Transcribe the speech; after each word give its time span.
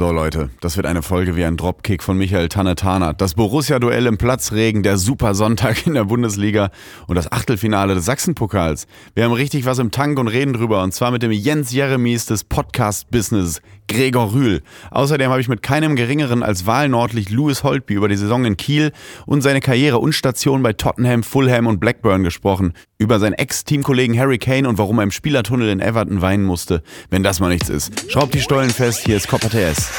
So 0.00 0.12
Leute, 0.12 0.48
das 0.62 0.78
wird 0.78 0.86
eine 0.86 1.02
Folge 1.02 1.36
wie 1.36 1.44
ein 1.44 1.58
Dropkick 1.58 2.02
von 2.02 2.16
Michael 2.16 2.48
Tanetana. 2.48 3.12
Das 3.12 3.34
Borussia-Duell 3.34 4.06
im 4.06 4.16
Platzregen, 4.16 4.82
der 4.82 4.96
Super 4.96 5.34
Sonntag 5.34 5.86
in 5.86 5.92
der 5.92 6.04
Bundesliga 6.04 6.70
und 7.06 7.16
das 7.16 7.30
Achtelfinale 7.30 7.94
des 7.94 8.06
Sachsenpokals. 8.06 8.86
Wir 9.14 9.24
haben 9.24 9.32
richtig 9.32 9.66
was 9.66 9.78
im 9.78 9.90
Tank 9.90 10.18
und 10.18 10.28
reden 10.28 10.54
drüber 10.54 10.82
und 10.82 10.94
zwar 10.94 11.10
mit 11.10 11.22
dem 11.22 11.32
Jens 11.32 11.70
Jeremies 11.70 12.24
des 12.24 12.44
Podcast-Business, 12.44 13.60
Gregor 13.88 14.32
Rühl. 14.32 14.62
Außerdem 14.90 15.30
habe 15.30 15.42
ich 15.42 15.48
mit 15.48 15.62
keinem 15.62 15.96
geringeren 15.96 16.42
als 16.42 16.64
Wahlnordlich 16.64 17.28
Louis 17.28 17.62
Holtby 17.62 17.94
über 17.94 18.08
die 18.08 18.16
Saison 18.16 18.46
in 18.46 18.56
Kiel 18.56 18.92
und 19.26 19.42
seine 19.42 19.60
Karriere 19.60 19.98
und 19.98 20.14
Station 20.14 20.62
bei 20.62 20.72
Tottenham, 20.72 21.22
Fulham 21.22 21.66
und 21.66 21.78
Blackburn 21.80 22.22
gesprochen. 22.22 22.72
Über 22.98 23.18
seinen 23.18 23.32
Ex-Teamkollegen 23.32 24.18
Harry 24.18 24.38
Kane 24.38 24.68
und 24.68 24.78
warum 24.78 24.98
er 24.98 25.02
im 25.02 25.10
Spielertunnel 25.10 25.68
in 25.68 25.80
Everton 25.80 26.22
weinen 26.22 26.44
musste. 26.44 26.82
Wenn 27.10 27.22
das 27.22 27.40
mal 27.40 27.48
nichts 27.48 27.68
ist. 27.68 28.10
Schraubt 28.10 28.32
die 28.32 28.40
Stollen 28.40 28.70
fest, 28.70 29.02
hier 29.04 29.16
ist 29.16 29.28
Copper 29.28 29.50
TS. 29.50 29.89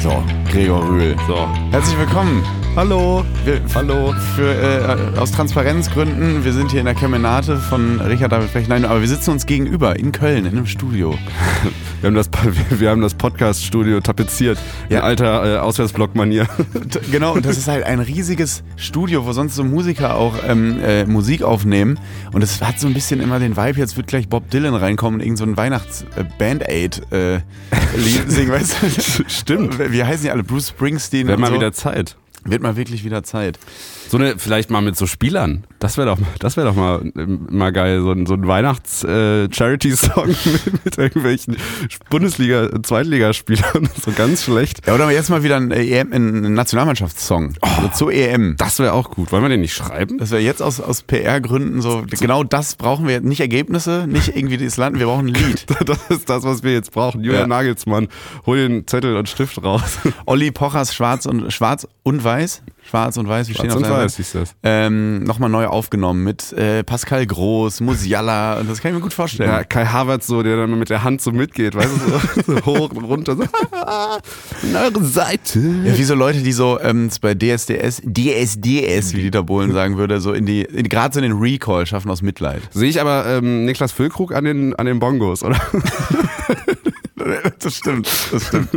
So, 0.00 0.22
Gregor 0.50 0.88
Rühl. 0.88 1.16
So. 1.26 1.48
Herzlich 1.70 1.98
willkommen. 1.98 2.42
Hallo. 2.78 3.24
Wir, 3.44 3.60
Hallo. 3.74 4.14
Für, 4.36 4.54
äh, 4.54 5.18
aus 5.18 5.32
Transparenzgründen, 5.32 6.44
wir 6.44 6.52
sind 6.52 6.70
hier 6.70 6.78
in 6.78 6.86
der 6.86 6.94
Kemenate 6.94 7.56
von 7.56 8.00
Richard 8.00 8.30
David 8.30 8.50
Frech. 8.50 8.68
Nein, 8.68 8.84
aber 8.84 9.00
wir 9.00 9.08
sitzen 9.08 9.32
uns 9.32 9.46
gegenüber 9.46 9.98
in 9.98 10.12
Köln, 10.12 10.46
in 10.46 10.52
einem 10.52 10.66
Studio. 10.66 11.18
Wir 12.00 12.06
haben 12.06 12.14
das, 12.14 12.30
wir 12.78 12.90
haben 12.90 13.00
das 13.00 13.14
Podcast-Studio 13.14 14.00
tapeziert. 14.00 14.56
Ja. 14.88 14.98
In 14.98 15.04
alter 15.04 15.56
äh, 15.56 15.58
Auswärtsblock-Manier. 15.58 16.46
Genau, 17.10 17.34
und 17.34 17.44
das 17.44 17.58
ist 17.58 17.66
halt 17.66 17.82
ein 17.82 17.98
riesiges 17.98 18.62
Studio, 18.76 19.26
wo 19.26 19.32
sonst 19.32 19.56
so 19.56 19.64
Musiker 19.64 20.14
auch 20.14 20.34
ähm, 20.46 20.78
äh, 20.80 21.04
Musik 21.06 21.42
aufnehmen. 21.42 21.98
Und 22.32 22.42
es 22.42 22.62
hat 22.62 22.78
so 22.78 22.86
ein 22.86 22.94
bisschen 22.94 23.20
immer 23.20 23.40
den 23.40 23.56
Vibe, 23.56 23.80
jetzt 23.80 23.96
wird 23.96 24.06
gleich 24.06 24.28
Bob 24.28 24.48
Dylan 24.50 24.76
reinkommen 24.76 25.18
und 25.18 25.26
irgend 25.26 25.38
so 25.38 25.44
ein 25.44 25.56
Weihnachts-Band-Aid 25.56 27.12
äh, 27.12 27.40
Lied 27.96 28.30
singen, 28.30 28.52
weißt 28.52 28.76
du? 28.80 29.24
Stimmt. 29.28 29.76
Wie 29.90 30.04
heißen 30.04 30.22
die 30.22 30.30
alle? 30.30 30.44
Bruce 30.44 30.68
Springsteen 30.68 31.26
Wäre 31.26 31.34
und 31.34 31.40
mal 31.40 31.48
so. 31.48 31.56
wieder 31.56 31.72
Zeit. 31.72 32.16
Wird 32.50 32.62
mal 32.62 32.76
wirklich 32.76 33.04
wieder 33.04 33.22
Zeit. 33.22 33.58
So 34.08 34.16
eine, 34.16 34.38
vielleicht 34.38 34.70
mal 34.70 34.80
mit 34.80 34.96
so 34.96 35.06
Spielern. 35.06 35.64
Das 35.80 35.96
wäre 35.98 36.06
doch, 36.08 36.18
das 36.38 36.56
wäre 36.56 36.66
doch 36.68 36.74
mal, 36.74 37.12
mal 37.14 37.72
geil. 37.72 38.00
So 38.00 38.10
ein, 38.12 38.26
so 38.26 38.34
ein 38.34 38.46
Weihnachts-Charity-Song 38.46 40.28
mit, 40.64 40.84
mit 40.84 40.98
irgendwelchen 40.98 41.56
Bundesliga-, 42.10 42.82
Zweitligaspielern. 42.82 43.88
So 44.04 44.12
ganz 44.12 44.44
schlecht. 44.44 44.86
Ja, 44.86 44.94
oder 44.94 45.10
jetzt 45.10 45.28
mal 45.28 45.42
wieder 45.42 45.56
ein, 45.56 45.70
äh, 45.70 45.82
EM, 46.00 46.12
ein 46.12 46.54
Nationalmannschaftssong. 46.54 47.54
Also 47.60 47.88
zur 47.88 48.12
EM. 48.12 48.54
Das 48.56 48.78
wäre 48.78 48.92
auch 48.92 49.10
gut. 49.10 49.32
Wollen 49.32 49.42
wir 49.42 49.48
den 49.48 49.60
nicht 49.60 49.74
schreiben? 49.74 50.18
Das 50.18 50.30
wäre 50.30 50.40
jetzt 50.40 50.62
aus, 50.62 50.80
aus 50.80 51.02
PR-Gründen 51.02 51.80
so, 51.80 52.04
genau 52.08 52.44
das 52.44 52.76
brauchen 52.76 53.06
wir. 53.08 53.20
Nicht 53.20 53.40
Ergebnisse, 53.40 54.06
nicht 54.08 54.36
irgendwie 54.36 54.56
das 54.56 54.76
Land, 54.76 54.98
wir 54.98 55.06
brauchen 55.06 55.26
ein 55.28 55.34
Lied. 55.34 55.66
Das 55.84 55.98
ist 56.10 56.28
das, 56.28 56.44
was 56.44 56.62
wir 56.62 56.72
jetzt 56.72 56.92
brauchen. 56.92 57.22
Julian 57.22 57.42
Ja. 57.42 57.46
Nagelsmann, 57.46 58.08
hol 58.46 58.56
den 58.56 58.86
Zettel 58.86 59.16
und 59.16 59.28
Stift 59.28 59.62
raus. 59.62 59.98
Olli 60.26 60.50
Pochers 60.50 60.94
Schwarz 60.94 61.24
und 61.26 61.52
Schwarz 61.52 61.86
und 62.02 62.22
Weiß. 62.24 62.62
Schwarz 62.88 63.18
und 63.18 63.28
Weiß, 63.28 63.48
wir 63.48 63.54
stehen 63.54 63.70
Schwarz 63.70 63.82
und 63.82 63.90
weiß 63.90 64.16
hieß 64.16 64.32
das. 64.32 64.54
Ähm, 64.62 65.22
Nochmal 65.24 65.50
neu 65.50 65.66
aufgenommen 65.66 66.24
mit 66.24 66.52
äh, 66.54 66.82
Pascal 66.82 67.26
Groß, 67.26 67.80
Musiala, 67.82 68.58
und 68.58 68.70
das 68.70 68.80
kann 68.80 68.92
ich 68.92 68.96
mir 68.96 69.02
gut 69.02 69.12
vorstellen. 69.12 69.50
Ja, 69.50 69.62
Kai 69.62 69.84
Havertz 69.84 70.26
so, 70.26 70.42
der 70.42 70.56
dann 70.56 70.78
mit 70.78 70.88
der 70.88 71.04
Hand 71.04 71.20
so 71.20 71.30
mitgeht, 71.30 71.74
weißt 71.74 71.90
du, 71.90 72.10
so, 72.10 72.20
so 72.54 72.66
hoch 72.66 72.90
und 72.90 73.04
runter, 73.04 73.36
so, 73.36 73.42
in 74.66 74.74
eure 74.74 75.04
Seite. 75.04 75.58
Ja, 75.84 75.98
wie 75.98 76.04
so 76.04 76.14
Leute, 76.14 76.38
die 76.40 76.52
so 76.52 76.80
ähm, 76.80 77.10
bei 77.20 77.34
DSDS, 77.34 78.00
DSDS, 78.06 79.14
wie 79.14 79.22
Dieter 79.22 79.42
Bohlen 79.42 79.72
sagen 79.72 79.98
würde, 79.98 80.20
so 80.20 80.32
in 80.32 80.46
die, 80.46 80.62
gerade 80.62 81.12
so 81.12 81.20
in 81.20 81.30
den 81.30 81.38
Recall 81.38 81.84
schaffen 81.84 82.10
aus 82.10 82.22
Mitleid. 82.22 82.62
Sehe 82.72 82.88
ich 82.88 83.02
aber 83.02 83.26
ähm, 83.26 83.66
Niklas 83.66 83.92
Füllkrug 83.92 84.34
an 84.34 84.44
den, 84.44 84.74
an 84.76 84.86
den 84.86 84.98
Bongos, 84.98 85.42
oder? 85.42 85.60
Das 87.58 87.76
stimmt, 87.76 88.08
das 88.32 88.46
stimmt. 88.46 88.70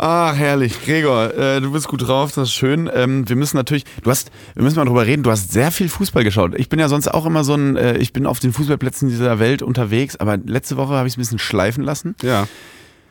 Ach, 0.00 0.36
herrlich. 0.36 0.80
Gregor, 0.84 1.34
äh, 1.34 1.60
du 1.60 1.72
bist 1.72 1.88
gut 1.88 2.06
drauf, 2.06 2.30
das 2.32 2.48
ist 2.50 2.54
schön. 2.54 2.88
Ähm, 2.94 3.28
wir 3.28 3.34
müssen 3.34 3.56
natürlich, 3.56 3.84
du 4.02 4.10
hast, 4.10 4.30
wir 4.54 4.62
müssen 4.62 4.76
mal 4.76 4.84
drüber 4.84 5.04
reden, 5.06 5.24
du 5.24 5.30
hast 5.32 5.50
sehr 5.52 5.72
viel 5.72 5.88
Fußball 5.88 6.22
geschaut. 6.22 6.54
Ich 6.56 6.68
bin 6.68 6.78
ja 6.78 6.88
sonst 6.88 7.08
auch 7.08 7.26
immer 7.26 7.42
so 7.42 7.54
ein, 7.54 7.76
äh, 7.76 7.98
ich 7.98 8.12
bin 8.12 8.24
auf 8.24 8.38
den 8.38 8.52
Fußballplätzen 8.52 9.08
dieser 9.08 9.40
Welt 9.40 9.60
unterwegs, 9.62 10.14
aber 10.16 10.36
letzte 10.36 10.76
Woche 10.76 10.94
habe 10.94 11.08
ich 11.08 11.14
es 11.14 11.16
ein 11.18 11.22
bisschen 11.22 11.38
schleifen 11.40 11.82
lassen. 11.82 12.14
Ja. 12.22 12.46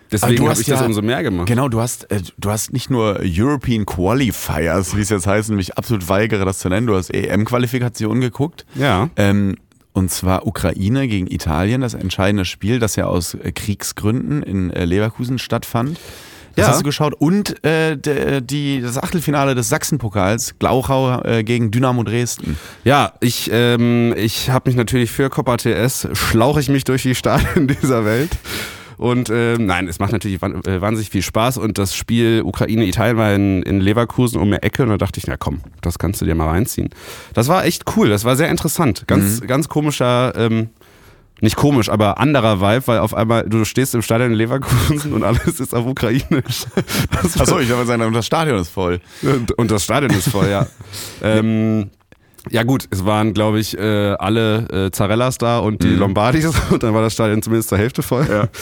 Deswegen 0.10 0.48
habe 0.48 0.62
ich 0.62 0.68
das 0.68 0.80
ja- 0.80 0.86
umso 0.86 1.02
mehr 1.02 1.22
gemacht. 1.24 1.48
Genau, 1.48 1.68
du 1.68 1.82
hast, 1.82 2.10
äh, 2.10 2.22
du 2.38 2.50
hast 2.50 2.72
nicht 2.72 2.90
nur 2.90 3.20
European 3.22 3.86
Qualifiers, 3.86 4.96
wie 4.96 5.02
es 5.02 5.10
jetzt 5.10 5.28
heißt, 5.28 5.50
und 5.50 5.58
mich 5.58 5.78
absolut 5.78 6.08
weigere, 6.08 6.46
das 6.46 6.60
zu 6.60 6.70
nennen, 6.70 6.88
du 6.88 6.96
hast 6.96 7.14
EM-Qualifikationen 7.14 8.22
geguckt. 8.22 8.66
Ja. 8.76 9.10
Ähm, 9.18 9.58
und 9.92 10.12
zwar 10.12 10.48
Ukraine 10.48 11.08
gegen 11.10 11.28
Italien, 11.28 11.82
das 11.82 11.96
entscheidende 11.96 12.46
Spiel, 12.46 12.80
das 12.80 12.96
ja 12.96 13.06
aus 13.08 13.34
äh, 13.34 13.52
Kriegsgründen 13.52 14.44
in 14.44 14.70
äh, 14.72 14.86
Leverkusen 14.86 15.40
stattfand. 15.40 16.00
Das 16.58 16.66
Ja. 16.66 16.72
hast 16.72 16.80
du 16.82 16.84
geschaut. 16.84 17.14
Und 17.14 17.64
äh, 17.64 17.96
die, 18.42 18.82
das 18.82 18.98
Achtelfinale 18.98 19.56
des 19.56 19.70
Sachsenpokals, 19.70 20.56
Glauchau 20.60 21.22
äh, 21.24 21.44
gegen 21.44 21.72
Dynamo 21.72 22.04
Dresden. 22.04 22.58
Ja, 22.84 23.14
ich, 23.22 23.50
ähm, 23.54 24.14
ich 24.18 24.50
habe 24.50 24.70
mich 24.70 24.76
natürlich 24.76 25.12
für 25.12 25.30
Copa 25.30 25.56
TS, 25.58 26.10
schlauche 26.14 26.60
ich 26.60 26.68
mich 26.70 26.84
durch 26.84 27.04
die 27.04 27.16
Stadien 27.16 27.68
dieser 27.82 28.04
Welt. 28.06 28.32
Und 28.98 29.30
ähm, 29.30 29.68
nein, 29.68 29.88
es 29.88 30.00
macht 30.00 30.12
natürlich 30.12 30.42
äh, 30.42 30.82
wahnsinnig 30.82 31.12
viel 31.12 31.22
Spaß. 31.22 31.60
Und 31.60 31.78
das 31.78 31.94
Spiel 31.96 32.42
Ukraine-Italien 32.44 33.18
war 33.18 33.32
in, 33.36 33.62
in 33.62 33.80
Leverkusen 33.80 34.42
um 34.42 34.50
die 34.50 34.58
Ecke. 34.58 34.82
Und 34.82 34.90
da 34.90 34.98
dachte 34.98 35.20
ich, 35.20 35.28
na 35.28 35.38
komm, 35.38 35.60
das 35.82 36.00
kannst 36.00 36.20
du 36.22 36.26
dir 36.26 36.34
mal 36.34 36.48
reinziehen. 36.50 36.90
Das 37.36 37.48
war 37.48 37.64
echt 37.66 37.84
cool, 37.96 38.10
das 38.10 38.26
war 38.26 38.36
sehr 38.36 38.50
interessant. 38.50 39.04
Ganz, 39.06 39.42
ganz 39.42 39.70
komischer, 39.70 40.34
ähm, 40.36 40.70
nicht 41.42 41.56
komisch, 41.56 41.90
aber 41.90 42.20
anderer 42.20 42.60
Vibe, 42.62 42.88
weil 42.88 43.00
auf 43.00 43.14
einmal, 43.14 43.48
du 43.48 43.64
stehst 43.66 43.94
im 43.96 44.02
Stadion 44.02 44.32
in 44.32 44.38
Leverkusen 44.38 45.14
und 45.14 45.24
alles 45.24 45.60
ist 45.60 45.76
auf 45.76 45.86
Ukrainisch. 45.86 46.66
Achso, 47.40 47.60
ich 47.60 47.70
wollte 47.70 47.86
sagen, 47.86 48.02
und 48.04 48.14
das 48.14 48.26
Stadion 48.26 48.60
ist 48.60 48.70
voll. 48.70 49.00
und, 49.22 49.52
und 49.58 49.72
das 49.72 49.84
Stadion 49.84 50.12
ist 50.12 50.30
voll, 50.30 50.50
ja. 50.50 50.68
ähm, 51.22 51.90
ja 52.50 52.64
gut, 52.64 52.88
es 52.92 53.06
waren, 53.06 53.34
glaube 53.34 53.60
ich, 53.60 53.78
äh, 53.78 54.14
alle 54.20 54.86
äh, 54.88 54.92
Zarellas 54.92 55.38
da 55.38 55.60
und 55.60 55.84
die 55.84 55.90
Lombardis 55.90 56.46
und 56.72 56.82
dann 56.84 56.94
war 56.94 57.02
das 57.02 57.14
Stadion 57.14 57.42
zumindest 57.42 57.70
zur 57.70 57.78
Hälfte 57.78 58.02
voll. 58.02 58.28
Ja. 58.30 58.48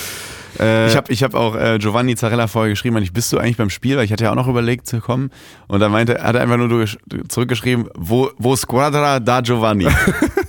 Äh, 0.57 0.87
Ich 0.87 0.95
habe 0.95 1.11
ich 1.11 1.21
hab 1.21 1.35
auch 1.35 1.53
äh, 1.57 1.77
Giovanni 1.79 2.15
Zarella 2.15 2.47
vorher 2.47 2.69
geschrieben, 2.69 2.95
ich, 2.97 3.11
bist 3.11 3.33
du 3.33 3.37
eigentlich 3.37 3.57
beim 3.57 3.69
Spiel? 3.69 3.97
Weil 3.97 4.05
ich 4.05 4.13
hatte 4.13 4.23
ja 4.23 4.31
auch 4.31 4.35
noch 4.35 4.47
überlegt 4.47 4.87
zu 4.87 5.01
kommen. 5.01 5.29
Und 5.67 5.81
dann 5.81 5.91
meinte, 5.91 6.23
hat 6.23 6.35
er 6.35 6.41
einfach 6.41 6.55
nur 6.55 6.85
zurückgeschrieben, 7.27 7.89
wo, 7.93 8.29
wo 8.37 8.55
Squadra 8.55 9.19
da 9.19 9.41
Giovanni? 9.41 9.87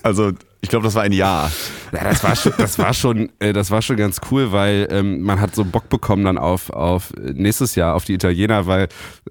also 0.04 0.30
ich 0.66 0.70
glaube, 0.70 0.84
das 0.84 0.96
war 0.96 1.04
ein 1.04 1.12
Ja. 1.12 1.48
ja, 1.92 2.02
das 2.02 2.24
war 2.24 2.34
schon, 2.34 2.52
das 2.58 2.76
war 2.80 2.92
schon, 2.92 3.28
äh, 3.38 3.52
das 3.52 3.70
war 3.70 3.82
schon 3.82 3.96
ganz 3.96 4.20
cool, 4.32 4.50
weil 4.50 4.88
ähm, 4.90 5.20
man 5.22 5.40
hat 5.40 5.54
so 5.54 5.64
Bock 5.64 5.88
bekommen 5.88 6.24
dann 6.24 6.38
auf, 6.38 6.70
auf 6.70 7.12
nächstes 7.16 7.76
Jahr 7.76 7.94
auf 7.94 8.04
die 8.04 8.14
Italiener, 8.14 8.66
weil 8.66 8.88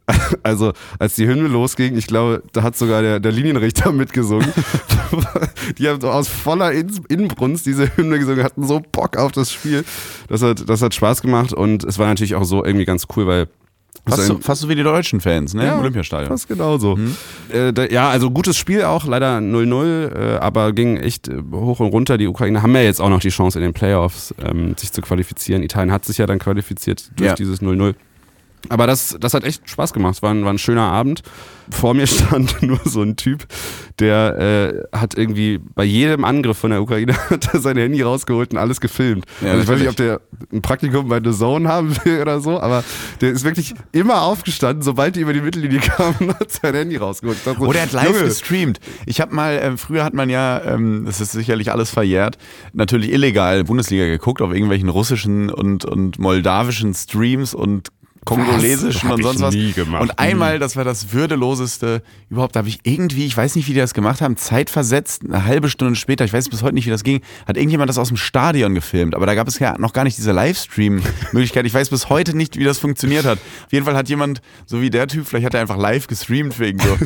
also 0.43 0.71
als 0.97 1.15
die 1.15 1.27
Hymne 1.27 1.49
losging, 1.49 1.97
ich 1.97 2.07
glaube, 2.07 2.41
da 2.53 2.63
hat 2.63 2.77
sogar 2.77 3.01
der, 3.01 3.19
der 3.19 3.33
Linienrichter 3.33 3.91
mitgesungen. 3.91 4.49
die 5.77 5.89
haben 5.89 5.99
so 5.99 6.09
aus 6.09 6.29
voller 6.29 6.71
In- 6.71 7.03
Inbrunst 7.09 7.65
diese 7.65 7.95
Hymne 7.97 8.17
gesungen, 8.19 8.43
hatten 8.43 8.65
so 8.65 8.79
Bock 8.91 9.17
auf 9.17 9.33
das 9.33 9.51
Spiel. 9.51 9.83
Das 10.29 10.41
hat, 10.41 10.69
das 10.69 10.81
hat 10.81 10.93
Spaß 10.93 11.21
gemacht 11.21 11.51
und 11.51 11.83
es 11.83 11.99
war 11.99 12.07
natürlich 12.07 12.35
auch 12.35 12.45
so 12.45 12.63
irgendwie 12.63 12.85
ganz 12.85 13.07
cool, 13.15 13.27
weil 13.27 13.47
Fast 14.07 14.27
so, 14.27 14.37
fast 14.39 14.61
so 14.61 14.69
wie 14.69 14.75
die 14.75 14.83
deutschen 14.83 15.19
Fans, 15.19 15.53
ne? 15.55 15.67
Im 15.67 15.79
Olympiastadion. 15.79 16.27
Fast 16.29 16.47
genauso. 16.47 16.97
Äh, 17.51 17.73
da, 17.73 17.85
ja, 17.85 18.09
also 18.09 18.29
gutes 18.29 18.55
Spiel 18.55 18.83
auch, 18.83 19.05
leider 19.05 19.37
0-0, 19.39 20.15
äh, 20.35 20.37
aber 20.37 20.73
ging 20.73 20.97
echt 20.97 21.27
äh, 21.27 21.41
hoch 21.51 21.79
und 21.79 21.87
runter. 21.87 22.17
Die 22.17 22.27
Ukraine 22.27 22.61
haben 22.61 22.75
ja 22.75 22.81
jetzt 22.81 23.01
auch 23.01 23.09
noch 23.09 23.19
die 23.19 23.29
Chance 23.29 23.57
in 23.57 23.63
den 23.63 23.73
Playoffs, 23.73 24.33
ähm, 24.43 24.75
sich 24.77 24.91
zu 24.91 25.01
qualifizieren. 25.01 25.63
Italien 25.63 25.91
hat 25.91 26.05
sich 26.05 26.19
ja 26.19 26.27
dann 26.27 26.37
qualifiziert 26.39 27.09
durch 27.15 27.29
Ja. 27.29 27.35
dieses 27.35 27.61
0-0. 27.61 27.95
Aber 28.69 28.87
das, 28.87 29.17
das 29.19 29.33
hat 29.33 29.43
echt 29.43 29.69
Spaß 29.69 29.93
gemacht. 29.93 30.15
Es 30.15 30.21
war 30.21 30.31
ein, 30.31 30.43
war 30.45 30.53
ein 30.53 30.57
schöner 30.57 30.83
Abend. 30.83 31.21
Vor 31.71 31.93
mir 31.93 32.07
stand 32.07 32.61
nur 32.61 32.79
so 32.85 33.01
ein 33.01 33.15
Typ, 33.15 33.45
der 33.99 34.83
äh, 34.93 34.97
hat 34.97 35.17
irgendwie 35.17 35.59
bei 35.59 35.83
jedem 35.83 36.23
Angriff 36.23 36.57
von 36.57 36.71
der 36.71 36.81
Ukraine 36.81 37.15
hat 37.29 37.53
er 37.53 37.59
sein 37.59 37.77
Handy 37.77 38.01
rausgeholt 38.01 38.51
und 38.51 38.57
alles 38.57 38.81
gefilmt. 38.81 39.25
Ja, 39.41 39.51
also 39.51 39.63
ich 39.63 39.67
weiß 39.67 39.79
nicht, 39.79 39.89
ob 39.89 39.95
der 39.95 40.21
ein 40.53 40.61
Praktikum 40.61 41.07
bei 41.07 41.19
The 41.23 41.31
Zone 41.31 41.67
haben 41.67 41.95
will 42.03 42.21
oder 42.21 42.39
so, 42.39 42.59
aber 42.59 42.83
der 43.21 43.31
ist 43.31 43.43
wirklich 43.43 43.73
immer 43.91 44.21
aufgestanden, 44.21 44.83
sobald 44.83 45.15
die 45.15 45.21
über 45.21 45.33
die 45.33 45.41
Mittellinie 45.41 45.79
kamen, 45.79 46.35
hat 46.39 46.51
sein 46.51 46.75
Handy 46.75 46.97
rausgeholt. 46.97 47.37
So, 47.43 47.51
Oder 47.51 47.79
er 47.79 47.85
hat 47.85 47.91
live 47.93 48.07
Junge, 48.09 48.23
gestreamt. 48.25 48.79
Ich 49.05 49.21
habe 49.21 49.33
mal, 49.33 49.53
äh, 49.53 49.77
früher 49.77 50.03
hat 50.03 50.13
man 50.13 50.29
ja, 50.29 50.61
ähm, 50.63 51.03
das 51.05 51.21
ist 51.21 51.31
sicherlich 51.31 51.71
alles 51.71 51.89
verjährt, 51.89 52.37
natürlich 52.73 53.11
illegal 53.11 53.63
Bundesliga 53.63 54.05
geguckt 54.05 54.41
auf 54.41 54.51
irgendwelchen 54.51 54.89
russischen 54.89 55.49
und, 55.49 55.85
und 55.85 56.19
moldawischen 56.19 56.93
Streams 56.93 57.53
und 57.53 57.89
kongolesischen 58.25 59.11
und 59.11 59.23
sonst 59.23 59.41
was. 59.41 59.53
nie 59.53 59.71
gemacht. 59.71 60.01
Und 60.01 60.19
einmal, 60.19 60.59
das 60.59 60.75
war 60.75 60.83
das 60.83 61.13
würdeloseste 61.13 62.01
überhaupt, 62.29 62.55
da 62.55 62.59
habe 62.59 62.69
ich 62.69 62.79
irgendwie, 62.83 63.25
ich 63.25 63.37
weiß 63.37 63.55
nicht, 63.55 63.67
wie 63.67 63.73
die 63.73 63.79
das 63.79 63.93
gemacht 63.93 64.21
haben, 64.21 64.35
zeitversetzt, 64.35 65.23
eine 65.23 65.45
halbe 65.45 65.69
Stunde 65.69 65.95
später, 65.95 66.25
ich 66.25 66.33
weiß 66.33 66.49
bis 66.49 66.63
heute 66.63 66.75
nicht, 66.75 66.85
wie 66.87 66.91
das 66.91 67.03
ging, 67.03 67.21
hat 67.47 67.55
irgendjemand 67.55 67.89
das 67.89 67.97
aus 67.97 68.09
dem 68.09 68.17
Stadion 68.17 68.73
gefilmt. 68.75 69.15
Aber 69.15 69.25
da 69.25 69.35
gab 69.35 69.47
es 69.47 69.59
ja 69.59 69.77
noch 69.77 69.93
gar 69.93 70.03
nicht 70.03 70.17
diese 70.17 70.31
Livestream-Möglichkeit. 70.31 71.65
Ich 71.65 71.73
weiß 71.73 71.89
bis 71.89 72.09
heute 72.09 72.35
nicht, 72.35 72.57
wie 72.57 72.63
das 72.63 72.79
funktioniert 72.79 73.25
hat. 73.25 73.37
Auf 73.65 73.71
jeden 73.71 73.85
Fall 73.85 73.95
hat 73.95 74.09
jemand, 74.09 74.41
so 74.65 74.81
wie 74.81 74.89
der 74.89 75.07
Typ, 75.07 75.27
vielleicht 75.27 75.45
hat 75.45 75.53
er 75.53 75.61
einfach 75.61 75.77
live 75.77 76.07
gestreamt 76.07 76.59
wegen 76.59 76.79
so 76.79 76.97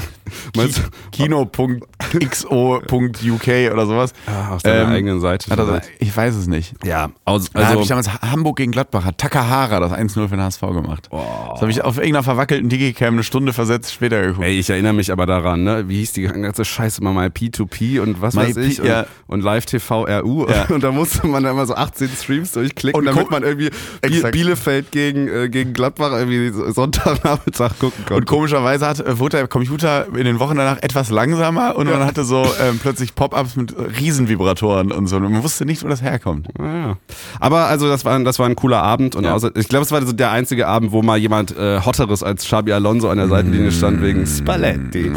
kino.xo.uk 1.12 3.48
oder 3.74 3.86
sowas. 3.86 4.14
Ah, 4.26 4.56
auf 4.56 4.64
deiner 4.64 4.82
Ähm, 4.84 4.90
eigenen 4.90 5.20
Seite. 5.20 5.52
Hat 5.52 5.60
er, 5.60 5.82
ich 6.00 6.16
weiß 6.16 6.36
es 6.36 6.48
nicht. 6.48 6.74
ja, 6.84 7.10
aus, 7.26 7.50
Da 7.52 7.60
habe 7.60 7.68
also 7.70 7.82
ich 7.82 7.88
damals 7.88 8.10
Hamburg 8.22 8.58
gegen 8.58 8.72
Gladbach, 8.72 9.06
hat 9.06 9.18
Takahara 9.18 9.80
das 9.80 9.92
1-0 9.92 10.14
für 10.28 10.36
den 10.36 10.42
HSV 10.42 10.62
gemacht. 10.62 11.09
Das 11.12 11.62
habe 11.62 11.72
ich 11.72 11.84
auf 11.84 11.98
irgendeiner 11.98 12.24
verwackelten 12.24 12.70
Digicam 12.70 13.16
eine 13.16 13.24
Stunde 13.24 13.52
versetzt 13.54 13.92
später 13.94 14.22
geguckt. 14.22 14.46
Ey, 14.46 14.60
ich 14.60 14.70
erinnere 14.70 14.94
mich 14.94 15.12
aber 15.12 15.26
daran, 15.26 15.64
ne? 15.64 15.86
Wie 15.88 15.98
hieß 15.98 16.14
die 16.14 16.22
ganze 16.24 16.64
Scheiße 16.66 17.04
mal 17.04 17.14
mal 17.14 17.28
P2P 17.30 18.00
und 18.00 18.22
was 18.22 18.36
My 18.36 18.44
weiß 18.44 18.58
ich 18.58 18.82
P- 18.82 18.88
ja. 18.88 19.02
und, 19.28 19.40
und 19.40 19.42
Live 19.42 19.66
TV 19.66 20.04
RU 20.06 20.48
Ja. 20.48 20.66
und 20.70 20.84
da 20.84 20.92
musste 20.92 21.26
man 21.28 21.44
dann 21.44 21.54
immer 21.54 21.66
so 21.66 21.74
18 21.76 22.10
Streams 22.10 22.52
durchklicken, 22.52 23.00
Und 23.00 23.06
damit 23.06 23.32
man 23.32 23.44
irgendwie 23.44 23.70
Exakt. 24.02 24.34
Bielefeld 24.34 24.92
gegen, 24.92 25.28
äh, 25.28 25.50
gegen 25.50 25.74
Gladbach 25.74 26.12
irgendwie 26.12 26.50
so 26.50 26.70
Sonntagnachmittag 26.72 27.80
gucken 27.80 28.06
konnte. 28.06 28.14
Und 28.16 28.26
komischerweise 28.28 28.86
hat, 28.88 29.00
äh, 29.00 29.18
wurde 29.18 29.38
der 29.38 29.48
Computer 29.48 30.06
in 30.16 30.26
den 30.26 30.40
Wochen 30.40 30.58
danach 30.58 30.78
etwas 30.84 31.10
langsamer 31.10 31.76
und 31.76 31.90
man 31.90 32.06
hatte 32.06 32.24
so 32.24 32.46
ähm, 32.62 32.80
plötzlich 32.82 33.16
Pop-ups 33.16 33.56
mit 33.56 33.74
Riesenvibratoren 34.00 34.92
und 34.92 35.08
so. 35.08 35.18
Und 35.18 35.24
man 35.32 35.44
wusste 35.44 35.66
nicht, 35.66 35.84
wo 35.84 35.88
das 35.88 36.02
herkommt. 36.02 36.48
Ja. 36.60 36.98
Aber 37.40 37.66
also 37.66 37.88
das 37.88 38.06
war, 38.06 38.20
das 38.24 38.40
war 38.40 38.48
ein 38.48 38.56
cooler 38.56 38.82
Abend 38.82 39.16
und 39.16 39.24
Ja. 39.24 39.34
außer, 39.34 39.52
ich 39.56 39.68
glaube, 39.68 39.84
es 39.84 39.92
war 39.92 40.02
so 40.06 40.14
der 40.14 40.32
einzige 40.32 40.68
Abend, 40.68 40.92
wo 40.92 40.99
mal 41.02 41.18
jemand 41.18 41.56
äh, 41.56 41.82
Hotteres 41.82 42.24
als 42.24 42.46
Xabi 42.46 42.74
Alonso 42.74 43.10
an 43.10 43.18
der 43.18 43.28
Seitenlinie 43.28 43.72
stand 43.72 44.02
wegen 44.02 44.26
Spalletti. 44.26 45.12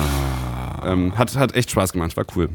Ähm, 0.84 1.16
hat, 1.16 1.36
hat 1.36 1.54
echt 1.54 1.70
Spaß 1.70 1.92
gemacht, 1.92 2.16
war 2.16 2.24
cool. 2.36 2.48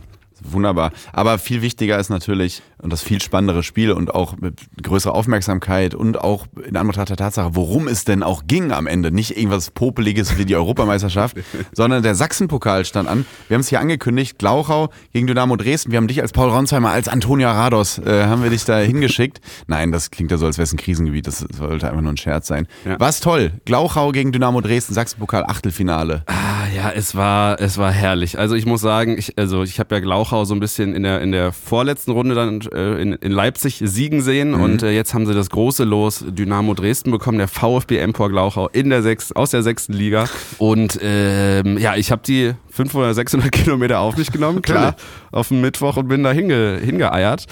Wunderbar. 0.43 0.91
Aber 1.13 1.39
viel 1.39 1.61
wichtiger 1.61 1.97
ist 1.99 2.09
natürlich 2.09 2.61
und 2.81 2.93
das 2.93 3.01
viel 3.01 3.21
spannendere 3.21 3.63
Spiel 3.63 3.91
und 3.91 4.13
auch 4.13 4.37
mit 4.37 4.59
größerer 4.81 5.15
Aufmerksamkeit 5.15 5.95
und 5.95 6.21
auch 6.21 6.47
in 6.65 6.77
Anbetracht 6.77 7.09
der 7.09 7.17
Tatsache, 7.17 7.51
worum 7.53 7.87
es 7.87 8.05
denn 8.05 8.23
auch 8.23 8.43
ging 8.47 8.71
am 8.71 8.87
Ende. 8.87 9.11
Nicht 9.11 9.35
irgendwas 9.35 9.71
Popeliges 9.71 10.37
wie 10.37 10.45
die 10.45 10.55
Europameisterschaft, 10.67 11.37
sondern 11.73 12.03
der 12.03 12.15
Sachsenpokal 12.15 12.85
stand 12.85 13.09
an. 13.09 13.25
Wir 13.47 13.55
haben 13.55 13.61
es 13.61 13.69
hier 13.69 13.79
angekündigt, 13.79 14.37
Glauchau 14.37 14.89
gegen 15.13 15.27
Dynamo 15.27 15.55
Dresden. 15.55 15.91
Wir 15.91 15.97
haben 15.97 16.07
dich 16.07 16.21
als 16.21 16.31
Paul 16.31 16.49
Ronsheimer, 16.49 16.91
als 16.91 17.07
Antonia 17.07 17.51
Rados, 17.51 17.97
äh, 17.99 18.25
haben 18.25 18.43
wir 18.43 18.49
dich 18.49 18.65
da 18.65 18.77
hingeschickt. 18.79 19.41
Nein, 19.67 19.91
das 19.91 20.11
klingt 20.11 20.31
ja 20.31 20.37
so, 20.37 20.45
als 20.45 20.57
wäre 20.57 20.63
es 20.63 20.73
ein 20.73 20.77
Krisengebiet. 20.77 21.27
Das 21.27 21.39
sollte 21.39 21.89
einfach 21.89 22.01
nur 22.01 22.13
ein 22.13 22.17
Scherz 22.17 22.47
sein. 22.47 22.67
Ja. 22.85 22.99
War's 22.99 23.19
toll. 23.19 23.53
Glauchau 23.65 24.11
gegen 24.11 24.31
Dynamo 24.31 24.61
Dresden, 24.61 24.93
Sachsenpokal 24.93 25.45
Achtelfinale. 25.45 26.23
Ah, 26.27 26.67
ja, 26.75 26.91
es 26.91 27.15
war, 27.15 27.59
es 27.59 27.77
war 27.77 27.91
herrlich. 27.91 28.37
Also 28.37 28.55
ich 28.55 28.65
muss 28.65 28.81
sagen, 28.81 29.17
ich, 29.17 29.37
also 29.37 29.63
ich 29.63 29.79
habe 29.79 29.95
ja 29.95 30.01
Glauchau 30.01 30.45
so 30.45 30.53
ein 30.53 30.59
bisschen 30.59 30.93
in 30.93 31.03
der, 31.03 31.21
in 31.21 31.31
der 31.31 31.51
vorletzten 31.51 32.11
Runde 32.11 32.35
dann 32.35 32.61
äh, 32.73 33.01
in, 33.01 33.13
in 33.13 33.31
Leipzig 33.31 33.81
siegen 33.83 34.21
sehen 34.21 34.53
und 34.53 34.83
äh, 34.83 34.91
jetzt 34.91 35.13
haben 35.13 35.25
sie 35.25 35.33
das 35.33 35.49
große 35.49 35.83
Los 35.83 36.23
Dynamo 36.27 36.73
Dresden 36.73 37.11
bekommen, 37.11 37.37
der 37.37 37.47
VfB 37.47 37.97
Empor 37.97 38.29
Glauchau 38.29 38.67
in 38.69 38.89
der 38.89 39.01
sechs, 39.03 39.31
aus 39.31 39.51
der 39.51 39.63
sechsten 39.63 39.93
Liga. 39.93 40.25
Und 40.57 40.99
ähm, 41.01 41.77
ja, 41.77 41.95
ich 41.95 42.11
habe 42.11 42.21
die 42.25 42.53
500, 42.71 43.15
600 43.15 43.51
Kilometer 43.51 43.99
auf 43.99 44.17
mich 44.17 44.31
genommen, 44.31 44.61
klar, 44.61 44.95
auf 45.31 45.49
den 45.49 45.61
Mittwoch 45.61 45.97
und 45.97 46.07
bin 46.07 46.23
da 46.23 46.31
hinge, 46.31 46.79
hingeeiert. 46.83 47.45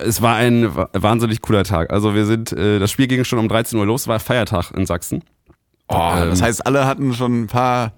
Es 0.00 0.22
war 0.22 0.36
ein 0.36 0.76
wa- 0.76 0.88
wahnsinnig 0.92 1.42
cooler 1.42 1.64
Tag. 1.64 1.92
Also 1.92 2.14
wir 2.14 2.24
sind, 2.26 2.52
äh, 2.52 2.78
das 2.78 2.90
Spiel 2.90 3.08
ging 3.08 3.24
schon 3.24 3.38
um 3.40 3.48
13 3.48 3.78
Uhr 3.78 3.86
los, 3.86 4.06
war 4.06 4.20
Feiertag 4.20 4.70
in 4.76 4.86
Sachsen. 4.86 5.24
Oh, 5.88 6.12
das 6.14 6.40
Ähm. 6.40 6.44
heißt, 6.46 6.66
alle 6.66 6.86
hatten 6.86 7.12
schon 7.14 7.42
ein 7.42 7.46
paar, 7.48 7.92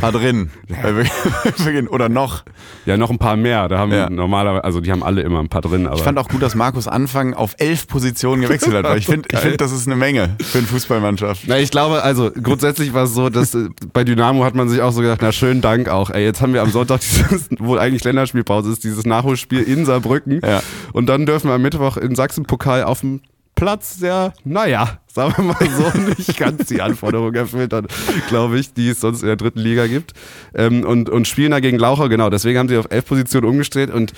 paar 0.00 0.12
drin. 0.12 0.50
Oder 1.90 2.08
noch. 2.08 2.44
Ja, 2.84 2.96
noch 2.96 3.10
ein 3.10 3.18
paar 3.18 3.36
mehr. 3.36 3.68
Da 3.68 3.78
haben 3.78 3.92
Ja. 3.92 4.08
normalerweise, 4.10 4.64
also 4.64 4.80
die 4.80 4.90
haben 4.92 5.02
alle 5.02 5.22
immer 5.22 5.40
ein 5.40 5.48
paar 5.48 5.62
drin, 5.62 5.86
aber. 5.86 5.96
Ich 5.96 6.02
fand 6.02 6.18
auch 6.18 6.28
gut, 6.28 6.42
dass 6.42 6.54
Markus 6.54 6.88
Anfang 6.88 7.34
auf 7.34 7.54
elf 7.58 7.86
Positionen 7.86 8.42
gewechselt 8.42 8.74
hat. 8.74 8.84
Weil 8.84 8.98
ich 8.98 9.06
finde, 9.06 9.28
ich 9.32 9.38
find, 9.38 9.60
das 9.60 9.72
ist 9.72 9.86
eine 9.86 9.96
Menge 9.96 10.36
für 10.42 10.58
eine 10.58 10.66
Fußballmannschaft. 10.66 11.42
na, 11.46 11.58
ich 11.58 11.70
glaube, 11.70 12.02
also 12.02 12.30
grundsätzlich 12.30 12.92
war 12.94 13.04
es 13.04 13.14
so, 13.14 13.28
dass 13.30 13.54
äh, 13.54 13.68
bei 13.92 14.04
Dynamo 14.04 14.44
hat 14.44 14.54
man 14.54 14.68
sich 14.68 14.80
auch 14.82 14.92
so 14.92 15.00
gedacht, 15.00 15.20
na 15.22 15.32
schönen 15.32 15.60
Dank 15.60 15.88
auch. 15.88 16.10
Ey, 16.10 16.24
jetzt 16.24 16.40
haben 16.40 16.52
wir 16.54 16.62
am 16.62 16.70
Sonntag 16.70 17.00
dieses, 17.02 17.48
wo 17.58 17.76
eigentlich 17.76 18.04
Länderspielpause 18.04 18.70
ist, 18.72 18.84
dieses 18.84 19.04
Nachholspiel 19.06 19.62
in 19.62 19.84
Saarbrücken. 19.84 20.40
Ja. 20.44 20.62
Und 20.92 21.06
dann 21.06 21.26
dürfen 21.26 21.48
wir 21.48 21.54
am 21.54 21.62
Mittwoch 21.62 21.96
in 21.96 22.14
Sachsen-Pokal 22.14 22.84
auf 22.84 23.00
dem 23.00 23.20
Platz, 23.56 23.98
der, 23.98 24.32
naja, 24.44 24.98
sagen 25.12 25.34
wir 25.38 25.44
mal 25.44 25.56
so, 25.70 25.98
nicht 26.16 26.38
ganz 26.38 26.66
die 26.66 26.80
Anforderungen 26.80 27.34
erfüllt 27.34 27.72
hat, 27.72 27.86
glaube 28.28 28.58
ich, 28.58 28.72
die 28.72 28.90
es 28.90 29.00
sonst 29.00 29.22
in 29.22 29.26
der 29.26 29.36
dritten 29.36 29.58
Liga 29.58 29.88
gibt. 29.88 30.12
Ähm, 30.54 30.84
und, 30.84 31.08
und 31.10 31.26
spielen 31.26 31.50
da 31.50 31.58
gegen 31.58 31.78
Laucher, 31.78 32.08
genau. 32.08 32.30
Deswegen 32.30 32.58
haben 32.58 32.68
sie 32.68 32.76
auf 32.76 32.86
elf 32.90 33.06
Positionen 33.06 33.48
umgestellt 33.48 33.90
und 33.90 34.12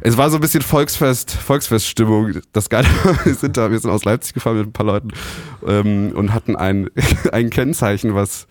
es 0.00 0.16
war 0.16 0.30
so 0.30 0.36
ein 0.36 0.40
bisschen 0.40 0.62
Volksfest, 0.62 1.32
Volksfeststimmung. 1.32 2.34
Das 2.52 2.68
Geile 2.70 2.86
wir 3.24 3.34
sind 3.34 3.56
da, 3.56 3.70
wir 3.72 3.78
sind 3.80 3.90
aus 3.90 4.04
Leipzig 4.04 4.34
gefahren 4.34 4.58
mit 4.58 4.66
ein 4.68 4.72
paar 4.72 4.86
Leuten 4.86 5.08
ähm, 5.66 6.12
und 6.14 6.32
hatten 6.32 6.54
ein, 6.54 6.88
ein 7.32 7.50
Kennzeichen, 7.50 8.14
was 8.14 8.46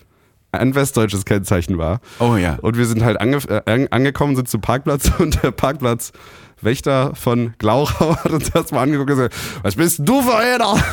ein 0.51 0.75
westdeutsches 0.75 1.25
Kennzeichen 1.25 1.77
war. 1.77 2.01
Oh 2.19 2.35
ja. 2.35 2.57
Und 2.61 2.77
wir 2.77 2.85
sind 2.85 3.03
halt 3.03 3.21
ange 3.21 3.37
äh, 3.47 3.61
an- 3.71 3.87
angekommen, 3.91 4.35
sind 4.35 4.49
zum 4.49 4.61
Parkplatz 4.61 5.11
und 5.19 5.41
der 5.43 5.51
Parkplatzwächter 6.57 7.15
von 7.15 7.53
Glauchau 7.57 8.15
hat 8.23 8.31
uns 8.31 8.49
erstmal 8.49 8.83
angeguckt 8.83 9.11
und 9.11 9.17
gesagt, 9.17 9.35
was 9.63 9.75
bist 9.75 9.99
du 10.03 10.21
für 10.21 10.35
einer? 10.35 10.65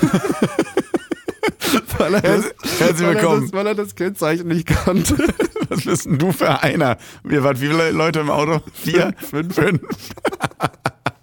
weil, 1.99 2.15
er 2.15 2.21
das, 2.21 2.45
Herzlich 2.79 3.09
weil, 3.09 3.17
er 3.17 3.41
das, 3.41 3.53
weil 3.53 3.67
er 3.67 3.75
das 3.75 3.95
Kennzeichen 3.95 4.49
nicht 4.49 4.67
kannte. 4.67 5.17
Was 5.71 5.85
bist 5.85 6.05
denn 6.05 6.19
du 6.19 6.31
für 6.31 6.63
einer? 6.63 6.99
Wir 7.23 7.43
waren 7.43 7.59
wie 7.59 7.69
viele 7.69 7.91
Leute 7.91 8.21
im 8.21 8.29
Auto? 8.29 8.61
Vier? 8.75 9.15
Fünf? 9.31 9.55
Fünf? 9.55 9.81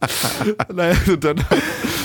Naja, 0.73 0.95
und 1.07 1.23
dann, 1.23 1.37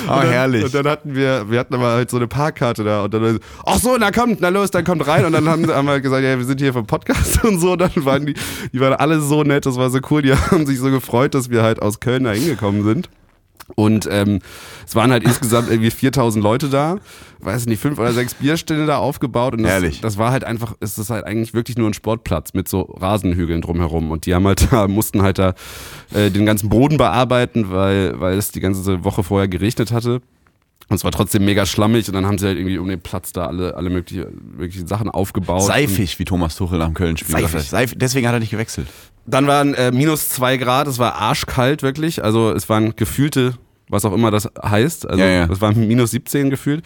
Oh, 0.08 0.12
und 0.12 0.22
dann, 0.22 0.30
herrlich. 0.30 0.64
Und 0.64 0.74
dann 0.74 0.86
hatten 0.86 1.14
wir, 1.14 1.50
wir 1.50 1.58
hatten 1.58 1.74
aber 1.74 1.92
halt 1.92 2.10
so 2.10 2.16
eine 2.16 2.28
Parkkarte 2.28 2.84
da 2.84 3.04
und 3.04 3.14
dann, 3.14 3.40
ach 3.64 3.78
so, 3.78 3.96
na 3.98 4.10
kommt, 4.10 4.40
na 4.40 4.48
los, 4.50 4.70
dann 4.70 4.84
kommt 4.84 5.06
rein 5.06 5.24
und 5.24 5.32
dann 5.32 5.48
haben, 5.48 5.66
haben 5.68 5.86
wir 5.86 6.00
gesagt, 6.00 6.22
ja, 6.22 6.38
wir 6.38 6.44
sind 6.44 6.60
hier 6.60 6.72
vom 6.72 6.86
Podcast 6.86 7.42
und 7.44 7.58
so, 7.58 7.76
dann 7.76 7.90
waren 7.96 8.26
die, 8.26 8.34
die 8.72 8.80
waren 8.80 8.94
alle 8.94 9.20
so 9.20 9.42
nett, 9.42 9.66
das 9.66 9.76
war 9.76 9.90
so 9.90 9.98
cool, 10.10 10.22
die 10.22 10.32
haben 10.34 10.66
sich 10.66 10.78
so 10.78 10.90
gefreut, 10.90 11.34
dass 11.34 11.50
wir 11.50 11.62
halt 11.62 11.82
aus 11.82 12.00
Köln 12.00 12.24
da 12.24 12.32
hingekommen 12.32 12.84
sind. 12.84 13.08
Und 13.74 14.08
ähm, 14.10 14.38
es 14.86 14.94
waren 14.94 15.10
halt 15.10 15.24
insgesamt 15.24 15.70
irgendwie 15.70 15.90
4000 15.90 16.42
Leute 16.42 16.68
da, 16.68 16.98
weiß 17.40 17.66
nicht, 17.66 17.80
fünf 17.80 17.98
oder 17.98 18.12
sechs 18.12 18.34
Bierstände 18.34 18.86
da 18.86 18.98
aufgebaut. 18.98 19.54
Und 19.54 19.64
das, 19.64 19.72
Herrlich. 19.72 20.00
das 20.00 20.18
war 20.18 20.30
halt 20.30 20.44
einfach, 20.44 20.74
es 20.80 20.98
ist 20.98 21.10
halt 21.10 21.24
eigentlich 21.24 21.52
wirklich 21.52 21.76
nur 21.76 21.90
ein 21.90 21.94
Sportplatz 21.94 22.54
mit 22.54 22.68
so 22.68 22.82
Rasenhügeln 22.82 23.62
drumherum. 23.62 24.10
Und 24.10 24.26
die 24.26 24.34
haben 24.34 24.46
halt 24.46 24.68
da, 24.72 24.86
mussten 24.86 25.22
halt 25.22 25.38
da 25.38 25.54
äh, 26.14 26.30
den 26.30 26.46
ganzen 26.46 26.68
Boden 26.68 26.96
bearbeiten, 26.96 27.70
weil, 27.70 28.18
weil 28.20 28.38
es 28.38 28.52
die 28.52 28.60
ganze 28.60 29.04
Woche 29.04 29.24
vorher 29.24 29.48
geregnet 29.48 29.90
hatte. 29.90 30.22
Und 30.88 30.94
es 30.94 31.02
war 31.02 31.10
trotzdem 31.10 31.44
mega 31.44 31.66
schlammig 31.66 32.06
und 32.06 32.14
dann 32.14 32.26
haben 32.26 32.38
sie 32.38 32.46
halt 32.46 32.58
irgendwie 32.58 32.78
um 32.78 32.86
den 32.86 33.00
Platz 33.00 33.32
da 33.32 33.46
alle, 33.46 33.74
alle 33.74 33.90
mögliche, 33.90 34.30
möglichen 34.56 34.86
Sachen 34.86 35.10
aufgebaut. 35.10 35.64
Seifig, 35.64 36.20
wie 36.20 36.24
Thomas 36.24 36.54
Tuchel 36.54 36.80
am 36.80 36.94
Köln-Spiel 36.94 37.32
Seifig. 37.32 37.46
gesagt 37.46 37.64
hat. 37.64 37.70
Seif 37.70 37.94
Deswegen 37.96 38.28
hat 38.28 38.34
er 38.34 38.38
nicht 38.38 38.52
gewechselt. 38.52 38.86
Dann 39.26 39.46
waren 39.46 39.74
äh, 39.74 39.90
minus 39.90 40.28
zwei 40.28 40.56
Grad, 40.56 40.86
es 40.86 40.98
war 40.98 41.16
arschkalt 41.16 41.82
wirklich. 41.82 42.22
Also 42.22 42.52
es 42.52 42.68
waren 42.68 42.94
gefühlte, 42.94 43.54
was 43.88 44.04
auch 44.04 44.12
immer 44.12 44.30
das 44.30 44.48
heißt. 44.62 45.08
Also 45.08 45.22
Ja, 45.22 45.28
ja. 45.28 45.48
es 45.50 45.60
waren 45.60 45.86
minus 45.86 46.10
17 46.10 46.50
gefühlt. 46.50 46.84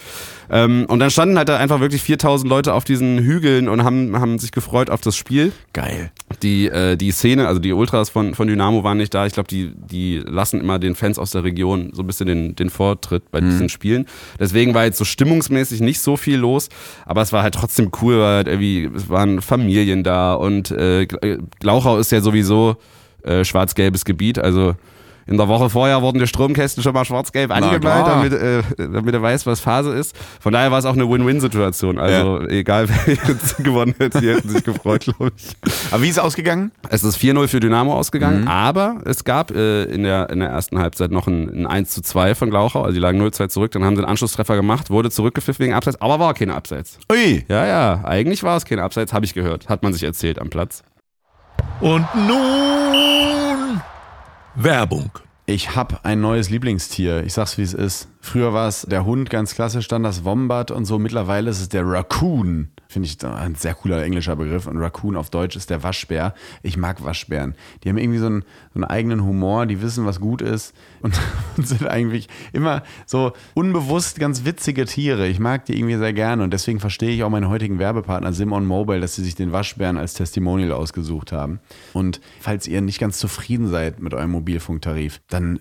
Ähm, 0.51 0.85
und 0.89 0.99
dann 0.99 1.11
standen 1.11 1.39
halt 1.39 1.49
da 1.49 1.57
einfach 1.57 1.81
wirklich 1.81 2.03
4000 2.03 2.49
Leute 2.49 2.75
auf 2.75 2.85
diesen 2.85 3.19
Hügeln 3.19 3.69
und 3.69 3.85
haben, 3.85 4.19
haben 4.19 4.39
sich 4.39 4.53
gefreut 4.53 4.91
auf 4.91 5.01
das 5.01 5.17
Spiel. 5.17 5.53
Geil. 5.73 6.11
Die, 6.43 6.69
äh, 6.69 6.97
die 6.97 7.11
Szene, 7.13 7.47
also 7.49 7.61
die 7.61 7.73
Ultras 7.73 8.11
von, 8.11 8.35
von 8.35 8.49
Dynamo 8.49 8.85
waren 8.85 8.99
nicht 8.99 9.15
da. 9.15 9.27
Ich 9.27 9.33
glaube, 9.33 9.49
die, 9.49 9.73
die 9.75 10.23
lassen 10.27 10.61
immer 10.61 10.79
den 10.79 10.95
Fans 10.95 11.19
aus 11.19 11.31
der 11.31 11.45
Region 11.45 11.91
so 11.95 12.03
ein 12.03 12.07
bisschen 12.07 12.27
den, 12.27 12.57
den 12.57 12.71
Vortritt 12.71 13.31
bei 13.31 13.41
diesen 13.41 13.69
Spielen. 13.69 14.07
Deswegen 14.39 14.75
war 14.75 14.85
jetzt 14.85 14.99
so 14.99 15.05
stimmungsmäßig 15.05 15.81
nicht 15.81 16.01
so 16.01 16.17
viel 16.17 16.37
los, 16.37 16.69
aber 17.07 17.23
es 17.23 17.33
war 17.33 17.43
halt 17.43 17.55
trotzdem 17.55 17.91
cool, 18.03 18.19
weil 18.19 18.37
halt 18.37 18.49
irgendwie, 18.49 18.91
es 18.95 19.09
waren 19.09 19.41
Familien 19.41 20.05
da 20.05 20.35
und 20.35 20.71
äh, 20.71 21.07
Glauchau 21.61 21.99
ist 21.99 22.13
ja 22.13 22.21
sowieso 22.21 22.77
äh, 23.23 23.45
schwarz-gelbes 23.45 24.05
Gebiet, 24.05 24.39
also 24.39 24.75
in 25.27 25.37
der 25.37 25.49
Woche 25.49 25.71
vorher 25.71 26.03
wurden 26.03 26.19
die 26.19 26.27
Stromkästen 26.27 26.83
schon 26.83 26.95
mal 26.95 27.05
schwarz-gelb 27.05 27.51
angemalt, 27.51 28.07
damit, 28.07 28.33
äh, 28.33 28.63
damit 28.77 29.15
er 29.15 29.23
weiß, 29.23 29.47
was 29.47 29.61
Phase 29.61 29.93
ist. 29.95 30.15
Von 30.41 30.53
daher 30.53 30.71
war 30.71 30.79
es 30.79 30.85
auch 30.85 30.95
eine 30.95 31.09
Win-Win-Situation. 31.09 31.99
Also 31.99 32.43
egal, 32.49 32.89
wer 33.07 33.15
jetzt 33.15 33.57
gewonnen 33.59 33.95
hätte, 33.99 34.21
die 34.21 34.29
hätten 34.29 34.49
sich 34.49 34.65
gefreut, 34.65 35.01
glaube 35.03 35.33
ich. 35.37 35.57
Aber 35.91 36.03
wie 36.03 36.09
ist 36.09 36.17
es 36.17 36.23
ausgegangen? 36.23 36.73
Es 36.89 37.05
ist 37.05 37.19
4-0 37.19 37.49
für 37.49 37.61
Dynamo 37.61 37.95
ausgegangen, 37.95 38.49
aber 38.49 39.01
es 39.05 39.25
gab 39.25 39.51
äh, 39.51 39.85
in, 39.85 40.03
der, 40.03 40.31
in 40.31 40.41
der 40.41 40.49
ersten 40.49 40.79
Halbzeit 40.79 41.11
noch 41.11 41.27
ein, 41.27 41.49
ein 41.49 41.67
1 41.67 41.91
zu 41.91 42.03
2 42.03 42.35
von 42.35 42.51
Glauchau, 42.51 42.83
also 42.83 42.95
die 42.95 43.01
lagen 43.01 43.21
0-2 43.21 43.49
zurück, 43.49 43.71
dann 43.73 43.85
haben 43.85 43.97
sie 43.97 44.03
einen 44.03 44.11
Anschlusstreffer 44.11 44.57
gemacht, 44.57 44.91
wurde 44.91 45.11
zurückgepfiffen 45.11 45.65
wegen 45.65 45.75
Abseits, 45.75 46.01
aber 46.01 46.19
war 46.19 46.35
kein 46.35 46.51
Abseits. 46.51 46.99
Ui. 47.11 47.45
Ja, 47.49 47.67
ja, 47.67 48.05
eigentlich 48.05 48.43
war 48.43 48.57
es 48.57 48.65
kein 48.65 48.79
Abseits, 48.79 49.13
habe 49.13 49.25
ich 49.25 49.35
gehört, 49.35 49.69
hat 49.69 49.83
man 49.83 49.93
sich 49.93 50.03
erzählt 50.03 50.39
am 50.39 50.51
Platz. 50.51 50.83
Und 51.81 52.07
nun 52.15 53.80
Werbung. 54.63 55.11
Ich 55.47 55.75
hab 55.75 56.05
ein 56.05 56.21
neues 56.21 56.51
Lieblingstier. 56.51 57.25
Ich 57.25 57.33
sag's, 57.33 57.57
wie 57.57 57.63
es 57.63 57.73
ist. 57.73 58.09
Früher 58.23 58.53
war 58.53 58.69
es 58.69 58.83
der 58.83 59.07
Hund, 59.07 59.31
ganz 59.31 59.55
klassisch, 59.55 59.89
dann 59.89 60.03
das 60.03 60.25
Wombat 60.25 60.71
und 60.71 60.85
so. 60.85 60.99
Mittlerweile 60.99 61.51
ist 61.51 61.61
es 61.61 61.71
der 61.71 61.87
Raccoon. 61.87 62.69
Finde 62.87 63.09
ich 63.09 63.25
ein 63.25 63.55
sehr 63.55 63.75
cooler 63.75 64.03
englischer 64.03 64.37
Begriff. 64.37 64.67
Und 64.67 64.77
Raccoon 64.77 65.17
auf 65.17 65.31
Deutsch 65.31 65.57
ist 65.57 65.71
der 65.71 65.83
Waschbär. 65.83 66.35
Ich 66.63 66.77
mag 66.77 67.03
Waschbären. 67.03 67.55
Die 67.83 67.89
haben 67.89 67.97
irgendwie 67.97 68.19
so 68.19 68.27
einen, 68.27 68.43
so 68.43 68.47
einen 68.75 68.85
eigenen 68.85 69.25
Humor, 69.25 69.65
die 69.65 69.81
wissen, 69.81 70.05
was 70.05 70.21
gut 70.21 70.43
ist 70.43 70.75
und, 71.01 71.19
und 71.57 71.67
sind 71.67 71.89
eigentlich 71.89 72.29
immer 72.53 72.83
so 73.07 73.33
unbewusst 73.55 74.19
ganz 74.19 74.45
witzige 74.45 74.85
Tiere. 74.85 75.27
Ich 75.27 75.39
mag 75.39 75.65
die 75.65 75.79
irgendwie 75.79 75.97
sehr 75.97 76.13
gerne 76.13 76.45
und 76.45 76.53
deswegen 76.53 76.79
verstehe 76.79 77.11
ich 77.11 77.25
auch 77.25 77.31
meinen 77.31 77.49
heutigen 77.49 77.79
Werbepartner 77.79 78.35
Simon 78.35 78.67
Mobile, 78.67 79.01
dass 79.01 79.17
sie 79.17 79.25
sich 79.25 79.35
den 79.35 79.53
Waschbären 79.53 79.97
als 79.97 80.15
Testimonial 80.15 80.73
ausgesucht 80.73 81.33
haben. 81.33 81.61
Und 81.95 82.21
falls 82.41 82.67
ihr 82.67 82.83
nicht 82.83 83.01
ganz 83.01 83.19
zufrieden 83.19 83.69
seid 83.69 84.01
mit 84.01 84.13
eurem 84.13 84.33
Mobilfunktarif, 84.33 85.23
dann 85.29 85.61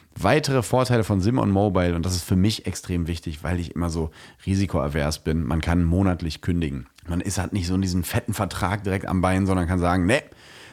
Weitere 0.19 0.61
Vorteile 0.61 1.03
von 1.03 1.21
Simon 1.21 1.49
Mobile, 1.49 1.95
und 1.95 2.05
das 2.05 2.15
ist 2.15 2.23
für 2.23 2.35
mich 2.35 2.65
extrem 2.65 3.07
wichtig, 3.07 3.43
weil 3.43 3.59
ich 3.59 3.75
immer 3.75 3.89
so 3.89 4.11
risikoavers 4.45 5.19
bin, 5.19 5.43
man 5.43 5.61
kann 5.61 5.83
monatlich 5.83 6.41
kündigen. 6.41 6.87
Man 7.07 7.21
ist 7.21 7.37
halt 7.37 7.53
nicht 7.53 7.67
so 7.67 7.75
in 7.75 7.81
diesem 7.81 8.03
fetten 8.03 8.33
Vertrag 8.33 8.83
direkt 8.83 9.07
am 9.07 9.21
Bein, 9.21 9.45
sondern 9.45 9.67
kann 9.67 9.79
sagen, 9.79 10.05
ne, 10.05 10.21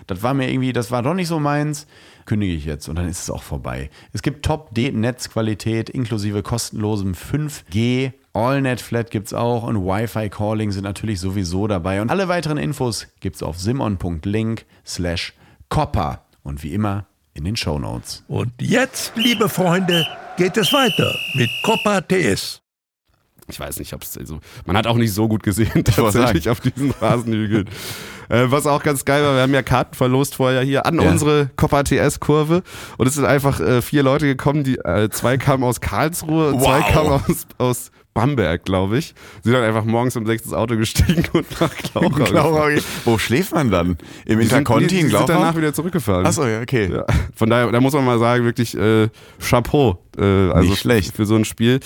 das 0.06 0.22
war 0.22 0.34
mir 0.34 0.50
irgendwie, 0.50 0.72
das 0.72 0.90
war 0.90 1.02
doch 1.02 1.14
nicht 1.14 1.28
so 1.28 1.38
meins, 1.38 1.86
kündige 2.26 2.54
ich 2.54 2.64
jetzt 2.64 2.88
und 2.88 2.96
dann 2.96 3.08
ist 3.08 3.22
es 3.22 3.30
auch 3.30 3.42
vorbei. 3.42 3.90
Es 4.12 4.22
gibt 4.22 4.44
Top-Netzqualität 4.44 5.90
inklusive 5.90 6.42
kostenlosem 6.42 7.12
5G. 7.12 8.12
AllNet 8.32 8.80
Flat 8.80 9.10
gibt 9.10 9.28
es 9.28 9.34
auch 9.34 9.64
und 9.64 9.84
Wi-Fi 9.84 10.28
Calling 10.28 10.70
sind 10.70 10.84
natürlich 10.84 11.20
sowieso 11.20 11.66
dabei. 11.66 12.02
Und 12.02 12.10
alle 12.10 12.28
weiteren 12.28 12.58
Infos 12.58 13.06
gibt 13.20 13.36
es 13.36 13.42
auf 13.42 13.58
simon.link 13.58 14.64
slash 14.86 15.34
copper. 15.68 16.22
Und 16.42 16.62
wie 16.62 16.72
immer 16.72 17.06
in 17.38 17.44
den 17.44 17.56
Show 17.56 17.78
Notes. 17.78 18.24
Und 18.26 18.52
jetzt, 18.60 19.12
liebe 19.14 19.48
Freunde, 19.48 20.06
geht 20.36 20.56
es 20.56 20.72
weiter 20.72 21.14
mit 21.34 21.48
Copper 21.62 22.06
TS. 22.06 22.60
Ich 23.50 23.58
weiß 23.58 23.78
nicht, 23.78 23.94
ob 23.94 24.02
es 24.02 24.18
also 24.18 24.40
man 24.66 24.76
hat 24.76 24.86
auch 24.86 24.96
nicht 24.96 25.14
so 25.14 25.26
gut 25.26 25.42
gesehen 25.42 25.84
tatsächlich 25.84 26.50
auf 26.50 26.60
diesen 26.60 26.90
Rasenhügeln. 26.90 27.66
äh, 28.28 28.44
was 28.46 28.66
auch 28.66 28.82
ganz 28.82 29.04
geil 29.04 29.22
war, 29.22 29.36
wir 29.36 29.42
haben 29.42 29.54
ja 29.54 29.62
Karten 29.62 29.94
verlost 29.94 30.34
vorher 30.34 30.62
hier 30.62 30.84
an 30.84 31.00
ja. 31.00 31.08
unsere 31.08 31.48
Copper 31.56 31.84
TS 31.84 32.20
Kurve 32.20 32.62
und 32.98 33.06
es 33.06 33.14
sind 33.14 33.24
einfach 33.24 33.60
äh, 33.60 33.80
vier 33.80 34.02
Leute 34.02 34.26
gekommen, 34.26 34.64
die 34.64 34.76
äh, 34.76 35.08
zwei 35.08 35.38
kamen 35.38 35.62
aus 35.62 35.80
Karlsruhe, 35.80 36.52
wow. 36.52 36.62
zwei 36.62 36.92
kamen 36.92 37.10
aus, 37.10 37.46
aus 37.56 37.90
Bamberg, 38.18 38.64
glaube 38.64 38.98
ich. 38.98 39.14
Sie 39.42 39.50
sind 39.50 39.52
dann 39.52 39.62
einfach 39.62 39.84
morgens 39.84 40.16
um 40.16 40.26
sechs 40.26 40.42
ins 40.42 40.52
Auto 40.52 40.76
gestiegen 40.76 41.24
und 41.32 41.60
nach 41.60 41.72
Glauchau. 41.76 42.08
Glauchau 42.24 42.68
Wo 43.04 43.16
schläft 43.16 43.54
man 43.54 43.70
dann? 43.70 43.96
Im 44.26 44.40
Interconti 44.40 44.98
in 44.98 45.08
Glauchau? 45.08 45.26
sind 45.26 45.36
danach 45.36 45.56
wieder 45.56 45.72
zurückgefahren. 45.72 46.26
Achso, 46.26 46.44
ja, 46.44 46.60
okay. 46.60 46.90
Ja. 46.92 47.04
Von 47.36 47.48
daher, 47.48 47.70
da 47.70 47.80
muss 47.80 47.92
man 47.92 48.04
mal 48.04 48.18
sagen, 48.18 48.44
wirklich 48.44 48.76
äh, 48.76 49.08
Chapeau. 49.38 50.02
Äh, 50.18 50.24
also 50.24 50.70
Nicht 50.70 50.80
schlecht. 50.80 51.14
Für 51.14 51.26
so 51.26 51.36
ein 51.36 51.44
Spiel. 51.44 51.78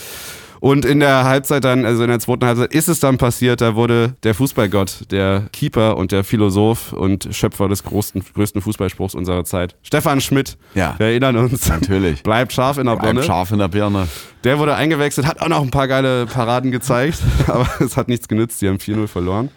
Und 0.62 0.84
in 0.84 1.00
der 1.00 1.24
Halbzeit 1.24 1.64
dann, 1.64 1.84
also 1.84 2.04
in 2.04 2.08
der 2.08 2.20
zweiten 2.20 2.46
Halbzeit, 2.46 2.72
ist 2.72 2.88
es 2.88 3.00
dann 3.00 3.18
passiert, 3.18 3.60
da 3.60 3.74
wurde 3.74 4.14
der 4.22 4.32
Fußballgott, 4.32 5.10
der 5.10 5.48
Keeper 5.52 5.96
und 5.96 6.12
der 6.12 6.22
Philosoph 6.22 6.92
und 6.92 7.28
Schöpfer 7.32 7.68
des 7.68 7.82
größten, 7.82 8.22
größten 8.32 8.62
Fußballspruchs 8.62 9.16
unserer 9.16 9.44
Zeit, 9.44 9.74
Stefan 9.82 10.20
Schmidt. 10.20 10.56
Ja. 10.74 10.94
Wir 10.98 11.06
erinnern 11.06 11.36
uns. 11.36 11.68
Natürlich. 11.68 12.22
Bleibt 12.22 12.52
scharf 12.52 12.78
in 12.78 12.86
der 12.86 12.94
Birne. 12.94 13.14
Bleibt 13.14 13.26
scharf 13.26 13.50
in 13.50 13.58
der 13.58 13.66
Birne. 13.66 14.06
Der 14.44 14.60
wurde 14.60 14.76
eingewechselt, 14.76 15.26
hat 15.26 15.40
auch 15.40 15.48
noch 15.48 15.62
ein 15.62 15.72
paar 15.72 15.88
geile 15.88 16.26
Paraden 16.26 16.70
gezeigt, 16.70 17.18
aber 17.48 17.68
es 17.80 17.96
hat 17.96 18.06
nichts 18.06 18.28
genützt, 18.28 18.62
die 18.62 18.68
haben 18.68 18.76
4-0 18.76 19.08
verloren. 19.08 19.50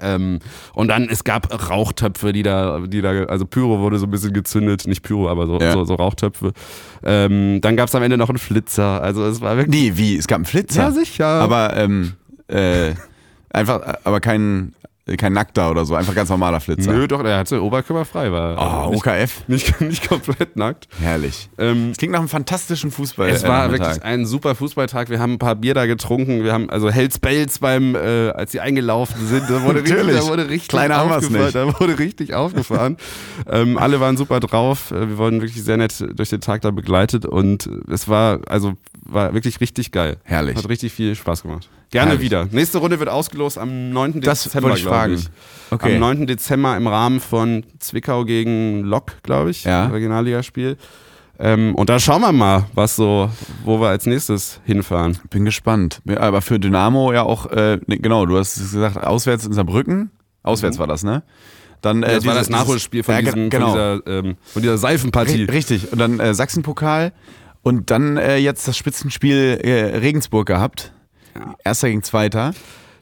Ähm, 0.00 0.38
und 0.74 0.88
dann, 0.88 1.08
es 1.08 1.24
gab 1.24 1.70
Rauchtöpfe, 1.70 2.32
die 2.32 2.42
da, 2.42 2.80
die 2.80 3.02
da, 3.02 3.24
also 3.24 3.46
Pyro 3.46 3.80
wurde 3.80 3.98
so 3.98 4.06
ein 4.06 4.10
bisschen 4.10 4.32
gezündet, 4.32 4.86
nicht 4.86 5.02
Pyro, 5.02 5.28
aber 5.28 5.46
so, 5.46 5.58
ja. 5.58 5.72
so, 5.72 5.84
so, 5.84 5.94
Rauchtöpfe. 5.94 6.52
Ähm, 7.02 7.60
dann 7.60 7.76
gab 7.76 7.88
es 7.88 7.94
am 7.94 8.02
Ende 8.02 8.16
noch 8.16 8.28
einen 8.28 8.38
Flitzer. 8.38 9.02
Also 9.02 9.24
es 9.26 9.40
war 9.40 9.56
wirklich. 9.56 9.92
Nee, 9.92 9.92
wie? 9.96 10.16
Es 10.16 10.26
gab 10.26 10.36
einen 10.36 10.44
Flitzer? 10.44 10.82
Ja, 10.82 10.90
sicher. 10.90 11.26
Aber 11.26 11.76
ähm, 11.76 12.14
äh, 12.48 12.94
einfach, 13.50 13.80
aber 14.04 14.20
kein, 14.20 14.74
kein 15.18 15.34
Nackter 15.34 15.70
oder 15.70 15.84
so, 15.84 15.94
einfach 15.94 16.14
ganz 16.14 16.30
normaler 16.30 16.60
Flitzer. 16.60 16.90
Nö, 16.90 17.06
doch, 17.06 17.22
der 17.22 17.36
hatte 17.36 17.62
oberkörperfrei, 17.62 18.32
war. 18.32 18.86
Oh, 18.86 18.90
nicht, 18.90 19.06
OKF? 19.06 19.42
Nicht, 19.48 19.80
nicht 19.80 20.08
komplett 20.08 20.56
nackt. 20.56 20.88
Herrlich. 20.98 21.50
Ähm, 21.58 21.90
es 21.90 21.98
klingt 21.98 22.12
nach 22.12 22.20
einem 22.20 22.28
fantastischen 22.28 22.90
Fußball. 22.90 23.28
Es 23.28 23.46
war 23.46 23.70
wirklich 23.70 24.02
ein 24.02 24.24
super 24.24 24.54
Fußballtag. 24.54 25.10
Wir 25.10 25.18
haben 25.18 25.34
ein 25.34 25.38
paar 25.38 25.56
Bier 25.56 25.74
da 25.74 25.84
getrunken. 25.84 26.42
Wir 26.42 26.52
haben 26.52 26.70
also 26.70 26.90
Hells 26.90 27.18
Bells 27.18 27.58
beim, 27.58 27.94
äh, 27.94 28.30
als 28.30 28.52
sie 28.52 28.60
eingelaufen 28.60 29.26
sind, 29.26 29.48
da 29.50 29.62
wurde 29.62 29.80
richtig, 29.84 30.16
da 30.16 30.26
wurde 30.26 30.48
richtig 30.48 30.68
Kleiner 30.68 31.02
aufgefahren. 31.02 31.52
Da 31.52 31.80
wurde 31.80 31.98
richtig 31.98 32.34
aufgefahren. 32.34 32.96
ähm, 33.50 33.76
alle 33.76 34.00
waren 34.00 34.16
super 34.16 34.40
drauf. 34.40 34.90
Äh, 34.90 35.08
wir 35.10 35.18
wurden 35.18 35.42
wirklich 35.42 35.62
sehr 35.62 35.76
nett 35.76 36.02
durch 36.16 36.30
den 36.30 36.40
Tag 36.40 36.62
da 36.62 36.70
begleitet 36.70 37.26
und 37.26 37.68
es 37.90 38.08
war, 38.08 38.40
also 38.46 38.74
war 39.04 39.34
wirklich 39.34 39.60
richtig 39.60 39.92
geil. 39.92 40.16
Herrlich. 40.24 40.56
Hat 40.56 40.68
richtig 40.68 40.92
viel 40.92 41.14
Spaß 41.14 41.42
gemacht. 41.42 41.68
Gerne 41.94 42.10
Herrlich. 42.10 42.24
wieder. 42.24 42.48
Nächste 42.50 42.78
Runde 42.78 42.98
wird 42.98 43.08
ausgelost 43.08 43.56
am 43.56 43.90
9. 43.90 44.20
Das 44.20 44.42
Dezember, 44.42 44.74
ich 44.74 44.82
fragen. 44.82 45.14
Ich. 45.14 45.28
Okay. 45.70 45.94
Am 45.94 46.00
9. 46.00 46.26
Dezember 46.26 46.76
im 46.76 46.88
Rahmen 46.88 47.20
von 47.20 47.64
Zwickau 47.78 48.24
gegen 48.24 48.82
Lok, 48.82 49.22
glaube 49.22 49.50
ich. 49.50 49.62
Ja. 49.62 49.86
Regionalligaspiel. 49.86 50.76
Ähm, 51.38 51.72
und 51.76 51.88
da 51.90 52.00
schauen 52.00 52.22
wir 52.22 52.32
mal, 52.32 52.66
was 52.74 52.96
so, 52.96 53.30
wo 53.64 53.80
wir 53.80 53.90
als 53.90 54.06
nächstes 54.06 54.60
hinfahren. 54.64 55.20
Bin 55.30 55.44
gespannt. 55.44 56.02
Aber 56.16 56.42
für 56.42 56.58
Dynamo 56.58 57.12
ja 57.12 57.22
auch, 57.22 57.46
äh, 57.52 57.78
genau, 57.86 58.26
du 58.26 58.38
hast 58.38 58.56
gesagt, 58.56 58.96
auswärts 58.96 59.46
in 59.46 59.52
Saarbrücken. 59.52 60.10
Auswärts 60.42 60.78
mhm. 60.78 60.80
war 60.80 60.86
das, 60.88 61.04
ne? 61.04 61.22
Dann, 61.80 62.02
äh, 62.02 62.06
das 62.06 62.12
dieses, 62.14 62.26
war 62.26 62.34
das 62.34 62.50
Nachholspiel 62.50 63.04
von, 63.04 63.14
ja, 63.14 63.20
diesem, 63.22 63.50
genau. 63.50 63.70
von, 63.70 64.02
dieser, 64.04 64.18
ähm, 64.18 64.36
von 64.52 64.62
dieser 64.62 64.78
Seifenpartie. 64.78 65.44
Richtig. 65.44 65.92
Und 65.92 66.00
dann 66.00 66.18
äh, 66.18 66.34
Sachsenpokal 66.34 67.12
und 67.62 67.92
dann 67.92 68.16
äh, 68.16 68.38
jetzt 68.38 68.66
das 68.66 68.76
Spitzenspiel 68.76 69.60
äh, 69.62 69.96
Regensburg 69.98 70.48
gehabt. 70.48 70.92
Ja. 71.34 71.54
Erster 71.64 71.88
gegen 71.88 72.02
Zweiter. 72.02 72.52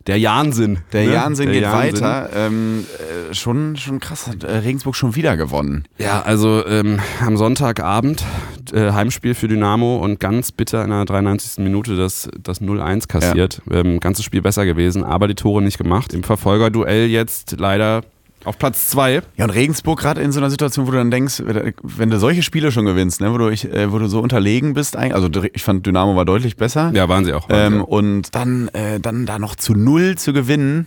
Der 0.07 0.19
Jahnsinn. 0.19 0.81
Der 0.93 1.07
ne? 1.07 1.13
Jahnsinn 1.13 1.53
geht 1.53 1.63
Jahnsinn. 1.63 2.03
weiter. 2.03 2.31
Ähm, 2.35 2.85
äh, 3.31 3.35
schon, 3.35 3.77
schon 3.77 4.01
krass, 4.01 4.27
hat 4.27 4.43
äh, 4.43 4.57
Regensburg 4.59 4.97
schon 4.97 5.15
wieder 5.15 5.37
gewonnen. 5.37 5.85
Ja, 5.99 6.23
also 6.23 6.67
ähm, 6.67 6.99
am 7.25 7.37
Sonntagabend 7.37 8.25
äh, 8.73 8.91
Heimspiel 8.93 9.35
für 9.35 9.47
Dynamo 9.47 9.99
und 9.99 10.19
ganz 10.19 10.51
bitter 10.51 10.83
in 10.83 10.91
der 10.91 11.05
93. 11.05 11.63
Minute 11.63 11.97
das, 11.97 12.29
das 12.43 12.61
0-1 12.61 13.07
kassiert. 13.07 13.63
Ja. 13.71 13.81
Ähm, 13.81 14.01
ganzes 14.01 14.25
Spiel 14.25 14.43
besser 14.43 14.67
gewesen, 14.67 15.05
aber 15.05 15.29
die 15.29 15.37
Tore 15.37 15.63
nicht 15.63 15.79
gemacht. 15.79 16.13
Im 16.13 16.25
Verfolgerduell 16.25 17.07
jetzt 17.07 17.57
leider 17.59 18.03
auf 18.45 18.59
Platz 18.59 18.89
zwei. 18.89 19.23
Ja, 19.37 19.45
und 19.45 19.51
Regensburg 19.51 20.01
gerade 20.01 20.21
in 20.21 20.33
so 20.33 20.41
einer 20.41 20.51
Situation, 20.51 20.87
wo 20.87 20.91
du 20.91 20.97
dann 20.97 21.11
denkst, 21.11 21.43
wenn 21.83 22.11
du 22.11 22.19
solche 22.19 22.43
Spiele 22.43 22.73
schon 22.73 22.85
gewinnst, 22.85 23.21
ne, 23.21 23.33
wo, 23.33 23.39
du, 23.39 23.49
ich, 23.49 23.73
äh, 23.73 23.93
wo 23.93 23.99
du 23.99 24.09
so 24.09 24.21
unterlegen 24.21 24.75
bist, 24.75 24.97
also 24.97 25.29
ich 25.53 25.63
fand 25.63 25.87
Dynamo 25.87 26.17
war 26.17 26.25
deutlich 26.25 26.57
besser. 26.57 26.91
Ja, 26.95 27.09
waren 27.09 27.25
sie 27.25 27.33
auch. 27.33 27.49
Waren 27.49 27.67
ähm, 27.67 27.73
sie 27.73 27.81
auch. 27.81 27.89
Und 27.89 28.35
dann, 28.35 28.69
äh, 28.69 29.01
dann 29.01 29.27
da 29.27 29.39
noch 29.39 29.57
zu 29.57 29.75
null 29.75 30.17
zu 30.17 30.33
gewinnen 30.33 30.87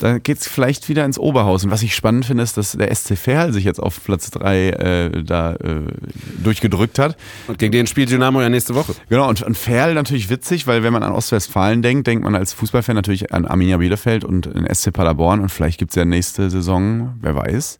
da 0.00 0.18
geht 0.18 0.38
es 0.38 0.48
vielleicht 0.48 0.88
wieder 0.88 1.04
ins 1.04 1.18
Oberhaus. 1.18 1.64
Und 1.64 1.70
was 1.70 1.82
ich 1.82 1.94
spannend 1.94 2.24
finde, 2.24 2.42
ist, 2.42 2.56
dass 2.56 2.72
der 2.72 2.94
SC 2.94 3.16
Verl 3.16 3.52
sich 3.52 3.64
jetzt 3.64 3.78
auf 3.78 4.02
Platz 4.02 4.30
3 4.30 4.68
äh, 4.68 5.22
da 5.22 5.54
äh, 5.54 5.82
durchgedrückt 6.42 6.98
hat. 6.98 7.16
Und 7.46 7.58
gegen 7.58 7.72
den 7.72 7.86
spielt 7.86 8.10
Dynamo 8.10 8.40
ja 8.40 8.48
nächste 8.48 8.74
Woche. 8.74 8.94
Genau, 9.08 9.28
und, 9.28 9.42
und 9.42 9.56
Verl 9.56 9.94
natürlich 9.94 10.30
witzig, 10.30 10.66
weil 10.66 10.82
wenn 10.82 10.92
man 10.92 11.02
an 11.02 11.12
Ostwestfalen 11.12 11.82
denkt, 11.82 12.06
denkt 12.06 12.24
man 12.24 12.34
als 12.34 12.54
Fußballfan 12.54 12.96
natürlich 12.96 13.32
an 13.32 13.44
Arminia 13.44 13.76
Bielefeld 13.76 14.24
und 14.24 14.46
den 14.46 14.66
SC 14.74 14.92
Paderborn. 14.92 15.40
Und 15.40 15.50
vielleicht 15.50 15.78
gibt 15.78 15.92
es 15.92 15.96
ja 15.96 16.04
nächste 16.04 16.50
Saison, 16.50 17.14
wer 17.20 17.36
weiß, 17.36 17.78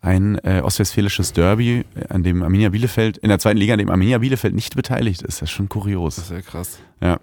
ein 0.00 0.38
äh, 0.44 0.60
ostwestfälisches 0.62 1.32
Derby, 1.32 1.84
an 2.08 2.22
dem 2.22 2.42
Arminia 2.42 2.68
Bielefeld, 2.68 3.18
in 3.18 3.28
der 3.28 3.38
zweiten 3.38 3.58
Liga, 3.58 3.72
an 3.74 3.78
dem 3.78 3.90
Arminia 3.90 4.18
Bielefeld 4.18 4.54
nicht 4.54 4.76
beteiligt 4.76 5.22
ist. 5.22 5.40
Das 5.40 5.50
ist 5.50 5.50
schon 5.50 5.68
kurios. 5.68 6.16
Das 6.16 6.26
ist 6.26 6.30
ja 6.30 6.40
krass. 6.42 6.78
Ja. 7.00 7.18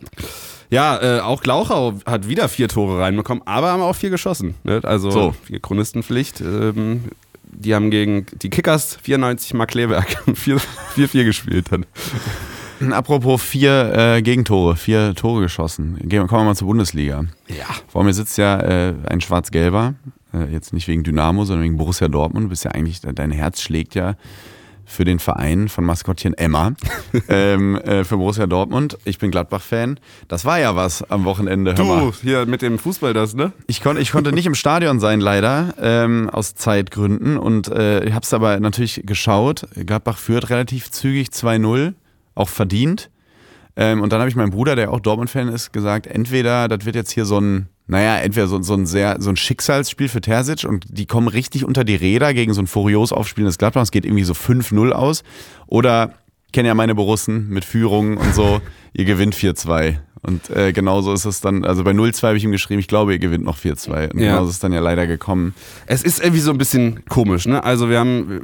Ja, 0.70 1.18
äh, 1.18 1.20
auch 1.20 1.42
Glauchau 1.42 1.94
hat 2.06 2.28
wieder 2.28 2.50
vier 2.50 2.68
Tore 2.68 3.00
reinbekommen, 3.00 3.46
aber 3.46 3.72
haben 3.72 3.82
auch 3.82 3.96
vier 3.96 4.10
geschossen. 4.10 4.56
Ne? 4.64 4.82
Also 4.84 5.12
so. 5.12 5.36
Chronistenpflicht. 5.62 6.42
Ähm, 6.42 7.04
die 7.44 7.76
haben 7.76 7.92
gegen 7.92 8.26
die 8.42 8.50
Kickers 8.50 8.98
94 9.02 9.54
Mark 9.54 9.70
Kleberg 9.70 10.08
4-4 10.28 11.24
gespielt 11.24 11.68
dann. 11.70 11.86
Apropos 12.92 13.42
vier 13.42 13.94
äh, 13.96 14.22
Gegentore, 14.22 14.76
vier 14.76 15.14
Tore 15.16 15.42
geschossen. 15.42 15.98
Gehen, 16.02 16.28
kommen 16.28 16.42
wir 16.42 16.46
mal 16.46 16.56
zur 16.56 16.68
Bundesliga. 16.68 17.26
Ja. 17.48 17.68
Vor 17.88 18.04
mir 18.04 18.14
sitzt 18.14 18.38
ja 18.38 18.60
äh, 18.60 18.94
ein 19.08 19.22
Schwarz-Gelber. 19.22 19.94
Äh, 20.34 20.52
jetzt 20.52 20.74
nicht 20.74 20.88
wegen 20.88 21.04
Dynamo, 21.04 21.46
sondern 21.46 21.64
wegen 21.64 21.78
Borussia 21.78 22.08
Dortmund. 22.08 22.46
Du 22.46 22.50
bist 22.50 22.66
ja 22.66 22.72
eigentlich, 22.72 23.02
dein 23.02 23.32
Herz 23.32 23.62
schlägt 23.62 23.96
ja 23.96 24.16
für 24.86 25.06
den 25.06 25.20
Verein 25.20 25.70
von 25.70 25.86
Maskottchen 25.86 26.34
Emma 26.34 26.74
ähm, 27.30 27.78
äh, 27.78 28.04
für 28.04 28.18
Borussia 28.18 28.48
Dortmund. 28.48 28.98
Ich 29.06 29.18
bin 29.18 29.32
Gladbach-Fan. 29.32 30.00
Das 30.28 30.46
war 30.46 30.60
ja 30.60 30.76
was 30.76 31.10
am 31.10 31.26
Wochenende. 31.26 31.74
Du, 31.74 32.14
hier 32.22 32.46
mit 32.46 32.62
dem 32.62 32.78
Fußball 32.78 33.14
das, 33.14 33.34
ne? 33.34 33.54
Ich, 33.68 33.82
kon, 33.82 33.98
ich 33.98 34.12
konnte 34.12 34.32
nicht 34.34 34.46
im 34.46 34.56
Stadion 34.56 35.00
sein, 35.00 35.20
leider, 35.20 35.74
ähm, 35.80 36.30
aus 36.30 36.56
Zeitgründen. 36.56 37.38
Und 37.38 37.70
äh, 37.70 38.04
ich 38.04 38.14
habe 38.14 38.24
es 38.24 38.34
aber 38.34 38.60
natürlich 38.60 39.04
geschaut. 39.06 39.68
Gladbach 39.76 40.18
führt 40.18 40.50
relativ 40.50 40.92
zügig 40.92 41.30
2-0, 41.30 41.94
auch 42.36 42.50
verdient. 42.50 43.10
Ähm, 43.76 44.02
und 44.02 44.14
dann 44.14 44.20
habe 44.20 44.30
ich 44.30 44.36
meinem 44.36 44.52
Bruder, 44.52 44.76
der 44.76 44.92
auch 44.92 45.00
Dortmund-Fan 45.00 45.48
ist, 45.48 45.74
gesagt, 45.74 46.08
entweder 46.08 46.68
das 46.68 46.86
wird 46.86 46.96
jetzt 46.96 47.12
hier 47.12 47.26
so 47.26 47.40
ein, 47.40 47.68
naja, 47.88 48.18
entweder 48.18 48.48
so, 48.48 48.62
so 48.62 48.74
ein 48.76 48.86
sehr, 48.86 49.18
so 49.20 49.30
ein 49.30 49.36
Schicksalsspiel 49.36 50.10
für 50.10 50.22
Terzic 50.22 50.64
und 50.64 50.86
die 50.90 51.06
kommen 51.06 51.28
richtig 51.28 51.66
unter 51.66 51.84
die 51.84 51.96
Räder 51.96 52.34
gegen 52.34 52.54
so 52.54 52.62
ein 52.62 52.68
furios 52.68 53.12
aufspielendes 53.12 53.58
Gladbach. 53.58 53.82
Es 53.82 53.92
geht 53.92 54.06
irgendwie 54.06 54.24
so 54.24 54.34
5-0 54.34 54.92
aus. 54.92 55.24
Oder, 55.68 56.14
kenne 56.52 56.68
ja 56.68 56.76
meine 56.76 56.96
Borussen 56.96 57.50
mit 57.50 57.66
Führungen 57.66 58.18
und 58.18 58.36
so, 58.36 58.62
ihr 58.94 59.06
gewinnt 59.06 59.36
4-2. 59.36 59.98
Und 60.26 60.50
äh, 60.50 60.72
genauso 60.72 61.12
ist 61.14 61.26
es 61.26 61.42
dann, 61.42 61.66
also 61.66 61.84
bei 61.84 61.92
0-2 61.92 62.24
habe 62.28 62.38
ich 62.38 62.44
ihm 62.46 62.52
geschrieben, 62.52 62.80
ich 62.80 62.88
glaube, 62.88 63.12
ihr 63.14 63.20
gewinnt 63.20 63.44
noch 63.44 63.58
4-2. 63.58 64.12
Und 64.14 64.20
Ja. 64.22 64.32
genauso 64.32 64.50
ist 64.50 64.56
es 64.56 64.60
dann 64.62 64.72
ja 64.74 64.80
leider 64.80 65.06
gekommen. 65.06 65.54
Es 65.86 66.02
ist 66.02 66.22
irgendwie 66.24 66.40
so 66.40 66.52
ein 66.52 66.58
bisschen 66.58 67.04
komisch, 67.10 67.46
ne? 67.46 67.64
Also 67.64 67.90
wir 67.90 68.00
haben 68.00 68.42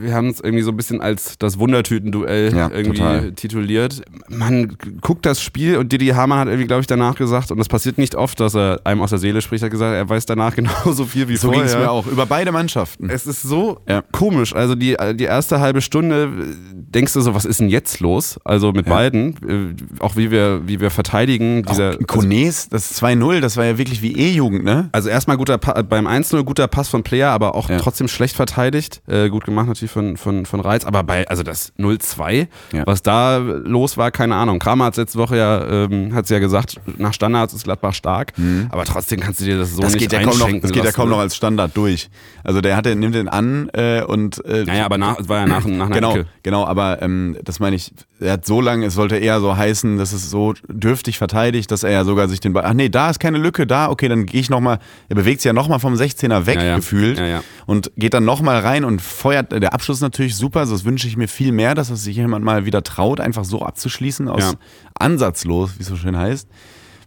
wir 0.00 0.14
haben 0.14 0.28
es 0.28 0.40
irgendwie 0.40 0.62
so 0.62 0.70
ein 0.70 0.76
bisschen 0.78 1.00
als 1.02 1.36
das 1.38 1.58
Wundertüten-Duell 1.58 2.54
Ja, 2.56 2.70
irgendwie 2.72 2.98
total. 2.98 3.32
tituliert. 3.32 4.02
Man 4.28 4.76
guckt 5.02 5.26
das 5.26 5.42
Spiel 5.42 5.76
und 5.76 5.92
Didi 5.92 6.06
Hamann 6.08 6.38
hat 6.38 6.48
irgendwie, 6.48 6.66
glaube 6.66 6.80
ich, 6.80 6.86
danach 6.86 7.16
gesagt, 7.16 7.50
und 7.50 7.58
das 7.58 7.68
passiert 7.68 7.98
nicht 7.98 8.14
oft, 8.14 8.40
dass 8.40 8.54
er 8.56 8.80
einem 8.84 9.02
aus 9.02 9.10
der 9.10 9.18
Seele 9.18 9.42
spricht, 9.42 9.62
hat 9.62 9.70
gesagt, 9.70 9.94
er 9.94 10.08
weiß 10.08 10.24
danach 10.26 10.54
genauso 10.56 11.04
viel 11.04 11.28
wie 11.28 11.36
So 11.36 11.50
ging 11.50 11.60
vorher. 11.60 11.76
es 11.76 11.78
mir 11.78 11.90
auch, 11.90 12.06
über 12.06 12.24
beide 12.26 12.50
Mannschaften. 12.50 13.10
Es 13.10 13.26
ist 13.26 13.42
so 13.42 13.80
Ja. 13.86 14.02
komisch. 14.12 14.54
Also 14.54 14.74
die, 14.74 14.96
die 15.14 15.24
erste 15.24 15.60
halbe 15.60 15.82
Stunde 15.82 16.24
äh, 16.24 16.54
denkst 16.72 17.12
du 17.12 17.20
so, 17.20 17.34
was 17.34 17.44
ist 17.44 17.60
denn 17.60 17.68
jetzt 17.68 18.00
los? 18.00 18.38
Also 18.44 18.72
mit 18.72 18.86
beiden, 18.86 19.34
äh, 19.46 20.02
auch 20.02 20.16
wie 20.16 20.30
wir, 20.30 20.62
wie 20.66 20.80
wir 20.80 20.90
verteidigen. 20.90 21.09
Dieser, 21.10 21.90
Auch 21.94 22.06
Kones, 22.06 22.68
das 22.68 23.00
2-0, 23.02 23.40
das 23.40 23.56
war 23.56 23.64
ja 23.64 23.78
wirklich 23.78 24.00
wie 24.02 24.12
E-Jugend, 24.16 24.64
ne? 24.64 24.88
also 24.92 25.08
erstmal 25.08 25.36
guter 25.36 25.58
Pa- 25.58 25.82
beim 25.82 26.06
1-0 26.06 26.42
guter 26.44 26.68
Pass 26.68 26.88
von 26.88 27.02
Player, 27.02 27.30
aber 27.30 27.54
auch 27.54 27.68
Ja. 27.68 27.78
trotzdem 27.78 28.08
schlecht 28.08 28.36
verteidigt. 28.36 29.02
Äh, 29.08 29.28
gut 29.28 29.44
gemacht 29.44 29.66
natürlich 29.68 29.90
von, 29.92 30.16
von, 30.16 30.46
von 30.46 30.60
Reiz. 30.60 30.84
Aber 30.84 31.02
bei, 31.02 31.26
also 31.28 31.42
das 31.42 31.72
0-2, 31.78 32.46
Ja. 32.72 32.86
was 32.86 33.02
da 33.02 33.38
los 33.38 33.96
war, 33.96 34.10
keine 34.10 34.36
Ahnung. 34.36 34.58
Kramer 34.58 34.86
hat 34.86 34.96
letzte 34.96 35.18
Woche 35.18 35.36
ja, 35.36 35.84
ähm, 35.84 36.14
hat 36.14 36.28
ja 36.30 36.38
gesagt, 36.38 36.76
nach 36.98 37.12
Standards 37.12 37.52
ist 37.54 37.64
Gladbach 37.64 37.94
stark. 37.94 38.32
Aber 38.70 38.84
trotzdem 38.84 39.20
kannst 39.20 39.40
du 39.40 39.44
dir 39.44 39.58
das 39.58 39.70
so 39.72 39.78
Mhm. 39.78 39.82
Das 39.82 39.92
nicht 39.94 40.02
geht 40.02 40.12
ja 40.12 40.22
kaum 40.22 40.38
noch, 40.38 40.60
das 40.60 40.72
geht 40.72 40.84
ja 40.84 40.92
kaum 40.92 41.08
ne? 41.08 41.14
noch 41.16 41.20
als 41.20 41.34
Standard 41.36 41.76
durch. 41.76 42.08
Also 42.44 42.60
der 42.60 42.76
hatte, 42.76 42.94
nimmt 42.94 43.14
den 43.14 43.28
an 43.28 43.68
äh, 43.72 44.02
und 44.02 44.44
äh, 44.44 44.64
Naja, 44.64 44.84
aber 44.84 44.98
nach, 44.98 45.18
es 45.18 45.28
war 45.28 45.38
ja 45.40 45.46
nach, 45.46 45.64
nach 45.64 45.86
einer 45.86 45.94
genau, 45.94 46.12
Ecke. 46.16 46.26
genau, 46.42 46.64
aber 46.66 47.02
ähm, 47.02 47.36
das 47.44 47.58
meine 47.60 47.76
ich, 47.76 47.92
er 48.20 48.32
hat 48.32 48.46
so 48.46 48.60
lange, 48.60 48.86
es 48.86 48.94
sollte 48.94 49.16
eher 49.16 49.40
so 49.40 49.56
heißen, 49.56 49.96
dass 49.96 50.12
es 50.12 50.30
so 50.30 50.54
dürftig 50.68 51.18
verteidigt, 51.18 51.70
dass 51.70 51.82
er 51.82 51.90
ja 51.90 52.04
sogar 52.04 52.28
sich 52.28 52.40
den 52.40 52.52
Ball, 52.52 52.64
ach 52.66 52.74
nee, 52.74 52.88
da 52.88 53.10
ist 53.10 53.18
keine 53.18 53.38
Lücke, 53.38 53.66
da, 53.66 53.88
okay, 53.88 54.08
dann 54.08 54.26
gehe 54.26 54.40
ich 54.40 54.50
nochmal, 54.50 54.78
er 55.08 55.16
bewegt 55.16 55.40
sich 55.40 55.48
ja 55.48 55.52
nochmal 55.52 55.80
vom 55.80 55.94
16er 55.94 56.46
weg 56.46 56.56
Ja, 56.56 56.64
ja. 56.64 56.76
gefühlt 56.76 57.18
Ja, 57.18 57.42
und 57.66 57.90
geht 57.96 58.14
dann 58.14 58.24
nochmal 58.24 58.60
rein 58.60 58.84
und 58.84 59.00
feuert, 59.00 59.52
der 59.52 59.72
Abschluss 59.72 60.00
natürlich 60.00 60.36
super, 60.36 60.66
so 60.66 60.74
das 60.74 60.84
wünsche 60.84 61.08
ich 61.08 61.16
mir 61.16 61.28
viel 61.28 61.52
mehr, 61.52 61.74
dass 61.74 61.90
es 61.90 62.04
sich 62.04 62.16
jemand 62.16 62.44
mal 62.44 62.66
wieder 62.66 62.82
traut, 62.82 63.20
einfach 63.20 63.44
so 63.44 63.62
abzuschließen, 63.62 64.28
aus 64.28 64.56
ansatzlos, 64.94 65.78
wie 65.78 65.82
es 65.82 65.88
so 65.88 65.96
schön 65.96 66.16
heißt 66.16 66.48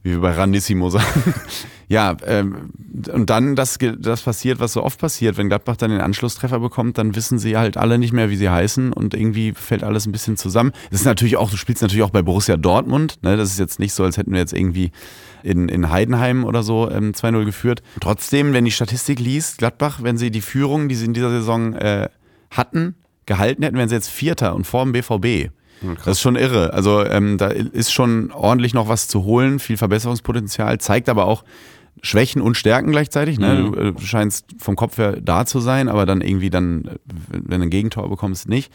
wie 0.03 0.11
wir 0.11 0.19
bei 0.19 0.31
Ranissimo 0.31 0.89
sagen. 0.89 1.33
ja, 1.87 2.15
ähm, 2.25 2.71
und 3.11 3.29
dann 3.29 3.55
das, 3.55 3.79
das 3.97 4.21
passiert, 4.21 4.59
was 4.59 4.73
so 4.73 4.83
oft 4.83 4.99
passiert. 4.99 5.37
Wenn 5.37 5.47
Gladbach 5.47 5.77
dann 5.77 5.91
den 5.91 6.01
Anschlusstreffer 6.01 6.59
bekommt, 6.59 6.97
dann 6.97 7.15
wissen 7.15 7.39
sie 7.39 7.57
halt 7.57 7.77
alle 7.77 7.97
nicht 7.97 8.13
mehr, 8.13 8.29
wie 8.29 8.35
sie 8.35 8.49
heißen 8.49 8.91
und 8.91 9.13
irgendwie 9.13 9.53
fällt 9.53 9.83
alles 9.83 10.05
ein 10.05 10.11
bisschen 10.11 10.35
zusammen. 10.35 10.73
Das 10.91 10.99
ist 10.99 11.05
natürlich 11.05 11.37
auch, 11.37 11.49
du 11.49 11.57
spielst 11.57 11.81
natürlich 11.81 12.03
auch 12.03 12.09
bei 12.09 12.21
Borussia 12.21 12.57
Dortmund. 12.57 13.19
Ne? 13.21 13.37
Das 13.37 13.49
ist 13.49 13.59
jetzt 13.59 13.79
nicht 13.79 13.93
so, 13.93 14.03
als 14.03 14.17
hätten 14.17 14.33
wir 14.33 14.39
jetzt 14.39 14.53
irgendwie 14.53 14.91
in, 15.41 15.69
in 15.69 15.89
Heidenheim 15.89 16.43
oder 16.43 16.63
so 16.63 16.91
ähm, 16.91 17.13
2-0 17.13 17.45
geführt. 17.45 17.81
Trotzdem, 18.01 18.53
wenn 18.53 18.65
die 18.65 18.71
Statistik 18.71 19.19
liest, 19.19 19.57
Gladbach, 19.59 19.99
wenn 20.03 20.17
sie 20.17 20.31
die 20.31 20.41
Führung, 20.41 20.89
die 20.89 20.95
sie 20.95 21.05
in 21.05 21.13
dieser 21.13 21.29
Saison 21.29 21.73
äh, 21.73 22.09
hatten, 22.51 22.95
gehalten 23.25 23.63
hätten, 23.63 23.77
wären 23.77 23.89
sie 23.89 23.95
jetzt 23.95 24.09
Vierter 24.09 24.53
und 24.53 24.67
vor 24.67 24.83
dem 24.83 24.91
BVB. 24.91 25.51
Das 26.05 26.17
ist 26.17 26.21
schon 26.21 26.35
irre. 26.35 26.73
Also 26.73 27.03
ähm, 27.05 27.37
da 27.37 27.47
ist 27.47 27.91
schon 27.93 28.31
ordentlich 28.31 28.73
noch 28.73 28.87
was 28.87 29.07
zu 29.07 29.23
holen, 29.23 29.59
viel 29.59 29.77
Verbesserungspotenzial, 29.77 30.77
zeigt 30.79 31.09
aber 31.09 31.25
auch 31.25 31.43
Schwächen 32.01 32.41
und 32.41 32.55
Stärken 32.57 32.91
gleichzeitig. 32.91 33.39
Ne? 33.39 33.53
Mhm. 33.55 33.71
Du, 33.71 33.79
äh, 33.79 33.91
du 33.93 34.01
scheinst 34.01 34.45
vom 34.59 34.75
Kopf 34.75 34.97
her 34.97 35.17
da 35.21 35.45
zu 35.45 35.59
sein, 35.59 35.87
aber 35.89 36.05
dann 36.05 36.21
irgendwie 36.21 36.49
dann, 36.49 36.89
wenn 37.29 37.61
du 37.61 37.67
ein 37.67 37.69
Gegentor 37.69 38.09
bekommst, 38.09 38.49
nicht. 38.49 38.71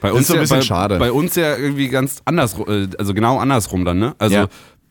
Bei 0.00 0.10
Das 0.10 0.20
ist 0.20 0.26
so 0.28 0.34
ein 0.34 0.36
ja, 0.36 0.40
bisschen 0.42 0.58
bei, 0.58 0.62
schade. 0.62 0.98
Bei 0.98 1.10
uns 1.12 1.34
ja 1.34 1.56
irgendwie 1.56 1.88
ganz 1.88 2.22
anders, 2.24 2.56
äh, 2.68 2.86
also 2.98 3.14
genau 3.14 3.38
andersrum 3.38 3.84
dann, 3.84 3.98
ne? 3.98 4.14
Also 4.18 4.34
Ja. 4.36 4.44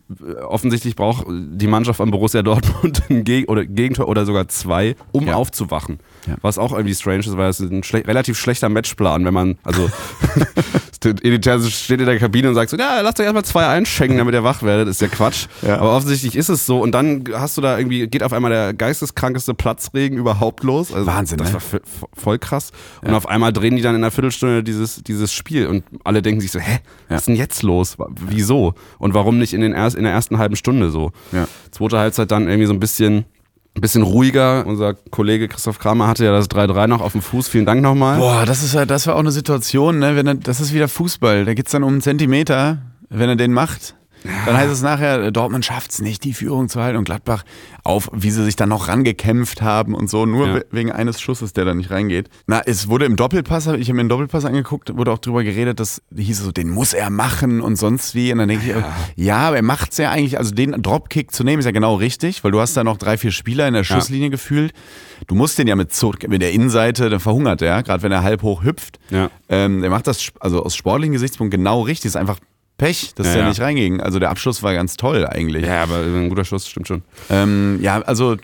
äh, 0.09 0.41
offensichtlich 0.41 0.95
braucht 0.97 1.25
die 1.29 1.67
Mannschaft 1.67 1.97
von 1.97 2.11
Borussia 2.11 2.41
Dortmund 2.43 3.03
ein 3.09 3.23
Geg 3.23 3.49
oder 3.49 3.65
Gegentor 3.65 4.09
oder 4.09 4.25
sogar 4.25 4.49
zwei, 4.49 4.95
um 5.13 5.27
Ja. 5.27 5.35
aufzuwachen. 5.35 5.99
Ja. 6.27 6.35
Was 6.41 6.57
auch 6.57 6.73
irgendwie 6.73 6.93
strange 6.93 7.19
ist, 7.19 7.37
weil 7.37 7.49
es 7.49 7.61
ein 7.61 7.83
schle 7.83 8.05
relativ 8.05 8.37
schlechter 8.37 8.67
Matchplan, 8.67 9.23
wenn 9.23 9.33
man, 9.33 9.57
also 9.63 9.89
Edith 11.05 11.71
steht 11.71 11.99
in 11.99 12.05
der 12.05 12.17
Kabine 12.19 12.49
und 12.49 12.55
sagt 12.55 12.69
so, 12.69 12.77
ja, 12.77 13.01
lasst 13.01 13.19
euch 13.19 13.25
erstmal 13.25 13.45
zwei 13.45 13.67
einschenken, 13.67 14.17
damit 14.19 14.33
ihr 14.33 14.43
wach 14.43 14.63
werdet, 14.63 14.87
ist 14.87 15.01
ja 15.01 15.07
Quatsch. 15.07 15.47
Ja. 15.61 15.77
Aber 15.79 15.95
offensichtlich 15.95 16.35
ist 16.35 16.49
es 16.49 16.65
so 16.65 16.79
und 16.81 16.91
dann 16.91 17.23
hast 17.33 17.57
du 17.57 17.61
da 17.61 17.77
irgendwie, 17.77 18.07
geht 18.07 18.23
auf 18.23 18.33
einmal 18.33 18.51
der 18.51 18.73
geisteskrankeste 18.73 19.53
Platzregen 19.53 20.17
überhaupt 20.17 20.63
los. 20.63 20.93
Also 20.93 21.05
Wahnsinn, 21.07 21.37
Das 21.37 21.49
ne? 21.53 21.53
war 21.55 21.79
voll 22.15 22.39
krass. 22.39 22.71
Und 23.01 23.13
auf 23.13 23.27
einmal 23.27 23.53
drehen 23.53 23.75
die 23.75 23.81
dann 23.81 23.95
in 23.95 24.03
einer 24.03 24.11
Viertelstunde 24.11 24.63
dieses, 24.63 25.03
dieses 25.03 25.33
Spiel 25.33 25.67
und 25.67 25.83
alle 26.03 26.21
denken 26.21 26.41
sich 26.41 26.51
so, 26.51 26.59
hä, 26.59 26.79
was 27.09 27.21
ist 27.21 27.27
denn 27.27 27.35
jetzt 27.35 27.63
los? 27.63 27.97
Wieso? 28.27 28.73
Und 28.97 29.13
warum 29.13 29.37
nicht 29.37 29.53
in, 29.53 29.61
den 29.61 29.73
erst, 29.73 29.95
in 29.95 30.03
der 30.03 30.13
ersten 30.13 30.37
halben 30.37 30.55
Stunde 30.55 30.89
so? 30.89 31.11
Ja. 31.31 31.47
Zweite 31.71 31.99
Halbzeit 31.99 32.31
dann 32.31 32.47
irgendwie 32.47 32.67
so 32.67 32.73
ein 32.73 32.79
bisschen, 32.79 33.25
ein 33.77 33.81
bisschen 33.81 34.03
ruhiger. 34.03 34.65
Unser 34.65 34.93
Kollege 34.93 35.47
Christoph 35.47 35.79
Kramer 35.79 36.07
hatte 36.07 36.25
ja 36.25 36.31
das 36.31 36.49
3-3 36.49 36.87
noch 36.87 37.01
auf 37.01 37.13
dem 37.13 37.21
Fuß. 37.21 37.47
Vielen 37.47 37.65
Dank 37.65 37.81
nochmal. 37.81 38.17
Boah, 38.17 38.45
das 38.45 38.63
ist 38.63 38.73
ja, 38.73 38.85
das 38.85 39.07
war 39.07 39.15
auch 39.15 39.19
eine 39.19 39.31
Situation, 39.31 39.99
ne? 39.99 40.15
Wenn 40.15 40.27
er, 40.27 40.35
das 40.35 40.59
ist 40.59 40.73
wieder 40.73 40.87
Fußball. 40.87 41.45
Da 41.45 41.53
geht's 41.53 41.71
dann 41.71 41.83
um 41.83 41.93
einen 41.93 42.01
Zentimeter, 42.01 42.79
wenn 43.09 43.29
er 43.29 43.35
den 43.35 43.53
macht. 43.53 43.95
Dann 44.45 44.57
heißt 44.57 44.71
es 44.71 44.81
nachher, 44.81 45.31
Dortmund 45.31 45.63
schafft's 45.63 46.01
nicht, 46.01 46.23
die 46.23 46.33
Führung 46.33 46.67
zu 46.69 46.81
halten 46.81 46.97
und 46.97 47.05
Gladbach 47.05 47.43
auf, 47.83 48.09
wie 48.13 48.31
sie 48.31 48.43
sich 48.43 48.55
dann 48.57 48.67
noch 48.69 48.87
rangekämpft 48.89 49.61
haben 49.61 49.93
und 49.95 50.09
so, 50.09 50.25
nur 50.25 50.47
Ja. 50.47 50.55
we- 50.55 50.65
wegen 50.71 50.91
eines 50.91 51.21
Schusses, 51.21 51.53
der 51.53 51.63
da 51.65 51.73
nicht 51.73 51.91
reingeht. 51.91 52.29
Na, 52.47 52.61
es 52.65 52.89
wurde 52.89 53.05
im 53.05 53.15
Doppelpass, 53.15 53.67
ich 53.67 53.87
habe 53.87 53.93
mir 53.93 54.03
den 54.03 54.09
Doppelpass 54.09 54.43
angeguckt, 54.43 54.97
wurde 54.97 55.11
auch 55.11 55.19
drüber 55.19 55.43
geredet, 55.43 55.79
dass 55.79 56.01
hieß 56.15 56.39
es 56.39 56.45
so, 56.45 56.51
den 56.51 56.69
muss 56.69 56.93
er 56.93 57.09
machen 57.09 57.61
und 57.61 57.77
sonst 57.77 58.15
wie. 58.15 58.31
Und 58.31 58.39
dann 58.39 58.49
denke 58.49 58.65
ich, 59.15 59.23
ja, 59.23 59.37
aber 59.37 59.55
er 59.57 59.61
macht's 59.63 59.97
ja 59.97 60.11
eigentlich, 60.11 60.37
also 60.37 60.53
den 60.53 60.71
Dropkick 60.81 61.31
zu 61.31 61.43
nehmen, 61.43 61.59
ist 61.59 61.65
ja 61.65 61.71
genau 61.71 61.95
richtig, 61.95 62.43
weil 62.43 62.51
du 62.51 62.59
hast 62.59 62.75
da 62.75 62.83
noch 62.83 62.97
drei, 62.97 63.17
vier 63.17 63.31
Spieler 63.31 63.67
in 63.67 63.73
der 63.75 63.83
Schusslinie 63.85 64.29
gefühlt. 64.29 64.73
Du 65.27 65.35
musst 65.35 65.57
den 65.57 65.67
ja 65.67 65.75
mit, 65.75 65.91
mit 66.27 66.41
der 66.41 66.51
Innenseite, 66.51 67.09
dann 67.09 67.19
verhungert 67.19 67.61
er, 67.61 67.81
gerade 67.83 68.03
wenn 68.03 68.11
er 68.11 68.23
halb 68.23 68.41
hoch 68.43 68.63
hüpft. 68.63 68.99
Ja. 69.09 69.29
Ähm, 69.49 69.83
er 69.83 69.89
macht 69.89 70.07
das 70.07 70.31
also 70.39 70.63
aus 70.63 70.75
sportlichen 70.75 71.13
Gesichtspunkt 71.13 71.51
genau 71.51 71.81
richtig. 71.81 72.05
Ist 72.09 72.15
einfach 72.17 72.39
Pech, 72.77 73.13
dass 73.15 73.27
Ja, 73.27 73.33
der 73.33 73.41
ja. 73.43 73.49
nicht 73.49 73.59
reinging. 73.61 74.01
Also 74.01 74.19
der 74.19 74.29
Abschluss 74.29 74.61
war 74.63 74.73
ganz 74.73 74.97
toll 74.97 75.25
eigentlich. 75.25 75.65
Ja, 75.65 75.83
aber 75.83 75.97
ein 75.99 76.29
guter 76.29 76.45
Schuss, 76.45 76.67
stimmt 76.67 76.87
schon. 76.87 77.01
Ähm, 77.29 77.79
ja, 77.81 78.01
also 78.01 78.35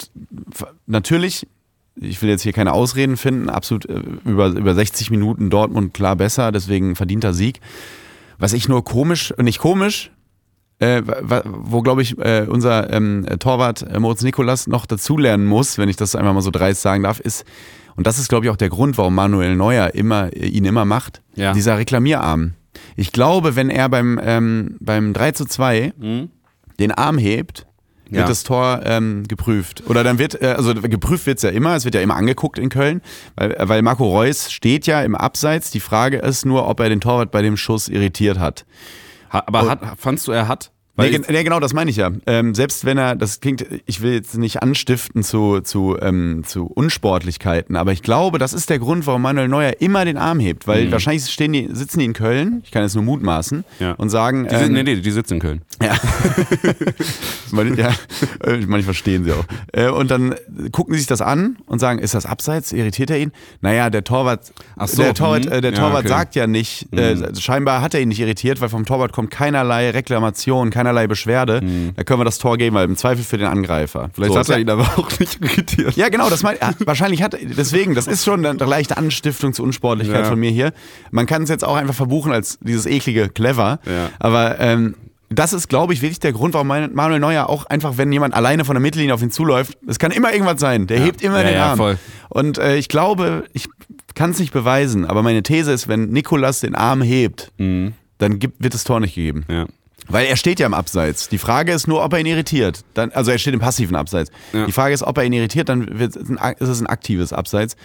natürlich, 0.87 1.47
ich 1.95 2.21
will 2.21 2.29
jetzt 2.29 2.41
hier 2.41 2.53
keine 2.53 2.73
Ausreden 2.73 3.17
finden, 3.17 3.49
absolut 3.49 3.85
äh, 3.85 4.01
über, 4.25 4.47
über 4.47 4.73
60 4.73 5.11
Minuten 5.11 5.49
Dortmund 5.49 5.93
klar 5.93 6.15
besser, 6.15 6.51
deswegen 6.51 6.95
verdienter 6.95 7.33
Sieg. 7.33 7.59
Was 8.39 8.53
ich 8.53 8.67
nur 8.67 8.83
komisch, 8.83 9.33
nicht 9.41 9.59
komisch, 9.59 10.11
äh, 10.79 11.03
wo 11.45 11.81
glaube 11.81 12.01
ich 12.01 12.17
äh, 12.17 12.47
unser 12.49 12.91
ähm, 12.91 13.25
Torwart 13.39 13.83
äh, 13.83 13.99
Moritz 13.99 14.23
Nikolas 14.23 14.65
noch 14.67 14.85
dazulernen 14.87 15.45
muss, 15.45 15.77
wenn 15.77 15.87
ich 15.89 15.95
das 15.95 16.15
einfach 16.15 16.33
mal 16.33 16.41
so 16.41 16.49
dreist 16.51 16.81
sagen 16.81 17.03
darf, 17.03 17.19
ist, 17.19 17.45
und 17.95 18.07
das 18.07 18.17
ist 18.17 18.27
glaube 18.29 18.45
ich 18.45 18.51
auch 18.51 18.57
der 18.57 18.69
Grund, 18.69 18.97
warum 18.97 19.13
Manuel 19.13 19.55
Neuer 19.55 19.93
immer, 19.93 20.33
äh, 20.33 20.47
ihn 20.47 20.65
immer 20.65 20.83
macht, 20.85 21.21
Ja. 21.35 21.53
dieser 21.53 21.77
Reklamierarm. 21.77 22.53
Ich 22.95 23.11
glaube, 23.11 23.55
wenn 23.55 23.69
er 23.69 23.89
beim, 23.89 24.19
ähm, 24.23 24.77
beim 24.79 25.13
3 25.13 25.31
zu 25.31 25.45
2 25.45 25.93
den 26.79 26.91
Arm 26.91 27.17
hebt, 27.17 27.65
wird 28.09 28.21
Ja. 28.21 28.27
das 28.27 28.43
Tor 28.43 28.81
ähm, 28.85 29.23
geprüft. 29.27 29.83
Oder 29.87 30.03
dann 30.03 30.19
wird, 30.19 30.39
äh, 30.41 30.47
also 30.57 30.73
geprüft 30.75 31.25
wird's 31.25 31.41
ja 31.41 31.49
immer, 31.49 31.75
es 31.75 31.85
wird 31.85 31.95
ja 31.95 32.01
immer 32.01 32.15
angeguckt 32.15 32.59
in 32.59 32.69
Köln, 32.69 33.01
weil, 33.35 33.55
weil 33.59 33.81
Marco 33.81 34.05
Reus 34.07 34.51
steht 34.51 34.85
ja 34.85 35.01
im 35.01 35.15
Abseits. 35.15 35.71
Die 35.71 35.79
Frage 35.79 36.17
ist 36.17 36.45
nur, 36.45 36.67
ob 36.67 36.79
er 36.79 36.89
den 36.89 37.01
Torwart 37.01 37.31
bei 37.31 37.41
dem 37.41 37.57
Schuss 37.57 37.87
irritiert 37.87 38.37
hat. 38.39 38.65
Ha, 39.31 39.43
aber 39.47 39.69
hat, 39.69 39.79
fandst 39.97 40.27
du, 40.27 40.31
er 40.31 40.47
hat? 40.47 40.71
Weil 40.95 41.09
Nee, 41.11 41.21
nee, 41.27 41.43
genau, 41.43 41.59
das 41.59 41.73
meine 41.73 41.89
ich 41.89 41.95
ja. 41.97 42.11
Ähm, 42.27 42.53
selbst 42.53 42.85
wenn 42.85 42.99
er, 42.99 43.15
das 43.15 43.39
klingt, 43.39 43.65
ich 43.87 44.01
will 44.01 44.13
jetzt 44.13 44.37
nicht 44.37 44.61
anstiften 44.61 45.23
zu, 45.23 45.59
zu, 45.61 45.97
ähm, 45.99 46.43
zu 46.45 46.65
Unsportlichkeiten, 46.67 47.75
aber 47.75 47.91
ich 47.93 48.03
glaube, 48.03 48.37
das 48.37 48.53
ist 48.53 48.69
der 48.69 48.77
Grund, 48.77 49.07
warum 49.07 49.23
Manuel 49.23 49.47
Neuer 49.47 49.73
immer 49.79 50.05
den 50.05 50.17
Arm 50.17 50.39
hebt, 50.39 50.67
weil 50.67 50.91
wahrscheinlich 50.91 51.25
stehen 51.31 51.51
die, 51.53 51.67
sitzen 51.71 51.97
die 51.99 52.05
in 52.05 52.13
Köln, 52.13 52.61
ich 52.63 52.69
kann 52.71 52.83
jetzt 52.83 52.93
nur 52.93 53.03
mutmaßen, 53.03 53.63
Ja. 53.79 53.93
und 53.93 54.09
sagen, 54.09 54.43
die, 54.47 54.55
sind, 54.55 54.67
ähm, 54.67 54.73
nee, 54.73 54.83
nee, 54.83 54.95
die 55.01 55.11
sitzen 55.11 55.35
in 55.35 55.39
Köln. 55.39 55.61
ja. 55.81 55.95
Ja, 57.77 57.89
äh, 58.43 58.57
manche 58.65 58.85
verstehen 58.85 59.23
sie 59.25 59.31
auch. 59.31 59.45
Äh, 59.73 59.87
Und 59.89 60.09
dann 60.09 60.33
gucken 60.71 60.93
sie 60.95 61.01
sich 61.01 61.07
das 61.07 61.21
an 61.21 61.57
und 61.67 61.77
sagen, 61.77 61.99
ist 61.99 62.15
das 62.15 62.25
abseits? 62.25 62.71
Irritiert 62.71 63.11
er 63.11 63.19
ihn? 63.19 63.31
Naja, 63.61 63.91
der 63.91 64.03
Torwart, 64.03 64.51
so, 64.85 65.03
der 65.03 65.13
Torwart, 65.13 65.45
hm. 65.45 65.51
äh, 65.51 65.61
der 65.61 65.71
Ja, 65.71 65.77
Torwart 65.77 65.99
okay. 65.99 66.07
sagt 66.07 66.35
ja 66.35 66.47
nicht, 66.47 66.91
äh, 66.93 67.15
scheinbar 67.39 67.81
hat 67.81 67.93
er 67.93 68.01
ihn 68.01 68.07
nicht 68.09 68.19
irritiert, 68.19 68.59
weil 68.59 68.69
vom 68.69 68.85
Torwart 68.85 69.11
kommt 69.11 69.29
keinerlei 69.29 69.91
Reklamation, 69.91 70.71
keinerlei 70.71 70.82
Beschwerde. 71.07 71.61
Da 71.95 72.03
können 72.03 72.19
wir 72.19 72.25
das 72.25 72.37
Tor 72.39 72.57
geben, 72.57 72.75
weil 72.75 72.85
im 72.85 72.97
Zweifel 72.97 73.23
für 73.23 73.37
den 73.37 73.47
Angreifer. 73.47 74.09
Vielleicht 74.13 74.33
So. 74.33 74.39
hat 74.39 74.49
er 74.49 74.59
ihn 74.59 74.69
aber 74.69 74.83
auch 74.97 75.09
nicht 75.19 75.39
irritiert. 75.41 75.95
Ja, 75.95 76.09
genau, 76.09 76.29
das 76.29 76.43
mein, 76.43 76.57
ja, 76.61 76.71
wahrscheinlich 76.85 77.21
hat 77.23 77.37
deswegen, 77.41 77.95
das 77.95 78.07
ist 78.07 78.25
schon 78.25 78.45
eine 78.45 78.57
leichte 78.65 78.97
Anstiftung 78.97 79.53
zur 79.53 79.65
Unsportlichkeit 79.65 80.21
Ja. 80.23 80.25
von 80.29 80.39
mir 80.39 80.49
hier. 80.51 80.73
Man 81.11 81.25
kann 81.25 81.43
es 81.43 81.49
jetzt 81.49 81.63
auch 81.63 81.75
einfach 81.75 81.95
verbuchen 81.95 82.31
als 82.31 82.57
dieses 82.61 82.85
eklige 82.85 83.29
clever, 83.29 83.79
Ja. 83.85 84.09
aber 84.19 84.59
ähm, 84.59 84.95
das 85.29 85.51
ist, 85.53 85.67
glaube 85.67 85.93
ich, 85.93 86.01
wirklich 86.03 86.19
der 86.19 86.31
Grund, 86.31 86.53
warum 86.53 86.67
Manuel 86.67 87.19
Neuer 87.19 87.49
auch 87.49 87.65
einfach, 87.65 87.97
wenn 87.97 88.11
jemand 88.11 88.35
alleine 88.35 88.65
von 88.65 88.75
der 88.75 88.81
Mittellinie 88.81 89.15
auf 89.15 89.23
ihn 89.23 89.31
zuläuft, 89.31 89.77
es 89.87 89.97
kann 89.97 90.11
immer 90.11 90.31
irgendwas 90.31 90.59
sein. 90.59 90.85
Der 90.85 90.99
hebt 90.99 91.23
immer 91.23 91.37
Ja, 91.41 91.43
den 91.47 91.53
ja, 91.55 91.65
Arm. 91.71 91.77
voll. 91.77 91.97
Und 92.29 92.59
äh, 92.59 92.75
ich 92.77 92.87
glaube, 92.87 93.45
ich 93.51 93.67
kann 94.13 94.29
es 94.29 94.37
nicht 94.39 94.53
beweisen, 94.53 95.05
aber 95.05 95.23
meine 95.23 95.41
These 95.41 95.71
ist, 95.71 95.87
wenn 95.87 96.09
Nikolas 96.09 96.59
den 96.59 96.75
Arm 96.75 97.01
hebt, 97.01 97.51
dann 97.57 98.37
gibt, 98.39 98.61
wird 98.63 98.75
das 98.75 98.83
Tor 98.83 98.99
nicht 98.99 99.15
gegeben. 99.15 99.43
Ja. 99.49 99.65
Weil 100.13 100.27
er 100.27 100.35
steht 100.35 100.59
ja 100.59 100.67
im 100.67 100.75
Abseits. 100.75 101.27
Die 101.27 101.39
Frage 101.39 101.73
ist 101.73 101.87
nur, 101.87 102.03
ob 102.03 102.13
er 102.13 102.19
ihn 102.19 102.27
irritiert. 102.27 102.81
Dann, 102.93 103.11
also 103.11 103.31
er 103.31 103.39
steht 103.39 103.55
im 103.55 103.59
passiven 103.59 103.95
Abseits. 103.95 104.31
Ja. 104.53 104.67
Die 104.67 104.71
Frage 104.71 104.93
ist, 104.93 105.01
ob 105.01 105.17
er 105.17 105.23
ihn 105.23 105.33
irritiert, 105.33 105.69
dann 105.69 105.99
wird 105.99 106.15
ist 106.15 106.67
es 106.67 106.79
ein 106.79 106.87
aktives 106.87 107.33
Abseits. 107.33 107.75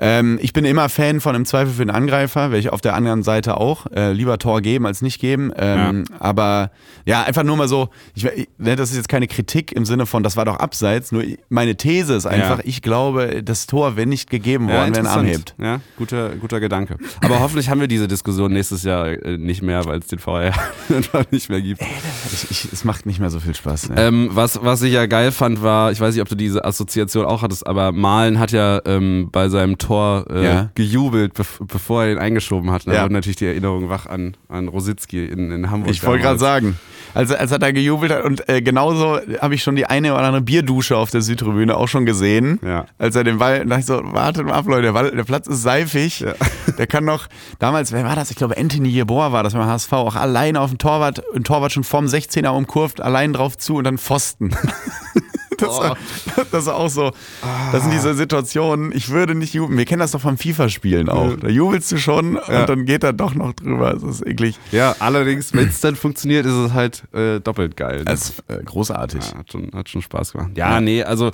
Ähm, 0.00 0.38
ich 0.40 0.52
bin 0.54 0.64
immer 0.64 0.88
Fan 0.88 1.20
von 1.20 1.34
im 1.34 1.44
Zweifel 1.44 1.74
für 1.74 1.84
den 1.84 1.90
Angreifer, 1.94 2.50
welche 2.50 2.72
auf 2.72 2.80
der 2.80 2.94
anderen 2.94 3.22
Seite 3.22 3.58
auch. 3.58 3.86
Äh, 3.94 4.12
lieber 4.12 4.38
Tor 4.38 4.62
geben 4.62 4.86
als 4.86 5.02
nicht 5.02 5.20
geben. 5.20 5.52
Ähm, 5.56 6.04
Aber 6.18 6.70
ja, 7.04 7.22
einfach 7.22 7.42
nur 7.42 7.56
mal 7.56 7.68
so, 7.68 7.90
ich, 8.14 8.24
ne, 8.58 8.76
das 8.76 8.90
ist 8.90 8.96
jetzt 8.96 9.08
keine 9.10 9.26
Kritik 9.26 9.72
im 9.72 9.84
Sinne 9.84 10.06
von, 10.06 10.22
das 10.22 10.36
war 10.36 10.44
doch 10.46 10.56
Abseits. 10.56 11.12
Nur 11.12 11.22
meine 11.50 11.76
These 11.76 12.14
ist 12.14 12.26
einfach, 12.26 12.58
Ja. 12.58 12.64
ich 12.64 12.80
glaube, 12.82 13.42
das 13.44 13.66
Tor 13.66 13.96
wäre 13.96 14.06
nicht 14.06 14.30
gegeben 14.30 14.68
worden, 14.68 14.94
wenn 14.94 15.04
er 15.06 15.12
einen 15.12 15.18
Arm 15.18 15.26
hebt. 15.26 15.54
Ja, 15.60 15.80
guter, 15.98 16.30
guter 16.36 16.60
Gedanke. 16.60 16.96
Aber 17.22 17.40
hoffentlich 17.40 17.68
haben 17.68 17.80
wir 17.80 17.88
diese 17.88 18.08
Diskussion 18.08 18.52
nächstes 18.52 18.82
Jahr 18.84 19.06
äh, 19.08 19.36
nicht 19.36 19.60
mehr, 19.62 19.84
weil 19.84 19.98
es 19.98 20.06
den 20.06 20.18
VR 20.18 20.52
nicht 21.30 21.50
mehr 21.50 21.60
gibt. 21.60 21.82
Ich, 22.32 22.50
ich, 22.50 22.72
es 22.72 22.84
macht 22.84 23.04
nicht 23.04 23.20
mehr 23.20 23.30
so 23.30 23.38
viel 23.40 23.54
Spaß. 23.54 23.90
Ne? 23.90 23.96
Ähm, 23.98 24.30
was, 24.32 24.58
was 24.62 24.80
ich 24.82 24.92
ja 24.94 25.04
geil 25.06 25.30
fand, 25.32 25.62
war, 25.62 25.92
ich 25.92 26.00
weiß 26.00 26.14
nicht, 26.14 26.22
ob 26.22 26.28
du 26.28 26.36
diese 26.36 26.64
Assoziation 26.64 27.26
auch 27.26 27.42
hattest, 27.42 27.66
aber 27.66 27.92
Malen 27.92 28.38
hat 28.38 28.52
ja 28.52 28.80
ähm, 28.86 29.28
bei 29.30 29.48
seinem 29.50 29.76
Tor 29.76 29.89
äh, 30.30 30.44
Ja. 30.44 30.70
gejubelt, 30.74 31.34
bev 31.34 31.58
bevor 31.66 32.04
er 32.04 32.12
ihn 32.12 32.18
eingeschoben 32.18 32.70
hat. 32.70 32.86
Da 32.86 32.92
Ja. 32.92 33.02
wurde 33.04 33.14
natürlich 33.14 33.36
die 33.36 33.46
Erinnerung 33.46 33.88
wach 33.88 34.06
an, 34.06 34.36
an 34.48 34.68
Rositzky 34.68 35.24
in, 35.26 35.50
in 35.50 35.70
Hamburg. 35.70 35.90
Ich 35.90 36.04
wollte 36.04 36.22
gerade 36.22 36.38
sagen, 36.38 36.78
als, 37.14 37.32
als 37.32 37.50
er 37.50 37.58
da 37.58 37.70
gejubelt 37.72 38.12
hat 38.12 38.24
und 38.24 38.48
äh, 38.48 38.62
genauso 38.62 39.18
habe 39.40 39.54
ich 39.54 39.62
schon 39.62 39.74
die 39.76 39.86
eine 39.86 40.12
oder 40.14 40.22
andere 40.22 40.42
Bierdusche 40.42 40.96
auf 40.96 41.10
der 41.10 41.22
Südtribüne 41.22 41.76
auch 41.76 41.88
schon 41.88 42.06
gesehen. 42.06 42.60
Ja. 42.64 42.86
Als 42.98 43.16
er 43.16 43.24
den 43.24 43.38
Ball, 43.38 43.60
da 43.60 43.64
dachte 43.64 43.80
ich 43.80 43.86
so, 43.86 44.00
wartet 44.12 44.46
mal 44.46 44.52
ab, 44.54 44.66
Leute, 44.66 44.92
der, 44.92 45.10
der 45.10 45.24
Platz 45.24 45.46
ist 45.48 45.62
seifig. 45.62 46.24
Der 46.78 46.86
kann 46.86 47.04
noch, 47.04 47.26
damals, 47.58 47.92
wer 47.92 48.04
war 48.04 48.14
das? 48.16 48.30
Ich 48.30 48.36
glaube, 48.36 48.56
Anthony 48.56 48.88
Jeboa 48.88 49.32
war 49.32 49.42
das 49.42 49.52
beim 49.52 49.66
HSV, 49.66 49.92
auch 49.92 50.14
allein 50.16 50.56
auf 50.56 50.70
dem 50.70 50.78
Torwart, 50.78 51.22
ein 51.34 51.44
Torwart 51.44 51.72
schon 51.72 51.84
vorm 51.84 52.06
16er 52.06 52.48
umkurvt, 52.50 53.02
allein 53.02 53.32
drauf 53.34 53.58
zu 53.58 53.74
und 53.76 53.84
dann 53.84 53.98
Pfosten. 53.98 54.54
Das, 55.70 55.78
war, 55.78 55.96
das 56.52 56.62
ist 56.62 56.68
auch 56.68 56.88
so. 56.88 57.12
Das 57.72 57.82
sind 57.82 57.92
diese 57.92 58.14
Situationen, 58.14 58.92
ich 58.92 59.10
würde 59.10 59.34
nicht 59.34 59.54
jubeln. 59.54 59.76
Wir 59.78 59.84
kennen 59.84 60.00
das 60.00 60.10
doch 60.12 60.20
vom 60.20 60.36
FIFA-Spielen 60.38 61.08
auch. 61.08 61.36
Da 61.36 61.48
jubelst 61.48 61.92
du 61.92 61.98
schon 61.98 62.38
Ja. 62.48 62.60
und 62.60 62.68
dann 62.68 62.84
geht 62.86 63.04
er 63.04 63.12
doch 63.12 63.34
noch 63.34 63.52
drüber. 63.52 63.92
Das 63.92 64.02
ist 64.02 64.26
eklig. 64.26 64.58
Ja, 64.72 64.96
allerdings, 64.98 65.52
wenn 65.52 65.68
es 65.68 65.80
dann 65.80 65.96
funktioniert, 65.96 66.46
ist 66.46 66.52
es 66.52 66.72
halt 66.72 67.02
äh, 67.14 67.40
doppelt 67.40 67.76
geil. 67.76 68.04
Das 68.04 68.30
ist 68.30 68.44
äh, 68.48 68.62
großartig. 68.64 69.20
Ja, 69.32 69.38
hat, 69.38 69.52
schon, 69.52 69.70
hat 69.74 69.88
schon 69.88 70.02
Spaß 70.02 70.32
gemacht. 70.32 70.50
Ja, 70.56 70.80
nee, 70.80 71.02
also 71.02 71.30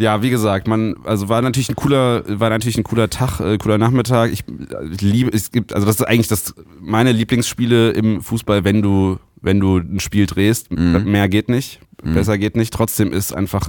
ja, 0.00 0.22
wie 0.22 0.30
gesagt, 0.30 0.68
man, 0.68 0.94
also 1.04 1.28
war 1.28 1.42
natürlich 1.42 1.68
ein 1.70 1.74
cooler, 1.74 2.22
war 2.38 2.50
natürlich 2.50 2.78
ein 2.78 2.84
cooler 2.84 3.10
Tag, 3.10 3.40
äh, 3.40 3.58
cooler 3.58 3.78
Nachmittag. 3.78 4.30
Ich, 4.32 4.44
ich 4.92 5.00
liebe, 5.00 5.30
es 5.32 5.50
gibt, 5.50 5.72
also 5.74 5.86
das 5.86 5.96
ist 5.96 6.06
eigentlich 6.06 6.28
das 6.28 6.54
meine 6.80 7.10
Lieblingsspiele 7.10 7.90
im 7.90 8.22
Fußball, 8.22 8.62
wenn 8.62 8.80
du, 8.80 9.18
wenn 9.40 9.60
du 9.60 9.78
ein 9.78 10.00
Spiel 10.00 10.26
drehst, 10.26 10.70
mehr 10.70 11.28
geht 11.28 11.48
nicht, 11.48 11.80
besser 12.02 12.38
geht 12.38 12.56
nicht. 12.56 12.72
Trotzdem 12.72 13.12
ist 13.12 13.32
einfach 13.34 13.68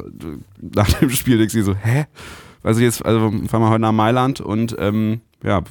nach 0.59 0.91
dem 0.99 1.09
Spiel 1.09 1.37
denkst 1.37 1.53
du 1.53 1.63
so, 1.63 1.75
hä? 1.75 2.05
Also 2.63 2.81
jetzt, 2.81 3.05
also 3.05 3.31
fahren 3.47 3.61
wir 3.61 3.69
heute 3.69 3.81
nach 3.81 3.93
Mailand 3.93 4.41
und 4.41 4.75
ähm, 4.79 5.21
ja, 5.43 5.61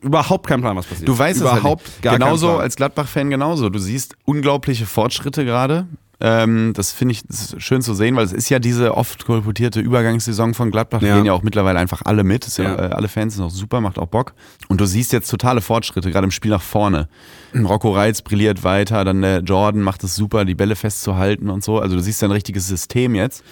überhaupt 0.00 0.46
kein 0.48 0.60
Plan, 0.60 0.76
was 0.76 0.86
passiert. 0.86 1.08
Du 1.08 1.16
weißt 1.16 1.40
überhaupt 1.40 1.86
es 1.86 1.92
halt 1.94 2.02
gar 2.02 2.12
nicht. 2.12 2.20
genauso 2.20 2.56
als 2.56 2.74
Gladbach-Fan 2.76 3.30
genauso. 3.30 3.68
Du 3.68 3.78
siehst 3.78 4.16
unglaubliche 4.24 4.86
Fortschritte 4.86 5.44
gerade. 5.44 5.86
Ähm, 6.20 6.72
das 6.74 6.90
finde 6.90 7.12
ich 7.12 7.22
das 7.26 7.54
schön 7.58 7.80
zu 7.80 7.94
sehen, 7.94 8.16
weil 8.16 8.24
es 8.24 8.32
ist 8.32 8.48
ja 8.48 8.58
diese 8.58 8.96
oft 8.96 9.24
kolportierte 9.24 9.78
Übergangssaison 9.78 10.52
von 10.52 10.72
Gladbach. 10.72 10.98
Die 10.98 11.06
Ja. 11.06 11.14
gehen 11.16 11.26
ja 11.26 11.32
auch 11.32 11.44
mittlerweile 11.44 11.78
einfach 11.78 12.02
alle 12.04 12.24
mit. 12.24 12.48
Ja, 12.58 12.64
Ja. 12.64 12.74
äh, 12.74 12.92
alle 12.92 13.06
Fans 13.06 13.36
sind 13.36 13.44
auch 13.44 13.50
super, 13.50 13.80
macht 13.80 13.98
auch 14.00 14.08
Bock. 14.08 14.34
Und 14.66 14.80
du 14.80 14.86
siehst 14.86 15.12
jetzt 15.12 15.30
totale 15.30 15.60
Fortschritte, 15.60 16.10
gerade 16.10 16.24
im 16.24 16.32
Spiel 16.32 16.50
nach 16.50 16.62
vorne. 16.62 17.08
Rocco 17.54 17.92
Reitz 17.92 18.20
brilliert 18.22 18.64
weiter, 18.64 19.04
dann 19.04 19.22
der 19.22 19.40
Jordan 19.40 19.80
macht 19.80 20.02
es 20.02 20.16
super, 20.16 20.44
die 20.44 20.54
Bälle 20.56 20.74
festzuhalten 20.74 21.50
und 21.50 21.62
so. 21.62 21.78
Also 21.78 21.94
du 21.96 22.02
siehst 22.02 22.20
ja 22.20 22.28
ein 22.28 22.32
richtiges 22.32 22.66
System 22.66 23.14
jetzt. 23.14 23.44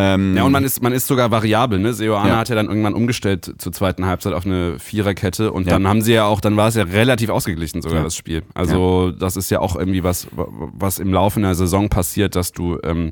Ähm, 0.00 0.36
Ja, 0.36 0.44
und 0.44 0.52
man 0.52 0.62
ist, 0.62 0.80
man 0.80 0.92
ist 0.92 1.08
sogar 1.08 1.32
variabel, 1.32 1.80
ne? 1.80 1.92
Seoane 1.92 2.28
Ja. 2.28 2.36
hat 2.36 2.48
ja 2.48 2.54
dann 2.54 2.68
irgendwann 2.68 2.94
umgestellt 2.94 3.52
zur 3.58 3.72
zweiten 3.72 4.06
Halbzeit 4.06 4.32
auf 4.32 4.46
eine 4.46 4.78
Viererkette 4.78 5.50
und 5.50 5.66
Ja. 5.66 5.72
dann 5.72 5.88
haben 5.88 6.02
sie 6.02 6.12
ja 6.14 6.24
auch, 6.24 6.40
dann 6.40 6.56
war 6.56 6.68
es 6.68 6.76
ja 6.76 6.84
relativ 6.84 7.30
ausgeglichen 7.30 7.82
sogar, 7.82 7.98
Ja. 7.98 8.04
das 8.04 8.14
Spiel. 8.14 8.44
Also, 8.54 9.10
das 9.10 9.36
ist 9.36 9.50
ja 9.50 9.58
auch 9.58 9.74
irgendwie 9.74 10.04
was, 10.04 10.28
was 10.36 11.00
im 11.00 11.12
Laufe 11.12 11.40
einer 11.40 11.56
Saison 11.56 11.88
passiert, 11.88 12.36
dass 12.36 12.52
du 12.52 12.78
ähm, 12.84 13.10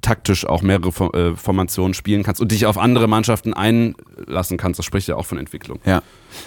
taktisch 0.00 0.46
auch 0.46 0.62
mehrere 0.62 0.88
äh, 1.12 1.36
Formationen 1.36 1.94
spielen 1.94 2.22
kannst 2.22 2.40
und 2.40 2.52
dich 2.52 2.66
auf 2.66 2.78
andere 2.78 3.08
Mannschaften 3.08 3.54
einlassen 3.54 4.56
kannst. 4.56 4.78
Das 4.78 4.86
spricht 4.86 5.08
ja 5.08 5.16
auch 5.16 5.26
von 5.26 5.38
Entwicklung. 5.38 5.80
ja, 5.84 6.02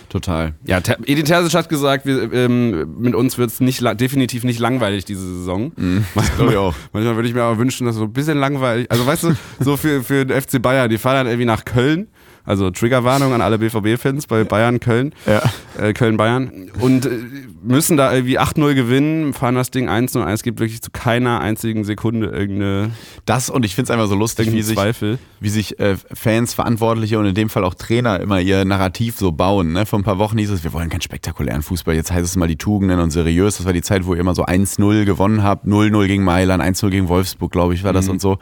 total. 0.09 0.53
Ja, 0.65 0.81
Ter 0.81 0.97
Edin 1.05 1.25
Terzic 1.25 1.53
hat 1.53 1.69
gesagt, 1.69 2.05
wir, 2.05 2.31
ähm, 2.33 2.95
mit 2.99 3.15
uns 3.15 3.37
wird 3.37 3.49
es 3.49 3.59
nicht, 3.59 3.81
definitiv 3.99 4.43
nicht 4.43 4.59
langweilig 4.59 5.05
diese 5.05 5.25
Saison. 5.37 5.71
glaub 6.37 6.49
ich 6.49 6.57
auch. 6.57 6.75
Manchmal 6.91 7.15
würde 7.15 7.27
ich 7.27 7.33
mir 7.33 7.43
aber 7.43 7.57
wünschen, 7.57 7.85
dass 7.85 7.95
so 7.95 8.03
ein 8.03 8.13
bisschen 8.13 8.37
langweilig, 8.37 8.89
also 8.91 9.05
weißt 9.05 9.23
du, 9.23 9.35
so 9.59 9.77
für, 9.77 10.03
für 10.03 10.25
den 10.25 10.39
FC 10.39 10.61
Bayern, 10.61 10.89
die 10.89 10.97
fahren 10.97 11.15
dann 11.15 11.27
irgendwie 11.27 11.45
nach 11.45 11.65
Köln, 11.65 12.07
also 12.45 12.69
Triggerwarnung 12.71 13.33
an 13.33 13.41
alle 13.41 13.57
BVB-Fans 13.57 14.27
bei 14.27 14.43
Bayern 14.43 14.79
Köln, 14.79 15.13
Ja. 15.25 15.41
äh, 15.81 15.93
Köln-Bayern 15.93 16.71
und 16.79 17.05
äh, 17.05 17.09
müssen 17.63 17.95
da 17.97 18.13
irgendwie 18.13 18.39
8-0 18.39 18.73
gewinnen, 18.75 19.33
fahren 19.33 19.55
das 19.55 19.71
Ding 19.71 19.87
1-0, 19.89 20.27
es 20.31 20.43
gibt 20.43 20.59
wirklich 20.59 20.81
zu 20.81 20.91
keiner 20.91 21.39
einzigen 21.39 21.83
Sekunde 21.85 22.27
irgendeine, 22.27 22.91
Das 23.25 23.49
und 23.49 23.63
ich 23.65 23.75
finde 23.75 23.85
es 23.85 23.91
einfach 23.91 24.07
so 24.07 24.15
lustig, 24.15 24.51
wie 24.51 24.61
sich 24.61 24.75
Zweifel. 24.75 25.19
wie 25.39 25.49
sich 25.49 25.79
äh, 25.79 25.95
Fans, 26.13 26.53
Verantwortliche 26.53 27.17
und 27.19 27.25
in 27.25 27.33
dem 27.35 27.49
Fall 27.49 27.63
auch 27.63 27.75
Trainer 27.75 28.19
immer 28.19 28.41
ihr 28.41 28.65
Narrativ 28.65 29.17
so 29.17 29.31
bauen. 29.31 29.71
Ne? 29.73 29.85
Vor 29.85 29.99
ein 29.99 30.03
paar 30.03 30.17
Wochen 30.17 30.37
hieß 30.37 30.49
es, 30.49 30.63
wir 30.63 30.73
wollen 30.73 30.89
keinen 30.89 31.01
spektakulären 31.01 31.61
Fußball. 31.61 31.95
Jetzt 31.95 32.11
heißt 32.11 32.25
es 32.25 32.35
mal 32.35 32.47
die 32.47 32.57
Tugenden 32.57 32.99
und 32.99 33.11
seriös. 33.11 33.57
Das 33.57 33.65
war 33.65 33.73
die 33.73 33.81
Zeit, 33.81 34.05
wo 34.05 34.13
ihr 34.15 34.19
immer 34.19 34.35
so 34.35 34.45
1-0 34.45 35.05
gewonnen 35.05 35.43
habt, 35.43 35.65
0-0 35.65 36.07
gegen 36.07 36.23
Mailand, 36.23 36.61
1-0 36.61 36.89
gegen 36.89 37.07
Wolfsburg, 37.07 37.51
glaube 37.51 37.73
ich, 37.73 37.83
war 37.83 37.93
das 37.93 38.09
und 38.09 38.19
so. 38.21 38.37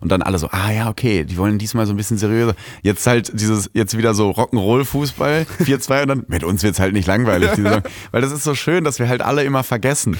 Und 0.00 0.10
dann 0.10 0.22
alle 0.22 0.38
so, 0.38 0.48
ah 0.50 0.70
ja, 0.72 0.88
okay, 0.88 1.24
die 1.24 1.36
wollen 1.36 1.58
diesmal 1.58 1.86
so 1.86 1.92
ein 1.92 1.96
bisschen 1.96 2.16
seriöser. 2.18 2.54
Jetzt 2.82 3.06
halt 3.06 3.38
dieses, 3.38 3.70
jetzt 3.74 3.96
wieder 3.98 4.14
so 4.14 4.30
Rock'n'Roll-Fußball, 4.30 5.46
4-2 5.64 6.02
und 6.02 6.08
dann, 6.08 6.24
mit 6.28 6.42
uns 6.44 6.62
wird's 6.62 6.80
halt 6.80 6.92
nicht 6.94 7.06
langweilig, 7.06 7.50
die 7.56 7.62
Saison. 7.62 7.82
Weil 8.10 8.22
das 8.22 8.32
ist 8.32 8.44
so 8.44 8.54
schön, 8.54 8.84
dass 8.84 8.98
wir 8.98 9.08
halt 9.08 9.20
alle 9.22 9.44
immer 9.44 9.62
vergessen. 9.62 10.16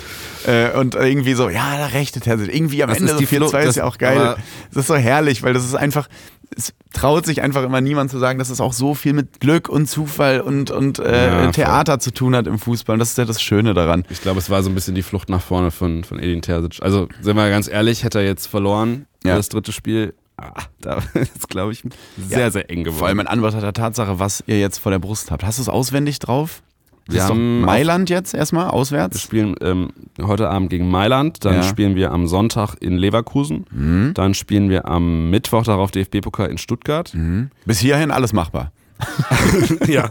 Äh, 0.46 0.70
und 0.78 0.94
irgendwie 0.94 1.34
so, 1.34 1.48
ja, 1.48 1.76
da 1.78 1.86
rechtet 1.86 2.26
er 2.26 2.38
sich. 2.38 2.54
Irgendwie 2.54 2.82
am 2.82 2.90
Das 2.90 2.98
Ende 2.98 3.12
ist 3.12 3.18
so 3.18 3.20
die 3.20 3.26
Flo- 3.26 3.48
4-2 3.48 3.60
ist 3.62 3.76
ja 3.76 3.84
auch 3.84 3.98
geil. 3.98 4.36
Das 4.72 4.82
ist 4.82 4.86
so 4.88 4.96
herrlich, 4.96 5.42
weil 5.42 5.54
das 5.54 5.64
ist 5.64 5.74
einfach, 5.74 6.08
es 6.56 6.74
traut 6.92 7.24
sich 7.26 7.40
einfach 7.42 7.62
immer 7.62 7.80
niemand 7.80 8.10
zu 8.10 8.18
sagen, 8.18 8.38
dass 8.38 8.50
es 8.50 8.60
auch 8.60 8.72
so 8.72 8.94
viel 8.94 9.12
mit 9.12 9.40
Glück 9.40 9.68
und 9.68 9.86
Zufall 9.86 10.40
und, 10.40 10.70
und 10.70 10.98
äh, 10.98 11.26
Ja, 11.28 11.42
voll. 11.44 11.52
Theater 11.52 11.98
zu 12.00 12.10
tun 12.12 12.34
hat 12.36 12.46
im 12.46 12.58
Fußball. 12.58 12.94
Und 12.94 12.98
das 13.00 13.10
ist 13.10 13.18
ja 13.18 13.24
das 13.24 13.40
Schöne 13.40 13.72
daran. 13.72 14.04
Ich 14.10 14.20
glaube, 14.20 14.40
es 14.40 14.50
war 14.50 14.62
so 14.62 14.68
ein 14.68 14.74
bisschen 14.74 14.94
die 14.94 15.02
Flucht 15.02 15.28
nach 15.30 15.40
vorne 15.42 15.70
von, 15.70 16.04
von 16.04 16.18
Edin 16.18 16.42
Terzic. 16.42 16.82
Also, 16.82 17.08
sind 17.20 17.36
wir 17.36 17.48
ganz 17.50 17.68
ehrlich, 17.68 18.04
hätte 18.04 18.18
er 18.18 18.24
jetzt 18.26 18.46
verloren, 18.46 19.06
Ja. 19.24 19.36
das 19.36 19.48
dritte 19.48 19.72
Spiel, 19.72 20.14
ah, 20.36 20.52
da 20.80 20.98
ist, 21.14 21.48
glaube 21.48 21.72
ich, 21.72 21.82
sehr, 22.16 22.38
Ja. 22.40 22.50
sehr 22.50 22.70
eng 22.70 22.84
geworden. 22.84 22.98
Vor 22.98 23.08
allem 23.08 23.20
in 23.20 23.26
Anbetracht 23.26 23.62
der 23.62 23.72
Tatsache, 23.72 24.18
was 24.18 24.42
ihr 24.46 24.58
jetzt 24.58 24.78
vor 24.78 24.90
der 24.92 24.98
Brust 24.98 25.30
habt. 25.30 25.44
Hast 25.44 25.58
du 25.58 25.62
es 25.62 25.68
auswendig 25.68 26.18
drauf? 26.18 26.62
Wir 27.08 27.24
haben 27.24 27.62
Mailand 27.62 28.08
jetzt 28.08 28.34
erstmal, 28.34 28.66
wir 28.66 28.72
auswärts? 28.72 29.20
spielen 29.20 29.56
ähm, 29.62 29.88
heute 30.22 30.48
Abend 30.48 30.70
gegen 30.70 30.88
Mailand, 30.88 31.44
dann 31.44 31.56
Ja. 31.56 31.62
spielen 31.64 31.96
wir 31.96 32.12
am 32.12 32.28
Sonntag 32.28 32.76
in 32.80 32.96
Leverkusen, 32.98 33.64
Mhm. 33.72 34.12
dann 34.14 34.32
spielen 34.34 34.70
wir 34.70 34.86
am 34.86 35.28
Mittwoch 35.28 35.64
darauf 35.64 35.90
DFB-Pokal 35.90 36.48
in 36.50 36.58
Stuttgart. 36.58 37.12
Mhm. 37.12 37.50
Bis 37.64 37.80
hierhin 37.80 38.12
alles 38.12 38.32
machbar. 38.32 38.70
ja. 39.88 40.10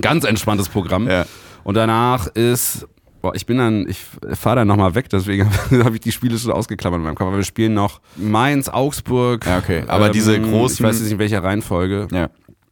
Ganz 0.00 0.24
entspanntes 0.24 0.68
Programm. 0.68 1.08
Ja. 1.08 1.24
Und 1.64 1.76
danach 1.76 2.26
ist 2.26 2.86
Boah, 3.22 3.34
ich 3.36 3.46
bin 3.46 3.56
dann, 3.58 3.88
ich 3.88 3.98
fahre 4.34 4.56
dann 4.56 4.68
nochmal 4.68 4.94
weg, 4.96 5.08
deswegen 5.08 5.48
habe 5.84 5.94
ich 5.94 6.00
die 6.00 6.12
Spiele 6.12 6.36
schon 6.38 6.50
ausgeklammert 6.52 6.98
in 6.98 7.04
meinem 7.04 7.14
Kopf. 7.14 7.28
Aber 7.28 7.36
wir 7.36 7.44
spielen 7.44 7.72
noch 7.72 8.00
Mainz, 8.16 8.68
Augsburg. 8.68 9.46
Ja, 9.46 9.58
okay. 9.58 9.84
Aber 9.86 10.10
diese 10.10 10.36
großen- 10.38 10.74
Ich 10.74 10.82
weiß 10.82 10.96
jetzt 10.96 11.02
nicht 11.04 11.12
in 11.12 11.18
welcher 11.20 11.42
Reihenfolge. 11.44 12.08
Ja. 12.12 12.28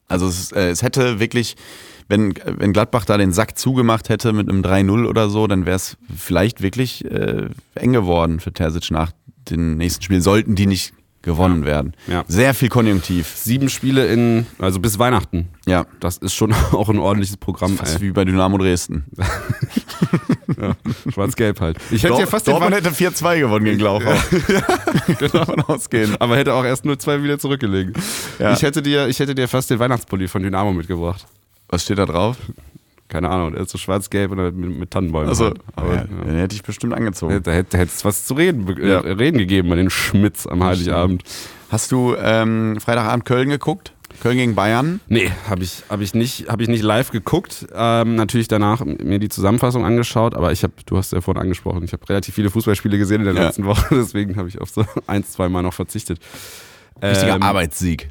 Also 0.08 0.26
es, 0.26 0.50
äh, 0.50 0.70
es 0.70 0.82
hätte 0.82 1.20
wirklich, 1.20 1.54
wenn, 2.08 2.34
wenn 2.44 2.72
Gladbach 2.72 3.04
da 3.04 3.16
den 3.16 3.32
Sack 3.32 3.56
zugemacht 3.56 4.08
hätte 4.08 4.32
mit 4.32 4.48
einem 4.48 4.62
3-0 4.62 5.06
oder 5.06 5.28
so, 5.30 5.46
dann 5.46 5.66
wäre 5.66 5.76
es 5.76 5.96
vielleicht 6.16 6.60
wirklich 6.62 7.04
äh, 7.04 7.48
eng 7.76 7.92
geworden 7.92 8.40
für 8.40 8.52
Terzic 8.52 8.90
nach 8.90 9.12
den 9.48 9.76
nächsten 9.76 10.02
Spielen, 10.02 10.20
sollten 10.20 10.56
die 10.56 10.66
nicht 10.66 10.92
gewonnen 11.22 11.64
werden. 11.64 11.94
Ja. 12.06 12.24
Sehr 12.28 12.54
viel 12.54 12.68
Konjunktiv. 12.68 13.26
Sieben 13.37 13.68
Spiele 13.68 14.06
in, 14.06 14.46
also 14.59 14.80
bis 14.80 14.98
Weihnachten. 14.98 15.48
Ja. 15.66 15.87
Das 16.00 16.16
ist 16.16 16.35
schon 16.35 16.52
auch 16.72 16.88
ein 16.88 16.98
ordentliches 16.98 17.37
Programm. 17.37 17.76
Fast 17.76 17.96
Ey. 17.96 18.02
wie 18.02 18.11
bei 18.12 18.24
Dynamo 18.24 18.56
Dresden. 18.59 19.04
Schwarz-Gelb 21.12 21.61
halt. 21.61 21.78
Ich 21.90 22.02
hätte 22.02 22.18
ja 22.18 22.26
fast 22.26 22.48
Dortmund 22.48 22.74
hätte 22.74 22.90
4-2 22.90 23.38
gewonnen 23.40 23.64
gegen 23.64 23.78
Glauchau. 23.78 24.14
Genau 25.18 25.28
davon 25.33 25.61
ausgehen. 25.62 26.16
aber 26.20 26.37
hätte 26.37 26.54
auch 26.54 26.64
erst 26.64 26.85
nur 26.85 26.98
zwei 26.98 27.22
wieder 27.22 27.38
zurückgelegen. 27.38 27.94
Ja. 28.38 28.52
Ich, 28.52 28.62
hätte 28.62 28.80
dir, 28.80 29.09
ich 29.09 29.18
hätte 29.18 29.35
dir 29.35 29.48
fast 29.48 29.70
den 29.70 29.78
Weihnachtspulli 29.78 30.28
von 30.28 30.42
Dynamo 30.42 30.72
mitgebracht. 30.72 31.26
Was 31.68 31.83
steht 31.83 31.98
da 31.98 32.06
drauf? 32.06 32.37
Keine 33.10 33.28
Ahnung, 33.28 33.52
der 33.52 33.62
ist 33.62 33.70
so 33.70 33.76
schwarz-gelb 33.76 34.30
und 34.30 34.56
mit, 34.56 34.78
mit 34.78 34.90
Tannenbäumen. 34.90 35.28
Also, 35.28 35.52
aber 35.76 35.94
ja, 35.96 36.04
den 36.04 36.36
hätte 36.36 36.54
ich 36.54 36.62
bestimmt 36.62 36.94
angezogen. 36.94 37.42
da 37.42 37.50
hätte 37.50 37.76
es 37.76 38.04
was 38.04 38.24
zu 38.24 38.34
reden, 38.34 38.66
Ja. 38.80 39.00
äh, 39.00 39.12
reden 39.12 39.36
gegeben 39.36 39.68
bei 39.68 39.76
den 39.76 39.90
Schmitz 39.90 40.46
am 40.46 40.62
Heiligabend. 40.64 41.24
Hast 41.70 41.90
du 41.92 42.14
ähm, 42.16 42.78
Freitagabend 42.80 43.24
Köln 43.24 43.48
geguckt? 43.50 43.92
Köln 44.22 44.36
gegen 44.36 44.54
Bayern? 44.54 45.00
Nee, 45.08 45.30
habe 45.48 45.62
ich, 45.64 45.82
hab 45.88 46.00
ich, 46.00 46.14
nicht, 46.14 46.48
hab 46.48 46.60
ich 46.60 46.68
nicht 46.68 46.82
live 46.82 47.10
geguckt. 47.10 47.66
Ähm, 47.74 48.14
natürlich 48.16 48.48
danach 48.48 48.84
mir 48.84 49.18
die 49.18 49.28
Zusammenfassung 49.28 49.84
angeschaut, 49.84 50.34
aber 50.34 50.52
ich 50.52 50.62
habe, 50.62 50.72
du 50.86 50.96
hast 50.96 51.12
ja 51.12 51.20
vorhin 51.20 51.40
angesprochen, 51.42 51.82
ich 51.84 51.92
habe 51.92 52.08
relativ 52.08 52.34
viele 52.34 52.50
Fußballspiele 52.50 52.96
gesehen 52.98 53.20
in 53.22 53.26
der 53.26 53.34
Ja. 53.34 53.44
letzten 53.46 53.64
Woche, 53.64 53.86
deswegen 53.94 54.36
habe 54.36 54.48
ich 54.48 54.60
auf 54.60 54.70
so 54.70 54.84
ein, 55.06 55.24
zwei 55.24 55.48
Mal 55.48 55.62
noch 55.62 55.74
verzichtet. 55.74 56.20
Richtiger 57.02 57.36
Ähm, 57.36 57.42
Arbeitssieg. 57.42 58.10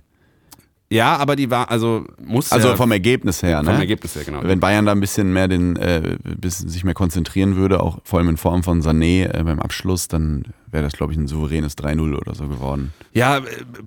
Ja, 0.91 1.17
aber 1.17 1.35
die 1.35 1.51
war, 1.51 1.69
also 1.69 2.05
muss 2.19 2.51
Also 2.51 2.69
ja, 2.69 2.75
vom 2.75 2.91
Ergebnis 2.91 3.43
her, 3.43 3.61
ne? 3.61 3.69
vom 3.71 3.79
Ergebnis 3.79 4.15
her, 4.15 4.23
genau. 4.23 4.39
Wenn 4.41 4.59
Bayern 4.59 4.87
da 4.87 4.91
ein 4.91 4.99
bisschen 4.99 5.31
mehr 5.31 5.47
den, 5.47 5.75
äh, 5.75 6.17
bisschen 6.23 6.67
sich 6.67 6.83
mehr 6.83 6.95
konzentrieren 6.95 7.55
würde, 7.55 7.81
auch 7.81 7.99
vor 8.03 8.17
allem 8.19 8.29
in 8.29 8.37
Form 8.37 8.63
von 8.63 8.81
Sané 8.81 9.25
äh, 9.31 9.43
beim 9.43 9.59
Abschluss, 9.59 10.07
dann 10.07 10.45
wäre 10.71 10.83
das, 10.83 10.93
glaube 10.93 11.13
ich, 11.13 11.17
ein 11.19 11.27
souveränes 11.27 11.77
3-0 11.77 12.15
oder 12.15 12.35
so 12.35 12.47
geworden. 12.47 12.93
Ja, 13.13 13.37
äh, 13.37 13.41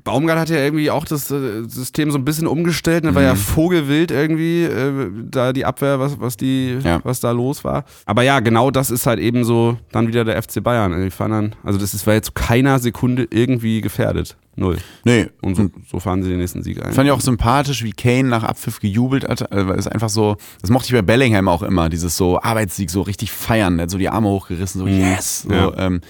Baumgart 0.04 0.38
hat 0.38 0.48
ja 0.50 0.56
irgendwie 0.58 0.90
auch 0.90 1.04
das 1.04 1.30
äh, 1.30 1.62
System 1.68 2.10
so 2.10 2.18
ein 2.18 2.24
bisschen 2.24 2.46
umgestellt. 2.46 3.04
Da 3.04 3.14
war 3.14 3.22
ja 3.22 3.34
Vogelwild 3.34 4.10
irgendwie, 4.10 4.64
äh, 4.64 5.10
da 5.30 5.52
die 5.52 5.64
Abwehr, 5.64 6.00
was, 6.00 6.18
was, 6.20 6.36
die, 6.36 6.78
Ja. 6.82 7.00
was 7.04 7.20
da 7.20 7.30
los 7.30 7.64
war. 7.64 7.84
Aber 8.06 8.22
ja, 8.22 8.40
genau 8.40 8.70
das 8.70 8.90
ist 8.90 9.06
halt 9.06 9.18
eben 9.20 9.44
so 9.44 9.76
dann 9.92 10.08
wieder 10.08 10.24
der 10.24 10.42
FC 10.42 10.62
Bayern. 10.62 11.02
Die 11.02 11.10
fahren 11.10 11.30
dann, 11.30 11.54
also 11.62 11.78
das 11.78 11.94
ist, 11.94 12.06
war 12.06 12.14
jetzt 12.14 12.26
zu 12.26 12.32
keiner 12.32 12.78
Sekunde 12.78 13.26
irgendwie 13.30 13.80
gefährdet. 13.80 14.36
Null. 14.54 14.76
Nee, 15.04 15.28
Und 15.40 15.54
so, 15.54 15.70
so 15.90 15.98
fahren 15.98 16.22
sie 16.22 16.28
den 16.28 16.38
nächsten 16.38 16.62
Sieg 16.62 16.84
ein. 16.84 16.92
Fand 16.92 17.06
ich 17.06 17.12
auch 17.12 17.22
sympathisch, 17.22 17.82
wie 17.84 17.92
Kane 17.92 18.24
nach 18.28 18.42
Abpfiff 18.42 18.80
gejubelt 18.80 19.26
hat. 19.26 19.50
Also, 19.50 19.72
es 19.72 19.86
einfach 19.88 20.10
so, 20.10 20.36
das 20.60 20.68
mochte 20.68 20.88
ich 20.88 20.92
bei 20.92 21.00
Bellingham 21.00 21.48
auch 21.48 21.62
immer, 21.62 21.88
dieses 21.88 22.18
so 22.18 22.38
Arbeitssieg 22.38 22.90
so 22.90 23.00
richtig 23.00 23.32
feiern. 23.32 23.78
Der 23.78 23.84
hat 23.84 23.90
so 23.90 23.96
die 23.96 24.10
Arme 24.10 24.28
hochgerissen, 24.28 24.78
so 24.82 24.86
yes. 24.86 25.42
So, 25.48 25.54
Ja. 25.54 25.72
ähm, 25.78 26.02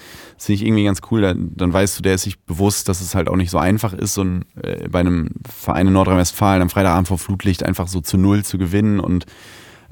das 0.43 0.47
finde 0.47 0.61
ich 0.61 0.67
irgendwie 0.67 0.83
ganz 0.83 0.99
cool. 1.09 1.21
Dann, 1.21 1.51
dann 1.55 1.71
weißt 1.71 1.97
du, 1.97 2.01
der 2.01 2.15
ist 2.15 2.23
sich 2.23 2.37
bewusst, 2.37 2.89
dass 2.89 2.99
es 2.99 3.15
halt 3.15 3.29
auch 3.29 3.37
nicht 3.37 3.49
so 3.49 3.59
einfach 3.59 3.93
ist, 3.93 4.13
so 4.13 4.25
ein, 4.25 4.43
äh, 4.61 4.89
bei 4.89 4.99
einem 4.99 5.29
Verein 5.49 5.87
in 5.87 5.93
Nordrhein-Westfalen 5.93 6.61
am 6.61 6.69
Freitagabend 6.69 7.07
vor 7.07 7.17
Flutlicht 7.17 7.63
einfach 7.63 7.87
so 7.87 8.01
zu 8.01 8.17
Null 8.17 8.43
zu 8.43 8.57
gewinnen 8.57 8.99
und 8.99 9.25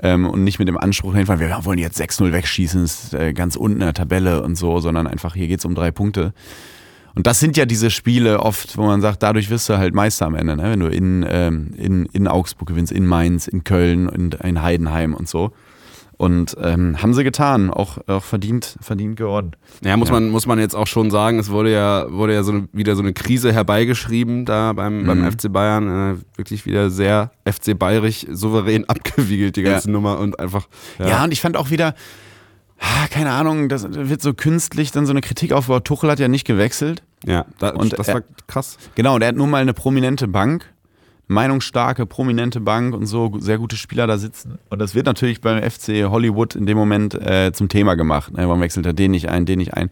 ähm, 0.04 0.30
und 0.30 0.44
nicht 0.44 0.60
mit 0.60 0.68
dem 0.68 0.78
Anspruch 0.78 1.16
hinfahren, 1.16 1.40
wir 1.40 1.58
wollen 1.64 1.78
jetzt 1.78 2.02
6-0 2.02 2.34
wegschießen, 2.34 2.84
ist 2.84 3.14
äh, 3.14 3.32
ganz 3.32 3.56
unten 3.56 3.80
in 3.80 3.86
der 3.86 3.94
Tabelle 3.94 4.44
und 4.44 4.56
so, 4.56 4.80
sondern 4.80 5.08
einfach 5.08 5.36
hier 5.36 5.48
geht's 5.48 5.64
um 5.64 5.74
drei 5.74 5.92
Punkte. 5.92 6.34
Und 7.16 7.28
das 7.28 7.40
sind 7.40 7.56
ja 7.56 7.66
diese 7.66 7.90
Spiele 7.90 8.42
oft, 8.42 8.78
wo 8.78 8.86
man 8.86 9.00
sagt, 9.00 9.24
dadurch 9.24 9.50
wirst 9.50 9.70
du 9.70 9.78
halt 9.78 9.94
Meister 9.94 10.26
am 10.26 10.36
Ende, 10.36 10.58
ne? 10.58 10.64
wenn 10.64 10.80
du 10.82 10.88
in, 10.88 11.26
ähm, 11.30 11.72
in, 11.78 12.08
in 12.08 12.28
Augsburg 12.28 12.68
gewinnst, 12.68 12.92
in 12.92 13.06
Mainz, 13.06 13.48
in 13.48 13.64
Köln, 13.64 14.10
in, 14.10 14.32
in 14.32 14.62
Heidenheim 14.62 15.14
und 15.14 15.30
so. 15.30 15.54
Und 16.22 16.56
ähm, 16.62 17.02
haben 17.02 17.16
sie 17.16 17.24
getan, 17.24 17.72
auch, 17.72 17.98
auch 18.08 18.24
verdient, 18.24 18.78
verdient 18.80 19.16
geworden. 19.16 19.54
Ja, 19.84 19.98
muss, 19.98 20.10
Ja. 20.10 20.14
Man, 20.14 20.30
muss 20.30 20.46
man 20.46 20.60
jetzt 20.60 20.76
auch 20.76 20.86
schon 20.86 21.10
sagen, 21.10 21.40
es 21.40 21.50
wurde 21.50 21.72
ja, 21.72 22.06
wurde 22.12 22.36
ja 22.36 22.44
so 22.44 22.52
eine, 22.52 22.68
wieder 22.74 22.96
so 22.96 23.02
eine 23.02 23.12
Krise 23.14 23.52
herbeigeschrieben 23.52 24.46
da 24.46 24.74
beim, 24.74 25.02
Mhm. 25.02 25.08
beim 25.08 25.32
FC 25.32 25.52
Bayern. 25.52 25.88
Äh, 25.88 26.38
wirklich 26.38 26.68
wieder 26.68 26.92
sehr 26.92 27.32
FC 27.44 27.74
Bayerig 27.74 28.28
souverän 28.30 28.86
abgewiegelt, 28.88 29.56
die 29.56 29.64
ganze 29.64 29.88
Ja. 29.88 29.94
Nummer 29.94 30.20
und 30.20 30.40
einfach. 30.40 30.68
Ja. 31.00 31.24
und 31.24 31.32
ich 31.34 31.42
fand 31.42 31.58
auch 31.58 31.72
wieder, 31.72 31.96
ah, 32.80 33.08
keine 33.10 33.32
Ahnung, 33.32 33.68
das 33.68 33.88
wird 33.92 34.22
so 34.22 34.36
künstlich 34.36 34.92
dann 34.92 35.08
so 35.08 35.12
eine 35.14 35.22
Kritik 35.22 35.54
aufgebaut. 35.54 35.86
Tuchel 35.86 36.12
hat 36.12 36.20
ja 36.20 36.28
nicht 36.28 36.46
gewechselt. 36.46 37.02
ja 37.26 37.46
da, 37.58 37.70
Und 37.72 37.98
das 37.98 38.08
er- 38.10 38.14
war 38.16 38.22
krass. 38.46 38.78
Genau, 38.94 39.18
der 39.18 39.30
hat 39.30 39.36
nun 39.36 39.50
mal 39.50 39.62
eine 39.62 39.74
prominente 39.74 40.28
Bank, 40.28 40.66
meinungsstarke, 41.32 42.06
prominente 42.06 42.60
Bank 42.60 42.94
und 42.94 43.06
so 43.06 43.32
sehr 43.40 43.58
gute 43.58 43.76
Spieler 43.76 44.08
da 44.08 44.18
sitzen. 44.18 44.60
Und 44.70 44.80
das 44.80 44.94
wird 44.94 45.06
natürlich 45.06 45.42
beim 45.42 45.62
FC 45.62 46.06
Hollywood 46.10 46.56
in 46.56 46.66
dem 46.66 46.78
Moment 46.78 47.16
äh, 47.16 47.52
zum 47.54 47.70
Thema 47.70 47.96
gemacht. 47.96 48.34
Ne? 48.34 48.48
Warum 48.48 48.62
wechselt 48.62 48.86
er 48.86 48.94
den 48.94 49.12
nicht 49.12 49.30
ein, 49.30 49.46
den 49.46 49.60
nicht 49.60 49.74
ein? 49.74 49.90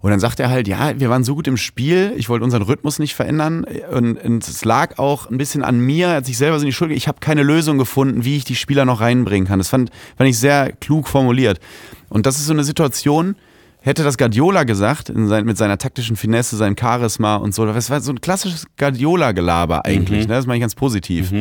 Und 0.00 0.10
dann 0.10 0.20
sagt 0.20 0.40
er 0.40 0.48
halt, 0.48 0.66
ja, 0.66 0.98
wir 0.98 1.10
waren 1.10 1.24
so 1.24 1.34
gut 1.34 1.46
im 1.46 1.58
Spiel, 1.58 2.14
ich 2.16 2.30
wollte 2.30 2.42
unseren 2.44 2.62
Rhythmus 2.62 2.98
nicht 2.98 3.14
verändern 3.14 3.66
und, 3.92 4.16
und 4.16 4.48
es 4.48 4.64
lag 4.64 4.98
auch 4.98 5.28
ein 5.28 5.36
bisschen 5.36 5.62
an 5.62 5.78
mir, 5.78 6.08
er 6.08 6.16
hat 6.16 6.26
sich 6.26 6.38
selber 6.38 6.58
so 6.58 6.62
in 6.62 6.68
die 6.68 6.72
Schuld, 6.72 6.90
ich 6.90 7.06
habe 7.06 7.18
keine 7.20 7.42
Lösung 7.42 7.76
gefunden, 7.76 8.24
wie 8.24 8.38
ich 8.38 8.44
die 8.44 8.56
Spieler 8.56 8.86
noch 8.86 9.02
reinbringen 9.02 9.46
kann. 9.46 9.58
Das 9.58 9.68
fand, 9.68 9.90
fand 10.16 10.30
ich 10.30 10.38
sehr 10.38 10.72
klug 10.72 11.06
formuliert. 11.06 11.60
Und 12.08 12.24
das 12.24 12.38
ist 12.38 12.46
so 12.46 12.54
eine 12.54 12.64
Situation, 12.64 13.36
hätte 13.82 14.04
das 14.04 14.18
Guardiola 14.18 14.64
gesagt, 14.64 15.08
in 15.08 15.28
sein, 15.28 15.44
mit 15.44 15.56
seiner 15.58 15.78
taktischen 15.78 16.16
Finesse, 16.16 16.56
seinem 16.56 16.76
Charisma 16.78 17.36
und 17.36 17.54
so, 17.54 17.64
das 17.66 17.90
war 17.90 18.00
so 18.00 18.12
ein 18.12 18.20
klassisches 18.20 18.66
Guardiola-Gelaber 18.78 19.84
eigentlich, 19.84 20.26
ne? 20.28 20.34
das 20.34 20.46
meine 20.46 20.58
ich 20.58 20.62
ganz 20.62 20.74
positiv. 20.74 21.32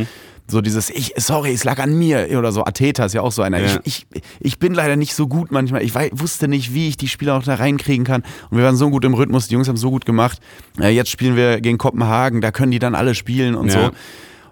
So 0.47 0.62
dieses, 0.62 0.89
ich, 0.89 1.13
sorry, 1.17 1.52
es 1.54 1.63
lag 1.63 1.78
an 1.78 1.95
mir 1.95 2.28
oder 2.39 2.52
so. 2.52 2.65
Ateta 2.65 3.06
ist 3.06 3.13
ja 3.13 3.21
auch 3.21 3.32
so 3.32 3.43
einer. 3.43 3.60
Ja. 3.60 3.80
Ich, 3.84 4.08
ich, 4.12 4.23
ich 4.39 4.58
bin 4.58 4.73
leider 4.73 4.95
nicht 4.95 5.13
so 5.13 5.28
gut 5.28 5.52
manchmal. 5.52 5.84
Ich 5.84 5.93
wei- 5.93 6.10
wusste 6.12 6.47
nicht, 6.47 6.73
wie 6.73 6.88
ich 6.88 6.97
die 6.97 7.08
Spieler 7.08 7.36
auch 7.38 7.43
da 7.43 7.54
reinkriegen 7.54 8.04
kann. 8.04 8.23
Und 8.49 8.58
wir 8.58 8.63
waren 8.65 8.75
so 8.75 8.89
gut 8.89 9.06
im 9.06 9.13
Rhythmus. 9.13 9.47
Die 9.47 9.54
Jungs 9.54 9.67
haben 9.67 9.78
so 9.78 9.91
gut 9.91 10.08
gemacht. 10.08 10.39
Äh, 10.80 10.89
jetzt 10.89 11.12
spielen 11.12 11.36
wir 11.36 11.62
gegen 11.62 11.78
Kopenhagen. 11.78 12.41
Da 12.41 12.49
können 12.49 12.71
die 12.71 12.80
dann 12.80 12.95
alle 12.95 13.13
spielen 13.13 13.54
und 13.54 13.67
Ja. 13.67 13.73
so. 13.73 13.91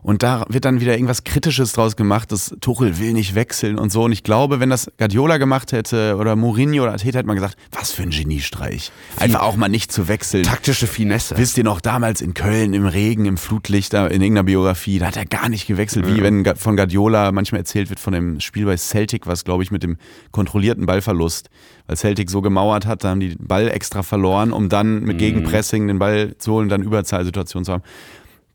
Und 0.02 0.24
da 0.24 0.46
wird 0.50 0.66
dann 0.66 0.80
wieder 0.82 0.94
irgendwas 0.94 1.24
Kritisches 1.24 1.74
draus 1.74 1.96
gemacht, 1.96 2.32
dass 2.32 2.56
Tuchel 2.62 3.00
will 3.00 3.14
nicht 3.14 3.36
wechseln 3.36 3.78
und 3.78 3.92
so. 3.92 4.04
Und 4.04 4.12
ich 4.12 4.24
glaube, 4.24 4.60
wenn 4.60 4.70
das 4.70 4.92
Guardiola 4.98 5.38
gemacht 5.38 5.72
hätte 5.72 6.18
oder 6.18 6.36
Mourinho 6.36 6.84
oder 6.84 6.94
Ateta, 6.94 7.20
hätte 7.20 7.28
man 7.28 7.36
gesagt, 7.36 7.58
was 7.72 7.92
für 7.92 8.04
ein 8.04 8.10
Geniestreich. 8.10 8.92
Einfach 9.18 9.42
auch 9.42 9.56
mal 9.56 9.70
nicht 9.70 9.92
zu 9.92 10.08
wechseln. 10.08 10.44
Taktische 10.44 10.88
Finesse. 10.88 11.38
Wisst 11.38 11.58
ihr 11.58 11.64
noch, 11.64 11.82
damals 11.82 12.22
in 12.22 12.34
Köln 12.34 12.74
im 12.74 12.86
Regen, 12.86 13.26
im 13.26 13.38
Flutlicht, 13.38 13.94
in 13.94 14.00
irgendeiner 14.00 14.44
Biografie, 14.44 15.00
da 15.00 15.08
hat 15.08 15.18
er 15.18 15.26
gar 15.26 15.50
nicht 15.50 15.68
gewechselt, 15.68 16.08
wie 16.08 16.22
wenn 16.22 16.46
von 16.56 16.76
Guardiola 16.76 17.32
manchmal 17.32 17.60
erzählt 17.60 17.90
wird 17.90 18.00
von 18.00 18.14
dem 18.14 18.40
Spiel 18.40 18.66
bei 18.66 18.78
Celtic, 18.78 19.28
was 19.28 19.44
glaube 19.44 19.64
ich 19.64 19.72
mit 19.72 19.84
dem 19.84 19.98
kontrollierten 20.32 20.86
Ballverlust, 20.86 21.50
weil 21.88 21.98
Celtic 21.98 22.30
so 22.30 22.42
gemauert 22.42 22.86
hat, 22.86 23.04
da 23.04 23.10
haben 23.10 23.20
die 23.20 23.36
den 23.36 23.48
Ball 23.48 23.70
extra 23.70 24.04
verloren, 24.04 24.52
um 24.52 24.70
dann 24.70 25.04
mit 25.04 25.18
Gegenpressing 25.18 25.88
den 25.88 26.00
Ball 26.00 26.36
zu 26.38 26.54
holen, 26.54 26.70
dann 26.70 26.82
Überzahlsituation 26.82 27.66
zu 27.66 27.74
haben. 27.74 27.84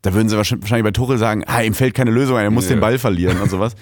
Da 0.03 0.13
würden 0.13 0.27
sie 0.29 0.35
wahrscheinlich 0.37 0.69
bei 0.83 0.91
Tuchel 0.91 1.17
sagen, 1.17 1.43
ah, 1.47 1.61
ihm 1.61 1.73
fällt 1.73 1.93
keine 1.95 2.11
Lösung 2.11 2.35
ein, 2.37 2.43
er 2.43 2.51
muss 2.51 2.65
Ja. 2.65 2.71
den 2.75 2.81
Ball 2.81 2.99
verlieren 2.99 3.39
und 3.41 3.49
sowas. 3.49 3.73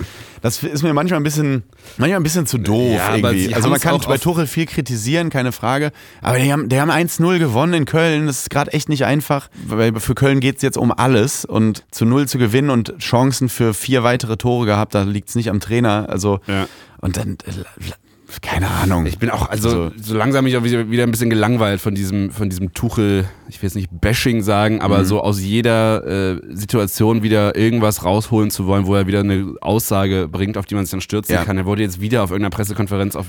Das 0.44 0.62
ist 0.64 0.84
mir 0.84 0.94
manchmal 0.94 1.20
ein 1.20 1.24
bisschen, 1.24 1.64
manchmal 1.98 2.20
ein 2.20 2.24
bisschen 2.24 2.46
zu 2.46 2.60
doof 2.60 2.94
Ja, 2.96 3.16
irgendwie. 3.16 3.48
sie 3.48 3.56
Also 3.56 3.70
man 3.70 3.80
kann 3.80 4.00
bei 4.08 4.18
Tuchel 4.20 4.46
viel 4.48 4.68
kritisieren, 4.68 5.32
keine 5.32 5.52
Frage. 5.52 5.92
Aber 6.22 6.38
die 6.38 6.52
haben, 6.54 6.70
die 6.70 6.80
haben 6.80 6.92
1-0 6.92 7.40
gewonnen 7.40 7.74
in 7.74 7.86
Köln. 7.86 8.28
Das 8.28 8.42
ist 8.42 8.50
gerade 8.52 8.72
echt 8.72 8.88
nicht 8.88 9.04
einfach, 9.06 9.50
weil 9.66 10.00
für 10.00 10.14
Köln 10.16 10.40
geht's 10.42 10.62
jetzt 10.62 10.78
um 10.78 10.92
alles. 10.92 11.44
Und 11.44 11.84
zu 11.92 12.06
Null 12.06 12.28
zu 12.28 12.38
gewinnen 12.38 12.70
und 12.70 12.94
Chancen 13.00 13.50
für 13.50 13.74
vier 13.74 14.04
weitere 14.04 14.38
Tore 14.38 14.68
gehabt, 14.68 14.94
da 14.94 15.02
liegt's 15.02 15.34
nicht 15.36 15.50
am 15.50 15.60
Trainer. 15.60 16.06
Also, 16.08 16.40
Ja. 16.48 16.68
und 17.02 17.18
dann, 17.18 17.32
äh, 17.48 17.92
keine 18.41 18.70
Ahnung. 18.70 19.06
Ich 19.06 19.17
bin 19.20 19.30
auch, 19.30 19.50
also, 19.50 19.70
Also- 19.70 19.91
so 20.02 20.15
langsam 20.15 20.44
mich 20.46 20.56
auch 20.58 20.63
wieder, 20.63 21.04
ein 21.04 21.12
bisschen 21.12 21.30
gelangweilt 21.30 21.82
von 21.82 21.94
diesem, 21.96 22.32
von 22.32 22.50
diesem 22.50 22.74
Tuchel, 22.74 23.26
ich 23.50 23.62
will 23.62 23.67
jetzt 23.67 23.76
nicht 23.76 23.89
Bashing 23.91 24.41
sagen, 24.41 24.82
aber 24.82 25.00
Mhm. 25.00 25.06
so 25.06 25.22
aus 25.22 25.41
jeder 25.41 26.06
äh, 26.36 26.39
Situation 26.56 27.24
wieder 27.24 27.56
irgendwas 27.58 28.06
rausholen 28.06 28.50
zu 28.52 28.67
wollen, 28.67 28.86
wo 28.86 28.96
er 28.96 29.08
wieder 29.08 29.20
eine 29.22 29.56
Aussage 29.62 30.28
bringt, 30.32 30.58
auf 30.58 30.65
die 30.65 30.76
man 30.76 30.86
sich 30.86 30.91
dann 30.91 31.02
stürzen 31.02 31.34
Ja. 31.36 31.44
kann. 31.44 31.58
Er 31.58 31.65
wurde 31.65 31.82
jetzt 31.82 32.00
wieder 32.00 32.24
auf 32.24 32.32
irgendeiner 32.32 32.52
Pressekonferenz 32.56 33.15
auf, 33.15 33.26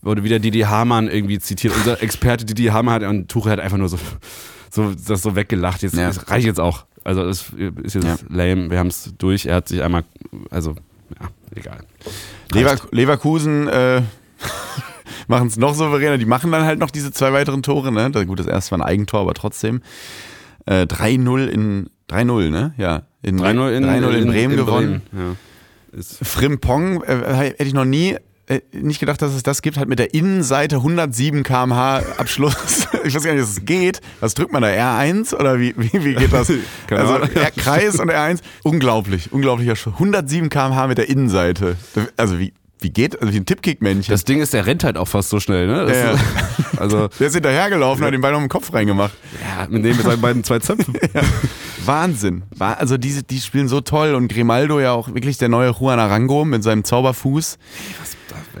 wurde 0.00 0.24
wieder 0.24 0.38
Didi 0.38 0.60
Hamann 0.60 1.08
irgendwie 1.08 1.38
zitiert. 1.38 1.74
Unser 1.76 2.02
Experte 2.02 2.44
Didi 2.44 2.64
Hamann 2.66 2.94
hat, 2.94 3.02
und 3.02 3.28
Tuchel 3.28 3.52
hat 3.52 3.60
einfach 3.60 3.78
nur 3.78 3.88
so, 3.88 3.98
so, 4.70 4.92
das 5.06 5.22
so 5.22 5.36
weggelacht. 5.36 5.82
Jetzt, 5.82 5.96
Ja. 5.96 6.06
das 6.08 6.30
reicht 6.30 6.46
jetzt 6.46 6.60
auch. 6.60 6.86
Also, 7.04 7.22
es 7.24 7.46
ist 7.82 7.94
jetzt 7.94 8.04
Ja. 8.04 8.16
lame. 8.28 8.70
Wir 8.70 8.78
haben 8.78 8.86
es 8.88 9.12
durch. 9.18 9.46
Er 9.46 9.56
hat 9.56 9.68
sich 9.68 9.82
einmal, 9.82 10.04
also, 10.50 10.76
ja, 11.20 11.28
egal. 11.56 11.78
Lever 12.52 12.76
Leverkusen 12.92 13.66
äh, 13.68 14.02
machen 15.28 15.48
es 15.48 15.56
noch 15.56 15.74
souveräner. 15.74 16.18
Die 16.18 16.26
machen 16.26 16.52
dann 16.52 16.64
halt 16.64 16.78
noch 16.78 16.90
diese 16.90 17.12
zwei 17.12 17.32
weiteren 17.32 17.62
Tore. 17.62 17.92
Ne? 17.92 18.10
Gut, 18.26 18.38
das 18.38 18.46
erste 18.46 18.72
war 18.72 18.78
ein 18.78 18.88
Eigentor, 18.88 19.20
aber 19.20 19.34
trotzdem. 19.34 19.82
Äh, 20.66 20.82
3-0 20.82 21.46
in 21.46 21.90
3-0, 22.08 22.50
ne? 22.50 22.74
Ja. 22.76 23.02
In, 23.22 23.40
3-0 23.40 23.76
in, 23.76 23.84
3-0 23.84 24.10
in, 24.10 24.26
Bremen 24.28 24.56
gewonnen. 24.56 25.02
Bremen, 25.10 25.36
ja. 25.92 26.02
Frimpong 26.22 27.02
äh, 27.02 27.34
hätte 27.34 27.64
ich 27.64 27.74
noch 27.74 27.84
nie, 27.84 28.16
äh, 28.46 28.60
nicht 28.72 29.00
gedacht, 29.00 29.20
dass 29.22 29.34
es 29.34 29.42
das 29.42 29.62
gibt, 29.62 29.76
hat 29.76 29.88
mit 29.88 29.98
der 29.98 30.14
Innenseite 30.14 30.76
107 30.76 31.42
km/h 31.42 32.02
Abschluss. 32.16 32.88
ich 33.04 33.14
weiß 33.14 33.22
gar 33.22 33.32
nicht, 33.32 33.42
dass 33.42 33.50
es 33.50 33.64
geht. 33.64 34.00
Was 34.20 34.34
drückt 34.34 34.52
man 34.52 34.62
da? 34.62 34.68
R1 34.68 35.34
oder 35.34 35.58
wie, 35.58 35.74
wie, 35.76 36.04
wie 36.04 36.14
geht 36.14 36.32
das? 36.32 36.50
also 36.90 37.14
R 37.14 37.50
Kreis 37.56 38.00
und 38.00 38.10
R1. 38.10 38.40
Unglaublich, 38.62 39.32
unglaublicher 39.32 39.76
Schuss. 39.76 39.94
107 39.94 40.48
km/h 40.48 40.86
mit 40.86 40.98
der 40.98 41.08
Innenseite. 41.08 41.76
Also 42.16 42.38
wie, 42.38 42.52
wie 42.82 42.90
geht, 42.90 43.20
also 43.20 43.32
wie 43.32 43.38
ein 43.38 43.46
Tippkick-Männchen. 43.46 44.12
Das 44.12 44.24
Ding 44.24 44.40
ist, 44.40 44.52
der 44.52 44.66
rennt 44.66 44.84
halt 44.84 44.96
auch 44.96 45.08
fast 45.08 45.28
so 45.30 45.40
schnell, 45.40 45.66
ne? 45.66 45.86
Das 45.86 45.96
Ja, 45.96 46.04
ja. 46.04 46.10
ist- 46.12 46.78
also, 46.78 47.08
Der 47.18 47.26
ist 47.28 47.34
hinterhergelaufen, 47.34 48.04
hat 48.04 48.12
den 48.12 48.20
Ball 48.20 48.32
noch 48.32 48.40
im 48.40 48.48
Kopf 48.48 48.72
reingemacht. 48.72 49.12
ja, 49.42 49.66
mit 49.68 49.84
dem 49.84 49.96
mit 49.96 50.04
seinen 50.06 50.20
beiden 50.20 50.44
zwei 50.44 50.58
Zöpfen. 50.58 50.94
Wahnsinn. 51.84 52.42
Wa- 52.56 52.74
Also 52.74 52.96
diese, 52.96 53.22
die 53.22 53.40
spielen 53.40 53.68
so 53.68 53.80
toll 53.80 54.14
und 54.14 54.28
Grimaldo 54.28 54.80
ja 54.80 54.92
auch 54.92 55.08
wirklich 55.14 55.38
der 55.38 55.48
neue 55.48 55.70
Juan 55.70 55.98
Arango 55.98 56.44
mit 56.44 56.62
seinem 56.62 56.84
Zauberfuß. 56.84 57.58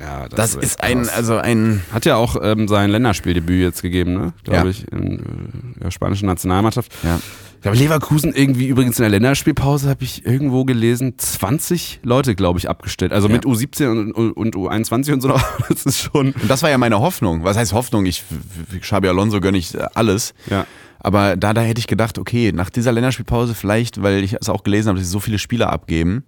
Ja, 0.00 0.28
Das 0.28 0.54
echt 0.56 0.64
ist 0.64 0.82
ein, 0.82 1.08
also 1.08 1.36
ein, 1.36 1.82
Hat 1.92 2.04
ja 2.04 2.16
auch 2.16 2.36
ähm, 2.42 2.66
sein 2.68 2.90
Länderspieldebüt 2.90 3.60
jetzt 3.62 3.82
gegeben, 3.82 4.14
ne? 4.14 4.32
Glaube 4.44 4.64
Ja. 4.64 4.70
ich, 4.70 4.90
in 4.90 5.18
äh, 5.78 5.80
der 5.84 5.90
spanischen 5.90 6.26
Nationalmannschaft. 6.26 6.92
ja. 7.04 7.20
Ich 7.62 7.64
glaube, 7.64 7.78
Leverkusen 7.78 8.32
irgendwie 8.34 8.66
übrigens 8.66 8.98
in 8.98 9.04
der 9.04 9.10
Länderspielpause 9.10 9.88
habe 9.88 10.02
ich 10.02 10.26
irgendwo 10.26 10.64
gelesen, 10.64 11.14
20 11.16 12.00
Leute, 12.02 12.34
glaube 12.34 12.58
ich, 12.58 12.68
abgestellt. 12.68 13.12
Also 13.12 13.28
Ja. 13.28 13.34
mit 13.34 13.44
U17 13.46 13.88
und, 13.88 14.10
und, 14.10 14.32
und 14.32 14.56
U21 14.56 15.12
und 15.12 15.20
so. 15.20 15.28
Das 15.68 15.86
ist 15.86 16.00
schon. 16.02 16.32
Und 16.32 16.50
das 16.50 16.64
war 16.64 16.70
ja 16.70 16.78
meine 16.78 16.98
Hoffnung. 16.98 17.44
Was 17.44 17.56
heißt 17.56 17.72
Hoffnung? 17.72 18.04
Ich, 18.04 18.24
Xabi 18.80 19.06
Alonso 19.06 19.40
gönne 19.40 19.58
ich 19.58 19.76
äh, 19.76 19.86
alles. 19.94 20.34
Ja. 20.50 20.66
Aber 20.98 21.36
da, 21.36 21.54
da 21.54 21.60
hätte 21.60 21.78
ich 21.78 21.86
gedacht, 21.86 22.18
okay, 22.18 22.50
nach 22.52 22.68
dieser 22.68 22.90
Länderspielpause 22.90 23.54
vielleicht, 23.54 24.02
weil 24.02 24.24
ich 24.24 24.32
es 24.32 24.48
auch 24.48 24.64
gelesen 24.64 24.88
habe, 24.88 24.98
dass 24.98 25.06
sie 25.06 25.12
so 25.12 25.20
viele 25.20 25.38
Spieler 25.38 25.72
abgeben, 25.72 26.24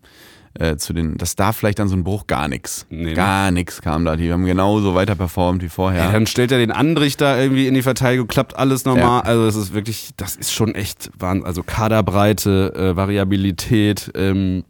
äh, 0.59 0.77
zu 0.77 0.93
den, 0.93 1.17
dass 1.17 1.37
da 1.37 1.53
vielleicht 1.53 1.79
dann 1.79 1.89
so 1.89 1.97
ein 1.97 2.05
Bruch 2.05 2.27
gar 2.27 2.49
nichts. 2.49 2.87
Nee, 2.91 3.05
ne? 3.05 3.15
Gar 3.15 3.51
nichts 3.51 3.83
kam 3.83 4.05
da. 4.05 4.17
Die 4.17 4.33
haben 4.33 4.45
genauso 4.45 4.95
weiter 4.95 5.15
performt 5.15 5.63
wie 5.63 5.69
vorher. 5.69 6.05
Ja. 6.05 6.13
Dann 6.13 6.27
stellt 6.27 6.53
er 6.53 6.59
den 6.59 6.71
Andrich 6.71 7.17
da 7.17 7.39
irgendwie 7.39 7.67
in 7.67 7.75
die 7.75 7.83
Verteidigung, 7.83 8.29
klappt 8.29 8.57
alles 8.57 8.85
normal. 8.85 9.23
Also 9.23 9.47
es 9.47 9.57
ist 9.57 9.75
wirklich, 9.75 10.11
das 10.17 10.37
ist 10.37 10.53
schon 10.53 10.75
echt 10.75 11.11
Wahnsinn. 11.19 11.47
Also 11.47 11.63
Kaderbreite, 11.63 12.73
äh, 12.77 12.97
Variabilität, 12.97 14.13
ähm, 14.15 14.65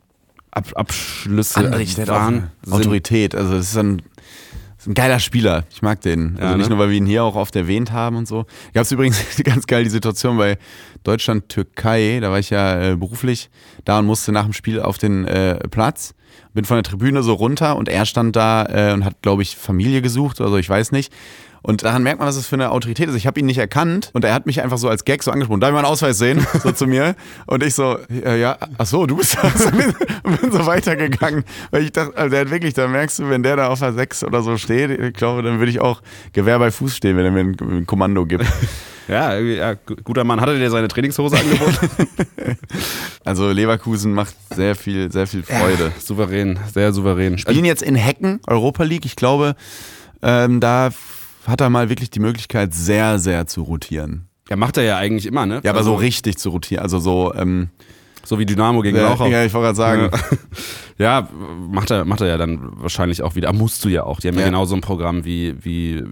Ab 0.54 0.66
Abschlüsse. 0.76 1.58
Andrich, 1.58 1.96
der 1.96 2.06
hat. 2.06 2.42
Autorität. 2.70 3.34
Also 3.34 3.54
das 3.54 3.66
ist 3.66 3.76
das 3.76 3.96
ist 4.84 4.88
ein 4.88 4.94
geiler 4.94 5.18
Spieler. 5.18 5.64
Ich 5.70 5.80
mag 5.80 6.00
den. 6.02 6.36
Also 6.36 6.44
Ja, 6.44 6.56
nicht 6.56 6.68
ne? 6.68 6.76
nur, 6.76 6.78
weil 6.78 6.90
wir 6.90 6.96
ihn 6.98 7.06
hier 7.06 7.24
auch 7.24 7.36
oft 7.36 7.56
erwähnt 7.56 7.90
haben 7.90 8.16
und 8.16 8.28
so. 8.28 8.44
Gab 8.74 8.82
es 8.82 8.92
übrigens 8.92 9.18
ganz 9.44 9.66
geil 9.66 9.82
die 9.84 9.90
Situation 9.90 10.36
bei 10.36 10.58
Deutschland-Türkei. 11.04 12.18
Da 12.20 12.30
war 12.30 12.38
ich 12.38 12.50
ja 12.50 12.92
äh, 12.92 12.96
beruflich 12.96 13.50
da 13.84 13.98
und 13.98 14.06
musste 14.06 14.30
nach 14.32 14.44
dem 14.44 14.52
Spiel 14.52 14.80
auf 14.80 14.98
den 14.98 15.26
äh, 15.26 15.56
Platz. 15.68 16.14
Bin 16.52 16.64
von 16.64 16.76
der 16.76 16.84
Tribüne 16.84 17.22
so 17.22 17.32
runter 17.32 17.76
und 17.76 17.88
er 17.88 18.06
stand 18.06 18.36
da 18.36 18.66
äh, 18.66 18.92
und 18.92 19.04
hat, 19.04 19.22
glaube 19.22 19.42
ich, 19.42 19.56
Familie 19.56 20.02
gesucht 20.02 20.40
oder 20.40 20.50
so, 20.50 20.56
ich 20.58 20.68
weiß 20.68 20.92
nicht. 20.92 21.12
Und 21.66 21.82
daran 21.82 22.02
merkt 22.02 22.18
man, 22.18 22.28
was 22.28 22.36
es 22.36 22.46
für 22.46 22.56
eine 22.56 22.70
Autorität 22.72 23.08
ist. 23.08 23.14
Ich 23.14 23.26
habe 23.26 23.40
ihn 23.40 23.46
nicht 23.46 23.56
erkannt 23.56 24.10
und 24.12 24.22
er 24.22 24.34
hat 24.34 24.44
mich 24.44 24.60
einfach 24.62 24.76
so 24.76 24.86
als 24.90 25.06
Gag 25.06 25.22
so 25.22 25.30
angesprochen. 25.30 25.60
Darf 25.60 25.70
ich 25.70 25.72
mal 25.72 25.78
einen 25.78 25.88
Ausweis 25.88 26.18
sehen? 26.18 26.46
So 26.62 26.72
zu 26.72 26.86
mir. 26.86 27.16
Und 27.46 27.62
ich 27.62 27.74
so, 27.74 27.96
ja, 28.10 28.34
ja 28.34 28.58
ach 28.76 28.84
so, 28.86 29.06
du 29.06 29.16
bist 29.16 29.38
das. 29.40 29.64
Und 30.22 30.40
bin, 30.42 30.52
so 30.52 30.66
weitergegangen. 30.66 31.42
Weil 31.70 31.84
ich 31.84 31.92
dachte, 31.92 32.14
also 32.18 32.28
der 32.30 32.40
hat 32.42 32.50
wirklich, 32.50 32.74
da 32.74 32.86
merkst 32.86 33.18
du, 33.18 33.30
wenn 33.30 33.42
der 33.42 33.56
da 33.56 33.68
auf 33.68 33.78
der 33.78 33.94
6 33.94 34.24
oder 34.24 34.42
so 34.42 34.58
steht, 34.58 34.90
ich 34.90 35.14
glaube, 35.14 35.42
dann 35.42 35.58
würde 35.58 35.70
ich 35.70 35.80
auch 35.80 36.02
Gewehr 36.34 36.58
bei 36.58 36.70
Fuß 36.70 36.94
stehen, 36.94 37.16
wenn 37.16 37.24
er 37.24 37.30
mir 37.30 37.40
ein, 37.40 37.56
ein 37.60 37.86
Kommando 37.86 38.26
gibt. 38.26 38.44
Ja, 39.06 39.36
ja, 39.38 39.74
gu- 39.74 39.96
guter 40.02 40.24
Mann. 40.24 40.40
Hat 40.40 40.48
er 40.48 40.56
dir 40.58 40.70
seine 40.70 40.88
Trainingshose 40.88 41.36
angeboten? 41.36 41.90
Also 43.22 43.50
Leverkusen 43.50 44.14
macht 44.14 44.34
sehr 44.54 44.74
viel, 44.74 45.12
sehr 45.12 45.26
viel 45.26 45.42
Freude. 45.42 45.92
souverän, 45.98 46.58
sehr 46.72 46.90
souverän. 46.90 47.36
Spielen 47.36 47.66
jetzt 47.66 47.82
in 47.82 47.96
Hecken, 47.96 48.40
Europa 48.46 48.82
League. 48.84 49.04
Ich 49.04 49.14
glaube, 49.14 49.56
ähm, 50.22 50.58
da 50.60 50.88
hat 51.46 51.60
er 51.60 51.70
mal 51.70 51.88
wirklich 51.88 52.10
die 52.10 52.20
Möglichkeit, 52.20 52.74
sehr, 52.74 53.18
sehr 53.18 53.46
zu 53.46 53.62
rotieren. 53.62 54.28
Ja, 54.48 54.56
macht 54.56 54.76
er 54.76 54.82
ja 54.82 54.98
eigentlich 54.98 55.26
immer, 55.26 55.46
ne? 55.46 55.60
Ja, 55.64 55.70
aber 55.70 55.80
also, 55.80 55.92
so 55.92 55.96
richtig 55.96 56.38
zu 56.38 56.50
rotieren. 56.50 56.82
Also 56.82 56.98
so, 56.98 57.34
ähm, 57.34 57.70
So 58.24 58.38
wie 58.38 58.46
Dynamo 58.46 58.80
gegen 58.82 58.96
ja, 58.96 59.04
Lauchau. 59.10 59.26
ja, 59.26 59.44
ich 59.44 59.52
wollte 59.52 59.74
gerade 59.74 59.76
sagen. 59.76 60.10
Ja, 60.96 61.28
macht 61.72 61.90
er, 61.90 62.04
macht 62.04 62.20
er 62.20 62.28
ja 62.28 62.36
dann 62.38 62.60
wahrscheinlich 62.76 63.20
auch 63.22 63.34
wieder. 63.34 63.52
Musst 63.52 63.84
du 63.84 63.88
ja 63.88 64.04
auch. 64.04 64.20
Die 64.20 64.28
haben 64.28 64.34
ja, 64.36 64.42
Ja. 64.42 64.46
genauso 64.46 64.76
ein 64.76 64.80
Programm 64.80 65.24
wie, 65.24 65.56
wie 65.64 66.04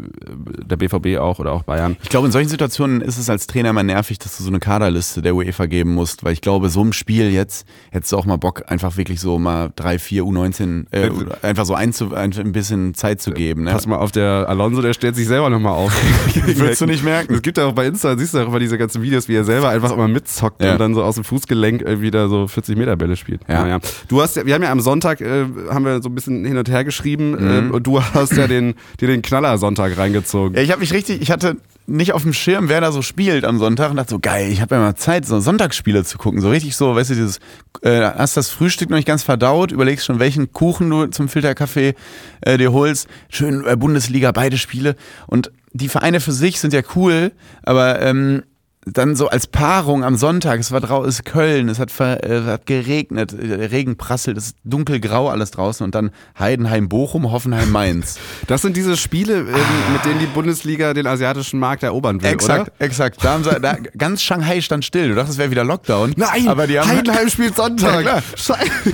der 0.66 0.77
BVB 0.77 1.18
auch 1.20 1.38
oder 1.38 1.53
auch 1.53 1.62
Bayern. 1.62 1.96
Ich 2.03 2.09
glaube, 2.09 2.27
in 2.27 2.33
solchen 2.33 2.48
Situationen 2.48 3.01
ist 3.01 3.16
es 3.16 3.31
als 3.31 3.46
Trainer 3.46 3.70
immer 3.70 3.85
nervig, 3.85 4.18
dass 4.18 4.37
du 4.38 4.42
so 4.42 4.48
eine 4.48 4.59
Kaderliste 4.59 5.22
der 5.22 5.37
UEFA 5.37 5.66
geben 5.66 5.94
musst, 5.94 6.25
weil 6.25 6.33
ich 6.33 6.40
glaube, 6.40 6.68
so 6.68 6.83
im 6.83 6.92
Spiel 6.92 7.31
jetzt 7.31 7.64
hättest 7.92 8.11
du 8.11 8.16
auch 8.16 8.25
mal 8.27 8.38
Bock, 8.38 8.64
einfach 8.66 8.96
wirklich 8.96 9.20
so 9.20 9.38
mal 9.38 9.70
drei, 9.77 10.01
vier 10.01 10.25
U19, 10.25 10.87
äh, 10.90 11.11
einfach 11.42 11.64
so 11.64 11.75
einzu, 11.75 12.12
ein, 12.12 12.33
ein 12.37 12.51
bisschen 12.51 12.94
Zeit 12.94 13.22
zu 13.22 13.31
geben. 13.31 13.62
Ne? 13.62 13.70
Pass 13.70 13.87
mal 13.87 13.98
auf, 13.98 14.11
der 14.11 14.46
Alonso, 14.48 14.83
der 14.83 14.94
stellt 14.94 15.14
sich 15.14 15.29
selber 15.29 15.48
nochmal 15.48 15.75
auf. 15.75 15.92
Würdest 16.44 16.81
du 16.81 16.87
nicht 16.87 17.05
merken. 17.05 17.35
Es 17.35 17.42
gibt 17.42 17.57
ja 17.57 17.66
auch 17.66 17.72
bei 17.72 17.87
Insta, 17.87 18.18
siehst 18.18 18.35
du 18.35 18.38
auch 18.40 18.48
immer 18.48 18.59
diese 18.59 18.79
ganzen 18.79 19.01
Videos, 19.03 19.29
wie 19.29 19.37
er 19.37 19.44
selber 19.44 19.68
einfach 19.68 19.92
immer 19.92 20.09
mitzockt 20.09 20.61
Ja. 20.61 20.72
und 20.72 20.81
dann 20.81 20.94
so 20.96 21.05
aus 21.05 21.14
dem 21.14 21.22
Fußgelenk 21.22 21.83
irgendwie 21.83 22.02
da 22.11 22.29
so 22.29 22.49
40 22.49 22.77
Meter 22.77 22.97
Bälle 22.97 23.17
spielt. 23.17 23.43
Ja. 23.49 23.62
Naja. 23.62 23.79
Du 24.09 24.21
hast 24.21 24.37
ja, 24.37 24.45
wir 24.47 24.55
haben 24.55 24.62
ja 24.62 24.73
am 24.73 24.81
Sonntag, 24.81 25.21
äh, 25.21 25.45
haben 25.71 25.85
wir 25.85 26.03
so 26.03 26.09
ein 26.09 26.15
bisschen 26.15 26.45
hin 26.45 26.57
und 26.59 26.69
her 26.69 26.85
geschrieben 26.85 27.31
Mhm. 27.33 27.71
äh, 27.71 27.73
und 27.75 27.87
du 27.87 28.03
hast 28.03 28.37
ja 28.37 28.47
den, 28.47 28.75
dir 29.01 29.09
den 29.09 29.23
Knaller-Sonntag 29.23 29.97
reingezogen. 29.97 30.57
Ja, 30.57 30.62
ich 30.62 30.71
habe 30.71 30.81
mich 30.81 30.93
richtig, 30.93 31.21
ich 31.23 31.31
hatte 31.31 31.57
nicht 31.87 32.12
auf 32.12 32.23
dem 32.23 32.33
Schirm, 32.33 32.69
wer 32.69 32.81
da 32.81 32.93
so 32.93 33.03
spielt 33.03 33.45
am 33.45 33.59
Sonntag 33.59 33.91
und 33.91 33.97
dachte 33.97 34.11
so, 34.11 34.19
geil, 34.21 34.51
ich 34.53 34.61
habe 34.61 34.77
ja 34.77 34.81
mal 34.81 34.95
Zeit, 34.95 35.27
so 35.27 35.41
Sonntagsspiele 35.41 36.05
zu 36.05 36.17
gucken. 36.17 36.41
So 36.41 36.49
richtig 36.51 36.77
so, 36.77 36.95
weißt 36.95 37.11
du, 37.11 37.15
dieses, 37.15 37.38
äh, 37.83 38.03
hast 38.03 38.37
das 38.37 38.51
Frühstück 38.51 38.88
noch 38.91 38.97
nicht 38.97 39.07
ganz 39.09 39.23
verdaut, 39.25 39.73
überlegst 39.73 40.07
schon, 40.07 40.19
welchen 40.21 40.53
Kuchen 40.53 40.88
du 40.91 41.07
zum 41.07 41.29
Filterkaffee 41.29 41.95
äh, 42.43 42.57
dir 42.57 42.73
holst. 42.73 43.09
Schön 43.31 43.67
äh, 43.67 43.77
Bundesliga, 43.77 44.31
beide 44.31 44.59
Spiele. 44.59 44.95
Und 45.27 45.51
die 45.73 45.88
Vereine 45.88 46.21
für 46.21 46.33
sich 46.33 46.61
sind 46.61 46.73
ja 46.73 46.83
cool, 46.95 47.33
aber 47.65 48.01
ähm, 48.01 48.43
dann 48.85 49.14
so 49.14 49.29
als 49.29 49.47
Paarung 49.47 50.03
am 50.03 50.16
Sonntag, 50.16 50.59
es 50.59 50.73
war 50.73 50.81
draußen, 50.81 51.09
es 51.09 51.14
ist 51.16 51.25
Köln, 51.25 51.68
es 51.68 51.79
hat, 51.79 51.92
ver, 51.92 52.29
äh, 52.29 52.42
hat 52.42 52.66
geregnet, 52.66 53.33
äh, 53.33 53.47
der 53.47 53.71
Regen 53.71 53.97
prasselt, 53.97 54.37
es 54.37 54.47
ist 54.47 54.57
dunkelgrau 54.64 55.29
alles 55.29 55.53
draußen 55.53 55.85
und 55.85 55.95
dann 55.95 56.11
Heidenheim, 56.37 56.88
Bochum, 56.88 57.31
Hoffenheim, 57.31 57.71
Mainz. 57.71 58.18
Das 58.49 58.61
sind 58.61 58.77
diese 58.77 58.97
Spiele, 58.97 59.38
ähm, 59.38 59.47
mit 59.92 60.05
denen 60.05 60.18
die 60.18 60.27
Bundesliga 60.27 60.95
den 60.95 61.07
asiatischen 61.07 61.61
Markt 61.61 61.83
erobern 61.83 62.23
will, 62.23 62.31
Exakt, 62.31 62.68
oder? 62.68 62.85
exakt. 62.85 63.25
Da 63.25 63.35
haben 63.35 63.45
sie, 63.45 63.61
da, 63.61 63.77
ganz 63.97 64.23
Shanghai 64.23 64.61
stand 64.61 64.85
still. 64.85 65.09
Du 65.09 65.14
dachtest, 65.14 65.35
es 65.35 65.38
wäre 65.38 65.51
wieder 65.51 65.64
Lockdown. 65.64 66.14
Nein, 66.16 66.49
aber 66.49 66.66
die 66.66 66.79
haben, 66.79 66.88
Heidenheim 66.88 67.29
spielt 67.29 67.57
Sonntag. 67.57 67.92
Ja, 68.03 68.21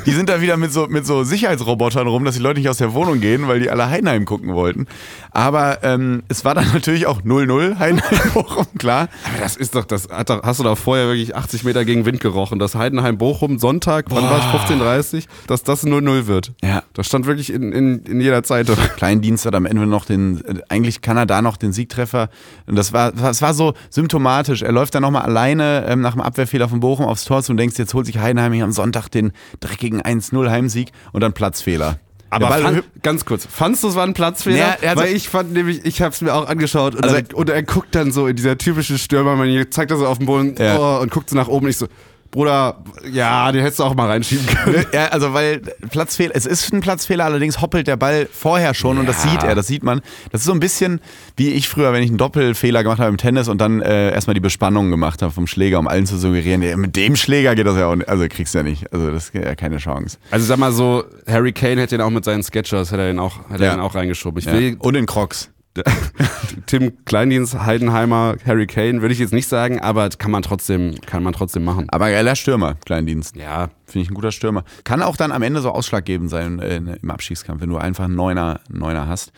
die 0.05 0.13
sind 0.13 0.29
da 0.29 0.41
wieder 0.41 0.57
mit 0.57 0.73
so, 0.73 0.87
mit 0.87 1.07
so 1.07 1.25
Sicherheitsrobotern 1.25 2.07
rum, 2.07 2.25
dass 2.25 2.35
die 2.35 2.43
Leute 2.43 2.61
nicht 2.61 2.69
aus 2.69 2.77
der 2.77 2.93
Wohnung 2.93 3.21
gehen, 3.21 3.49
weil 3.49 3.61
die 3.61 3.71
alle 3.71 3.89
Heidenheim 3.89 4.25
gucken 4.27 4.55
wollten. 4.55 4.87
Aber 5.31 5.83
ähm, 5.83 6.23
es 6.29 6.45
war 6.45 6.55
dann 6.55 6.67
natürlich 6.73 7.07
auch 7.07 7.23
0-0, 7.23 7.79
Heidenheim 7.79 8.33
Bochum, 8.35 8.67
klar. 8.77 9.09
Aber 9.25 9.41
das 9.41 9.57
ist 9.57 9.75
doch, 9.79 9.85
das 9.85 10.09
hat 10.09 10.31
doch, 10.31 10.43
hast 10.43 10.61
du 10.61 10.65
doch 10.65 10.77
vorher 10.77 11.07
wirklich 11.07 11.35
80 11.35 11.65
Meter 11.65 11.85
gegen 11.85 12.05
Wind 12.05 12.21
gerochen, 12.21 12.59
dass 12.59 12.75
Heidenheim-Bochum 12.75 13.59
Sonntag, 13.59 14.07
wann 14.11 14.25
war 14.25 14.39
es, 14.39 14.71
15.30 14.71 15.27
dass 15.47 15.63
das 15.63 15.85
0-0 15.85 16.27
wird. 16.27 16.53
Ja. 16.63 16.83
Das 16.93 17.07
stand 17.07 17.27
wirklich 17.27 17.53
in, 17.53 17.73
in, 17.73 18.03
in 18.05 18.21
jeder 18.21 18.43
Zeitung. 18.43 18.77
Kleindienst 18.97 19.47
hat 19.47 19.55
am 19.55 19.67
Ende 19.67 19.87
noch 19.87 20.05
den, 20.05 20.45
äh, 20.45 20.61
eigentlich 20.69 21.01
kann 21.01 21.17
er 21.17 21.27
da 21.27 21.43
noch 21.43 21.57
den 21.57 21.73
Siegtreffer. 21.73 22.29
Und 22.67 22.77
das 22.77 22.93
war, 22.93 23.13
das 23.13 23.43
war 23.43 23.55
so 23.55 23.75
symptomatisch. 23.91 24.63
Er 24.63 24.73
läuft 24.73 24.95
dann 24.95 25.03
nochmal 25.03 25.23
alleine 25.23 25.87
ähm, 25.89 26.01
nach 26.01 26.13
dem 26.13 26.21
Abwehrfehler 26.21 26.69
von 26.69 26.81
Bochum 26.81 27.07
aufs 27.07 27.25
Tor 27.25 27.43
zu 27.43 27.53
und 27.53 27.57
denkst, 27.59 27.79
jetzt 27.79 27.95
holt 27.95 28.07
sich 28.07 28.19
Heidenheim 28.19 28.53
hier 28.53 28.65
am 28.65 28.73
Sonntag 28.73 29.09
den 29.09 29.33
dreckigen 29.61 30.03
1-0 30.03 30.51
Heimsieg 30.51 30.93
und 31.13 31.23
dann 31.23 31.33
Platzfehler. 31.33 31.99
Aber 32.31 32.49
fand, 32.49 32.85
ganz 33.03 33.25
kurz, 33.25 33.47
fandst 33.51 33.83
du 33.83 33.89
es 33.89 33.95
war 33.95 34.05
ein 34.05 34.13
Platzfehler? 34.15 34.57
Ja, 34.59 34.77
also- 34.91 35.03
Weil 35.03 35.15
ich 35.17 35.29
fand 35.29 35.53
nämlich, 35.53 35.85
ich 35.85 36.03
habe 36.03 36.13
es 36.13 36.21
mir 36.21 36.35
auch 36.35 36.47
angeschaut 36.49 36.95
und, 36.95 37.05
Also- 37.05 37.17
dann, 37.17 37.27
und 37.35 37.49
er 37.49 37.63
guckt 37.63 37.95
dann 37.95 38.13
so 38.13 38.27
in 38.27 38.37
dieser 38.37 38.59
typischen 38.59 38.99
Stürmermanier, 38.99 39.71
zeigt 39.71 39.91
er 39.91 39.97
so 39.97 40.07
auf 40.07 40.19
den 40.19 40.27
Boden 40.27 40.55
Ja. 40.59 40.79
oh, 40.79 41.01
und 41.01 41.11
guckt 41.11 41.31
so 41.31 41.37
nach 41.37 41.49
oben. 41.49 41.69
Ich 41.69 41.77
so, 41.79 41.87
Bruder, 42.31 42.77
ja, 43.11 43.51
den 43.53 43.63
hättest 43.63 43.79
du 43.81 43.85
auch 43.85 43.95
mal 43.95 44.07
reinschieben 44.07 44.45
können. 44.47 44.85
Ja, 44.93 45.07
also 45.07 45.33
weil 45.33 45.61
Platzfehler, 45.91 46.33
es 46.35 46.45
ist 46.45 46.73
ein 46.75 46.81
Platzfehler, 46.81 47.25
allerdings 47.25 47.63
hoppelt 47.63 47.87
der 47.87 47.97
Ball 47.97 48.29
vorher 48.31 48.75
schon 48.75 48.99
und 48.99 49.07
das 49.07 49.25
Ja. 49.25 49.31
sieht 49.31 49.43
er, 49.45 49.55
das 49.55 49.67
sieht 49.67 49.83
man. 49.83 50.03
Das 50.31 50.43
ist 50.43 50.47
so 50.47 50.53
ein 50.53 50.61
bisschen 50.61 51.01
wie 51.37 51.49
ich 51.51 51.69
früher, 51.71 51.93
wenn 51.95 52.03
ich 52.03 52.11
einen 52.11 52.19
Doppelfehler 52.19 52.83
gemacht 52.83 52.99
habe 52.99 53.09
im 53.09 53.17
Tennis 53.17 53.49
und 53.49 53.59
dann 53.61 53.81
äh, 53.81 54.13
erstmal 54.13 54.35
die 54.35 54.41
Bespannung 54.41 54.91
gemacht 54.91 55.23
habe 55.23 55.33
vom 55.33 55.47
Schläger, 55.47 55.79
um 55.79 55.89
allen 55.89 56.05
zu 56.05 56.19
suggerieren, 56.19 56.61
ja, 56.63 56.77
mit 56.77 56.97
dem 56.97 57.17
Schläger 57.17 57.55
geht 57.55 57.67
das 57.67 57.77
ja 57.77 57.87
auch 57.87 57.97
nicht, 57.97 58.09
also 58.11 58.27
kriegst 58.29 58.53
du 58.55 58.59
ja 58.59 58.63
nicht, 58.65 58.93
also 58.93 59.11
das 59.11 59.31
ist 59.31 59.35
ja 59.35 59.55
keine 59.55 59.79
Chance. 59.79 60.19
Also 60.31 60.45
sag 60.45 60.59
mal 60.59 60.73
so, 60.73 61.05
Harry 61.27 61.53
Kane 61.53 61.81
hätte 61.81 61.95
ihn 61.95 62.03
auch 62.03 62.11
mit 62.11 62.25
seinen 62.27 62.43
Sketchers, 62.43 62.93
hätte 62.93 63.03
er 63.05 63.11
ihn 63.11 63.19
auch, 63.21 63.49
hätte 63.49 63.65
Ja. 63.65 63.71
er 63.71 63.77
ihn 63.77 63.81
auch 63.81 63.95
reingeschoben. 63.95 64.39
Ich 64.39 64.45
Ja. 64.45 64.53
will 64.53 64.77
Und 64.81 64.97
in 64.97 65.07
Crocs. 65.07 65.49
Tim 66.67 67.05
Kleindienst, 67.05 67.59
Heidenheimer, 67.59 68.37
Harry 68.45 68.67
Kane, 68.67 69.01
würde 69.01 69.13
ich 69.13 69.21
jetzt 69.21 69.33
nicht 69.33 69.49
sagen, 69.49 69.81
aber 69.81 70.09
kann 70.11 70.31
man 70.31 70.43
trotzdem, 70.43 70.95
kann 71.07 71.23
man 71.23 71.33
trotzdem 71.33 71.65
machen. 71.65 71.87
Aber 71.91 72.11
geiler 72.11 72.37
Stürmer, 72.37 72.75
Kleindienst. 72.85 73.37
Ja, 73.37 73.71
Finde 73.89 74.05
ich 74.05 74.11
ein 74.11 74.15
guter 74.15 74.33
Stürmer. 74.33 74.65
Kann 74.85 75.03
auch 75.03 75.17
dann 75.17 75.33
am 75.33 75.41
Ende 75.41 75.63
so 75.63 75.71
ausschlaggebend 75.71 76.29
sein 76.29 76.59
äh, 76.59 76.77
im 76.77 77.11
Abschießkampf, 77.11 77.63
wenn 77.63 77.71
du 77.71 77.79
einfach 77.79 78.05
einen 78.05 78.17
Neuner, 78.17 78.61
Neuner 78.69 79.09
hast. 79.09 79.33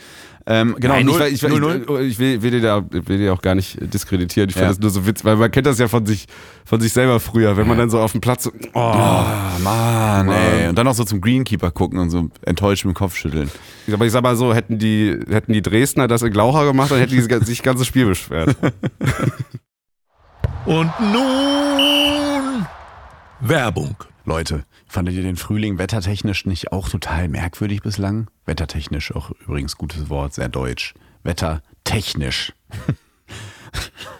Ähm, 0.47 0.75
genau, 0.81 0.95
Nein, 0.95 1.07
0, 1.07 1.21
ich, 1.23 1.35
ich, 1.35 1.43
ich, 1.43 1.49
0-0. 1.51 2.01
ich, 2.01 2.19
will, 2.19 2.43
will, 2.43 2.51
dir 2.51 2.61
da, 2.63 2.85
will 2.91 3.19
dir 3.19 3.33
auch 3.35 3.43
gar 3.43 3.55
nicht 3.55 3.79
diskreditieren. 3.93 4.49
Ich 4.49 4.57
Ja. 4.57 4.63
fand 4.63 4.71
das 4.73 4.79
nur 4.81 4.91
so 4.91 5.07
witzig, 5.07 5.25
weil 5.25 5.37
man 5.37 5.51
kennt 5.51 5.67
das 5.67 5.79
ja 5.79 5.87
von 5.87 6.07
sich, 6.07 6.27
von 6.65 6.81
sich 6.81 6.93
selber 6.93 7.21
früher, 7.21 7.57
wenn 7.57 7.69
man 7.69 7.77
dann 7.79 7.91
so 7.91 8.01
auf 8.01 8.13
dem 8.13 8.21
Platz 8.21 8.45
so, 8.45 8.53
oh, 8.75 8.79
Ah, 8.81 9.59
Mann, 9.63 10.29
ey. 10.31 10.69
Und 10.69 10.77
dann 10.79 10.87
noch 10.87 10.95
so 10.95 11.05
zum 11.05 11.21
Greenkeeper 11.21 11.71
gucken 11.71 11.99
und 11.99 12.11
so 12.11 12.31
enttäuscht 12.43 12.85
mit 12.85 12.95
dem 12.95 12.99
Kopf 12.99 13.17
schütteln. 13.17 13.51
Aber 13.93 14.07
ich 14.07 14.13
sag 14.13 14.23
mal 14.23 14.35
so, 14.37 14.55
hätten 14.55 14.79
die, 14.79 15.19
hätten 15.29 15.53
die 15.53 15.63
Dresdner 15.63 16.09
das 16.09 16.23
in 16.23 16.33
Glaucher 16.33 16.65
gemacht, 16.65 16.91
dann 16.91 16.99
hätten 16.99 17.13
die 17.13 17.21
sich 17.21 17.29
das 17.39 17.63
ganze 17.63 17.85
Spiel 17.85 18.07
beschwert. 18.07 18.57
Und 20.65 20.91
nun 21.01 22.67
Werbung. 23.41 23.97
Leute, 24.27 24.65
fandet 24.91 25.15
ihr 25.15 25.23
den 25.23 25.37
Frühling 25.37 25.79
wettertechnisch 25.79 26.47
nicht 26.47 26.73
auch 26.73 26.89
total 26.89 27.29
merkwürdig 27.29 27.81
bislang? 27.81 28.29
Wettertechnisch 28.45 29.15
auch 29.15 29.31
übrigens 29.31 29.77
gutes 29.77 30.11
Wort, 30.11 30.35
sehr 30.35 30.49
deutsch. 30.49 30.95
Wettertechnisch. 31.23 32.53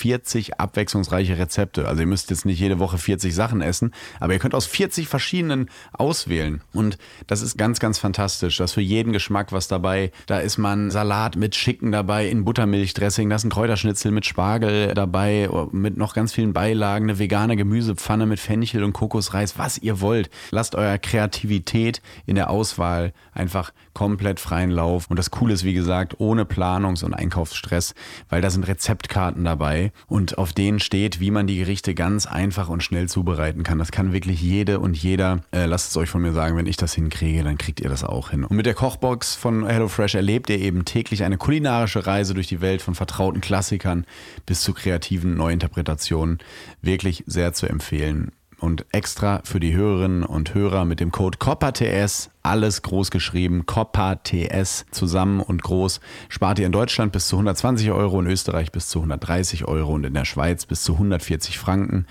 40 0.00 0.58
abwechslungsreiche 0.58 1.36
Rezepte. 1.36 1.86
Also 1.86 2.00
ihr 2.00 2.06
müsst 2.06 2.30
jetzt 2.30 2.46
nicht 2.46 2.58
jede 2.58 2.78
Woche 2.78 2.96
40 2.96 3.34
Sachen 3.34 3.60
essen, 3.60 3.92
aber 4.18 4.32
ihr 4.32 4.38
könnt 4.38 4.54
aus 4.54 4.64
40 4.64 5.08
verschiedenen 5.08 5.68
auswählen. 5.92 6.62
Und 6.72 6.96
das 7.26 7.42
ist 7.42 7.58
ganz, 7.58 7.80
ganz 7.80 7.98
fantastisch. 7.98 8.56
Da 8.56 8.64
ist 8.64 8.72
für 8.72 8.80
jeden 8.80 9.12
Geschmack 9.12 9.52
was 9.52 9.68
dabei. 9.68 10.10
Da 10.26 10.38
ist 10.38 10.56
man 10.56 10.90
Salat 10.90 11.36
mit 11.36 11.54
Schicken 11.54 11.92
dabei, 11.92 12.28
in 12.28 12.46
Buttermilchdressing, 12.46 13.28
da 13.28 13.36
ist 13.36 13.44
ein 13.44 13.50
Kräuterschnitzel 13.50 14.10
mit 14.10 14.24
Spargel 14.24 14.94
dabei, 14.94 15.50
mit 15.70 15.98
noch 15.98 16.14
ganz 16.14 16.32
vielen 16.32 16.54
Beilagen, 16.54 17.04
eine 17.04 17.18
vegane 17.18 17.56
Gemüsepfanne 17.56 18.24
mit 18.24 18.40
Fenchel 18.40 18.82
und 18.82 18.94
Kokosreis, 18.94 19.58
was 19.58 19.76
ihr 19.76 20.00
wollt. 20.00 20.30
Lasst 20.50 20.76
eurer 20.76 20.96
Kreativität 20.96 22.00
in 22.24 22.36
der 22.36 22.48
Auswahl 22.48 23.12
einfach 23.34 23.72
komplett 23.92 24.40
freien 24.40 24.70
Lauf. 24.70 25.10
Und 25.10 25.18
das 25.18 25.30
Coole 25.30 25.52
ist, 25.52 25.64
wie 25.64 25.74
gesagt, 25.74 26.14
ohne 26.18 26.44
Planungs- 26.44 27.04
und 27.04 27.12
Einkaufsstress, 27.12 27.94
weil 28.30 28.40
da 28.40 28.48
sind 28.48 28.66
Rezeptkarten 28.66 29.44
dabei 29.44 29.89
und 30.06 30.38
auf 30.38 30.52
denen 30.52 30.80
steht, 30.80 31.20
wie 31.20 31.30
man 31.30 31.46
die 31.46 31.58
Gerichte 31.58 31.94
ganz 31.94 32.26
einfach 32.26 32.68
und 32.68 32.82
schnell 32.82 33.08
zubereiten 33.08 33.62
kann. 33.62 33.78
Das 33.78 33.92
kann 33.92 34.12
wirklich 34.12 34.40
jede 34.40 34.80
und 34.80 34.96
jeder. 34.96 35.40
Äh, 35.52 35.66
lasst 35.66 35.90
es 35.90 35.96
euch 35.96 36.08
von 36.10 36.22
mir 36.22 36.32
sagen, 36.32 36.56
wenn 36.56 36.66
ich 36.66 36.76
das 36.76 36.94
hinkriege, 36.94 37.44
dann 37.44 37.58
kriegt 37.58 37.80
ihr 37.80 37.88
das 37.88 38.04
auch 38.04 38.30
hin. 38.30 38.44
Und 38.44 38.56
mit 38.56 38.66
der 38.66 38.74
Kochbox 38.74 39.34
von 39.34 39.66
HelloFresh 39.66 40.14
erlebt 40.14 40.50
ihr 40.50 40.58
eben 40.58 40.84
täglich 40.84 41.24
eine 41.24 41.36
kulinarische 41.36 42.06
Reise 42.06 42.34
durch 42.34 42.48
die 42.48 42.60
Welt 42.60 42.82
von 42.82 42.94
vertrauten 42.94 43.40
Klassikern 43.40 44.06
bis 44.46 44.62
zu 44.62 44.72
kreativen 44.72 45.36
Neuinterpretationen. 45.36 46.38
Wirklich 46.82 47.24
sehr 47.26 47.52
zu 47.52 47.68
empfehlen. 47.68 48.32
Und 48.60 48.84
extra 48.92 49.40
für 49.44 49.58
die 49.58 49.74
Hörerinnen 49.74 50.22
und 50.22 50.54
Hörer 50.54 50.84
mit 50.84 51.00
dem 51.00 51.10
Code 51.10 51.38
COPPATS, 51.38 52.28
alles 52.42 52.82
groß 52.82 53.10
geschrieben, 53.10 53.64
COPPATS 53.64 54.84
zusammen 54.90 55.40
und 55.40 55.62
groß, 55.62 56.00
spart 56.28 56.58
ihr 56.58 56.66
in 56.66 56.72
Deutschland 56.72 57.10
bis 57.12 57.26
zu 57.26 57.36
120 57.36 57.90
Euro, 57.90 58.20
in 58.20 58.26
Österreich 58.26 58.70
bis 58.70 58.88
zu 58.88 58.98
130 58.98 59.66
Euro 59.66 59.94
und 59.94 60.04
in 60.04 60.12
der 60.12 60.26
Schweiz 60.26 60.66
bis 60.66 60.82
zu 60.82 60.92
140 60.92 61.58
Franken. 61.58 62.06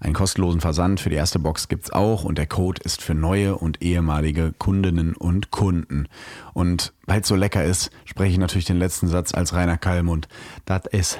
Einen 0.00 0.14
kostenlosen 0.14 0.60
Versand 0.60 0.98
für 0.98 1.10
die 1.10 1.16
erste 1.16 1.38
Box 1.38 1.68
gibt's 1.68 1.92
auch 1.92 2.24
und 2.24 2.36
der 2.36 2.48
Code 2.48 2.82
ist 2.82 3.00
für 3.00 3.14
neue 3.14 3.56
und 3.56 3.80
ehemalige 3.82 4.52
Kundinnen 4.58 5.14
und 5.14 5.52
Kunden. 5.52 6.08
Und 6.54 6.92
weil 7.06 7.20
es 7.20 7.28
so 7.28 7.34
lecker 7.34 7.64
ist, 7.64 7.90
spreche 8.04 8.32
ich 8.32 8.38
natürlich 8.38 8.66
den 8.66 8.78
letzten 8.78 9.08
Satz 9.08 9.34
als 9.34 9.54
Rainer 9.54 9.78
Kallmund. 9.78 10.28
Das 10.64 10.82
ist, 10.90 11.18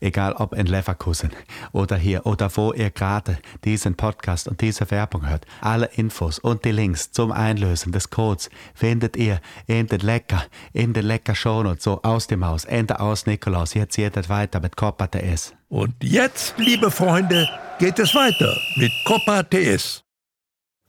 egal 0.00 0.32
ob 0.34 0.54
in 0.54 0.66
Leverkusen 0.66 1.30
oder 1.72 1.96
hier 1.96 2.26
oder 2.26 2.50
wo 2.56 2.72
ihr 2.72 2.90
gerade 2.90 3.38
diesen 3.64 3.94
Podcast 3.94 4.48
und 4.48 4.60
diese 4.60 4.90
Werbung 4.90 5.28
hört, 5.28 5.46
alle 5.60 5.86
Infos 5.86 6.38
und 6.38 6.64
die 6.64 6.72
Links 6.72 7.12
zum 7.12 7.32
Einlösen 7.32 7.92
des 7.92 8.10
Codes 8.10 8.50
findet 8.74 9.16
ihr 9.16 9.40
in 9.66 9.86
den 9.86 10.00
Lecker, 10.00 10.44
in 10.72 10.92
den 10.92 11.06
Lecker 11.06 11.34
Shownotes, 11.34 11.84
so 11.84 12.02
aus 12.02 12.26
dem 12.26 12.44
Haus, 12.44 12.64
Ende 12.64 13.00
aus 13.00 13.26
Nikolaus. 13.26 13.74
Jetzt 13.74 13.96
geht 13.96 14.16
es 14.16 14.28
weiter 14.28 14.60
mit 14.60 14.76
Coppa 14.76 15.06
TS. 15.06 15.54
Und 15.68 15.94
jetzt, 16.02 16.54
liebe 16.58 16.90
Freunde, 16.90 17.48
geht 17.78 17.98
es 17.98 18.14
weiter 18.14 18.54
mit 18.76 18.92
Copa 19.06 19.42
TS. 19.42 20.04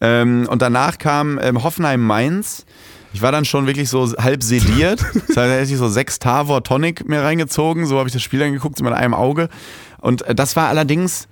Ähm, 0.01 0.45
und 0.49 0.61
danach 0.61 0.97
kam 0.97 1.39
ähm, 1.41 1.63
Hoffenheim-Mainz. 1.63 2.65
Ich 3.13 3.21
war 3.21 3.31
dann 3.31 3.45
schon 3.45 3.67
wirklich 3.67 3.89
so 3.89 4.11
halb 4.17 4.43
sediert. 4.43 4.99
Das 5.13 5.37
heißt, 5.37 5.37
da 5.37 5.55
hätte 5.55 5.71
ich 5.71 5.77
so 5.77 5.87
sechs 5.87 6.19
Tavor 6.19 6.63
Tonic 6.63 7.07
mir 7.07 7.21
reingezogen. 7.21 7.85
So 7.85 7.97
habe 7.97 8.07
ich 8.07 8.13
das 8.13 8.21
Spiel 8.21 8.41
angeguckt, 8.43 8.81
mit 8.81 8.93
einem 8.93 9.13
Auge. 9.13 9.49
Und 10.01 10.23
äh, 10.23 10.35
das 10.35 10.55
war 10.55 10.67
allerdings, 10.67 11.27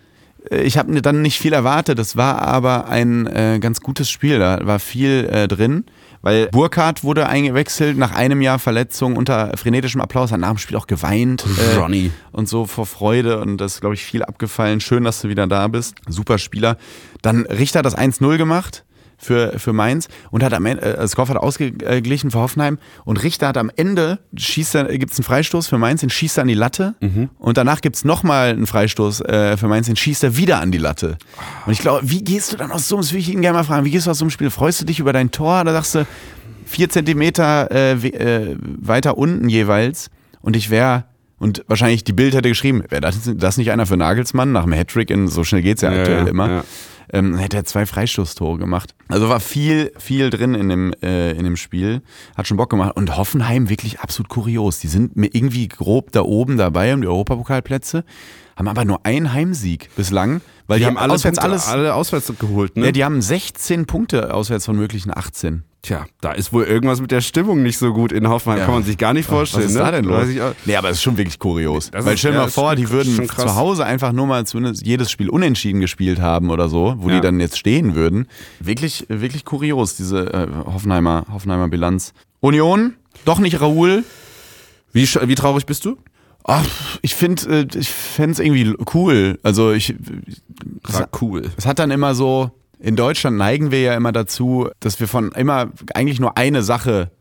äh, 0.49 0.61
ich 0.61 0.77
habe 0.77 0.91
mir 0.91 1.01
dann 1.01 1.21
nicht 1.21 1.39
viel 1.39 1.53
erwartet. 1.53 1.99
Das 1.99 2.15
war 2.15 2.41
aber 2.41 2.87
ein 2.87 3.27
äh, 3.27 3.59
ganz 3.59 3.81
gutes 3.81 4.09
Spiel. 4.09 4.39
Da 4.39 4.59
war 4.63 4.79
viel 4.79 5.27
äh, 5.31 5.47
drin. 5.47 5.85
Weil 6.23 6.47
Burkhardt 6.47 7.03
wurde 7.03 7.27
eingewechselt 7.27 7.97
nach 7.97 8.11
einem 8.11 8.41
Jahr 8.41 8.59
Verletzung 8.59 9.15
unter 9.15 9.57
frenetischem 9.57 10.01
Applaus, 10.01 10.31
hat 10.31 10.39
nach 10.39 10.49
dem 10.49 10.59
Spiel 10.59 10.77
auch 10.77 10.85
geweint. 10.85 11.43
äh, 11.57 11.77
Ronny. 11.77 12.11
und 12.31 12.47
so 12.47 12.67
vor 12.67 12.85
Freude 12.85 13.39
und 13.39 13.57
das 13.57 13.75
ist, 13.75 13.81
glaube 13.81 13.95
ich, 13.95 14.03
viel 14.05 14.21
abgefallen. 14.23 14.81
Schön, 14.81 15.03
dass 15.03 15.21
du 15.21 15.29
wieder 15.29 15.47
da 15.47 15.67
bist. 15.67 15.95
Super 16.07 16.37
Spieler. 16.37 16.77
Dann 17.23 17.47
Richter 17.47 17.79
hat 17.79 17.85
das 17.85 17.97
1-0 17.97 18.37
gemacht 18.37 18.83
für, 19.21 19.59
für 19.59 19.73
Mainz 19.73 20.07
und 20.31 20.43
hat 20.43 20.53
am 20.53 20.65
Ende, 20.65 20.83
äh, 20.83 21.07
Skoff 21.07 21.29
hat 21.29 21.37
ausgeglichen 21.37 22.31
für 22.31 22.39
Hoffenheim 22.39 22.77
und 23.05 23.21
Richter 23.23 23.47
hat 23.49 23.57
am 23.57 23.71
Ende, 23.75 24.19
schießt 24.35 24.75
er, 24.75 24.97
gibt's 24.97 25.17
einen 25.17 25.23
Freistoß 25.23 25.67
für 25.67 25.77
Mainz, 25.77 26.01
den 26.01 26.09
schießt 26.09 26.37
er 26.37 26.41
an 26.43 26.47
die 26.47 26.53
Latte 26.53 26.95
und 27.37 27.57
danach 27.57 27.81
gibt's 27.81 28.03
nochmal 28.03 28.49
einen 28.49 28.67
Freistoß 28.67 29.21
äh, 29.21 29.57
für 29.57 29.67
Mainz, 29.67 29.87
den 29.87 29.95
schießt 29.95 30.23
er 30.23 30.37
wieder 30.37 30.59
an 30.59 30.71
die 30.71 30.77
Latte. 30.77 31.17
Und 31.65 31.73
ich 31.73 31.79
glaube, 31.79 32.09
wie 32.09 32.23
gehst 32.23 32.51
du 32.51 32.57
dann 32.57 32.71
aus 32.71 32.87
so 32.87 32.95
einem, 32.95 33.01
das 33.03 33.13
will 33.13 33.19
ich 33.19 33.29
ihn 33.29 33.41
gerne 33.41 33.57
mal 33.57 33.63
fragen, 33.63 33.85
wie 33.85 33.91
gehst 33.91 34.07
du 34.07 34.11
aus 34.11 34.17
so 34.17 34.25
einem 34.25 34.31
Spiel? 34.31 34.49
Freust 34.49 34.81
du 34.81 34.85
dich 34.85 34.99
über 34.99 35.13
dein 35.13 35.31
Tor 35.31 35.61
oder 35.61 35.73
sagst 35.73 35.95
du, 35.95 36.07
vier 36.65 36.89
Zentimeter 36.89 37.69
äh, 37.71 37.91
äh, 37.93 38.57
weiter 38.59 39.17
unten 39.17 39.49
jeweils 39.49 40.09
und 40.41 40.55
ich 40.55 40.69
wäre 40.69 41.05
und 41.37 41.63
wahrscheinlich 41.67 42.03
die 42.03 42.13
Bild 42.13 42.35
hätte 42.35 42.49
geschrieben, 42.49 42.83
wäre 42.89 43.01
das, 43.01 43.17
das 43.35 43.57
nicht 43.57 43.71
einer 43.71 43.87
für 43.87 43.97
Nagelsmann 43.97 44.51
nach 44.51 44.63
dem 44.63 44.73
Hattrick 44.73 45.09
in 45.09 45.27
so 45.27 45.43
schnell 45.43 45.63
geht's 45.63 45.81
ja, 45.81 45.91
Ja, 45.91 45.99
aktuell 45.99 46.23
ja, 46.25 46.29
immer. 46.29 46.49
ja. 46.49 46.63
Ähm, 47.11 47.37
hätte 47.37 47.57
er 47.57 47.65
zwei 47.65 47.85
Freistoßtore 47.85 48.57
gemacht. 48.57 48.95
Also 49.07 49.29
war 49.29 49.39
viel, 49.39 49.91
viel 49.97 50.29
drin 50.29 50.53
in 50.55 50.69
dem, 50.69 50.93
äh, 51.01 51.31
in 51.31 51.43
dem 51.43 51.57
Spiel. 51.57 52.01
Hat 52.35 52.47
schon 52.47 52.57
Bock 52.57 52.69
gemacht. 52.69 52.95
Und 52.95 53.17
Hoffenheim 53.17 53.69
wirklich 53.69 53.99
absolut 53.99 54.29
kurios. 54.29 54.79
Die 54.79 54.87
sind 54.87 55.15
mir 55.15 55.29
irgendwie 55.33 55.67
grob 55.67 56.11
da 56.11 56.21
oben 56.21 56.57
dabei 56.57 56.93
um 56.93 57.01
die 57.01 57.07
Europapokalplätze, 57.07 58.03
haben 58.55 58.67
aber 58.67 58.85
nur 58.85 59.05
einen 59.05 59.33
Heimsieg 59.33 59.89
bislang, 59.95 60.41
weil 60.67 60.79
die, 60.79 60.83
Die 60.83 60.87
haben 60.87 60.97
alle, 60.97 61.13
auswärts 61.13 61.37
Punkte, 61.39 61.51
alles. 61.51 61.67
alle 61.67 61.93
auswärts 61.95 62.31
geholt, 62.39 62.77
ne? 62.77 62.85
Ja, 62.87 62.91
die 62.91 63.03
haben 63.03 63.21
16 63.21 63.85
Punkte 63.85 64.33
auswärts 64.33 64.65
von 64.65 64.75
möglichen 64.75 65.15
18. 65.15 65.63
Tja, 65.83 66.05
da 66.21 66.31
ist 66.33 66.53
wohl 66.53 66.63
irgendwas 66.65 67.01
mit 67.01 67.09
der 67.09 67.21
Stimmung 67.21 67.63
nicht 67.63 67.79
so 67.79 67.91
gut 67.91 68.11
in 68.11 68.29
Hoffenheim. 68.29 68.59
Ja. 68.59 68.65
Kann 68.65 68.75
man 68.75 68.83
sich 68.83 68.99
gar 68.99 69.13
nicht 69.13 69.27
vorstellen. 69.27 69.63
Was 69.63 69.71
ist 69.71 69.77
ne? 69.77 69.83
da 69.83 69.91
denn 69.91 70.05
los? 70.05 70.27
Nee, 70.65 70.75
aber 70.75 70.89
es 70.89 70.97
ist 70.97 71.01
schon 71.03 71.17
wirklich 71.17 71.39
kurios. 71.39 71.89
Das 71.89 72.05
Weil 72.05 72.13
ist- 72.13 72.19
stell 72.19 72.33
dir 72.33 72.37
ja, 72.37 72.43
mal 72.43 72.51
vor, 72.51 72.75
die 72.75 72.87
würden 72.91 73.27
zu 73.27 73.55
Hause 73.55 73.83
einfach 73.83 74.11
nur 74.11 74.27
mal 74.27 74.45
zumindest 74.45 74.85
jedes 74.85 75.09
Spiel 75.09 75.27
unentschieden 75.29 75.79
gespielt 75.81 76.19
haben 76.21 76.51
oder 76.51 76.69
so, 76.69 76.93
wo 76.99 77.09
Ja. 77.09 77.15
die 77.15 77.21
dann 77.21 77.39
jetzt 77.39 77.57
stehen 77.57 77.95
würden. 77.95 78.27
Wirklich, 78.59 79.07
wirklich 79.09 79.43
kurios, 79.43 79.95
diese 79.95 80.31
äh, 80.31 80.47
Hoffenheimer, 80.65 81.25
Hoffenheimer 81.33 81.67
Bilanz. 81.67 82.13
Union, 82.41 82.93
doch 83.25 83.39
nicht 83.39 83.59
Raoul. 83.59 84.03
Wie, 84.93 85.07
wie 85.07 85.35
traurig 85.35 85.65
bist 85.65 85.85
du? 85.85 85.97
Ach, 86.43 86.65
ich 87.01 87.15
finde, 87.15 87.61
äh, 87.61 87.67
ich 87.77 87.89
fände 87.89 88.31
es 88.31 88.39
irgendwie 88.39 88.75
cool. 88.93 89.39
Also 89.43 89.71
ich, 89.71 89.95
War 90.83 91.07
cool. 91.21 91.49
es 91.57 91.65
hat 91.65 91.79
dann 91.79 91.91
immer 91.91 92.15
so, 92.15 92.51
in 92.79 92.95
Deutschland 92.95 93.37
neigen 93.37 93.71
wir 93.71 93.81
ja 93.81 93.93
immer 93.95 94.11
dazu, 94.11 94.69
dass 94.79 94.99
wir 94.99 95.07
von 95.07 95.31
immer 95.33 95.69
eigentlich 95.93 96.19
nur 96.19 96.37
eine 96.37 96.63
Sache, 96.63 97.11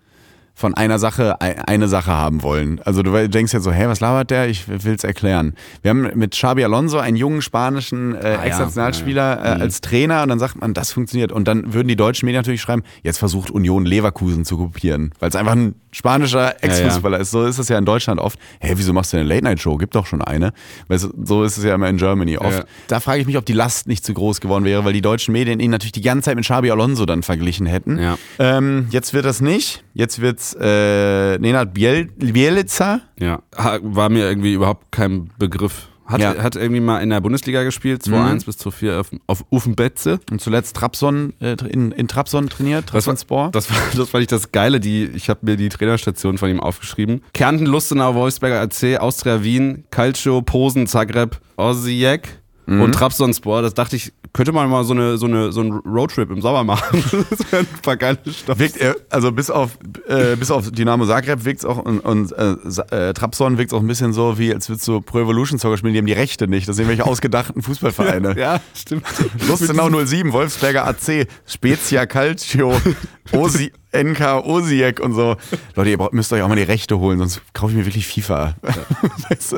von 0.54 0.74
einer 0.74 0.98
Sache 0.98 1.40
ei- 1.40 1.56
eine 1.66 1.88
Sache 1.88 2.10
haben 2.12 2.42
wollen. 2.42 2.80
Also 2.84 3.02
du 3.02 3.28
denkst 3.28 3.52
ja 3.52 3.60
so, 3.60 3.70
hä, 3.72 3.86
was 3.86 4.00
labert 4.00 4.30
der? 4.30 4.48
Ich 4.48 4.64
will's 4.68 5.04
erklären. 5.04 5.54
Wir 5.82 5.90
haben 5.90 6.10
mit 6.14 6.32
Xabi 6.32 6.64
Alonso 6.64 6.98
einen 6.98 7.16
jungen 7.16 7.40
spanischen 7.40 8.14
äh, 8.14 8.34
ja, 8.34 8.42
Ex-Nationalspieler 8.44 9.38
äh, 9.38 9.60
als 9.60 9.80
Trainer 9.80 10.22
und 10.22 10.28
dann 10.30 10.38
sagt 10.38 10.60
man, 10.60 10.74
das 10.74 10.92
funktioniert. 10.92 11.32
Und 11.32 11.46
dann 11.48 11.72
würden 11.72 11.88
die 11.88 11.96
deutschen 11.96 12.26
Medien 12.26 12.40
natürlich 12.40 12.60
schreiben, 12.60 12.82
jetzt 13.02 13.18
versucht 13.18 13.50
Union 13.50 13.86
Leverkusen 13.86 14.44
zu 14.44 14.58
kopieren, 14.58 15.12
weil 15.18 15.28
es 15.30 15.36
einfach 15.36 15.52
ein 15.52 15.74
spanischer 15.92 16.62
Ex-Fußballer 16.62 17.18
ist. 17.18 17.30
So 17.30 17.44
ist 17.46 17.58
es 17.58 17.68
ja 17.68 17.78
in 17.78 17.84
Deutschland 17.84 18.20
oft. 18.20 18.38
Hey, 18.60 18.72
wieso 18.76 18.92
machst 18.92 19.12
du 19.12 19.16
eine 19.16 19.28
Late-Night-Show? 19.28 19.76
Gibt 19.76 19.94
doch 19.94 20.06
schon 20.06 20.22
eine. 20.22 20.52
Weil 20.88 20.98
so- 20.98 21.12
so 21.24 21.44
ist 21.44 21.56
es 21.58 21.64
ja 21.64 21.74
immer 21.74 21.88
in 21.88 21.96
Germany 21.96 22.38
oft. 22.38 22.58
Ja. 22.58 22.64
Da 22.88 23.00
frage 23.00 23.20
ich 23.20 23.26
mich, 23.26 23.36
ob 23.36 23.44
die 23.46 23.52
Last 23.52 23.88
nicht 23.88 24.04
zu 24.04 24.14
groß 24.14 24.40
geworden 24.40 24.64
wäre, 24.64 24.84
weil 24.84 24.92
die 24.92 25.02
deutschen 25.02 25.32
Medien 25.32 25.60
ihn 25.60 25.70
natürlich 25.70 25.92
die 25.92 26.00
ganze 26.02 26.26
Zeit 26.26 26.36
mit 26.36 26.44
Xabi 26.44 26.70
Alonso 26.70 27.06
dann 27.06 27.22
verglichen 27.22 27.66
hätten. 27.66 27.98
Ja. 27.98 28.16
Ähm, 28.38 28.86
jetzt 28.90 29.12
wird 29.14 29.24
das 29.24 29.40
nicht. 29.40 29.82
Jetzt 29.94 30.20
wird's 30.20 30.54
äh, 30.60 31.38
Nenad 31.38 31.74
Biel 31.74 32.06
Bielica. 32.16 33.00
Ja, 33.18 33.40
war 33.82 34.08
mir 34.08 34.28
irgendwie 34.28 34.54
überhaupt 34.54 34.92
kein 34.92 35.30
Begriff. 35.38 35.88
Hat, 36.10 36.20
Ja. 36.20 36.34
Mhm. 36.34 36.42
hat 36.42 36.56
irgendwie 36.56 36.80
mal 36.80 36.98
in 37.00 37.10
der 37.10 37.20
Bundesliga 37.20 37.62
gespielt, 37.62 38.02
2-1 38.02 38.44
bis 38.46 38.56
2-4 38.58 38.98
auf, 38.98 39.10
auf 39.26 39.44
Ufenbetze. 39.50 40.20
Und 40.30 40.40
zuletzt 40.40 40.76
Trabzon, 40.76 41.32
äh, 41.40 41.56
in, 41.68 41.92
in 41.92 42.08
Trabzon 42.08 42.48
trainiert, 42.48 42.86
Das 42.86 42.94
war, 42.94 43.00
Trabzonspor. 43.14 43.50
das, 43.52 43.70
war, 43.70 43.76
das 43.96 44.08
fand 44.10 44.22
ich 44.22 44.28
das 44.28 44.52
Geile, 44.52 44.80
die, 44.80 45.04
ich 45.04 45.28
habe 45.30 45.40
mir 45.42 45.56
die 45.56 45.68
Trainerstation 45.68 46.38
von 46.38 46.50
ihm 46.50 46.60
aufgeschrieben. 46.60 47.22
Kärnten, 47.32 47.66
Lustenau, 47.66 48.14
Wolfsberger 48.14 48.60
AC, 48.60 48.98
Austria 49.00 49.42
Wien, 49.42 49.84
Calcio, 49.90 50.42
Posen, 50.42 50.86
Zagreb, 50.86 51.40
Osijek 51.56 52.40
Mhm. 52.66 52.82
und 52.82 52.92
Trabzonspor. 52.92 53.62
Das 53.62 53.74
dachte 53.74 53.96
ich, 53.96 54.12
könnte 54.32 54.52
man 54.52 54.70
mal 54.70 54.84
so, 54.84 54.94
eine, 54.94 55.18
so, 55.18 55.26
eine, 55.26 55.52
so 55.52 55.60
einen 55.60 55.72
Roadtrip 55.72 56.30
im 56.30 56.40
Sommer 56.40 56.64
machen. 56.64 57.02
das 57.30 57.52
wäre 57.52 57.62
ein 57.62 57.82
paar 57.82 57.96
geile 57.96 58.18
Stoff. 58.26 58.58
Wirkt 58.58 58.76
er, 58.76 58.96
also 59.10 59.32
bis 59.32 59.50
auf, 59.50 59.78
äh, 60.08 60.36
bis 60.36 60.50
auf 60.50 60.70
Dynamo 60.70 61.06
Zagreb 61.06 61.44
wirkt 61.44 61.60
es 61.60 61.64
auch 61.64 61.78
und, 61.78 62.00
und 62.00 62.32
äh, 62.32 62.52
äh, 62.90 63.12
Trabzon 63.12 63.58
wirkt 63.58 63.72
auch 63.72 63.80
ein 63.80 63.86
bisschen 63.86 64.12
so, 64.12 64.38
wie 64.38 64.54
als 64.54 64.68
würdest 64.68 64.86
du 64.86 65.00
Pro 65.00 65.20
Evolution 65.20 65.58
Soccer 65.58 65.76
spielen, 65.78 65.94
die 65.94 65.98
haben 65.98 66.06
die 66.06 66.12
Rechte 66.12 66.46
nicht. 66.48 66.68
Das 66.68 66.76
sind 66.76 66.84
irgendwelche 66.84 67.10
ausgedachten 67.10 67.62
Fußballvereine. 67.62 68.30
Ja, 68.40 68.60
stimmt. 68.74 69.04
Lustenau 69.48 69.90
07, 70.04 70.32
Wolfsberger 70.32 70.86
AC, 70.86 71.26
Spezia 71.46 72.06
Calcio, 72.06 72.74
Osi, 73.32 73.72
NK 73.92 74.44
Osijek 74.44 75.00
und 75.00 75.14
so. 75.14 75.36
Leute, 75.74 75.90
ihr 75.90 76.08
müsst 76.12 76.32
euch 76.32 76.42
auch 76.42 76.48
mal 76.48 76.56
die 76.56 76.62
Rechte 76.62 76.98
holen, 76.98 77.18
sonst 77.18 77.42
kaufe 77.52 77.72
ich 77.72 77.78
mir 77.78 77.86
wirklich 77.86 78.06
FIFA. 78.06 78.56
weißt 79.28 79.52
du? 79.52 79.56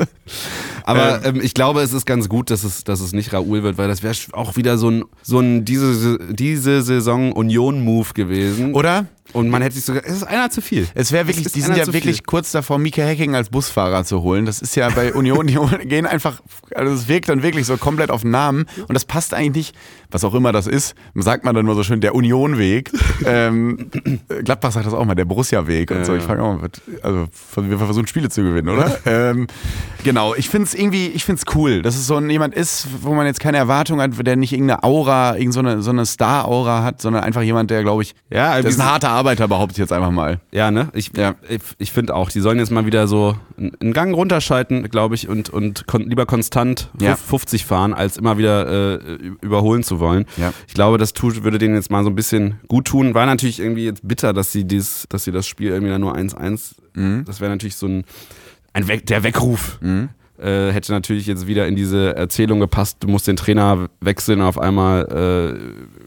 Aber 0.83 1.23
ähm, 1.25 1.41
ich 1.41 1.53
glaube, 1.53 1.81
es 1.81 1.93
ist 1.93 2.05
ganz 2.05 2.29
gut, 2.29 2.49
dass 2.49 2.63
es, 2.63 2.83
dass 2.83 2.99
es 2.99 3.13
nicht 3.13 3.33
Raoul 3.33 3.63
wird, 3.63 3.77
weil 3.77 3.87
das 3.87 4.03
wäre 4.03 4.15
auch 4.33 4.55
wieder 4.55 4.77
so 4.77 4.89
ein, 4.89 5.03
so 5.21 5.39
ein 5.39 5.65
diese, 5.65 6.19
diese 6.33 6.81
Saison 6.81 7.31
Union-Move 7.31 8.13
gewesen. 8.13 8.73
Oder? 8.73 9.05
Und 9.33 9.49
man 9.49 9.61
hätte 9.61 9.75
sich 9.75 9.85
sogar, 9.85 10.03
es 10.05 10.13
ist 10.13 10.23
einer 10.23 10.49
zu 10.51 10.61
viel. 10.61 10.87
Es 10.93 11.11
wäre 11.11 11.27
wirklich, 11.27 11.47
Es 11.47 11.51
die 11.51 11.61
sind 11.61 11.75
ja 11.75 11.87
wirklich 11.87 12.17
viel. 12.17 12.25
kurz 12.25 12.51
davor, 12.51 12.77
Mika 12.77 13.01
Hacking 13.03 13.35
als 13.35 13.49
Busfahrer 13.49 14.05
zu 14.05 14.21
holen. 14.21 14.45
Das 14.45 14.61
ist 14.61 14.75
ja 14.75 14.89
bei 14.89 15.13
Union, 15.13 15.47
die 15.47 15.57
gehen 15.87 16.05
einfach, 16.05 16.41
also 16.75 16.93
es 16.93 17.07
wirkt 17.07 17.29
dann 17.29 17.41
wirklich 17.41 17.65
so 17.65 17.77
komplett 17.77 18.11
auf 18.11 18.21
den 18.21 18.31
Namen 18.31 18.65
und 18.87 18.93
das 18.93 19.05
passt 19.05 19.33
eigentlich 19.33 19.63
nicht, 19.63 19.75
was 20.11 20.23
auch 20.23 20.33
immer 20.35 20.51
das 20.51 20.67
ist, 20.67 20.95
sagt 21.15 21.43
man 21.43 21.55
dann 21.55 21.65
nur 21.65 21.75
so 21.75 21.83
schön, 21.83 22.01
der 22.01 22.13
Unionweg. 22.13 22.91
ähm, 23.25 23.89
Gladbach 24.43 24.71
sagt 24.71 24.85
das 24.85 24.93
auch 24.93 25.05
mal, 25.05 25.15
der 25.15 25.25
Borussia-Weg 25.25 25.89
und 25.91 26.05
so. 26.05 26.13
Ja. 26.13 26.19
Ich 26.19 26.23
frage 26.23 26.43
auch 26.43 26.59
mal, 26.59 26.69
also 27.01 27.27
wir 27.55 27.77
versuchen 27.77 28.07
Spiele 28.07 28.29
zu 28.29 28.43
gewinnen, 28.43 28.69
oder? 28.69 28.97
ähm, 29.05 29.47
genau, 30.03 30.35
ich 30.35 30.49
finde 30.49 30.67
es 30.67 30.75
irgendwie, 30.75 31.07
ich 31.07 31.25
finde 31.25 31.41
es 31.45 31.55
cool, 31.55 31.81
dass 31.81 31.95
es 31.95 32.05
so 32.05 32.17
ein, 32.17 32.29
jemand 32.29 32.53
ist, 32.53 32.87
wo 33.01 33.13
man 33.13 33.25
jetzt 33.25 33.39
keine 33.39 33.57
Erwartung 33.57 34.01
hat, 34.01 34.11
der 34.25 34.35
nicht 34.35 34.53
irgendeine 34.53 34.83
Aura, 34.83 35.35
irgendeine 35.37 35.51
so 35.53 35.59
eine, 35.59 35.81
so 35.81 35.89
eine 35.91 36.05
Star-Aura 36.05 36.83
hat, 36.83 37.01
sondern 37.01 37.23
einfach 37.23 37.41
jemand, 37.41 37.71
der, 37.71 37.81
glaube 37.81 38.03
ich, 38.03 38.13
Ja, 38.29 38.61
das 38.61 38.73
ist 38.73 38.79
ein 38.79 38.85
harter 38.85 39.09
Arbeiter, 39.23 39.47
behaupte 39.47 39.71
ich 39.73 39.77
jetzt 39.77 39.93
einfach 39.93 40.11
mal. 40.11 40.41
Ja, 40.51 40.69
ne? 40.69 40.89
Ich, 40.93 41.11
Ja. 41.15 41.35
ich, 41.47 41.61
ich 41.77 41.91
finde 41.93 42.13
auch, 42.13 42.29
die 42.29 42.41
sollen 42.41 42.59
jetzt 42.59 42.71
mal 42.71 42.85
wieder 42.85 43.07
so 43.07 43.37
einen 43.57 43.93
Gang 43.93 44.13
runterschalten, 44.13 44.89
glaube 44.89 45.15
ich, 45.15 45.29
und, 45.29 45.49
und 45.49 45.87
kon 45.87 46.09
lieber 46.09 46.25
konstant 46.25 46.89
Ja. 46.99 47.15
50 47.15 47.65
fahren, 47.65 47.93
als 47.93 48.17
immer 48.17 48.37
wieder 48.37 48.99
äh, 48.99 49.15
überholen 49.41 49.83
zu 49.83 49.99
wollen. 49.99 50.25
Ja. 50.37 50.51
Ich 50.67 50.73
glaube, 50.73 50.97
das 50.97 51.13
tut, 51.13 51.43
würde 51.43 51.57
denen 51.57 51.75
jetzt 51.75 51.89
mal 51.89 52.03
so 52.03 52.09
ein 52.09 52.15
bisschen 52.15 52.59
gut 52.67 52.85
tun. 52.85 53.13
War 53.13 53.25
natürlich 53.25 53.59
irgendwie 53.61 53.85
jetzt 53.85 54.05
bitter, 54.05 54.33
dass 54.33 54.51
sie 54.51 54.65
dies, 54.65 55.05
dass 55.09 55.23
sie 55.23 55.31
das 55.31 55.47
Spiel 55.47 55.69
irgendwie 55.69 55.91
dann 55.91 56.01
nur 56.01 56.15
1-1, 56.15 56.73
Mhm. 56.95 57.23
das 57.25 57.39
wäre 57.41 57.49
natürlich 57.49 57.75
so 57.75 57.87
ein, 57.87 58.03
ein 58.73 58.87
Weg, 58.87 59.05
der 59.07 59.23
Weckruf. 59.23 59.79
Äh, 60.43 60.73
hätte 60.73 60.91
natürlich 60.91 61.25
jetzt 61.25 61.47
wieder 61.47 61.67
in 61.67 61.75
diese 61.75 62.15
Erzählung 62.15 62.59
gepasst, 62.59 62.97
du 62.99 63.07
musst 63.07 63.27
den 63.27 63.37
Trainer 63.37 63.87
wechseln 64.01 64.41
auf 64.41 64.59
einmal 64.59 65.55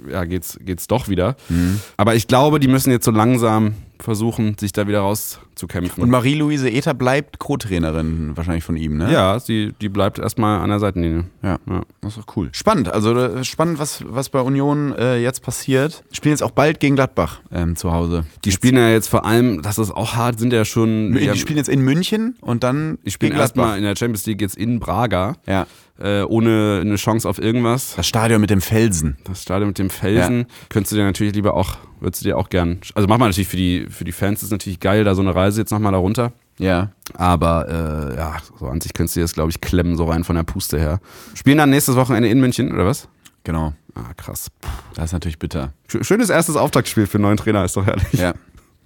äh, 0.06 0.12
ja, 0.12 0.24
geht's, 0.24 0.58
geht's 0.60 0.86
doch 0.86 1.08
wieder. 1.08 1.36
Mhm. 1.48 1.80
Aber 1.96 2.14
ich 2.14 2.28
glaube, 2.28 2.60
die 2.60 2.68
müssen 2.68 2.90
jetzt 2.90 3.06
so 3.06 3.10
langsam 3.10 3.74
versuchen, 4.02 4.56
sich 4.58 4.72
da 4.72 4.86
wieder 4.86 5.00
rauszukämpfen. 5.00 6.02
Und 6.02 6.10
Marie-Louise 6.10 6.70
Ether 6.70 6.94
bleibt 6.94 7.38
Co-Trainerin 7.38 8.36
wahrscheinlich 8.36 8.64
von 8.64 8.76
ihm, 8.76 8.96
ne? 8.96 9.12
ja, 9.12 9.38
sie, 9.40 9.72
die 9.80 9.88
bleibt 9.88 10.18
erstmal 10.18 10.60
an 10.60 10.70
der 10.70 10.80
Seitenlinie. 10.80 11.24
Ja. 11.42 11.58
Ja. 11.68 11.82
Das 12.00 12.16
ist 12.16 12.26
doch 12.26 12.36
cool. 12.36 12.48
Spannend, 12.52 12.92
also 12.92 13.14
äh, 13.16 13.44
spannend, 13.44 13.78
was, 13.78 14.04
was 14.06 14.28
bei 14.28 14.40
Union 14.40 14.94
äh, 14.96 15.18
jetzt 15.18 15.42
passiert. 15.42 16.04
Spielen 16.12 16.32
jetzt 16.32 16.42
auch 16.42 16.50
bald 16.50 16.80
gegen 16.80 16.96
Gladbach 16.96 17.40
ähm, 17.52 17.76
zu 17.76 17.92
Hause. 17.92 18.24
Die 18.44 18.52
spielen 18.52 18.76
ja 18.76 18.90
jetzt 18.90 19.08
vor 19.08 19.24
allem, 19.24 19.62
das 19.62 19.78
ist 19.78 19.90
auch 19.90 20.14
hart, 20.14 20.38
sind 20.38 20.52
ja 20.52 20.64
schon. 20.64 21.12
Die 21.12 21.24
ja, 21.24 21.34
spielen 21.34 21.56
jetzt 21.56 21.68
in 21.68 21.80
München 21.80 22.36
und 22.40 22.62
dann 22.62 22.98
die 23.04 23.10
spielen 23.10 23.32
erstmal 23.32 23.78
in 23.78 23.84
der 23.84 23.96
Champions 23.96 24.26
League 24.26 24.40
jetzt 24.40 24.56
in 24.56 24.80
Braga, 24.80 25.36
Ja. 25.46 25.66
Äh, 26.00 26.22
ohne 26.22 26.80
eine 26.82 26.96
Chance 26.96 27.28
auf 27.28 27.38
irgendwas. 27.38 27.94
Das 27.96 28.06
Stadion 28.06 28.40
mit 28.40 28.50
dem 28.50 28.60
Felsen. 28.60 29.16
Das 29.24 29.42
Stadion 29.42 29.68
mit 29.68 29.78
dem 29.78 29.90
Felsen. 29.90 30.46
Könntest 30.68 30.92
du 30.92 30.96
dir 30.96 31.04
natürlich 31.04 31.34
lieber 31.34 31.54
auch, 31.54 31.76
würdest 32.00 32.22
du 32.22 32.28
dir 32.28 32.36
auch 32.38 32.48
gern. 32.48 32.78
Also 32.94 33.08
mach 33.08 33.18
mal 33.18 33.26
natürlich 33.26 33.48
für 33.48 33.56
die, 33.56 33.86
für 33.88 34.04
die 34.04 34.12
Fans 34.12 34.42
ist 34.42 34.50
natürlich 34.50 34.80
geil, 34.80 35.04
da 35.04 35.14
so 35.14 35.22
eine 35.22 35.34
Reise 35.34 35.60
jetzt 35.60 35.70
nochmal 35.70 35.92
da 35.92 35.98
runter. 35.98 36.32
Ja. 36.58 36.90
Aber 37.14 37.68
äh, 38.12 38.16
ja, 38.16 38.36
so 38.58 38.66
an 38.68 38.80
sich 38.80 38.94
könntest 38.94 39.16
du 39.16 39.20
dir 39.20 39.24
das, 39.24 39.34
glaube 39.34 39.50
ich, 39.50 39.60
klemmen, 39.60 39.96
so 39.96 40.04
rein 40.04 40.24
von 40.24 40.36
der 40.36 40.42
Puste 40.42 40.78
her. 40.78 41.00
Spielen 41.34 41.58
dann 41.58 41.70
nächstes 41.70 41.96
Wochenende 41.96 42.28
in 42.28 42.40
München, 42.40 42.72
oder 42.72 42.86
was? 42.86 43.08
Genau. 43.44 43.74
Ah, 43.94 44.12
krass. 44.16 44.50
Das 44.94 45.06
ist 45.06 45.12
natürlich 45.12 45.38
bitter. 45.38 45.72
Sch- 45.90 46.02
Schönes 46.04 46.30
erstes 46.30 46.56
Auftaktspiel 46.56 47.06
für 47.06 47.14
einen 47.18 47.22
neuen 47.22 47.36
Trainer, 47.36 47.64
ist 47.64 47.76
doch 47.76 47.86
herrlich. 47.86 48.12
Ja. 48.14 48.34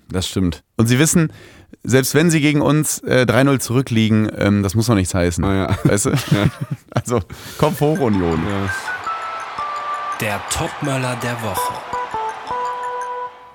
Das 0.09 0.27
stimmt. 0.29 0.65
Und 0.77 0.87
Sie 0.89 0.99
wissen, 0.99 1.33
selbst 1.83 2.15
wenn 2.15 2.31
Sie 2.31 2.41
gegen 2.41 2.61
uns 2.61 2.99
äh, 3.01 3.27
3-0 3.29 3.59
zurückliegen, 3.61 4.31
ähm, 4.37 4.63
das 4.63 4.75
muss 4.75 4.89
noch 4.89 4.95
nichts 4.97 5.15
heißen. 5.15 5.45
Ah, 5.45 5.55
ja. 5.55 5.77
Weißt 5.85 6.07
du? 6.07 6.13
Also, 6.93 7.21
Kopf 7.57 7.81
hoch, 7.81 8.01
Union. 8.01 8.41
Der 10.21 10.41
Topmöller 10.51 11.17
der 11.23 11.41
Woche. 11.43 11.73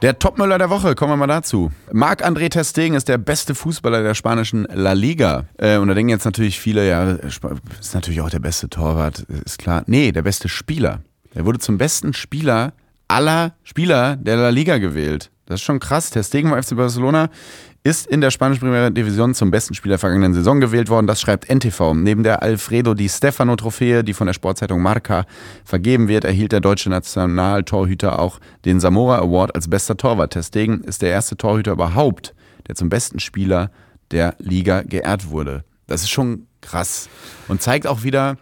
Der 0.02 0.20
Topmöller 0.20 0.58
der 0.58 0.70
Woche, 0.70 0.96
kommen 0.96 1.14
wir 1.14 1.18
mal 1.18 1.28
dazu. 1.28 1.72
Marc-André 1.92 2.50
Ter 2.50 2.64
Stegen 2.64 2.96
ist 2.96 3.08
der 3.08 3.18
beste 3.18 3.56
Fußballer 3.56 4.04
der 4.04 4.14
spanischen 4.14 4.68
La 4.72 4.94
Liga. 4.94 5.46
Äh, 5.58 5.78
und 5.78 5.88
da 5.88 5.94
denken 5.94 6.10
jetzt 6.10 6.26
natürlich 6.26 6.60
viele, 6.60 6.88
ja, 6.88 7.14
ist 7.14 7.94
natürlich 7.94 8.22
auch 8.22 8.30
der 8.30 8.40
beste 8.40 8.70
Torwart, 8.70 9.26
ist 9.46 9.58
klar. 9.58 9.84
Nee, 9.88 10.12
der 10.12 10.22
beste 10.22 10.50
Spieler. 10.50 11.02
Er 11.34 11.46
wurde 11.46 11.60
zum 11.60 11.78
besten 11.78 12.14
Spieler 12.14 12.74
aller 13.08 13.54
Spieler 13.64 14.16
der 14.16 14.38
La 14.38 14.50
Liga 14.50 14.78
gewählt. 14.78 15.32
Das 15.46 15.62
ist 15.62 15.66
schon 15.66 15.80
krass. 15.80 16.10
Ter 16.10 16.24
Stegen 16.24 16.50
vom 16.50 16.62
FC 16.62 16.76
Barcelona 16.76 17.30
ist 17.86 18.08
in 18.08 18.20
der 18.20 18.32
spanischen 18.32 18.62
Primera 18.62 18.90
Division 18.90 19.36
zum 19.36 19.52
besten 19.52 19.76
Spieler 19.76 19.94
der 19.94 20.00
vergangenen 20.00 20.34
Saison 20.34 20.60
gewählt 20.60 20.90
worden. 20.90 21.06
Das 21.06 21.22
schreibt 21.22 21.48
NTV. 21.48 21.94
Neben 21.94 22.24
der 22.24 22.42
Alfredo 22.42 22.96
Di 22.96 23.08
Stefano 23.08 23.56
Trophäe, 23.56 24.04
die 24.04 24.16
von 24.16 24.26
der 24.26 24.34
Sportzeitung 24.34 24.82
Marca 24.82 25.28
vergeben 25.64 26.08
wird, 26.08 26.24
erhielt 26.24 26.52
der 26.52 26.62
deutsche 26.62 26.90
Nationaltorhüter 26.90 28.18
auch 28.18 28.40
den 28.66 28.80
Zamora 28.80 29.20
Award 29.20 29.54
als 29.54 29.70
bester 29.70 29.96
Torwart. 29.96 30.34
Ter 30.34 30.42
Stegen 30.42 30.82
ist 30.82 31.04
der 31.04 31.12
erste 31.12 31.38
Torhüter 31.38 31.74
überhaupt, 31.74 32.34
der 32.68 32.74
zum 32.74 32.90
besten 32.90 33.20
Spieler 33.20 33.70
der 34.10 34.34
Liga 34.40 34.82
geehrt 34.82 35.30
wurde. 35.30 35.64
Das 35.86 36.02
ist 36.02 36.10
schon 36.10 36.48
krass 36.62 37.08
und 37.48 37.62
zeigt 37.62 37.86
auch 37.86 38.02
wieder, 38.02 38.38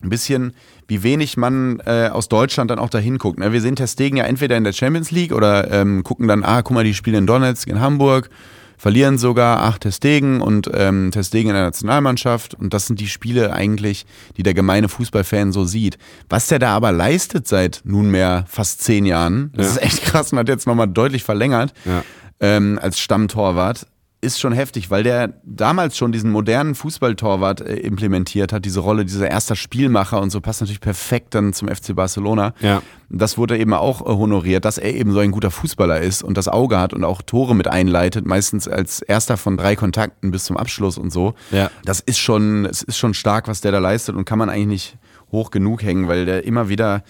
ein 0.00 0.10
bisschen, 0.10 0.52
wie 0.86 1.02
wenig 1.02 1.36
man 1.36 1.80
äh, 1.86 2.08
aus 2.12 2.28
Deutschland 2.28 2.70
dann 2.70 2.78
auch 2.78 2.90
dahin 2.90 3.18
guckt. 3.18 3.40
Ne? 3.40 3.52
Wir 3.52 3.60
sehen 3.60 3.74
Ter 3.74 3.88
Stegen 3.88 4.18
ja 4.18 4.24
entweder 4.24 4.56
in 4.56 4.62
der 4.62 4.72
Champions 4.72 5.10
League 5.10 5.32
oder 5.32 5.72
ähm, 5.72 6.04
gucken 6.04 6.28
dann, 6.28 6.44
ah, 6.44 6.62
guck 6.62 6.74
mal, 6.74 6.84
die 6.84 6.94
spielen 6.94 7.16
in 7.16 7.26
Donetsk, 7.26 7.66
in 7.66 7.80
Hamburg, 7.80 8.30
verlieren 8.78 9.18
sogar, 9.18 9.60
ach, 9.62 9.78
Ter 9.78 9.92
Stegen 9.92 10.40
und 10.40 10.70
ähm, 10.74 11.10
Ter 11.12 11.22
Stegen 11.24 11.48
in 11.50 11.54
der 11.54 11.64
Nationalmannschaft. 11.64 12.54
Und 12.54 12.74
das 12.74 12.86
sind 12.86 13.00
die 13.00 13.08
Spiele 13.08 13.52
eigentlich, 13.52 14.06
die 14.36 14.42
der 14.42 14.54
gemeine 14.54 14.88
Fußballfan 14.88 15.52
so 15.52 15.64
sieht. 15.64 15.98
Was 16.28 16.48
der 16.48 16.58
da 16.58 16.74
aber 16.74 16.92
leistet 16.92 17.46
seit 17.46 17.80
nunmehr 17.84 18.44
fast 18.48 18.82
zehn 18.82 19.06
Jahren, 19.06 19.50
das 19.54 19.66
Ja. 19.66 19.72
ist 19.72 19.82
echt 19.82 20.02
krass 20.04 20.32
und 20.32 20.38
hat 20.38 20.48
jetzt 20.48 20.66
nochmal 20.66 20.88
deutlich 20.88 21.24
verlängert 21.24 21.72
Ja. 21.84 22.02
ähm, 22.40 22.78
als 22.82 22.98
Stammtorwart, 23.00 23.86
ist 24.26 24.40
schon 24.40 24.52
heftig, 24.52 24.90
weil 24.90 25.02
der 25.02 25.34
damals 25.44 25.96
schon 25.96 26.12
diesen 26.12 26.30
modernen 26.30 26.74
Fußballtorwart 26.74 27.60
äh, 27.60 27.76
implementiert 27.76 28.52
hat, 28.52 28.64
diese 28.64 28.80
Rolle, 28.80 29.04
dieser 29.04 29.30
erster 29.30 29.56
Spielmacher 29.56 30.20
und 30.20 30.30
so 30.30 30.40
passt 30.40 30.60
natürlich 30.60 30.80
perfekt 30.80 31.34
dann 31.34 31.52
zum 31.52 31.68
FC 31.68 31.94
Barcelona. 31.94 32.52
Ja. 32.60 32.82
Das 33.08 33.38
wurde 33.38 33.56
eben 33.56 33.72
auch 33.72 34.02
äh, 34.02 34.04
honoriert, 34.06 34.64
dass 34.64 34.78
er 34.78 34.94
eben 34.94 35.12
so 35.12 35.20
ein 35.20 35.30
guter 35.30 35.50
Fußballer 35.50 36.00
ist 36.00 36.22
und 36.22 36.36
das 36.36 36.48
Auge 36.48 36.78
hat 36.78 36.92
und 36.92 37.04
auch 37.04 37.22
Tore 37.22 37.54
mit 37.54 37.68
einleitet, 37.68 38.26
meistens 38.26 38.68
als 38.68 39.00
erster 39.00 39.36
von 39.36 39.56
drei 39.56 39.76
Kontakten 39.76 40.30
bis 40.32 40.44
zum 40.44 40.56
Abschluss 40.56 40.98
und 40.98 41.12
so. 41.12 41.34
Ja. 41.52 41.70
Das 41.84 42.00
ist 42.00 42.18
schon, 42.18 42.66
es 42.66 42.82
ist 42.82 42.98
schon 42.98 43.14
stark, 43.14 43.48
was 43.48 43.60
der 43.60 43.72
da 43.72 43.78
leistet 43.78 44.16
und 44.16 44.24
kann 44.24 44.38
man 44.38 44.50
eigentlich 44.50 44.66
nicht 44.66 44.98
hoch 45.32 45.50
genug 45.50 45.82
hängen, 45.82 46.08
weil 46.08 46.24
der 46.24 46.44
immer 46.44 46.68
wieder, 46.68 47.02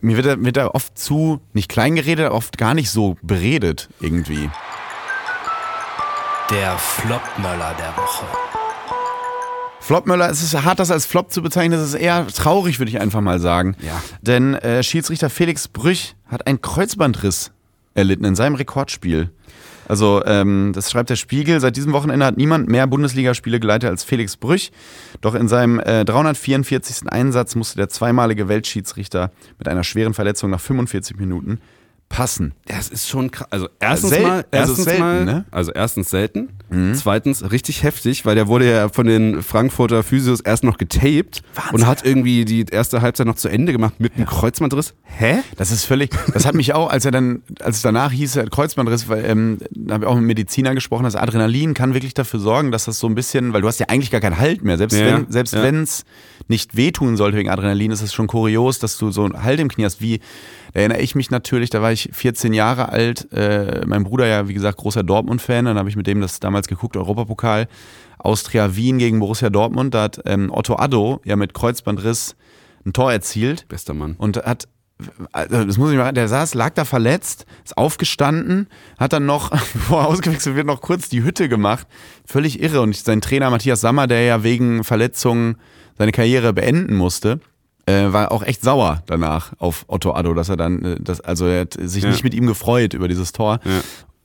mir 0.00 0.16
wird 0.16 0.26
er, 0.26 0.44
wird 0.44 0.56
er 0.56 0.74
oft 0.74 0.98
zu, 0.98 1.40
nicht 1.52 1.68
klein 1.68 1.94
geredet, 1.94 2.30
oft 2.30 2.58
gar 2.58 2.74
nicht 2.74 2.90
so 2.90 3.16
beredet 3.22 3.88
irgendwie. 4.00 4.50
Der 6.50 6.76
Flopmöller 6.78 7.76
der 7.78 7.96
Woche. 7.96 8.26
Flopmöller, 9.78 10.28
es 10.30 10.42
ist 10.42 10.60
hart, 10.64 10.80
das 10.80 10.90
als 10.90 11.06
Flop 11.06 11.30
zu 11.30 11.42
bezeichnen, 11.42 11.78
das 11.78 11.88
ist 11.90 11.94
eher 11.94 12.26
traurig, 12.26 12.80
würde 12.80 12.90
ich 12.90 13.00
einfach 13.00 13.20
mal 13.20 13.38
sagen. 13.38 13.76
Ja. 13.80 14.02
Denn 14.20 14.54
äh, 14.56 14.82
Schiedsrichter 14.82 15.30
Felix 15.30 15.68
Brüch 15.68 16.16
hat 16.26 16.48
einen 16.48 16.60
Kreuzbandriss 16.60 17.52
erlitten 17.94 18.24
in 18.24 18.34
seinem 18.34 18.56
Rekordspiel. 18.56 19.30
Also 19.86 20.24
ähm, 20.24 20.72
das 20.74 20.90
schreibt 20.90 21.10
der 21.10 21.16
Spiegel. 21.16 21.60
Seit 21.60 21.76
diesem 21.76 21.92
Wochenende 21.92 22.26
hat 22.26 22.36
niemand 22.36 22.68
mehr 22.68 22.88
Bundesligaspiele 22.88 23.60
geleitet 23.60 23.88
als 23.88 24.02
Felix 24.02 24.36
Brüch. 24.36 24.72
Doch 25.20 25.36
in 25.36 25.46
seinem 25.46 25.78
äh, 25.78 26.04
344. 26.04 27.12
Einsatz 27.12 27.54
musste 27.54 27.76
der 27.76 27.88
zweimalige 27.88 28.48
Weltschiedsrichter 28.48 29.30
mit 29.58 29.68
einer 29.68 29.84
schweren 29.84 30.14
Verletzung 30.14 30.50
nach 30.50 30.60
45 30.60 31.16
Minuten 31.16 31.60
passen. 32.10 32.52
Das 32.66 32.88
ist 32.88 33.08
schon 33.08 33.30
krass. 33.30 33.46
Also 33.50 33.68
erstens 33.78 34.10
Sel- 34.10 34.22
mal, 34.22 34.44
also 34.50 34.52
erstens 34.52 34.84
selten, 34.84 35.00
mal, 35.00 35.24
ne? 35.24 35.44
also 35.52 35.70
erstens 35.72 36.10
selten, 36.10 36.48
zweitens 36.94 37.50
richtig 37.52 37.84
heftig, 37.84 38.26
weil 38.26 38.34
der 38.34 38.48
wurde 38.48 38.68
ja 38.70 38.88
von 38.88 39.06
den 39.06 39.42
Frankfurter 39.42 40.02
Physios 40.02 40.40
erst 40.40 40.64
noch 40.64 40.76
getaped 40.76 41.42
und 41.72 41.86
hat 41.86 42.04
irgendwie 42.04 42.44
die 42.44 42.66
erste 42.70 43.00
Halbzeit 43.00 43.26
noch 43.28 43.36
zu 43.36 43.48
Ende 43.48 43.70
gemacht 43.72 43.94
mit 43.98 44.16
einem 44.16 44.26
Kreuzbandriss. 44.26 44.94
Hä? 45.04 45.38
Das 45.56 45.70
ist 45.70 45.84
völlig, 45.84 46.10
das 46.34 46.46
hat 46.46 46.54
mich 46.54 46.74
auch, 46.74 46.90
als 46.90 47.04
er 47.04 47.12
dann, 47.12 47.42
als 47.60 47.76
es 47.76 47.82
danach 47.82 48.10
hieß, 48.10 48.36
er 48.36 48.42
hat 48.42 48.50
Kreuzbandriss, 48.50 49.08
weil, 49.08 49.24
ähm, 49.24 49.58
da 49.70 49.94
habe 49.94 50.04
ich 50.04 50.10
auch 50.10 50.16
mit 50.16 50.24
Mediziner 50.24 50.74
gesprochen, 50.74 51.04
das 51.04 51.14
Adrenalin 51.14 51.74
kann 51.74 51.94
wirklich 51.94 52.14
dafür 52.14 52.40
sorgen, 52.40 52.72
dass 52.72 52.86
das 52.86 52.98
so 52.98 53.06
ein 53.06 53.14
bisschen, 53.14 53.52
weil 53.52 53.62
du 53.62 53.68
hast 53.68 53.78
ja 53.78 53.86
eigentlich 53.88 54.10
gar 54.10 54.20
keinen 54.20 54.38
Halt 54.38 54.64
mehr, 54.64 54.78
selbst 54.78 54.98
Ja, 54.98 55.06
wenn, 55.06 55.30
selbst 55.30 55.54
ja. 55.54 55.62
wenn 55.62 55.82
es 55.84 56.04
nicht 56.48 56.76
wehtun 56.76 57.16
sollte 57.16 57.36
wegen 57.38 57.50
Adrenalin, 57.50 57.92
ist 57.92 58.02
es 58.02 58.12
schon 58.12 58.26
kurios, 58.26 58.80
dass 58.80 58.98
du 58.98 59.12
so 59.12 59.22
einen 59.24 59.44
Halt 59.44 59.60
im 59.60 59.68
Knie 59.68 59.84
hast, 59.84 60.00
wie, 60.00 60.18
da 60.72 60.80
erinnere 60.80 61.00
ich 61.00 61.14
mich 61.14 61.30
natürlich, 61.30 61.70
da 61.70 61.82
war 61.82 61.92
ich 61.92 62.10
14 62.12 62.52
Jahre 62.52 62.90
alt, 62.90 63.32
äh, 63.32 63.82
mein 63.86 64.04
Bruder 64.04 64.26
ja, 64.26 64.48
wie 64.48 64.54
gesagt, 64.54 64.78
großer 64.78 65.02
Dortmund-Fan, 65.02 65.64
dann 65.64 65.78
habe 65.78 65.88
ich 65.88 65.96
mit 65.96 66.06
dem 66.06 66.20
das 66.20 66.40
damals 66.40 66.68
geguckt, 66.68 66.96
Europapokal, 66.96 67.68
Austria 68.18 68.76
Wien 68.76 68.98
gegen 68.98 69.20
Borussia 69.20 69.50
Dortmund, 69.50 69.94
da 69.94 70.02
hat 70.02 70.20
ähm, 70.26 70.50
Otto 70.52 70.76
Addo 70.76 71.20
ja 71.24 71.36
mit 71.36 71.54
Kreuzbandriss 71.54 72.36
ein 72.84 72.92
Tor 72.92 73.12
erzielt 73.12 73.68
Bester 73.68 73.94
Mann. 73.94 74.14
und 74.16 74.36
hat 74.38 74.68
also 75.32 75.64
das 75.64 75.78
muss 75.78 75.90
ich 75.90 75.96
mal, 75.96 76.12
der 76.12 76.28
saß, 76.28 76.54
lag 76.54 76.74
da 76.74 76.84
verletzt, 76.84 77.46
ist 77.64 77.76
aufgestanden, 77.76 78.68
hat 78.98 79.12
dann 79.12 79.26
noch, 79.26 79.50
bevor 79.72 80.02
er 80.02 80.08
ausgewechselt 80.08 80.56
wird, 80.56 80.66
noch 80.66 80.80
kurz 80.80 81.08
die 81.08 81.22
Hütte 81.22 81.48
gemacht. 81.48 81.86
Völlig 82.26 82.60
irre. 82.60 82.80
Und 82.80 82.94
sein 82.94 83.20
Trainer 83.20 83.50
Matthias 83.50 83.80
Sammer, 83.80 84.06
der 84.06 84.22
ja 84.24 84.42
wegen 84.42 84.84
Verletzungen 84.84 85.56
seine 85.96 86.12
Karriere 86.12 86.52
beenden 86.52 86.96
musste, 86.96 87.40
äh, 87.90 88.12
war 88.12 88.32
auch 88.32 88.42
echt 88.42 88.62
sauer 88.62 89.02
danach 89.06 89.52
auf 89.58 89.84
Otto 89.88 90.12
Addo, 90.14 90.34
dass 90.34 90.48
er 90.48 90.56
dann, 90.56 90.82
äh, 90.84 90.96
das, 91.00 91.20
also 91.20 91.46
er 91.46 91.62
hat 91.62 91.76
sich 91.80 92.02
Ja. 92.04 92.10
nicht 92.10 92.24
mit 92.24 92.34
ihm 92.34 92.46
gefreut 92.46 92.94
über 92.94 93.08
dieses 93.08 93.32
Tor. 93.32 93.60
Ja. 93.64 93.80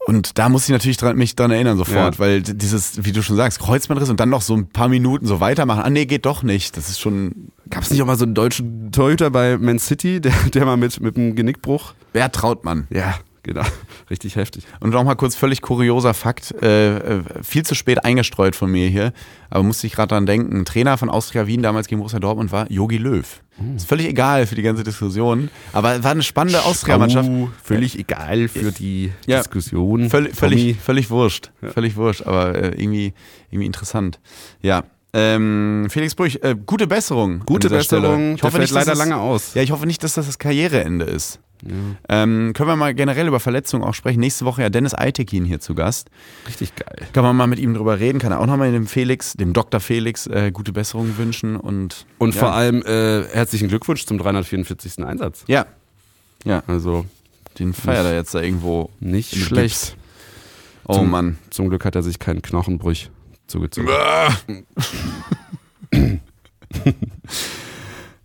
Und 0.07 0.37
da 0.37 0.49
muss 0.49 0.65
ich 0.65 0.69
natürlich 0.69 0.97
dran, 0.97 1.17
mich 1.17 1.35
dran 1.35 1.49
erinnern 1.49 1.77
sofort, 1.77 2.15
Ja. 2.15 2.19
weil 2.19 2.41
dieses, 2.43 3.03
wie 3.05 3.11
du 3.11 3.23
schon 3.23 3.35
sagst, 3.37 3.59
Kreuzbandriss 3.59 4.09
und 4.11 4.19
dann 4.19 4.29
noch 4.29 4.43
so 4.43 4.53
ein 4.55 4.67
paar 4.69 4.87
Minuten 4.87 5.25
so 5.25 5.39
weitermachen. 5.39 5.81
Ah 5.83 5.89
nee, 5.89 6.05
geht 6.05 6.27
doch 6.27 6.43
nicht. 6.43 6.77
Das 6.77 6.89
ist 6.89 6.99
schon, 6.99 7.51
Gab 7.71 7.81
es 7.81 7.89
nicht 7.89 8.01
auch 8.03 8.05
mal 8.05 8.15
so 8.15 8.25
einen 8.25 8.35
deutschen 8.35 8.91
Torhüter 8.91 9.31
bei 9.31 9.57
Man 9.57 9.79
City, 9.79 10.21
der, 10.21 10.31
der 10.53 10.65
mal 10.65 10.77
mit, 10.77 10.99
mit 11.01 11.17
einem 11.17 11.35
Genickbruch? 11.35 11.93
wer 12.13 12.31
traut 12.31 12.63
man? 12.63 12.85
Ja, 12.91 13.15
genau. 13.45 13.63
Richtig 14.09 14.35
heftig. 14.35 14.65
Und 14.81 14.89
noch 14.89 15.03
mal 15.03 15.15
kurz 15.15 15.35
völlig 15.35 15.61
kurioser 15.61 16.13
Fakt, 16.13 16.53
äh, 16.61 16.97
äh, 16.97 17.21
viel 17.41 17.63
zu 17.63 17.75
spät 17.75 18.03
eingestreut 18.03 18.55
von 18.55 18.69
mir 18.69 18.89
hier, 18.89 19.13
aber 19.49 19.63
musste 19.63 19.87
ich 19.87 19.93
gerade 19.93 20.09
dran 20.09 20.25
denken, 20.25 20.65
Trainer 20.65 20.97
von 20.97 21.09
Austria 21.09 21.47
Wien 21.47 21.61
damals 21.63 21.87
gegen 21.87 21.99
Borussia 21.99 22.19
Dortmund 22.19 22.51
war 22.51 22.69
Jogi 22.71 22.97
Löw. 22.97 23.41
Ist 23.77 23.87
völlig 23.87 24.07
egal 24.07 24.47
für 24.47 24.55
die 24.55 24.63
ganze 24.63 24.83
Diskussion, 24.83 25.49
aber 25.71 26.03
war 26.03 26.11
eine 26.11 26.23
spannende 26.23 26.63
Austria-Mannschaft. 26.63 27.29
Völlig 27.63 27.97
egal 27.97 28.49
für 28.49 28.73
die 28.73 29.13
Ja. 29.27 29.37
Diskussion. 29.37 30.09
Völlig, 30.09 30.35
Tommy. 30.35 30.39
völlig, 30.51 30.77
völlig 30.81 31.09
wurscht. 31.09 31.51
Völlig 31.73 31.95
wurscht, 31.95 32.23
aber 32.23 32.53
äh, 32.55 32.67
irgendwie, 32.81 33.13
irgendwie 33.51 33.65
interessant. 33.67 34.19
Ja. 34.61 34.83
Ähm, 35.13 35.87
Felix 35.89 36.13
Brüch, 36.15 36.39
äh, 36.43 36.57
gute 36.65 36.87
Besserung. 36.87 37.39
Gute 37.45 37.69
dieser 37.69 37.81
Stelle. 37.81 38.01
Besserung. 38.01 38.35
Ich 38.35 38.43
hoffe 38.43 38.59
nicht, 38.59 38.73
leider 38.73 38.95
lange 38.95 39.15
aus. 39.15 39.53
Ja, 39.53 39.61
ich 39.61 39.71
hoffe 39.71 39.85
nicht, 39.85 40.03
dass 40.03 40.15
das 40.15 40.25
das 40.25 40.37
Karriereende 40.37 41.05
ist. 41.05 41.39
Ähm, 42.09 42.53
können 42.53 42.69
wir 42.69 42.75
mal 42.75 42.93
generell 42.93 43.27
über 43.27 43.39
Verletzungen 43.39 43.83
auch 43.83 43.93
sprechen. 43.93 44.19
Nächste 44.19 44.45
Woche 44.45 44.61
ja 44.61 44.69
Dennis 44.69 44.93
Eitekin 44.93 45.45
hier 45.45 45.59
zu 45.59 45.73
Gast. 45.75 46.09
Richtig 46.47 46.75
geil. 46.75 47.07
Kann 47.13 47.23
man 47.23 47.35
mal 47.35 47.47
mit 47.47 47.59
ihm 47.59 47.73
drüber 47.73 47.99
reden, 47.99 48.19
kann 48.19 48.31
er 48.31 48.39
auch 48.39 48.45
nochmal 48.45 48.71
dem 48.71 48.87
Felix, 48.87 49.33
dem 49.33 49.53
Dr. 49.53 49.79
Felix, 49.79 50.27
äh, 50.27 50.51
gute 50.51 50.71
Besserung 50.73 51.17
wünschen 51.17 51.55
und. 51.55 52.05
Und 52.19 52.35
ja. 52.35 52.39
vor 52.39 52.51
allem 52.53 52.81
äh, 52.83 53.23
herzlichen 53.33 53.67
Glückwunsch 53.67 54.05
zum 54.05 54.17
344. 54.17 55.03
Einsatz. 55.05 55.43
Ja. 55.47 55.65
Ja, 56.43 56.61
Also 56.67 57.05
den 57.57 57.73
feiert 57.73 58.05
er 58.05 58.13
jetzt 58.15 58.35
da 58.35 58.41
irgendwo. 58.41 58.89
nicht 58.99 59.35
schlecht. 59.35 59.95
Gips. 59.95 59.95
Oh 60.87 60.95
Zum- 60.97 61.09
Mann. 61.09 61.37
Zum 61.49 61.69
Glück 61.69 61.83
hat 61.85 61.95
er 61.95 62.03
sich 62.03 62.19
keinen 62.19 62.41
Knochenbruch 62.43 63.09
zugezogen. 63.47 63.89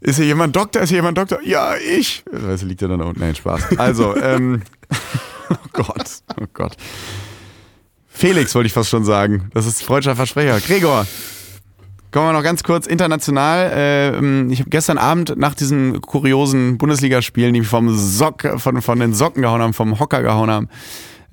Ist 0.00 0.16
hier 0.16 0.26
jemand 0.26 0.56
Doktor? 0.56 0.82
Ist 0.82 0.88
hier 0.88 0.98
jemand 0.98 1.18
Doktor? 1.18 1.40
Ja, 1.42 1.74
ich. 1.76 2.24
Weißt 2.30 2.62
du, 2.62 2.66
liegt 2.66 2.80
er 2.82 2.88
dann 2.88 3.00
da 3.00 3.04
unten? 3.06 3.20
Nein, 3.20 3.34
Spaß. 3.34 3.78
Also, 3.78 4.16
ähm. 4.22 4.62
oh 5.50 5.54
Gott, 5.72 6.22
oh 6.40 6.46
Gott. 6.54 6.76
Felix 8.08 8.54
wollte 8.54 8.66
ich 8.66 8.72
fast 8.72 8.90
schon 8.90 9.04
sagen. 9.04 9.50
Das 9.54 9.66
ist 9.66 9.82
freudscher 9.82 10.16
Versprecher. 10.16 10.60
Gregor. 10.60 11.06
Kommen 12.12 12.26
wir 12.26 12.32
noch 12.32 12.42
ganz 12.42 12.64
kurz 12.64 12.86
international. 12.86 13.70
Ähm, 13.72 14.50
ich 14.50 14.60
habe 14.60 14.70
gestern 14.70 14.98
Abend 14.98 15.34
nach 15.36 15.54
diesen 15.54 16.00
kuriosen 16.00 16.76
Bundesligaspielen, 16.76 17.54
die 17.54 17.60
mich 17.60 17.68
vom 17.68 17.94
Sock, 17.96 18.48
von, 18.56 18.82
von 18.82 18.98
den 18.98 19.14
Socken 19.14 19.42
gehauen 19.42 19.62
haben, 19.62 19.74
vom 19.74 20.00
Hocker 20.00 20.22
gehauen 20.22 20.50
haben, 20.50 20.68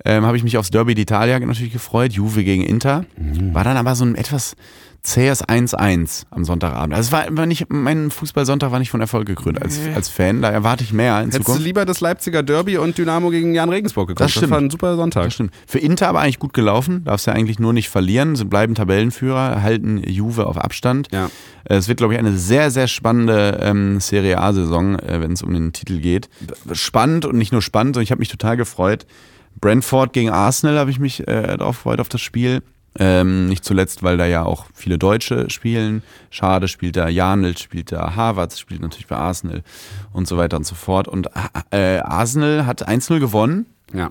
ähm, 0.04 0.24
habe 0.24 0.36
ich 0.36 0.44
mich 0.44 0.56
aufs 0.56 0.70
Derby 0.70 0.92
d'Italia 0.92 1.40
natürlich 1.40 1.72
gefreut. 1.72 2.12
Juve 2.12 2.44
gegen 2.44 2.62
Inter. 2.62 3.06
War 3.52 3.64
dann 3.64 3.76
aber 3.76 3.96
so 3.96 4.04
ein 4.04 4.14
etwas 4.14 4.54
zähes 5.02 5.46
1-1 5.46 6.24
am 6.30 6.44
Sonntagabend. 6.44 6.94
Also 6.94 7.08
es 7.08 7.12
war 7.12 7.26
immer 7.26 7.46
nicht, 7.46 7.66
mein 7.70 8.10
Fußballsonntag 8.10 8.72
war 8.72 8.78
nicht 8.78 8.90
von 8.90 9.00
Erfolg 9.00 9.26
gekrönt 9.26 9.62
als, 9.62 9.78
als 9.94 10.08
Fan. 10.08 10.42
Da 10.42 10.50
erwarte 10.50 10.84
ich 10.84 10.92
mehr 10.92 11.18
in 11.18 11.26
Hättest 11.26 11.38
du 11.38 11.44
Zukunft. 11.44 11.64
lieber 11.64 11.84
das 11.84 12.00
Leipziger 12.00 12.42
Derby 12.42 12.78
und 12.78 12.98
Dynamo 12.98 13.30
gegen 13.30 13.54
Jan 13.54 13.68
Regensburg 13.68 14.08
geguckt? 14.08 14.20
Das 14.20 14.32
stimmt. 14.32 14.50
war 14.50 14.58
ein 14.58 14.70
super 14.70 14.96
Sonntag. 14.96 15.24
Das 15.24 15.34
stimmt. 15.34 15.54
Für 15.66 15.78
Inter 15.78 16.08
aber 16.08 16.20
eigentlich 16.20 16.38
gut 16.38 16.52
gelaufen. 16.52 17.04
Darfst 17.04 17.26
ja 17.26 17.32
eigentlich 17.32 17.58
nur 17.58 17.72
nicht 17.72 17.88
verlieren. 17.88 18.36
Sie 18.36 18.44
bleiben 18.44 18.74
Tabellenführer, 18.74 19.62
halten 19.62 19.98
Juve 19.98 20.46
auf 20.46 20.58
Abstand. 20.58 21.08
Ja. 21.12 21.30
Es 21.64 21.88
wird, 21.88 21.98
glaube 21.98 22.14
ich, 22.14 22.18
eine 22.18 22.36
sehr, 22.36 22.70
sehr 22.70 22.88
spannende 22.88 23.60
ähm, 23.62 24.00
Serie 24.00 24.38
A-Saison, 24.38 24.98
äh, 24.98 25.20
wenn 25.20 25.32
es 25.32 25.42
um 25.42 25.52
den 25.52 25.72
Titel 25.72 26.00
geht. 26.00 26.28
Spannend 26.72 27.24
und 27.24 27.36
nicht 27.36 27.52
nur 27.52 27.62
spannend, 27.62 27.94
sondern 27.94 28.04
ich 28.04 28.10
habe 28.10 28.20
mich 28.20 28.28
total 28.28 28.56
gefreut. 28.56 29.06
Brentford 29.60 30.12
gegen 30.12 30.30
Arsenal 30.30 30.78
habe 30.78 30.90
ich 30.90 30.98
mich 30.98 31.26
äh, 31.26 31.56
darauf 31.56 31.76
gefreut, 31.78 32.00
auf 32.00 32.08
das 32.08 32.20
Spiel. 32.20 32.62
Ähm, 33.00 33.46
nicht 33.46 33.64
zuletzt, 33.64 34.02
weil 34.02 34.16
da 34.16 34.26
ja 34.26 34.42
auch 34.44 34.66
viele 34.74 34.98
Deutsche 34.98 35.50
spielen. 35.50 36.02
Schade 36.30 36.66
spielt 36.66 36.96
da 36.96 37.08
Janel, 37.08 37.56
spielt 37.56 37.92
da 37.92 38.16
Havertz, 38.16 38.58
spielt 38.58 38.80
natürlich 38.82 39.06
bei 39.06 39.16
Arsenal 39.16 39.62
und 40.12 40.26
so 40.26 40.36
weiter 40.36 40.56
und 40.56 40.66
so 40.66 40.74
fort. 40.74 41.06
Und 41.06 41.28
äh, 41.70 41.98
Arsenal 41.98 42.66
hat 42.66 42.88
1-0 42.88 43.20
gewonnen 43.20 43.66
Ja. 43.94 44.10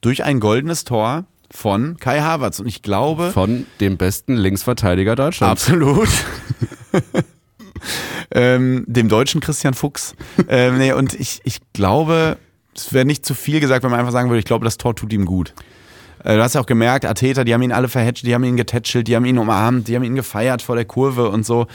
durch 0.00 0.24
ein 0.24 0.40
goldenes 0.40 0.84
Tor 0.84 1.24
von 1.50 1.98
Kai 1.98 2.20
Havertz. 2.20 2.58
Und 2.60 2.66
ich 2.68 2.80
glaube, 2.80 3.30
Von 3.32 3.66
dem 3.80 3.98
besten 3.98 4.34
Linksverteidiger 4.36 5.14
Deutschlands. 5.14 5.64
absolut. 5.68 6.08
ähm, 8.30 8.84
dem 8.86 9.08
deutschen 9.08 9.40
Christian 9.40 9.74
Fuchs. 9.74 10.14
ähm, 10.48 10.78
nee, 10.78 10.92
und 10.92 11.14
ich, 11.14 11.40
ich 11.44 11.58
glaube, 11.72 12.38
es 12.74 12.92
wäre 12.92 13.04
nicht 13.04 13.26
zu 13.26 13.34
viel 13.34 13.60
gesagt, 13.60 13.82
wenn 13.84 13.90
man 13.90 14.00
einfach 14.00 14.12
sagen 14.12 14.30
würde, 14.30 14.38
ich 14.38 14.44
glaube, 14.46 14.64
das 14.64 14.78
Tor 14.78 14.94
tut 14.96 15.12
ihm 15.12 15.26
gut. 15.26 15.52
Äh, 16.24 16.36
Du 16.36 16.42
hast 16.42 16.54
ja 16.54 16.60
auch 16.60 16.66
gemerkt, 16.66 17.04
Ateta, 17.04 17.44
die 17.44 17.52
haben 17.54 17.62
ihn 17.62 17.72
alle 17.72 17.88
verhetscht, 17.88 18.26
die 18.26 18.34
haben 18.34 18.44
ihn 18.44 18.56
getätschelt, 18.56 19.08
die 19.08 19.16
haben 19.16 19.24
ihn 19.24 19.38
umarmt, 19.38 19.88
die 19.88 19.96
haben 19.96 20.04
ihn 20.04 20.14
gefeiert 20.14 20.62
vor 20.62 20.76
der 20.76 20.84
Kurve 20.84 21.28
und 21.28 21.44
so. 21.46 21.66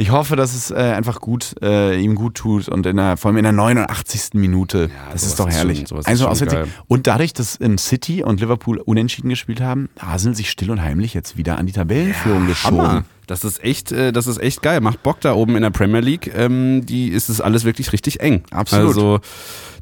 Ich 0.00 0.12
hoffe, 0.12 0.36
dass 0.36 0.54
es 0.54 0.70
äh, 0.70 0.74
einfach 0.76 1.20
gut, 1.20 1.56
äh, 1.60 1.98
ihm 1.98 2.14
gut 2.14 2.36
tut 2.36 2.68
und 2.68 2.86
in 2.86 2.96
der, 2.98 3.16
vor 3.16 3.30
allem 3.30 3.38
in 3.38 3.42
der 3.42 3.52
89. 3.52 4.34
Minute. 4.34 4.90
das 5.12 5.22
sowas 5.22 5.24
ist 5.24 5.40
doch 5.40 5.48
ist 5.48 5.54
herrlich. 5.56 5.84
sowas 5.88 6.02
ist 6.04 6.08
Also 6.08 6.24
schon 6.24 6.32
auswärts- 6.34 6.52
geil. 6.54 6.68
und 6.86 7.08
dadurch, 7.08 7.32
dass 7.32 7.56
in 7.56 7.78
City 7.78 8.22
und 8.22 8.40
Liverpool 8.40 8.78
unentschieden 8.78 9.28
gespielt 9.28 9.60
haben, 9.60 9.88
Arsenal 9.98 10.36
sich 10.36 10.50
still 10.50 10.70
und 10.70 10.80
heimlich 10.82 11.14
jetzt 11.14 11.36
wieder 11.36 11.58
an 11.58 11.66
die 11.66 11.72
Tabellenführung 11.72 12.46
geschoben. 12.46 12.78
Hammer. 12.78 13.04
Das 13.28 13.44
ist 13.44 13.62
echt, 13.62 13.92
äh, 13.92 14.10
das 14.10 14.26
ist 14.26 14.38
echt 14.38 14.62
geil. 14.62 14.80
Macht 14.80 15.02
Bock 15.02 15.20
da 15.20 15.34
oben 15.34 15.54
in 15.54 15.62
der 15.62 15.70
Premier 15.70 16.00
League. 16.00 16.32
Ähm, 16.34 16.84
die 16.84 17.08
ist 17.08 17.28
es 17.28 17.40
alles 17.40 17.64
wirklich 17.64 17.92
richtig 17.92 18.20
eng. 18.20 18.42
Absolut. 18.50 18.88
Also 18.88 19.20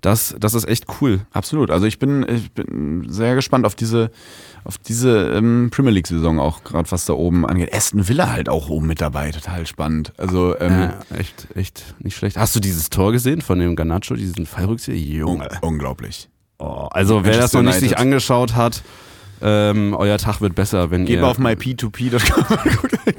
das, 0.03 0.36
das 0.38 0.55
ist 0.55 0.68
echt 0.68 0.86
cool. 1.01 1.20
Absolut. 1.32 1.70
Also 1.70 1.86
ich 1.86 1.99
bin, 1.99 2.26
ich 2.28 2.53
bin 2.53 3.07
sehr 3.09 3.34
gespannt 3.34 3.64
auf 3.64 3.74
diese, 3.74 4.11
auf 4.64 4.78
diese 4.78 5.30
ähm, 5.34 5.68
Premier 5.70 5.92
League-Saison 5.92 6.38
auch, 6.38 6.64
gerade 6.64 6.90
was 6.90 7.07
da 7.07 7.12
oben 7.14 7.47
angeht. 7.47 7.72
Aston 7.72 8.09
Villa 8.09 8.30
halt 8.30 8.49
auch 8.49 8.68
oben 8.68 8.88
mit 8.88 9.01
dabei, 9.01 9.30
total 9.30 9.66
spannend. 9.66 10.12
Also 10.18 10.59
ähm, 10.59 10.72
Ja, 10.72 10.99
echt, 11.16 11.49
echt 11.55 11.94
nicht 12.01 12.16
schlecht. 12.16 12.36
Hast 12.36 12.55
du 12.57 12.61
dieses 12.61 12.90
Tor 12.90 13.12
gesehen 13.12 13.42
von 13.42 13.59
dem 13.59 13.76
Garnacho, 13.76 14.14
diesen 14.14 14.44
Fallrückzieher? 14.47 14.97
Junge. 14.97 15.49
unglaublich. 15.62 16.28
Oh, 16.59 16.88
also 16.90 17.24
wer 17.24 17.36
das 17.38 17.53
noch 17.53 17.62
nicht 17.62 17.80
sich 17.80 17.99
angeschaut 17.99 18.55
hat, 18.57 18.82
ähm, 19.43 19.95
euer 19.95 20.18
Tag 20.18 20.41
wird 20.41 20.55
besser, 20.55 20.91
wenn 20.91 21.05
Geht 21.05 21.16
ihr 21.16 21.22
mal 21.22 21.28
auf 21.28 21.39
myp2p.com. 21.39 22.59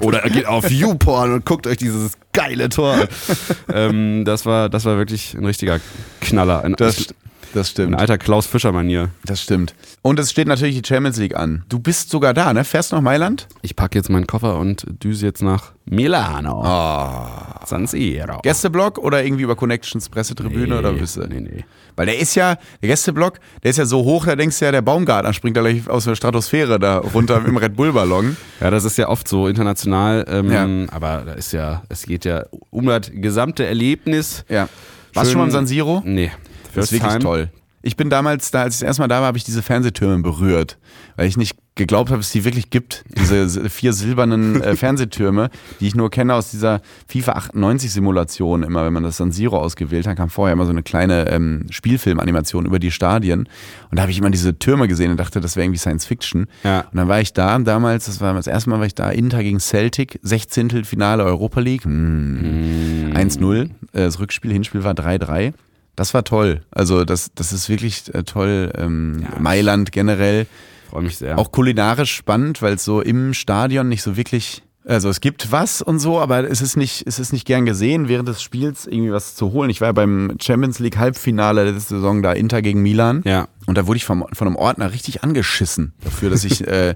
oder 0.00 0.20
geht 0.22 0.46
auf 0.46 0.70
YouPorn 0.70 1.32
und 1.34 1.46
guckt 1.46 1.66
euch 1.66 1.76
dieses 1.78 2.12
geile 2.32 2.68
Tor 2.68 2.94
an. 2.94 3.08
ähm, 3.72 4.24
das 4.24 4.46
war, 4.46 4.68
das 4.68 4.84
war 4.84 4.96
wirklich 4.96 5.34
ein 5.34 5.44
richtiger 5.44 5.80
Knaller. 6.20 6.64
Ein, 6.64 6.74
Das, 6.76 7.06
Das 7.54 7.70
stimmt. 7.70 7.98
alter 7.98 8.18
Klaus 8.18 8.46
Fischer-Manier. 8.46 9.10
Das 9.24 9.42
stimmt. 9.42 9.74
Und 10.02 10.18
es 10.18 10.30
steht 10.30 10.48
natürlich 10.48 10.80
die 10.80 10.86
Champions 10.86 11.16
League 11.18 11.36
an. 11.36 11.64
Du 11.68 11.78
bist 11.78 12.10
sogar 12.10 12.34
da, 12.34 12.52
ne? 12.52 12.64
Fährst 12.64 12.92
nach 12.92 13.00
Mailand? 13.00 13.48
Ich 13.62 13.74
packe 13.76 13.98
jetzt 13.98 14.10
meinen 14.10 14.26
Koffer 14.26 14.58
und 14.58 14.86
düse 15.02 15.26
jetzt 15.26 15.42
nach 15.42 15.72
Milano. 15.86 16.62
Oh. 16.64 17.64
San 17.66 17.86
Siro. 17.86 18.40
Gästeblock 18.42 18.98
oder 18.98 19.24
irgendwie 19.24 19.44
über 19.44 19.56
Connections 19.56 20.08
Pressetribüne 20.08 20.66
Nee, 20.66 20.78
oder 20.78 20.92
du? 20.92 21.26
nee, 21.28 21.40
nee. 21.40 21.64
Weil 21.98 22.06
der 22.06 22.18
ist 22.20 22.36
ja, 22.36 22.56
der 22.80 22.90
Gästeblock, 22.90 23.40
der 23.64 23.70
ist 23.72 23.76
ja 23.76 23.84
so 23.84 24.04
hoch, 24.04 24.24
da 24.24 24.36
denkst 24.36 24.56
du 24.60 24.64
ja, 24.66 24.70
der 24.70 24.82
Baumgartner 24.82 25.32
springt 25.32 25.56
da 25.56 25.62
gleich 25.62 25.88
aus 25.90 26.04
der 26.04 26.14
Stratosphäre 26.14 26.78
da 26.78 26.98
runter 26.98 27.44
im 27.44 27.56
Red 27.56 27.74
Bull 27.74 27.92
Ballon. 27.92 28.36
Ja, 28.60 28.70
das 28.70 28.84
ist 28.84 28.98
ja 28.98 29.08
oft 29.08 29.26
so 29.28 29.46
international, 29.48 30.24
ähm, 30.28 30.50
Ja. 30.52 30.92
aber 30.94 31.22
da 31.26 31.32
ist 31.32 31.52
ja, 31.52 31.82
es 31.88 32.02
geht 32.02 32.24
ja 32.24 32.44
um 32.70 32.86
das 32.86 33.10
gesamte 33.12 33.66
Erlebnis. 33.66 34.44
Ja. 34.48 34.68
Warst 35.14 35.28
du 35.28 35.32
schon 35.32 35.40
mal 35.40 35.44
im 35.46 35.50
San 35.52 35.66
Siro? 35.66 36.02
Nee. 36.04 36.30
Das 36.74 36.86
ist 36.86 36.92
wirklich 36.92 37.10
time. 37.12 37.24
toll. 37.24 37.48
Ich 37.82 37.96
bin 37.96 38.10
damals, 38.10 38.50
da 38.52 38.62
als 38.62 38.74
ich 38.76 38.80
das 38.80 38.86
erste 38.86 39.02
Mal 39.02 39.08
da 39.08 39.20
war, 39.20 39.26
habe 39.28 39.38
ich 39.38 39.44
diese 39.44 39.62
Fernsehtürme 39.62 40.22
berührt, 40.22 40.78
weil 41.16 41.26
ich 41.26 41.36
nicht 41.36 41.56
geglaubt 41.78 42.10
habe, 42.10 42.18
dass 42.18 42.26
es 42.26 42.32
die 42.32 42.44
wirklich 42.44 42.68
gibt. 42.68 43.04
Diese 43.08 43.48
vier 43.70 43.94
silbernen 43.94 44.60
äh, 44.60 44.76
Fernsehtürme, 44.76 45.48
die 45.80 45.86
ich 45.86 45.94
nur 45.94 46.10
kenne 46.10 46.34
aus 46.34 46.50
dieser 46.50 46.82
FIFA 47.06 47.32
98 47.32 47.90
Simulation. 47.90 48.62
Immer, 48.62 48.84
wenn 48.84 48.92
man 48.92 49.02
das 49.02 49.16
San 49.16 49.32
Siro 49.32 49.58
ausgewählt 49.58 50.06
hat, 50.06 50.16
kam 50.16 50.28
vorher 50.28 50.52
immer 50.52 50.66
so 50.66 50.70
eine 50.70 50.82
kleine 50.82 51.30
ähm, 51.30 51.66
Spielfilmanimation 51.70 52.66
über 52.66 52.78
die 52.78 52.90
Stadien. 52.90 53.48
Und 53.90 53.96
da 53.96 54.02
habe 54.02 54.12
ich 54.12 54.18
immer 54.18 54.30
diese 54.30 54.58
Türme 54.58 54.88
gesehen 54.88 55.10
und 55.10 55.18
dachte, 55.18 55.40
das 55.40 55.56
wäre 55.56 55.64
irgendwie 55.64 55.78
Science 55.78 56.04
Fiction. 56.04 56.46
Ja. 56.64 56.80
Und 56.80 56.96
dann 56.96 57.08
war 57.08 57.20
ich 57.20 57.32
da 57.32 57.58
damals, 57.58 58.06
das 58.06 58.20
war 58.20 58.34
das 58.34 58.46
erste 58.46 58.68
Mal 58.68 58.78
war 58.78 58.86
ich 58.86 58.94
da, 58.94 59.10
Inter 59.10 59.42
gegen 59.42 59.60
Celtic, 59.60 60.18
16. 60.22 60.84
Finale 60.84 61.24
Europa 61.24 61.60
League. 61.60 61.84
Hm. 61.84 63.12
1-0. 63.14 63.64
Äh, 63.64 63.68
Das 63.92 64.20
Rückspiel, 64.20 64.52
Hinspiel 64.52 64.84
war 64.84 64.92
3-3. 64.92 65.54
Das 65.96 66.14
war 66.14 66.22
toll. 66.22 66.60
Also 66.70 67.04
das, 67.04 67.30
das 67.34 67.52
ist 67.52 67.68
wirklich 67.68 68.14
äh, 68.14 68.22
toll. 68.22 68.72
Ähm, 68.76 69.24
Mailand 69.40 69.90
generell. 69.90 70.46
Freue 70.88 71.02
mich 71.02 71.18
sehr. 71.18 71.38
Auch 71.38 71.52
kulinarisch 71.52 72.14
spannend, 72.14 72.62
weil 72.62 72.74
es 72.74 72.84
so 72.84 73.00
im 73.00 73.34
Stadion 73.34 73.88
nicht 73.88 74.02
so 74.02 74.16
wirklich. 74.16 74.62
Also 74.84 75.10
es 75.10 75.20
gibt 75.20 75.52
was 75.52 75.82
und 75.82 75.98
so, 75.98 76.18
aber 76.18 76.50
es 76.50 76.62
ist 76.62 76.76
nicht, 76.76 77.06
es 77.06 77.18
ist 77.18 77.34
nicht 77.34 77.46
gern 77.46 77.66
gesehen, 77.66 78.08
während 78.08 78.26
des 78.26 78.40
Spiels 78.40 78.86
irgendwie 78.86 79.12
was 79.12 79.34
zu 79.34 79.52
holen. 79.52 79.68
Ich 79.68 79.82
war 79.82 79.88
ja 79.88 79.92
beim 79.92 80.36
Champions 80.40 80.78
League 80.78 80.96
Halbfinale 80.96 81.64
der 81.70 81.78
Saison 81.78 82.22
da 82.22 82.32
Inter 82.32 82.62
gegen 82.62 82.80
Milan. 82.80 83.20
Ja. 83.26 83.48
Und 83.66 83.76
da 83.76 83.86
wurde 83.86 83.98
ich 83.98 84.06
vom, 84.06 84.24
von 84.32 84.46
einem 84.46 84.56
Ordner 84.56 84.90
richtig 84.92 85.22
angeschissen 85.22 85.92
dafür, 86.02 86.30
dass 86.30 86.44
ich 86.44 86.66
äh, 86.66 86.94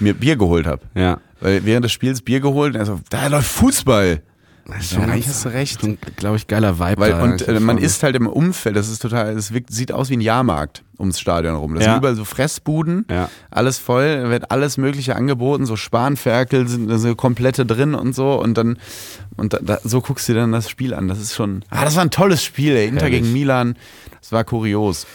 mir 0.00 0.14
Bier 0.14 0.36
geholt 0.36 0.66
habe. 0.66 0.82
ja. 0.94 1.18
Weil 1.38 1.66
während 1.66 1.84
des 1.84 1.92
Spiels 1.92 2.22
Bier 2.22 2.40
geholt 2.40 2.74
und 2.74 2.80
er 2.80 2.86
so, 2.86 2.98
da 3.10 3.26
läuft 3.26 3.48
Fußball. 3.50 4.22
Ja, 4.68 5.00
eigentlich 5.02 5.28
hast 5.28 5.44
du 5.44 5.48
recht. 5.50 5.80
Schon, 5.80 5.96
glaube 6.16 6.36
ich, 6.36 6.48
geiler 6.48 6.78
Vibe. 6.80 7.00
Weil, 7.00 7.14
und 7.20 7.46
äh, 7.46 7.60
man 7.60 7.78
ist 7.78 8.02
halt 8.02 8.16
im 8.16 8.26
Umfeld, 8.26 8.74
das 8.74 8.88
ist 8.88 9.00
total, 9.00 9.36
es 9.36 9.52
sieht 9.68 9.92
aus 9.92 10.10
wie 10.10 10.16
ein 10.16 10.20
Jahrmarkt 10.20 10.82
ums 10.98 11.20
Stadion 11.20 11.54
rum. 11.54 11.74
Das 11.74 11.84
Ja. 11.84 11.92
sind 11.92 11.98
überall 11.98 12.16
so 12.16 12.24
Fressbuden, 12.24 13.04
Ja. 13.10 13.30
alles 13.50 13.78
voll, 13.78 14.22
da 14.22 14.30
wird 14.30 14.50
alles 14.50 14.76
Mögliche 14.76 15.14
angeboten, 15.14 15.66
so 15.66 15.76
Spanferkel 15.76 16.66
sind 16.66 16.90
so 16.98 17.14
komplette 17.14 17.64
drin 17.64 17.94
und 17.94 18.14
so 18.14 18.40
und 18.42 18.58
dann, 18.58 18.78
und 19.36 19.52
da, 19.52 19.58
da, 19.62 19.78
so 19.84 20.00
guckst 20.00 20.28
du 20.28 20.32
dir 20.32 20.40
dann 20.40 20.52
das 20.52 20.68
Spiel 20.68 20.94
an. 20.94 21.06
Das 21.06 21.20
ist 21.20 21.34
schon, 21.34 21.64
ah, 21.70 21.84
das 21.84 21.94
war 21.94 22.02
ein 22.02 22.10
tolles 22.10 22.42
Spiel, 22.42 22.74
ey. 22.76 22.88
Inter 22.88 23.02
Herrlich. 23.02 23.20
gegen 23.22 23.32
Milan, 23.32 23.76
das 24.20 24.32
war 24.32 24.42
kurios. 24.42 25.06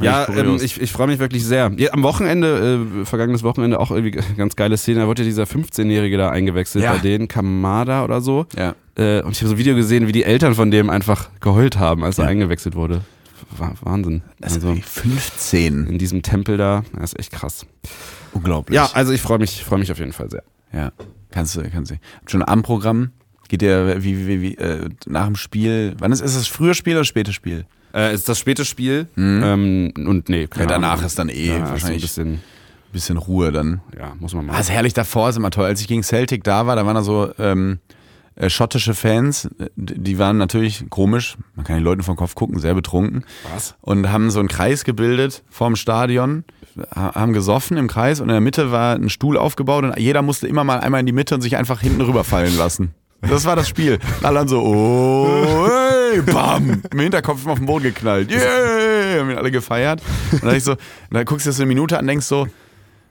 Ja, 0.00 0.28
ähm, 0.28 0.58
ich, 0.62 0.80
ich 0.80 0.92
freue 0.92 1.06
mich 1.06 1.18
wirklich 1.18 1.44
sehr. 1.44 1.72
Ja, 1.76 1.92
am 1.92 2.02
Wochenende, 2.02 2.86
äh, 3.00 3.04
vergangenes 3.04 3.42
Wochenende, 3.42 3.80
auch 3.80 3.90
irgendwie 3.90 4.10
ganz 4.36 4.54
geile 4.56 4.76
Szene. 4.76 5.00
Da 5.00 5.06
wurde 5.06 5.22
ja 5.22 5.26
dieser 5.26 5.44
15-Jährige 5.44 6.16
da 6.18 6.30
eingewechselt 6.30 6.84
Ja. 6.84 6.92
bei 6.92 6.98
denen, 6.98 7.28
Kamada 7.28 8.04
oder 8.04 8.20
so. 8.20 8.46
ja. 8.56 8.74
Äh, 8.98 9.20
und 9.22 9.32
ich 9.32 9.40
habe 9.42 9.48
so 9.48 9.54
ein 9.54 9.58
Video 9.58 9.74
gesehen, 9.74 10.06
wie 10.08 10.12
die 10.12 10.24
Eltern 10.24 10.54
von 10.54 10.70
dem 10.70 10.88
einfach 10.88 11.28
geheult 11.40 11.78
haben, 11.78 12.02
als 12.02 12.18
er 12.18 12.24
Ja. 12.24 12.30
eingewechselt 12.30 12.74
wurde. 12.74 13.02
Wa- 13.56 13.74
Wahnsinn. 13.82 14.22
Das 14.40 14.54
Also 14.54 14.68
wirklich 14.68 14.86
15. 14.86 15.86
in 15.86 15.98
diesem 15.98 16.22
Tempel 16.22 16.56
da, 16.56 16.82
das 16.98 17.12
ist 17.12 17.18
echt 17.18 17.32
krass. 17.32 17.66
Unglaublich. 18.32 18.74
Ja, 18.74 18.90
also 18.94 19.12
ich 19.12 19.20
freue 19.20 19.38
mich, 19.38 19.62
freue 19.64 19.78
mich 19.78 19.92
auf 19.92 19.98
jeden 19.98 20.12
Fall 20.12 20.30
sehr. 20.30 20.42
Ja, 20.72 20.92
kannst 21.30 21.56
du, 21.56 21.62
kannst 21.70 21.90
du. 21.90 21.96
Habt 22.16 22.30
schon 22.30 22.42
Abendprogramm? 22.42 23.10
Geht 23.48 23.60
der 23.62 24.02
wie, 24.02 24.26
wie, 24.26 24.40
wie 24.42 24.54
äh, 24.56 24.88
nach 25.06 25.26
dem 25.26 25.36
Spiel? 25.36 25.94
Wann 25.98 26.10
ist, 26.12 26.20
ist 26.20 26.34
es 26.34 26.46
früher 26.48 26.74
Spiel 26.74 26.94
oder 26.96 27.04
spätes 27.04 27.34
Spiel? 27.34 27.66
Äh, 27.96 28.14
ist 28.14 28.28
das 28.28 28.38
späte 28.38 28.64
Spiel 28.66 29.08
ähm, 29.16 29.92
und 29.96 30.28
nee, 30.28 30.42
Mhm. 30.54 30.60
Ja, 30.60 30.66
danach 30.66 30.92
Ahnung. 30.94 31.06
ist 31.06 31.18
dann 31.18 31.28
eh 31.30 31.46
Ja, 31.46 31.54
so 31.54 31.62
ein 31.62 31.70
wahrscheinlich 31.70 32.02
bisschen, 32.02 32.40
bisschen 32.92 33.16
Ruhe 33.16 33.50
dann. 33.52 33.80
ja, 33.98 34.14
muss 34.20 34.34
man 34.34 34.48
Ah, 34.50 34.52
mal. 34.52 34.60
ist 34.60 34.70
herrlich 34.70 34.92
davor, 34.94 35.30
ist 35.30 35.36
immer 35.36 35.50
toll. 35.50 35.64
Als 35.64 35.80
ich 35.80 35.88
gegen 35.88 36.02
Celtic 36.02 36.44
da 36.44 36.66
war, 36.66 36.76
da 36.76 36.84
waren 36.84 36.94
da 36.94 37.02
so 37.02 37.30
ähm, 37.38 37.78
äh, 38.34 38.50
schottische 38.50 38.92
Fans, 38.94 39.48
die 39.76 40.18
waren 40.18 40.36
natürlich 40.36 40.84
komisch, 40.90 41.38
man 41.54 41.64
kann 41.64 41.76
den 41.76 41.84
Leuten 41.84 42.02
vom 42.02 42.16
Kopf 42.16 42.34
gucken, 42.34 42.58
sehr 42.58 42.74
betrunken. 42.74 43.24
Was? 43.54 43.74
Und 43.80 44.10
haben 44.12 44.30
so 44.30 44.40
einen 44.40 44.48
Kreis 44.48 44.84
gebildet 44.84 45.42
vorm 45.48 45.74
Stadion, 45.74 46.44
ha- 46.94 47.14
haben 47.14 47.32
gesoffen 47.32 47.78
im 47.78 47.88
Kreis 47.88 48.20
und 48.20 48.28
in 48.28 48.32
der 48.34 48.42
Mitte 48.42 48.70
war 48.72 48.94
ein 48.94 49.08
Stuhl 49.08 49.38
aufgebaut 49.38 49.84
und 49.84 49.98
jeder 49.98 50.20
musste 50.20 50.46
immer 50.48 50.64
mal 50.64 50.80
einmal 50.80 51.00
in 51.00 51.06
die 51.06 51.12
Mitte 51.12 51.34
und 51.34 51.40
sich 51.40 51.56
einfach 51.56 51.80
hinten 51.80 52.02
rüberfallen 52.02 52.54
lassen. 52.58 52.92
Das 53.22 53.46
war 53.46 53.56
das 53.56 53.66
Spiel. 53.70 53.98
Alle 54.22 54.40
dann 54.40 54.48
so, 54.48 54.60
oh, 54.62 55.66
hey, 56.12 56.22
bam, 56.22 56.82
im 56.90 56.98
Hinterkopf 57.00 57.46
auf 57.46 57.58
den 57.58 57.66
Boden 57.66 57.84
geknallt. 57.84 58.30
Yeah, 58.30 59.20
haben 59.20 59.30
ihn 59.30 59.38
alle 59.38 59.50
gefeiert. 59.50 60.02
Und 60.32 60.44
dann, 60.44 60.56
ich 60.56 60.64
so, 60.64 60.76
dann 61.10 61.24
guckst 61.24 61.46
du 61.46 61.52
so 61.52 61.62
eine 61.62 61.68
Minute 61.68 61.96
an 61.96 62.02
und 62.04 62.08
denkst 62.08 62.26
so, 62.26 62.46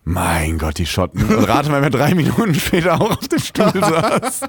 mein 0.07 0.59
Gott, 0.59 0.77
die 0.77 0.85
Schotten. 0.85 1.23
Und 1.25 1.45
rate 1.49 1.71
mal, 1.71 1.81
wer 1.81 1.89
drei 1.89 2.13
Minuten 2.13 2.53
später 2.53 3.01
auch 3.01 3.17
auf 3.17 3.27
dem 3.27 3.39
Stuhl 3.39 3.71
saß. 3.73 4.41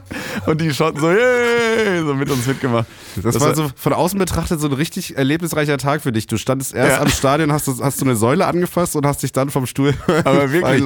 Und 0.47 0.61
die 0.61 0.74
Schotten 0.74 1.01
so, 1.01 1.11
yeah, 1.11 2.03
so 2.05 2.12
mit 2.14 2.30
uns 2.30 2.47
mitgemacht. 2.47 2.84
Das, 3.22 3.40
war 3.40 3.55
so 3.55 3.70
von 3.74 3.94
außen 3.94 4.18
betrachtet 4.18 4.61
so 4.61 4.66
ein 4.66 4.74
richtig 4.74 5.16
erlebnisreicher 5.16 5.78
Tag 5.78 6.03
für 6.03 6.12
dich. 6.12 6.26
Du 6.26 6.36
standest 6.36 6.74
erst 6.74 6.97
Ja. 6.97 7.01
am 7.03 7.09
Stadion, 7.09 7.53
hast, 7.53 7.68
du- 7.68 7.82
hast 7.82 8.01
du 8.01 8.05
eine 8.05 8.16
Säule 8.16 8.47
angefasst 8.47 8.97
und 8.97 9.07
hast 9.07 9.22
dich 9.22 9.32
dann 9.32 9.49
vom 9.49 9.64
Stuhl 9.64 9.94
Aber 10.24 10.53
wirklich. 10.53 10.84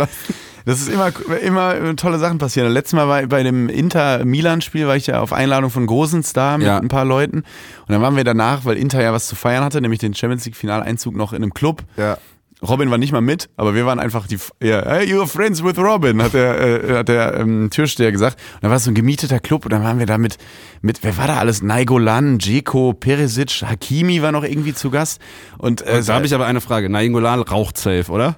Das 0.65 0.81
ist 0.81 0.89
immer, 0.89 1.13
immer 1.43 1.97
tolle 1.97 2.19
Sachen 2.19 2.39
passieren. 2.39 2.71
Letztes 2.73 2.95
Mal 2.95 3.09
war 3.09 3.27
bei 3.27 3.43
dem 3.43 3.69
Inter-Milan-Spiel, 3.69 4.87
war 4.87 4.97
ich 4.97 5.07
ja 5.07 5.21
auf 5.21 5.33
Einladung 5.33 5.71
von 5.71 5.87
Gosens 5.87 6.33
da 6.33 6.59
mit 6.59 6.67
Ja. 6.67 6.79
ein 6.79 6.89
paar 6.89 7.05
Leuten. 7.05 7.39
Und 7.39 7.45
dann 7.89 8.03
waren 8.03 8.17
wir 8.17 8.25
danach, 8.25 8.65
weil 8.65 8.77
Inter 8.77 9.03
ja 9.03 9.13
was 9.13 9.27
zu 9.29 9.37
feiern 9.37 9.65
hatte, 9.65 9.81
nämlich 9.81 10.01
den 10.01 10.15
Champions 10.15 10.45
League-Finaleinzug 10.47 11.15
noch 11.17 11.33
in 11.33 11.43
einem 11.43 11.55
Club. 11.55 11.83
Ja. 11.97 12.19
Robin 12.63 12.91
war 12.91 12.99
nicht 12.99 13.13
mal 13.13 13.23
mit, 13.23 13.49
aber 13.57 13.75
wir 13.75 13.87
waren 13.87 13.99
einfach 13.99 14.27
die, 14.27 14.37
ja, 14.63 14.85
hey, 14.85 15.07
you're 15.11 15.27
friends 15.27 15.65
with 15.65 15.79
Robin, 15.79 16.23
hat 16.23 16.35
der, 16.35 16.61
äh, 16.85 16.97
hat 16.99 17.09
der 17.09 17.39
ähm, 17.39 17.71
Türsteher 17.71 18.13
gesagt. 18.13 18.39
Und 18.57 18.65
dann 18.65 18.71
war 18.71 18.77
es 18.77 18.85
so 18.85 18.91
ein 18.91 18.95
gemieteter 18.95 19.41
Club 19.41 19.65
und 19.65 19.73
dann 19.73 19.83
waren 19.83 19.99
wir 19.99 20.05
da 20.05 20.19
mit, 20.19 20.37
mit 20.83 20.99
wer 21.03 21.17
war 21.17 21.27
da 21.27 21.39
alles? 21.39 21.63
Naigolan, 21.63 22.39
Dzeko, 22.39 22.93
Perisic, 22.93 23.63
Hakimi 23.67 24.21
war 24.21 24.31
noch 24.31 24.45
irgendwie 24.45 24.75
zu 24.75 24.91
Gast. 24.91 25.23
Und, 25.57 25.81
äh, 25.81 26.03
Da 26.03 26.13
habe 26.15 26.27
ich 26.27 26.35
aber 26.35 26.45
eine 26.45 26.61
Frage. 26.61 26.91
Nainggolan 26.91 27.41
raucht 27.41 27.79
safe, 27.79 28.11
oder? 28.13 28.37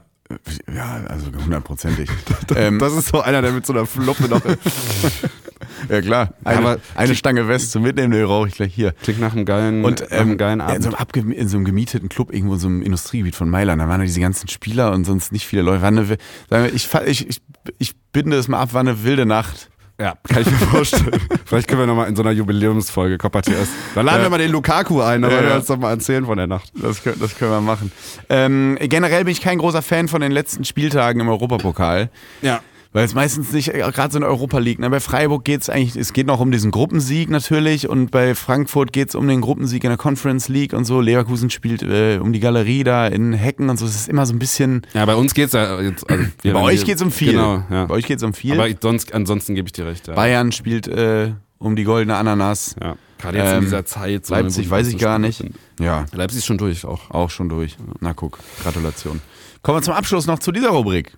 Ja, 0.75 1.01
also 1.09 1.27
hundertprozentig. 1.45 2.09
ähm, 2.57 2.79
Das 2.79 2.93
ist 2.95 3.09
so 3.09 3.21
einer, 3.21 3.43
der 3.43 3.53
mit 3.53 3.67
so 3.67 3.73
einer 3.73 3.87
Fluppe 3.87 4.29
noch. 4.29 4.43
ja 5.89 6.01
klar, 6.01 6.35
eine, 6.45 6.59
Aber- 6.59 6.79
eine 6.95 7.15
Stange 7.15 7.49
West 7.49 7.73
zum 7.73 7.83
Mitnehmen, 7.83 8.13
den 8.13 8.25
rauche 8.25 8.49
ich 8.49 8.55
gleich 8.55 8.75
hier. 8.75 8.93
Klingt 9.03 9.21
nach 9.21 9.33
einem 9.33 9.45
geilen, 9.45 9.85
Und 9.85 10.01
nach 10.01 10.11
einem 10.11 10.33
ähm, 10.33 10.39
geilen 10.39 10.61
ja, 10.61 10.67
in, 10.75 10.85
Abend. 10.87 11.13
so 11.13 11.21
einem 11.21 11.33
in 11.33 11.49
so 11.49 11.57
einem 11.57 11.65
gemieteten 11.65 12.09
Club 12.09 12.33
irgendwo 12.33 12.55
in 12.55 12.61
so 12.61 12.69
einem 12.69 12.83
Industriegebiet 12.83 13.37
von 13.37 13.49
Mailand, 13.51 13.81
da 13.81 13.89
waren 13.89 14.01
da 14.01 14.07
diese 14.07 14.21
ganzen 14.21 14.49
Spieler 14.49 14.93
und 14.93 15.05
sonst 15.05 15.33
nicht 15.33 15.47
viele 15.47 15.63
Leute. 15.63 15.83
War 15.83 15.89
eine, 15.89 16.09
wi- 16.09 16.17
sagen 16.49 16.65
wir, 16.65 16.73
ich, 16.75 16.89
ich, 17.07 17.29
ich, 17.29 17.41
ich 17.79 17.95
binde 18.13 18.37
es 18.37 18.49
mal 18.49 18.61
ab, 18.61 18.75
war 18.75 18.81
eine 18.81 19.05
wilde 19.05 19.27
Nacht. 19.27 19.71
Ja, 20.03 20.15
kann 20.29 20.43
ich 20.43 20.51
mir 20.51 20.57
vorstellen. 20.67 21.21
Vielleicht 21.45 21.69
können 21.69 21.81
wir 21.83 21.87
nochmal 21.87 22.09
in 22.09 22.17
so 22.17 22.23
einer 22.23 22.33
Jubiläumsfolge 22.33 23.19
Copper 23.19 23.43
TS. 23.43 23.69
Dann 23.95 24.05
laden 24.07 24.19
Ja. 24.19 24.23
wir 24.25 24.31
mal 24.31 24.39
den 24.39 24.51
Lukaku 24.51 25.01
ein, 25.01 25.23
dann 25.23 25.31
Ja, 25.31 25.43
ja. 25.43 25.57
uns 25.57 25.67
doch 25.67 25.77
mal 25.79 25.91
erzählen 25.91 26.27
von 26.27 26.37
der 26.37 26.49
Nacht. 26.49 26.73
Das 26.75 27.03
können, 27.05 27.21
das 27.21 27.37
können 27.39 27.53
wir 27.53 27.61
machen. 27.61 27.93
Ähm, 28.29 28.77
generell 28.81 29.25
bin 29.25 29.31
ich 29.33 29.41
kein 29.41 29.59
großer 29.59 29.81
Fan 29.83 30.09
von 30.09 30.21
den 30.21 30.33
letzten 30.33 30.65
Spieltagen 30.65 31.21
im 31.21 31.29
Europapokal. 31.29 32.11
Ja. 32.43 32.61
Weil 32.95 33.07
es 33.07 33.15
meistens 33.15 33.53
nicht, 33.53 33.69
äh, 33.69 33.79
gerade 33.79 34.13
so 34.13 34.19
in 34.19 34.25
Europa 34.25 34.59
League, 34.59 34.79
ne? 34.79 34.91
bei 34.91 35.01
Freiburg 35.01 35.45
geht 35.45 35.63
es 35.63 35.71
eigentlich, 35.71 35.97
es 35.97 36.13
geht 36.13 36.27
noch 36.27 36.41
um 36.41 36.51
diesen 36.53 36.71
Gruppensieg 36.71 37.31
natürlich 37.31 37.89
und 37.89 38.11
bei 38.11 38.35
Frankfurt 38.35 38.93
geht 38.93 39.09
es 39.09 39.15
um 39.15 39.27
den 39.27 39.41
Gruppensieg 39.41 39.83
in 39.85 39.89
der 39.91 39.97
Conference 39.97 40.49
League 40.49 40.75
und 40.75 40.85
so. 40.85 41.01
Leverkusen 41.01 41.49
spielt 41.49 41.83
äh, 41.83 42.19
um 42.21 42.35
die 42.35 42.41
Galerie 42.41 42.85
da 42.85 43.07
in 43.07 43.33
Hecken 43.33 43.71
und 43.71 43.79
so. 43.79 43.87
Es 43.87 43.95
ist 43.95 44.09
immer 44.11 44.27
so 44.27 44.35
ein 44.35 44.39
bisschen. 44.39 44.83
Ja, 44.93 45.07
bei 45.07 45.15
uns 45.15 45.33
geht's 45.33 45.55
ja 45.55 45.81
jetzt. 45.81 46.09
Also 46.11 46.25
bei 46.43 46.55
euch 46.61 46.85
geht 46.85 46.97
es 46.97 47.03
um 47.03 47.11
viel. 47.11 47.33
Genau, 47.33 47.65
ja. 47.71 47.87
Bei 47.87 47.95
euch 47.95 48.05
geht 48.07 48.19
es 48.19 48.23
um 48.25 48.35
viel. 48.35 48.61
Aber 48.61 48.69
sonst, 48.81 49.15
ansonsten 49.15 49.55
gebe 49.55 49.69
ich 49.69 49.73
dir 49.73 49.87
recht. 49.87 50.09
Ja. 50.09 50.15
Bayern 50.15 50.53
spielt 50.53 50.87
äh, 50.87 51.33
um 51.59 51.77
die 51.77 51.85
goldene 51.85 52.17
Ananas. 52.17 52.77
ja. 52.83 52.97
Gerade 53.19 53.39
jetzt 53.39 53.51
in 53.53 53.55
Ähm, 53.59 53.65
dieser 53.65 53.87
Zeit. 53.87 54.27
So 54.27 54.35
Leipzig 54.35 54.69
weiß 54.69 54.89
ich 54.89 54.99
gar 54.99 55.19
nicht. 55.21 55.45
Ja, 55.81 56.07
Leipzig 56.13 56.39
ist 56.41 56.47
schon 56.47 56.59
durch 56.59 56.85
auch. 56.85 57.11
auch 57.11 57.31
schon 57.31 57.49
durch. 57.49 57.77
Na 58.01 58.13
guck, 58.15 58.39
Gratulation. 58.63 59.21
Kommen 59.63 59.79
wir 59.79 59.83
zum 59.83 59.95
Abschluss 59.95 60.27
noch 60.27 60.41
zu 60.41 60.51
dieser 60.51 60.71
Rubrik. 60.71 61.17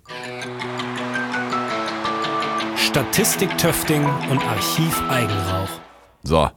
Statistik 2.95 3.57
Töfting 3.57 4.05
und 4.31 4.41
Archiv 4.41 5.01
Eigenrauch. 5.09 5.67
So. 6.23 6.49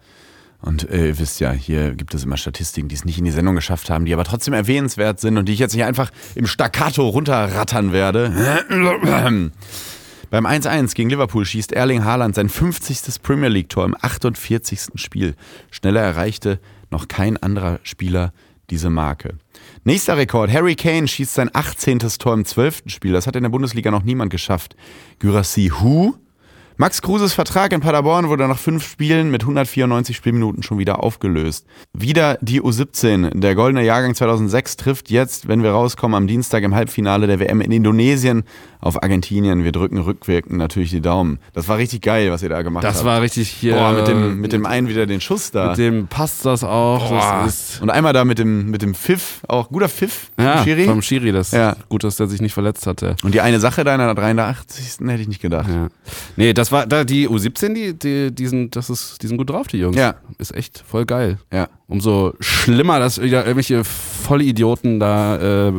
Und 0.62 0.88
äh, 0.88 1.08
ihr 1.08 1.18
wisst 1.18 1.40
ja, 1.40 1.50
hier 1.50 1.96
gibt 1.96 2.14
es 2.14 2.22
immer 2.22 2.36
Statistiken, 2.36 2.86
die 2.86 2.94
es 2.94 3.04
nicht 3.04 3.18
in 3.18 3.24
die 3.24 3.32
Sendung 3.32 3.56
geschafft 3.56 3.90
haben, 3.90 4.04
die 4.04 4.14
aber 4.14 4.22
trotzdem 4.22 4.54
erwähnenswert 4.54 5.18
sind 5.18 5.36
und 5.36 5.46
die 5.46 5.52
ich 5.52 5.58
jetzt 5.58 5.74
hier 5.74 5.88
einfach 5.88 6.12
im 6.36 6.46
Staccato 6.46 7.08
runterrattern 7.08 7.90
werde. 7.90 8.30
Beim 10.30 10.46
1-1 10.46 10.94
gegen 10.94 11.10
Liverpool 11.10 11.44
schießt 11.44 11.72
Erling 11.72 12.04
Haaland 12.04 12.36
sein 12.36 12.48
50. 12.48 13.20
Premier 13.20 13.48
League-Tor 13.48 13.84
im 13.84 13.96
48. 14.00 14.90
Spiel. 14.94 15.34
Schneller 15.72 16.02
erreichte 16.02 16.60
noch 16.92 17.08
kein 17.08 17.36
anderer 17.36 17.80
Spieler 17.82 18.32
diese 18.70 18.90
Marke. 18.90 19.38
Nächster 19.82 20.16
Rekord. 20.16 20.52
Harry 20.52 20.76
Kane 20.76 21.08
schießt 21.08 21.34
sein 21.34 21.50
18. 21.52 21.98
Tor 21.98 22.34
im 22.34 22.44
12. 22.44 22.84
Spiel. 22.86 23.12
Das 23.12 23.26
hat 23.26 23.34
in 23.34 23.42
der 23.42 23.50
Bundesliga 23.50 23.90
noch 23.90 24.04
niemand 24.04 24.30
geschafft. 24.30 24.76
Gyrassi 25.18 25.72
Hu 25.80 26.14
Max 26.80 27.02
Kruses 27.02 27.34
Vertrag 27.34 27.72
in 27.72 27.80
Paderborn 27.80 28.28
wurde 28.28 28.46
nach 28.46 28.56
fünf 28.56 28.88
Spielen 28.88 29.32
mit 29.32 29.42
194 29.42 30.16
Spielminuten 30.16 30.62
schon 30.62 30.78
wieder 30.78 31.02
aufgelöst. 31.02 31.66
Wieder 31.92 32.38
die 32.40 32.62
U17. 32.62 33.40
Der 33.40 33.56
goldene 33.56 33.84
Jahrgang 33.84 34.14
2006 34.14 34.76
trifft 34.76 35.10
jetzt, 35.10 35.48
wenn 35.48 35.64
wir 35.64 35.72
rauskommen, 35.72 36.14
am 36.14 36.28
Dienstag 36.28 36.62
im 36.62 36.76
Halbfinale 36.76 37.26
der 37.26 37.40
WM 37.40 37.60
in 37.62 37.72
Indonesien 37.72 38.44
auf 38.80 39.02
Argentinien. 39.02 39.64
Wir 39.64 39.72
drücken 39.72 39.98
rückwirkend 39.98 40.56
natürlich 40.56 40.90
die 40.90 41.00
Daumen. 41.00 41.38
Das 41.52 41.68
war 41.68 41.78
richtig 41.78 42.02
geil, 42.02 42.30
was 42.30 42.42
ihr 42.42 42.48
da 42.48 42.62
gemacht 42.62 42.84
Das 42.84 42.96
habt. 42.96 43.04
war 43.06 43.20
richtig 43.22 43.48
hier. 43.48 43.74
Boah, 43.74 43.92
mit 43.92 44.06
dem, 44.08 44.40
mit 44.40 44.52
dem 44.52 44.66
einen 44.66 44.88
wieder 44.88 45.06
den 45.06 45.20
Schuss 45.20 45.50
da. 45.50 45.70
Mit 45.70 45.78
dem 45.78 46.06
passt 46.06 46.44
das 46.44 46.62
auch. 46.64 47.10
Das 47.44 47.80
Und 47.80 47.90
einmal 47.90 48.12
da 48.12 48.24
mit 48.24 48.38
dem, 48.38 48.70
mit 48.70 48.82
dem 48.82 48.94
Pfiff, 48.94 49.40
auch 49.48 49.68
guter 49.68 49.88
Pfiff, 49.88 50.30
ja, 50.38 50.62
Schiri. 50.62 50.84
vom 50.84 51.02
Schiri. 51.02 51.32
Das 51.32 51.50
Ja. 51.52 51.76
gut, 51.88 52.04
dass 52.04 52.16
der 52.16 52.26
sich 52.28 52.40
nicht 52.40 52.54
verletzt 52.54 52.86
hatte. 52.86 53.16
Und 53.24 53.34
die 53.34 53.40
eine 53.40 53.60
Sache 53.60 53.84
da 53.84 53.92
in 53.94 53.98
der 54.00 54.14
83. 54.14 55.06
hätte 55.08 55.22
ich 55.22 55.28
nicht 55.28 55.42
gedacht. 55.42 55.68
Ja. 55.68 55.88
Nee, 56.36 56.52
das 56.52 56.70
war 56.72 56.86
da 56.86 57.04
die 57.04 57.28
U17, 57.28 57.74
die, 57.74 57.98
die, 57.98 58.34
die, 58.34 58.46
sind, 58.46 58.76
das 58.76 58.90
ist, 58.90 59.22
die 59.22 59.26
sind 59.26 59.36
gut 59.38 59.50
drauf, 59.50 59.66
die 59.66 59.78
Jungs. 59.78 59.96
Ja. 59.96 60.14
Ist 60.38 60.54
echt 60.54 60.84
voll 60.86 61.04
geil. 61.04 61.38
Ja. 61.52 61.68
Umso 61.88 62.34
schlimmer, 62.40 62.98
dass 63.00 63.20
wieder 63.20 63.40
irgendwelche 63.44 63.82
Vollidioten 63.84 65.00
da 65.00 65.68
äh, 65.68 65.72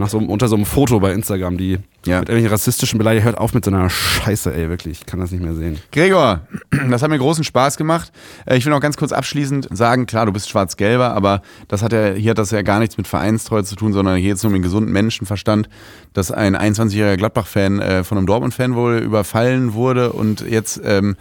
nach 0.00 0.08
so, 0.08 0.18
einem- 0.18 0.28
unter 0.28 0.48
so 0.48 0.56
einem 0.56 0.66
Foto 0.66 0.98
bei 1.00 1.12
Instagram, 1.12 1.56
die 1.56 1.78
Ja. 2.04 2.18
mit 2.20 2.28
irgendwelchen 2.28 2.48
rassistischen 2.50 2.98
Beleidigungen, 2.98 3.26
hört 3.32 3.38
auf 3.38 3.54
mit 3.54 3.64
so 3.64 3.70
einer 3.70 3.88
Scheiße, 3.88 4.52
ey, 4.54 4.68
wirklich. 4.68 5.00
Ich 5.00 5.06
kann 5.06 5.20
das 5.20 5.30
nicht 5.30 5.42
mehr 5.42 5.54
sehen. 5.54 5.78
Gregor, 5.92 6.40
das 6.90 7.02
hat 7.02 7.10
mir 7.10 7.18
großen 7.18 7.44
Spaß 7.44 7.76
gemacht. 7.76 8.10
Äh, 8.46 8.56
Ich 8.56 8.64
will 8.64 8.72
noch 8.72 8.80
ganz 8.80 8.96
kurz 8.96 9.12
abschließend 9.12 9.68
sagen, 9.70 10.06
klar, 10.06 10.26
du 10.26 10.32
bist 10.32 10.48
schwarz-gelber, 10.48 11.12
aber 11.14 11.42
das 11.68 11.82
hat 11.82 11.92
ja, 11.92 12.12
hier 12.12 12.30
hat 12.30 12.38
das 12.38 12.50
ja 12.50 12.62
gar 12.62 12.78
nichts 12.80 12.96
mit 12.96 13.06
Vereinstreue 13.06 13.62
zu 13.64 13.76
tun, 13.76 13.92
sondern 13.92 14.16
hier 14.16 14.28
jetzt 14.30 14.42
nur 14.42 14.48
um 14.48 14.54
den 14.54 14.62
gesunden 14.62 14.92
Menschenverstand, 14.92 15.68
dass 16.12 16.30
ein 16.32 16.56
21-jähriger 16.56 17.16
Gladbach-Fan 17.16 17.80
äh, 17.80 18.04
von 18.04 18.18
einem 18.18 18.26
Dortmund-Fan 18.26 18.74
wohl 18.74 18.98
überfallen 18.98 19.74
wurde 19.74 20.12
und 20.12 20.40
jetzt 20.40 20.80
ähm, 20.84 21.16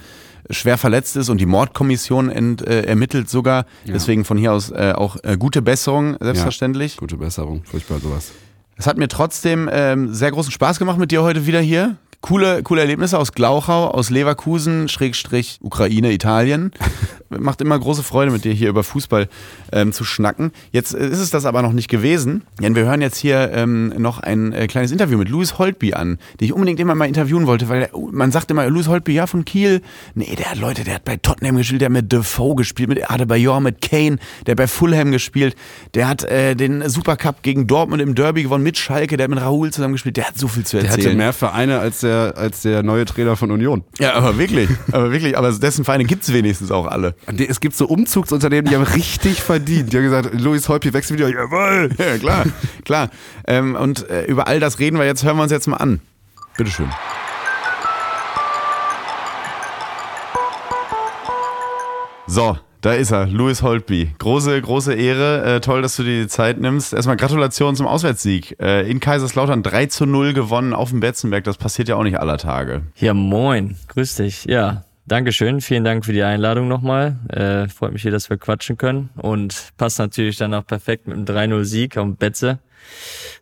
schwer 0.51 0.79
verletzt 0.79 1.15
ist 1.15 1.29
und 1.29 1.39
die 1.39 1.45
Mordkommission 1.45 2.29
ent, 2.29 2.65
äh, 2.65 2.81
ermittelt 2.83 3.29
sogar. 3.29 3.65
Deswegen 3.85 4.25
von 4.25 4.35
hier 4.37 4.51
aus 4.53 4.71
äh, 4.71 4.93
auch 4.95 5.17
äh, 5.23 5.37
gute 5.37 5.61
Besserung, 5.61 6.15
selbstverständlich. 6.19 6.97
Gute 6.97 7.17
Besserung, 7.17 7.61
furchtbar 7.65 7.99
sowas. 7.99 8.31
Es 8.79 8.87
hat 8.87 8.97
mir 8.97 9.09
trotzdem 9.09 9.69
ähm, 9.71 10.13
sehr 10.13 10.31
großen 10.31 10.53
Spaß 10.53 10.79
gemacht 10.79 10.97
mit 10.97 11.11
dir 11.11 11.21
heute 11.21 11.45
wieder 11.45 11.59
hier. 11.59 11.97
Coole, 12.21 12.63
coole 12.63 12.81
Erlebnisse 12.81 13.17
aus 13.17 13.31
Glauchau, 13.31 13.87
aus 13.87 14.09
Leverkusen, 14.09 14.89
Schrägstrich 14.89 15.57
Ukraine, 15.61 16.11
Italien. 16.11 16.71
Macht 17.29 17.61
immer 17.61 17.77
große 17.79 18.03
Freude 18.03 18.31
mit 18.31 18.43
dir 18.43 18.51
hier 18.51 18.69
über 18.69 18.83
Fußball 18.83 19.29
ähm, 19.71 19.93
zu 19.93 20.03
schnacken. 20.03 20.51
Jetzt 20.71 20.93
äh, 20.95 21.07
ist 21.07 21.19
es 21.19 21.29
das 21.29 21.45
aber 21.45 21.61
noch 21.61 21.71
nicht 21.71 21.87
gewesen, 21.87 22.43
denn 22.59 22.75
wir 22.75 22.83
hören 22.85 23.01
jetzt 23.01 23.17
hier 23.17 23.51
ähm, 23.53 23.93
noch 23.97 24.19
ein 24.19 24.51
äh, 24.51 24.67
kleines 24.67 24.91
Interview 24.91 25.17
mit 25.17 25.29
Louis 25.29 25.59
Holtby 25.59 25.93
an, 25.93 26.17
den 26.39 26.45
ich 26.45 26.53
unbedingt 26.53 26.79
immer 26.79 26.93
mal 26.95 27.05
interviewen 27.05 27.45
wollte, 27.47 27.69
weil 27.69 27.81
der, 27.81 27.89
man 28.11 28.31
sagt 28.31 28.51
immer, 28.51 28.67
Louis 28.67 28.87
Holtby, 28.87 29.13
ja, 29.13 29.25
von 29.27 29.45
Kiel. 29.45 29.81
Nee, 30.15 30.35
der 30.35 30.51
hat 30.51 30.57
Leute, 30.57 30.83
der 30.83 30.95
hat 30.95 31.05
bei 31.05 31.17
Tottenham 31.17 31.55
gespielt, 31.55 31.81
der 31.81 31.85
hat 31.85 31.93
mit 31.93 32.11
Defoe 32.11 32.55
gespielt, 32.55 32.89
mit 32.89 33.09
Adebayor, 33.09 33.61
mit 33.61 33.79
Kane, 33.81 34.17
der 34.45 34.53
hat 34.53 34.57
bei 34.57 34.67
Fulham 34.67 35.11
gespielt, 35.11 35.55
der 35.93 36.07
hat 36.09 36.23
äh, 36.23 36.55
den 36.55 36.89
Supercup 36.89 37.43
gegen 37.43 37.67
Dortmund 37.67 38.01
im 38.01 38.15
Derby 38.15 38.43
gewonnen 38.43 38.63
mit 38.63 38.77
Schalke, 38.77 39.15
der 39.17 39.25
hat 39.25 39.29
mit 39.29 39.39
Raoul 39.39 39.71
zusammen 39.71 39.93
gespielt, 39.93 40.17
der 40.17 40.27
hat 40.27 40.37
so 40.37 40.47
viel 40.47 40.65
zu 40.65 40.77
Der 40.77 40.87
erzählen. 40.89 41.07
hatte 41.09 41.15
mehr 41.15 41.33
Vereine 41.33 41.79
als 41.79 41.99
der, 41.99 42.08
als 42.11 42.61
der 42.61 42.83
neue 42.83 43.05
Trainer 43.05 43.35
von 43.35 43.51
Union. 43.51 43.83
Ja, 43.99 44.13
aber 44.13 44.37
wirklich, 44.37 44.69
aber 44.91 45.11
wirklich, 45.11 45.37
aber 45.37 45.51
dessen 45.51 45.85
Vereine 45.85 46.05
gibt's 46.05 46.31
wenigstens 46.33 46.71
auch 46.71 46.87
alle. 46.87 47.15
Es 47.47 47.59
gibt 47.59 47.75
so 47.75 47.85
Umzugsunternehmen, 47.87 48.69
die 48.69 48.75
haben 48.75 48.83
richtig 48.83 49.41
verdient. 49.41 49.93
Die 49.93 49.97
haben 49.97 50.03
gesagt, 50.03 50.39
Louis 50.39 50.67
Holpi 50.69 50.93
wechselt 50.93 51.19
wieder. 51.19 51.29
Jawohl! 51.29 51.89
Ja, 51.97 52.17
klar, 52.17 52.45
klar. 52.85 53.09
Ähm, 53.47 53.75
und 53.75 54.09
äh, 54.09 54.25
über 54.25 54.47
all 54.47 54.59
das 54.59 54.79
reden 54.79 54.97
wir 54.97 55.05
jetzt, 55.05 55.23
hören 55.23 55.37
wir 55.37 55.43
uns 55.43 55.51
jetzt 55.51 55.67
mal 55.67 55.77
an. 55.77 55.99
Bitteschön. 56.57 56.89
So, 62.27 62.57
da 62.81 62.93
ist 62.93 63.11
er, 63.11 63.27
Louis 63.27 63.61
Holtby. 63.61 64.11
Große, 64.19 64.61
große 64.61 64.93
Ehre. 64.93 65.43
Äh, 65.43 65.59
toll, 65.59 65.81
dass 65.81 65.95
du 65.97 66.03
dir 66.03 66.21
die 66.21 66.27
Zeit 66.27 66.59
nimmst. 66.59 66.93
Erstmal 66.93 67.17
Gratulation 67.17 67.75
zum 67.75 67.87
Auswärtssieg. 67.87 68.55
Äh, 68.59 68.89
in 68.89 68.99
Kaiserslautern 68.99 69.63
3 69.63 69.87
zu 69.87 70.05
0 70.05 70.33
gewonnen 70.33 70.73
auf 70.73 70.91
dem 70.91 70.99
Betzenberg. 70.99 71.43
Das 71.43 71.57
passiert 71.57 71.89
ja 71.89 71.95
auch 71.95 72.03
nicht 72.03 72.19
aller 72.19 72.37
Tage. 72.37 72.83
Ja, 72.95 73.13
moin. 73.13 73.75
Grüß 73.89 74.15
dich. 74.15 74.45
Ja, 74.45 74.85
Dankeschön. 75.09 75.59
Vielen 75.59 75.83
Dank 75.83 76.05
für 76.05 76.13
die 76.13 76.21
Einladung 76.21 76.67
nochmal. 76.67 77.17
Äh, 77.29 77.67
freut 77.67 77.93
mich 77.93 78.03
hier, 78.03 78.11
dass 78.11 78.29
wir 78.29 78.37
quatschen 78.37 78.77
können. 78.77 79.09
Und 79.17 79.71
passt 79.75 79.97
natürlich 79.97 80.37
dann 80.37 80.53
auch 80.53 80.65
perfekt 80.65 81.07
mit 81.07 81.17
einem 81.17 81.25
3-0-Sieg 81.25 81.97
auf 81.97 82.05
dem 82.05 82.15
Betze. 82.15 82.59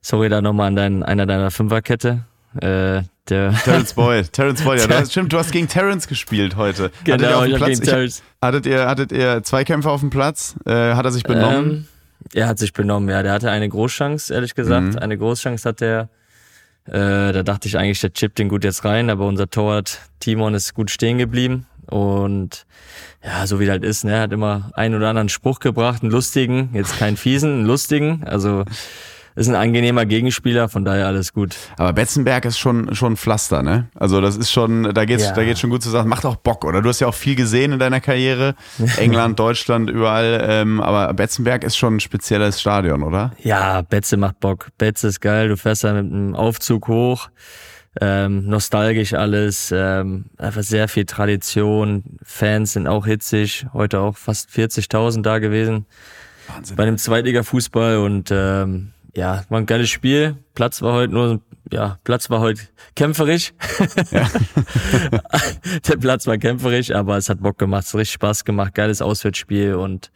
Sorry 0.01 0.29
da 0.29 0.41
nochmal 0.41 0.69
an 0.69 0.75
dein, 0.75 1.03
einer 1.03 1.25
deiner 1.25 1.51
Fünferkette. 1.51 2.23
Äh, 2.61 3.03
der 3.29 3.53
Terence 3.63 3.93
Boyd, 3.93 4.31
Terence 4.31 4.61
Boyd, 4.63 4.79
ja, 4.79 4.87
du 4.87 4.95
hast, 4.95 5.11
stimmt, 5.11 5.33
du 5.33 5.37
hast 5.37 5.51
gegen 5.51 5.67
Terence 5.67 6.07
gespielt 6.07 6.55
heute. 6.55 6.83
hattet 6.85 7.07
ihr 7.07 7.17
Genau, 7.17 7.43
ich 7.43 7.55
Platz, 7.55 7.69
gegen 7.71 7.83
ich- 7.83 7.89
Terence. 7.89 8.23
hattet, 8.41 8.65
ihr, 8.65 8.87
hattet 8.87 9.11
ihr 9.11 9.43
Zweikämpfe 9.43 9.89
auf 9.89 9.99
dem 9.99 10.09
Platz? 10.09 10.55
Äh, 10.65 10.93
hat 10.93 11.05
er 11.05 11.11
sich 11.11 11.23
benommen? 11.23 11.69
Ähm, 11.69 11.87
er 12.33 12.47
hat 12.47 12.57
sich 12.59 12.73
benommen, 12.73 13.09
ja. 13.09 13.23
Der 13.23 13.31
hatte 13.33 13.51
eine 13.51 13.67
Großchance, 13.69 14.33
ehrlich 14.33 14.55
gesagt. 14.55 14.93
Mhm. 14.93 14.97
Eine 14.99 15.17
Großchance 15.17 15.67
hat 15.67 15.81
er. 15.81 16.09
Äh, 16.85 17.33
da 17.33 17.43
dachte 17.43 17.67
ich 17.67 17.77
eigentlich, 17.77 17.99
der 17.99 18.13
chippt 18.13 18.39
den 18.39 18.47
gut 18.47 18.63
jetzt 18.63 18.85
rein, 18.85 19.09
aber 19.09 19.25
unser 19.25 19.49
Torwart 19.49 19.99
Timon 20.21 20.53
ist 20.53 20.73
gut 20.73 20.89
stehen 20.89 21.17
geblieben. 21.17 21.65
Und 21.85 22.65
ja, 23.23 23.45
so 23.45 23.59
wie 23.59 23.65
er 23.65 23.71
halt 23.71 23.83
ist, 23.83 24.03
ne, 24.05 24.13
er 24.13 24.21
hat 24.21 24.31
immer 24.31 24.71
einen 24.73 24.95
oder 24.95 25.09
anderen 25.09 25.29
Spruch 25.29 25.59
gebracht, 25.59 26.01
einen 26.01 26.11
lustigen, 26.11 26.69
jetzt 26.73 26.97
keinen 26.97 27.17
fiesen, 27.17 27.51
einen 27.51 27.65
lustigen. 27.65 28.23
Also 28.25 28.63
ist 29.37 29.47
ein 29.47 29.55
angenehmer 29.55 30.05
Gegenspieler, 30.05 30.67
von 30.67 30.83
daher 30.83 31.07
alles 31.07 31.31
gut. 31.31 31.55
Aber 31.77 31.93
Betzenberg 31.93 32.43
ist 32.45 32.57
schon, 32.57 32.93
schon 32.95 33.15
Pflaster, 33.15 33.63
ne? 33.63 33.87
Also 33.95 34.19
das 34.19 34.35
ist 34.35 34.51
schon, 34.51 34.93
da 34.93 35.05
geht's, 35.05 35.23
Ja. 35.25 35.33
da 35.33 35.43
geht's 35.45 35.59
schon 35.59 35.69
gut 35.69 35.83
zusammen. 35.83 36.09
Macht 36.09 36.25
auch 36.25 36.35
Bock, 36.37 36.65
oder? 36.65 36.81
Du 36.81 36.89
hast 36.89 36.99
ja 36.99 37.07
auch 37.07 37.13
viel 37.13 37.35
gesehen 37.35 37.71
in 37.71 37.79
deiner 37.79 38.01
Karriere. 38.01 38.55
England, 38.97 39.39
Deutschland, 39.39 39.89
überall. 39.89 40.43
Ähm, 40.47 40.81
aber 40.81 41.13
Betzenberg 41.13 41.63
ist 41.63 41.77
schon 41.77 41.97
ein 41.97 41.99
spezielles 41.99 42.59
Stadion, 42.59 43.03
oder? 43.03 43.31
Ja, 43.43 43.81
Betze 43.83 44.17
macht 44.17 44.39
Bock. 44.39 44.69
Betze 44.77 45.07
ist 45.07 45.21
geil, 45.21 45.49
du 45.49 45.55
fährst 45.57 45.83
da 45.83 45.93
mit 45.93 46.11
einem 46.11 46.35
Aufzug 46.35 46.87
hoch. 46.87 47.29
Ähm, 47.99 48.45
nostalgisch 48.45 49.13
alles, 49.15 49.73
ähm, 49.75 50.25
einfach 50.37 50.61
sehr 50.61 50.87
viel 50.87 51.05
Tradition. 51.05 52.03
Fans 52.23 52.73
sind 52.73 52.87
auch 52.87 53.05
hitzig. 53.07 53.65
Heute 53.73 53.99
auch 54.01 54.17
fast 54.17 54.49
40.000 54.51 55.23
da 55.23 55.39
gewesen 55.39 55.85
Wahnsinn. 56.47 56.75
bei 56.75 56.85
dem 56.85 56.97
Zweitliga-Fußball 56.97 57.97
und 57.97 58.29
ähm, 58.31 58.91
ja, 59.17 59.43
war 59.49 59.59
ein 59.59 59.65
geiles 59.65 59.89
Spiel. 59.89 60.37
Platz 60.53 60.83
war 60.83 60.93
heute 60.93 61.11
nur, 61.11 61.41
ja, 61.73 61.97
Platz 62.03 62.29
war 62.29 62.39
heute 62.39 62.61
kämpferisch. 62.95 63.51
Der 65.87 65.97
Platz 65.97 66.27
war 66.27 66.37
kämpferisch, 66.37 66.91
aber 66.91 67.17
es 67.17 67.27
hat 67.27 67.41
Bock 67.41 67.57
gemacht, 67.57 67.85
es 67.85 67.93
hat 67.93 68.01
richtig 68.01 68.13
Spaß 68.13 68.45
gemacht, 68.45 68.75
geiles 68.75 69.01
Auswärtsspiel 69.01 69.73
und 69.73 70.11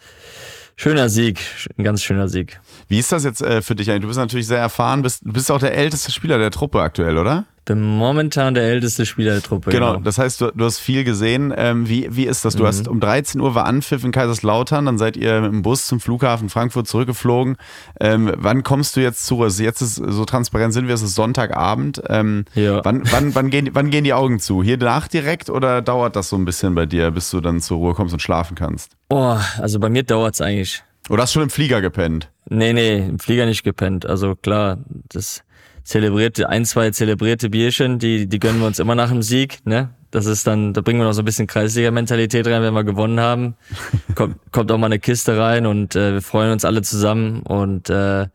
schöner 0.76 1.10
Sieg, 1.10 1.40
ein 1.78 1.84
ganz 1.84 2.04
schöner 2.04 2.28
Sieg. 2.28 2.62
Wie 2.92 3.00
ist 3.00 3.10
das 3.14 3.24
jetzt 3.24 3.42
äh, 3.42 3.62
für 3.62 3.74
dich 3.74 3.90
eigentlich? 3.90 4.02
Du 4.02 4.08
bist 4.08 4.20
natürlich 4.20 4.48
sehr 4.48 4.58
erfahren, 4.60 5.02
bist, 5.02 5.26
du 5.26 5.32
bist 5.32 5.50
auch 5.50 5.60
der 5.60 5.74
älteste 5.76 6.12
Spieler 6.12 6.38
der 6.38 6.52
Truppe 6.52 6.82
aktuell, 6.82 7.18
oder? 7.18 7.46
Bin 7.64 7.82
momentan 7.82 8.54
der 8.54 8.64
älteste 8.64 9.06
Spieler 9.06 9.32
der 9.32 9.42
Truppe. 9.42 9.70
Genau, 9.72 9.96
das 9.96 10.18
heißt, 10.18 10.42
du, 10.42 10.52
du 10.52 10.66
hast 10.66 10.80
viel 10.80 11.06
gesehen. 11.06 11.54
Ähm, 11.56 11.88
wie, 11.88 12.10
wie 12.14 12.26
ist 12.26 12.44
das? 12.44 12.58
Du 12.58 12.68
hast 12.68 12.90
um 12.90 13.00
13 13.00 13.40
Uhr 13.40 13.56
war 13.56 13.66
Anpfiff 13.66 14.04
in 14.04 14.12
Kaiserslautern, 14.12 14.88
dann 14.88 14.98
seid 14.98 15.16
ihr 15.16 15.40
mit 15.40 15.54
dem 15.54 15.62
Bus 15.62 15.88
zum 15.88 16.02
Flughafen 16.02 16.50
Frankfurt 16.50 16.90
zurückgeflogen. 16.90 17.56
Ähm, 18.02 18.34
wann 18.36 18.64
kommst 18.64 18.98
du 18.98 19.00
jetzt 19.00 19.26
zur 19.26 19.38
Ruhe? 19.38 19.48
Jetzt 19.48 19.80
ist 19.82 19.96
so 19.96 20.26
transparent 20.26 20.74
sind 20.74 20.90
wir, 20.90 20.96
es 20.96 21.02
ist 21.02 21.16
Sonntagabend. 21.16 22.02
Ähm, 22.10 22.44
Ja. 22.56 22.84
wann, 22.84 23.04
wann, 23.10 23.34
wann, 23.36 23.50
gehen, 23.50 23.70
wann 23.72 23.90
gehen 23.90 24.04
die 24.04 24.14
Augen 24.14 24.42
zu? 24.42 24.64
Hier 24.64 24.76
nach 24.78 25.08
direkt 25.08 25.50
oder 25.50 25.82
dauert 25.82 26.18
das 26.18 26.28
so 26.28 26.36
ein 26.36 26.44
bisschen 26.44 26.76
bei 26.76 26.86
dir, 26.86 27.12
bis 27.12 27.30
du 27.30 27.40
dann 27.40 27.62
zur 27.62 27.78
Ruhe 27.78 27.94
kommst 27.94 28.14
und 28.14 28.20
schlafen 28.22 28.56
kannst? 28.56 28.98
Oh, 29.10 29.38
also 29.60 29.80
bei 29.80 29.88
mir 29.88 30.04
dauert's 30.04 30.42
eigentlich. 30.42 30.84
Oder 31.12 31.24
hast 31.24 31.32
du 31.32 31.40
schon 31.40 31.44
im 31.44 31.50
Flieger 31.50 31.82
gepennt? 31.82 32.32
Nee, 32.50 32.72
nee, 32.72 33.00
im 33.00 33.20
Flieger 33.20 33.46
nicht 33.46 33.64
gepennt. 33.64 34.06
Also 34.06 34.36
klar, 34.36 34.78
das 35.10 35.44
zelebrierte, 35.84 36.48
ein, 36.48 36.64
zwei 36.64 36.92
zelebrierte 36.92 37.50
Bierchen, 37.50 38.00
die, 38.00 38.28
die 38.28 38.40
gönnen 38.40 38.62
wir 38.62 38.68
uns 38.68 38.80
immer 38.80 38.96
nach 38.96 39.10
dem 39.10 39.22
Sieg, 39.22 39.60
ne? 39.66 39.90
Das 40.12 40.26
ist 40.26 40.48
dann, 40.48 40.74
da 40.74 40.82
bringen 40.82 41.00
wir 41.00 41.06
noch 41.06 41.14
so 41.14 41.22
ein 41.22 41.26
bisschen 41.26 41.48
Kreisliga-Mentalität 41.48 42.48
rein, 42.48 42.62
wenn 42.62 42.74
wir 42.74 42.84
gewonnen 42.86 43.20
haben. 43.20 43.56
Kommt, 44.16 44.38
kommt 44.52 44.72
auch 44.72 44.78
mal 44.78 44.88
eine 44.88 45.00
Kiste 45.00 45.38
rein 45.38 45.66
und 45.66 45.96
äh, 45.96 46.14
wir 46.14 46.22
freuen 46.22 46.52
uns 46.52 46.66
alle 46.66 46.82
zusammen. 46.82 47.44
Und 47.44 47.90
äh, 47.90 48.28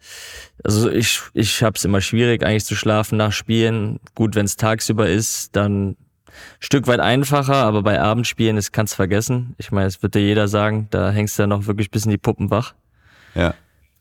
also 0.65 0.91
ich, 0.91 1.21
ich 1.33 1.63
hab's 1.63 1.85
immer 1.85 2.01
schwierig, 2.01 2.43
eigentlich 2.45 2.65
zu 2.65 2.75
schlafen 2.77 3.17
nach 3.19 3.33
Spielen. 3.33 4.01
Gut, 4.15 4.35
wenn 4.35 4.47
es 4.47 4.57
tagsüber 4.57 5.09
ist, 5.09 5.55
dann 5.55 5.97
Stück 6.61 6.87
weit 6.87 7.01
einfacher, 7.01 7.55
aber 7.55 7.83
bei 7.83 8.01
Abendspielen, 8.01 8.57
das 8.57 8.73
kannst 8.73 8.95
vergessen. 8.95 9.55
Ich 9.59 9.73
meine, 9.73 9.87
es 9.87 10.03
wird 10.03 10.15
dir 10.15 10.23
jeder 10.23 10.49
sagen, 10.49 10.89
da 10.91 11.11
hängst 11.11 11.39
du 11.39 11.43
ja 11.43 11.47
noch 11.47 11.67
wirklich 11.67 11.91
bis 11.91 12.05
in 12.05 12.11
die 12.11 12.19
Puppen 12.19 12.51
wach. 12.51 12.75
Ja. 13.35 13.55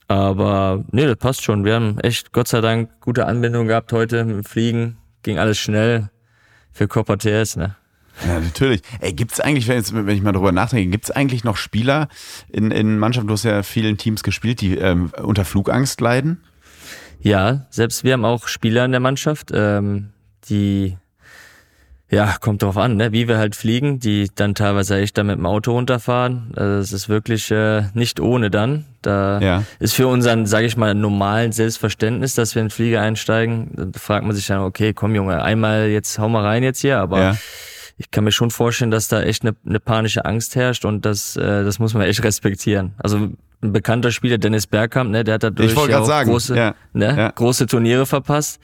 Aber 0.07 0.83
nee, 0.91 1.05
das 1.05 1.17
passt 1.17 1.43
schon. 1.43 1.65
Wir 1.65 1.75
haben 1.75 1.99
echt, 1.99 2.31
Gott 2.31 2.47
sei 2.47 2.61
Dank, 2.61 2.89
gute 3.01 3.25
Anbindung 3.25 3.67
gehabt 3.67 3.91
heute 3.91 4.23
mit 4.23 4.35
dem 4.35 4.43
Fliegen. 4.43 4.97
Ging 5.23 5.39
alles 5.39 5.57
schnell 5.57 6.09
für 6.71 6.87
Copa 6.87 7.15
TS, 7.17 7.55
ne? 7.55 7.75
Ja, 8.25 8.39
natürlich. 8.39 8.81
Ey, 9.01 9.13
gibt's 9.13 9.39
eigentlich, 9.39 9.67
wenn, 9.67 9.77
jetzt, 9.77 9.93
wenn 9.93 10.07
ich 10.07 10.21
mal 10.21 10.31
drüber 10.31 10.51
nachdenke, 10.51 10.89
gibt's 10.89 11.11
eigentlich 11.11 11.43
noch 11.43 11.57
Spieler 11.57 12.07
in, 12.49 12.71
in 12.71 12.97
Mannschaften, 12.97 13.27
du 13.27 13.33
hast 13.33 13.43
ja 13.43 13.63
vielen 13.63 13.97
Teams 13.97 14.23
gespielt, 14.23 14.61
die 14.61 14.77
ähm, 14.77 15.11
unter 15.21 15.43
Flugangst 15.43 15.99
leiden? 15.99 16.43
Ja, 17.19 17.65
selbst 17.71 18.03
wir 18.03 18.13
haben 18.13 18.25
auch 18.25 18.47
Spieler 18.47 18.85
in 18.85 18.91
der 18.91 18.99
Mannschaft, 18.99 19.51
ähm, 19.53 20.11
die 20.49 20.97
ja, 22.09 22.35
kommt 22.39 22.61
drauf 22.61 22.77
an, 22.77 22.97
ne? 22.97 23.11
wie 23.11 23.27
wir 23.27 23.37
halt 23.37 23.55
fliegen, 23.55 23.99
die 23.99 24.29
dann 24.35 24.53
teilweise 24.55 24.97
echt 24.97 25.17
da 25.17 25.23
mit 25.23 25.37
dem 25.37 25.45
Auto 25.45 25.71
runterfahren. 25.71 26.51
Also 26.55 26.77
es 26.79 26.91
ist 26.93 27.09
wirklich 27.09 27.49
äh, 27.51 27.83
nicht 27.93 28.19
ohne 28.19 28.49
dann. 28.51 28.85
Da 29.01 29.39
Ja. 29.41 29.63
ist 29.79 29.95
für 29.95 30.07
unseren, 30.07 30.45
sage 30.45 30.65
ich 30.67 30.77
mal, 30.77 30.93
normalen 30.93 31.51
Selbstverständnis, 31.51 32.35
dass 32.35 32.53
wir 32.55 32.61
in 32.61 32.67
den 32.67 32.71
Flieger 32.71 33.01
einsteigen, 33.01 33.71
da 33.75 33.99
fragt 33.99 34.25
man 34.25 34.35
sich 34.35 34.45
dann, 34.47 34.59
okay, 34.61 34.93
komm 34.93 35.15
Junge, 35.15 35.41
einmal 35.41 35.87
jetzt 35.87 36.19
hau 36.19 36.29
mal 36.29 36.43
rein 36.43 36.63
jetzt 36.63 36.81
hier, 36.81 36.99
aber 36.99 37.19
Ja. 37.21 37.37
Ich 37.97 38.11
kann 38.11 38.23
mir 38.23 38.31
schon 38.31 38.51
vorstellen, 38.51 38.91
dass 38.91 39.07
da 39.07 39.21
echt 39.21 39.43
eine, 39.43 39.55
eine 39.65 39.79
panische 39.79 40.25
Angst 40.25 40.55
herrscht 40.55 40.85
und 40.85 41.05
das, 41.05 41.35
äh, 41.37 41.63
das 41.63 41.79
muss 41.79 41.93
man 41.93 42.03
echt 42.03 42.23
respektieren. 42.23 42.93
Also 42.97 43.17
ein 43.17 43.37
bekannter 43.61 44.11
Spieler, 44.11 44.37
Dennis 44.37 44.67
Bergkamp, 44.67 45.11
ne, 45.11 45.23
der 45.23 45.35
hat 45.35 45.43
dadurch 45.43 45.73
ja 45.87 45.99
auch 45.99 46.05
sagen, 46.05 46.29
große, 46.29 46.55
ja, 46.55 46.75
ne, 46.93 47.15
ja. 47.17 47.31
große 47.31 47.67
Turniere 47.67 48.05
verpasst. 48.05 48.59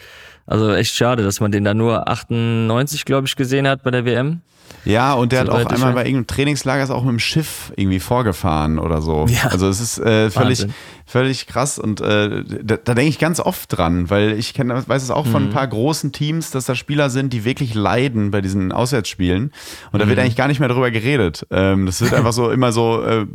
Also 0.46 0.74
echt 0.74 0.94
schade, 0.94 1.24
dass 1.24 1.40
man 1.40 1.52
den 1.52 1.64
da 1.64 1.74
nur 1.74 2.10
98, 2.10 3.06
glaube 3.06 3.28
ich, 3.28 3.36
gesehen 3.36 3.68
hat 3.68 3.84
bei 3.84 3.92
der 3.92 4.06
WM. 4.06 4.42
Ja, 4.86 5.14
und 5.14 5.32
der 5.32 5.42
hat 5.42 5.48
Soweit 5.48 5.68
auch 5.68 5.72
einmal 5.72 5.94
bei 5.94 6.06
irgendeinem 6.06 6.28
Trainingslager 6.28 6.84
ist 6.84 6.90
auch 6.90 7.04
mit 7.04 7.12
dem 7.12 7.20
Schiff 7.20 7.72
irgendwie 7.76 8.00
vorgefahren 8.00 8.80
oder 8.80 9.02
so. 9.02 9.28
Ja. 9.30 9.50
Also 9.50 9.68
es 9.68 9.80
ist 9.80 10.00
äh, 10.00 10.30
völlig, 10.30 10.62
Wahnsinn. 10.62 10.74
Völlig 11.12 11.46
krass 11.46 11.78
und 11.78 12.00
äh, 12.02 12.44
da, 12.64 12.78
da 12.78 12.94
denke 12.96 13.10
ich 13.10 13.20
ganz 13.20 13.40
oft 13.40 13.76
dran, 13.78 14.10
weil 14.10 14.32
ich 14.40 14.54
kenn, 14.54 14.70
weiß 14.70 15.04
es 15.04 15.12
auch 15.12 15.28
von 15.28 15.44
Mhm. 15.44 15.50
ein 15.50 15.54
paar 15.54 15.68
großen 15.68 16.12
Teams, 16.12 16.52
dass 16.52 16.66
da 16.66 16.74
Spieler 16.76 17.10
sind, 17.10 17.34
die 17.34 17.44
wirklich 17.44 17.74
leiden 17.74 18.32
bei 18.32 18.40
diesen 18.42 18.72
Auswärtsspielen 18.72 19.52
und 19.92 20.00
da 20.02 20.08
wird 20.08 20.18
Mhm. 20.18 20.24
eigentlich 20.24 20.36
gar 20.38 20.48
nicht 20.48 20.60
mehr 20.60 20.70
drüber 20.70 20.90
geredet. 20.92 21.46
Ähm, 21.52 21.86
das 21.86 22.00
wird 22.02 22.14
einfach 22.14 22.32
so 22.34 22.50
immer 22.50 22.72
so, 22.72 23.04
äh, 23.04 23.26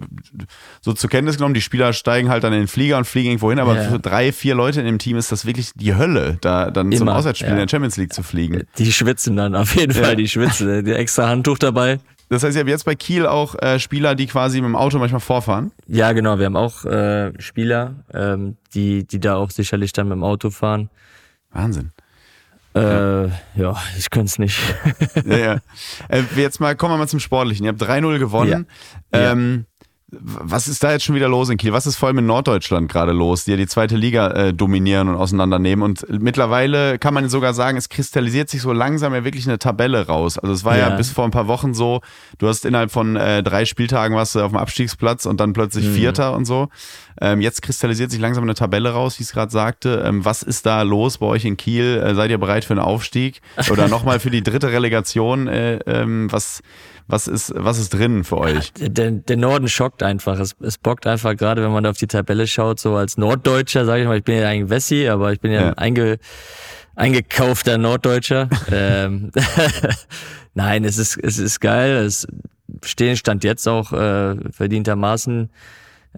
so 0.80 0.92
zur 0.94 1.10
Kenntnis 1.10 1.36
genommen, 1.36 1.54
die 1.54 1.60
Spieler 1.60 1.92
steigen 1.92 2.28
halt 2.30 2.44
dann 2.44 2.52
in 2.52 2.60
den 2.60 2.68
Flieger 2.68 2.96
und 2.98 3.04
fliegen 3.06 3.28
irgendwo 3.28 3.50
hin, 3.50 3.58
aber 3.58 3.76
Ja. 3.76 3.90
für 3.90 3.98
drei, 3.98 4.32
vier 4.32 4.54
Leute 4.54 4.80
in 4.80 4.86
dem 4.86 4.98
Team 4.98 5.16
ist 5.18 5.30
das 5.30 5.44
wirklich 5.44 5.70
die 5.74 5.94
Hölle, 5.94 6.38
da 6.40 6.70
dann 6.70 6.90
zum 6.92 7.02
Immer, 7.08 7.16
Auswärtsspiel 7.16 7.48
in 7.50 7.56
ja. 7.58 7.64
der 7.66 7.68
Champions 7.70 7.96
League 7.98 8.12
zu 8.12 8.22
fliegen. 8.22 8.62
Die 8.78 8.90
schwitzen 8.92 9.36
dann 9.36 9.54
auf 9.54 9.74
jeden 9.76 9.94
Ja. 9.94 10.02
Fall, 10.04 10.16
die 10.16 10.28
schwitzen. 10.28 10.84
Die 10.84 10.92
extra 10.92 11.28
Handtuch 11.28 11.58
dabei. 11.58 11.98
Das 12.28 12.42
heißt, 12.42 12.56
ihr 12.56 12.60
habt 12.60 12.70
jetzt 12.70 12.84
bei 12.84 12.94
Kiel 12.94 13.26
auch 13.26 13.54
äh, 13.62 13.78
Spieler, 13.78 14.14
die 14.14 14.26
quasi 14.26 14.60
mit 14.60 14.68
dem 14.68 14.76
Auto 14.76 14.98
manchmal 14.98 15.20
vorfahren. 15.20 15.72
Ja, 15.86 16.12
genau. 16.12 16.38
Wir 16.38 16.46
haben 16.46 16.56
auch 16.56 16.84
äh, 16.84 17.32
Spieler, 17.40 17.94
ähm, 18.12 18.56
die, 18.74 19.06
die 19.06 19.20
da 19.20 19.36
auch 19.36 19.50
sicherlich 19.50 19.92
dann 19.92 20.08
mit 20.08 20.16
dem 20.16 20.24
Auto 20.24 20.50
fahren. 20.50 20.90
Wahnsinn. 21.52 21.92
Äh, 22.74 23.28
ja, 23.54 23.74
ich 23.96 24.10
könnte 24.10 24.26
es 24.26 24.38
nicht. 24.38 24.60
Ja, 25.24 25.36
ja. 25.36 25.56
Äh, 26.08 26.22
jetzt 26.36 26.60
mal, 26.60 26.76
kommen 26.76 26.92
wir 26.92 26.98
mal 26.98 27.08
zum 27.08 27.20
Sportlichen. 27.20 27.64
Ihr 27.64 27.70
habt 27.70 27.82
3-0 27.82 28.18
gewonnen. 28.18 28.66
Ja. 29.12 29.32
Ähm, 29.32 29.64
was 30.20 30.68
ist 30.68 30.82
da 30.82 30.92
jetzt 30.92 31.04
schon 31.04 31.14
wieder 31.14 31.28
los 31.28 31.48
in 31.48 31.56
Kiel? 31.56 31.72
Was 31.72 31.86
ist 31.86 31.96
vor 31.96 32.08
allem 32.08 32.18
in 32.18 32.26
Norddeutschland 32.26 32.90
gerade 32.90 33.12
los, 33.12 33.44
die 33.44 33.52
ja 33.52 33.56
die 33.56 33.66
zweite 33.66 33.96
Liga 33.96 34.28
äh, 34.30 34.54
dominieren 34.54 35.08
und 35.08 35.16
auseinandernehmen? 35.16 35.82
Und 35.82 36.06
mittlerweile 36.08 36.98
kann 36.98 37.14
man 37.14 37.28
sogar 37.28 37.54
sagen, 37.54 37.76
es 37.76 37.88
kristallisiert 37.88 38.48
sich 38.48 38.62
so 38.62 38.72
langsam 38.72 39.14
ja 39.14 39.24
wirklich 39.24 39.46
eine 39.46 39.58
Tabelle 39.58 40.06
raus. 40.06 40.38
Also 40.38 40.52
es 40.52 40.64
war 40.64 40.76
ja, 40.76 40.88
Ja. 40.90 40.96
bis 40.96 41.10
vor 41.10 41.24
ein 41.24 41.30
paar 41.30 41.46
Wochen 41.48 41.74
so, 41.74 42.00
du 42.38 42.48
hast 42.48 42.64
innerhalb 42.64 42.90
von 42.90 43.16
äh, 43.16 43.42
drei 43.42 43.64
Spieltagen 43.64 44.16
warst 44.16 44.34
du 44.34 44.40
auf 44.42 44.50
dem 44.52 44.58
Abstiegsplatz 44.58 45.26
und 45.26 45.40
dann 45.40 45.52
plötzlich 45.52 45.86
Vierter 45.88 46.34
und 46.34 46.44
so. 46.44 46.68
Ähm, 47.20 47.40
jetzt 47.40 47.62
kristallisiert 47.62 48.10
sich 48.10 48.20
langsam 48.20 48.44
eine 48.44 48.54
Tabelle 48.54 48.90
raus, 48.90 49.18
wie 49.18 49.22
ich 49.22 49.28
es 49.28 49.32
gerade 49.34 49.50
sagte. 49.50 50.02
Ähm, 50.06 50.24
was 50.24 50.42
ist 50.42 50.66
da 50.66 50.82
los 50.82 51.18
bei 51.18 51.26
euch 51.26 51.44
in 51.46 51.56
Kiel? 51.56 51.96
Äh, 52.04 52.14
seid 52.14 52.30
ihr 52.30 52.38
bereit 52.38 52.64
für 52.64 52.74
einen 52.74 52.80
Aufstieg? 52.80 53.40
Oder 53.70 53.88
nochmal 53.88 54.20
für 54.20 54.30
die 54.30 54.42
dritte 54.42 54.70
Relegation? 54.70 55.48
Äh, 55.48 55.76
ähm, 55.86 56.30
was, 56.30 56.60
was, 57.08 57.28
ist, 57.28 57.52
was 57.56 57.78
ist 57.78 57.90
drin 57.94 58.24
für 58.24 58.38
euch? 58.38 58.72
Der, 58.78 59.10
der 59.12 59.36
Norden 59.36 59.68
schockt 59.68 60.02
einfach. 60.02 60.38
Es, 60.40 60.56
es 60.60 60.78
bockt 60.78 61.06
einfach, 61.06 61.36
gerade 61.36 61.62
wenn 61.62 61.70
man 61.70 61.84
da 61.84 61.90
auf 61.90 61.98
die 61.98 62.06
Tabelle 62.06 62.46
schaut, 62.46 62.80
so 62.80 62.96
als 62.96 63.16
Norddeutscher, 63.16 63.84
sage 63.84 64.02
ich 64.02 64.08
mal, 64.08 64.18
ich 64.18 64.24
bin 64.24 64.38
ja 64.40 64.48
eigentlich 64.48 64.70
Wessi, 64.70 65.08
aber 65.08 65.32
ich 65.32 65.40
bin 65.40 65.52
ja, 65.52 65.60
Ja. 65.60 65.68
ein 65.70 65.78
einge, 65.78 66.18
eingekaufter 66.96 67.78
Norddeutscher. 67.78 68.48
ähm, 68.72 69.30
Nein, 70.54 70.84
es 70.84 70.98
ist, 70.98 71.16
es 71.22 71.38
ist 71.38 71.60
geil. 71.60 71.96
Es 71.96 72.26
stehen 72.84 73.16
Stand 73.16 73.44
jetzt 73.44 73.68
auch 73.68 73.92
äh, 73.92 74.36
verdientermaßen 74.50 75.50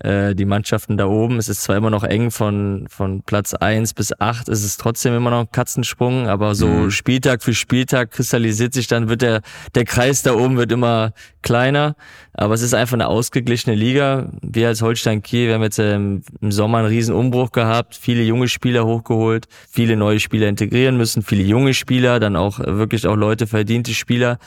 äh, 0.03 0.34
die 0.34 0.44
Mannschaften 0.44 0.96
da 0.96 1.07
oben. 1.07 1.38
Es 1.38 1.49
ist 1.49 1.62
zwar 1.62 1.76
immer 1.76 1.90
noch 1.90 2.05
eng 2.05 2.30
von, 2.30 2.86
von 2.88 3.22
Platz 3.22 3.55
eins 3.55 3.94
bis 3.94 4.12
acht, 4.20 4.49
es 4.49 4.64
ist 4.64 4.80
trotzdem 4.80 5.14
immer 5.14 5.30
noch 5.30 5.40
ein 5.40 5.53
Katzensprung, 5.53 6.28
aber 6.28 6.55
so 6.55 6.68
Mhm. 6.68 6.90
Spieltag 6.90 7.42
für 7.42 7.55
Spieltag 7.55 8.11
kristallisiert 8.12 8.74
sich 8.74 8.86
dann, 8.86 9.09
wird 9.09 9.22
der, 9.22 9.42
der 9.74 9.84
Kreis 9.84 10.22
da 10.22 10.34
oben 10.34 10.57
wird 10.57 10.72
immer 10.72 11.12
kleiner, 11.42 11.96
aber 12.32 12.55
es 12.55 12.62
ist 12.62 12.74
einfach 12.74 12.94
eine 12.94 13.09
ausgeglichene 13.09 13.74
Liga. 13.74 14.30
Wir 14.42 14.68
als 14.68 14.82
Holstein 14.82 15.22
Kiel, 15.22 15.49
wir 15.49 15.55
haben 15.55 15.62
jetzt 15.62 15.78
ähm, 15.78 16.22
im 16.40 16.53
Sommer 16.53 16.78
einen 16.78 16.88
riesen 16.88 17.14
Umbruch 17.14 17.53
gehabt, 17.53 17.96
viele 17.96 18.22
junge 18.22 18.49
Spieler 18.49 18.84
hochgeholt, 18.86 19.46
viele 19.70 19.96
neue 19.96 20.20
Spieler 20.20 20.49
integrieren 20.49 20.96
müssen, 20.96 21.22
viele 21.22 21.42
junge 21.42 21.74
Spieler, 21.74 22.20
dann 22.20 22.36
auch 22.36 22.59
wirklich 22.61 23.07
auch 23.07 23.16
Leute, 23.16 23.46
verdiente 23.46 23.94
Spieler, 23.94 24.38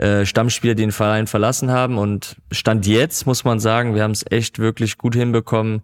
äh, 0.00 0.24
Stammspieler, 0.24 0.74
die 0.74 0.82
den 0.82 0.92
Verein 0.92 1.26
verlassen 1.26 1.70
haben. 1.70 1.98
Und 1.98 2.36
Stand 2.50 2.86
jetzt 2.86 3.26
muss 3.26 3.44
man 3.44 3.60
sagen, 3.60 3.94
wir 3.94 4.02
haben 4.02 4.12
es 4.12 4.24
echt 4.30 4.58
wirklich 4.58 4.96
gut 4.96 5.14
hinbekommen, 5.14 5.82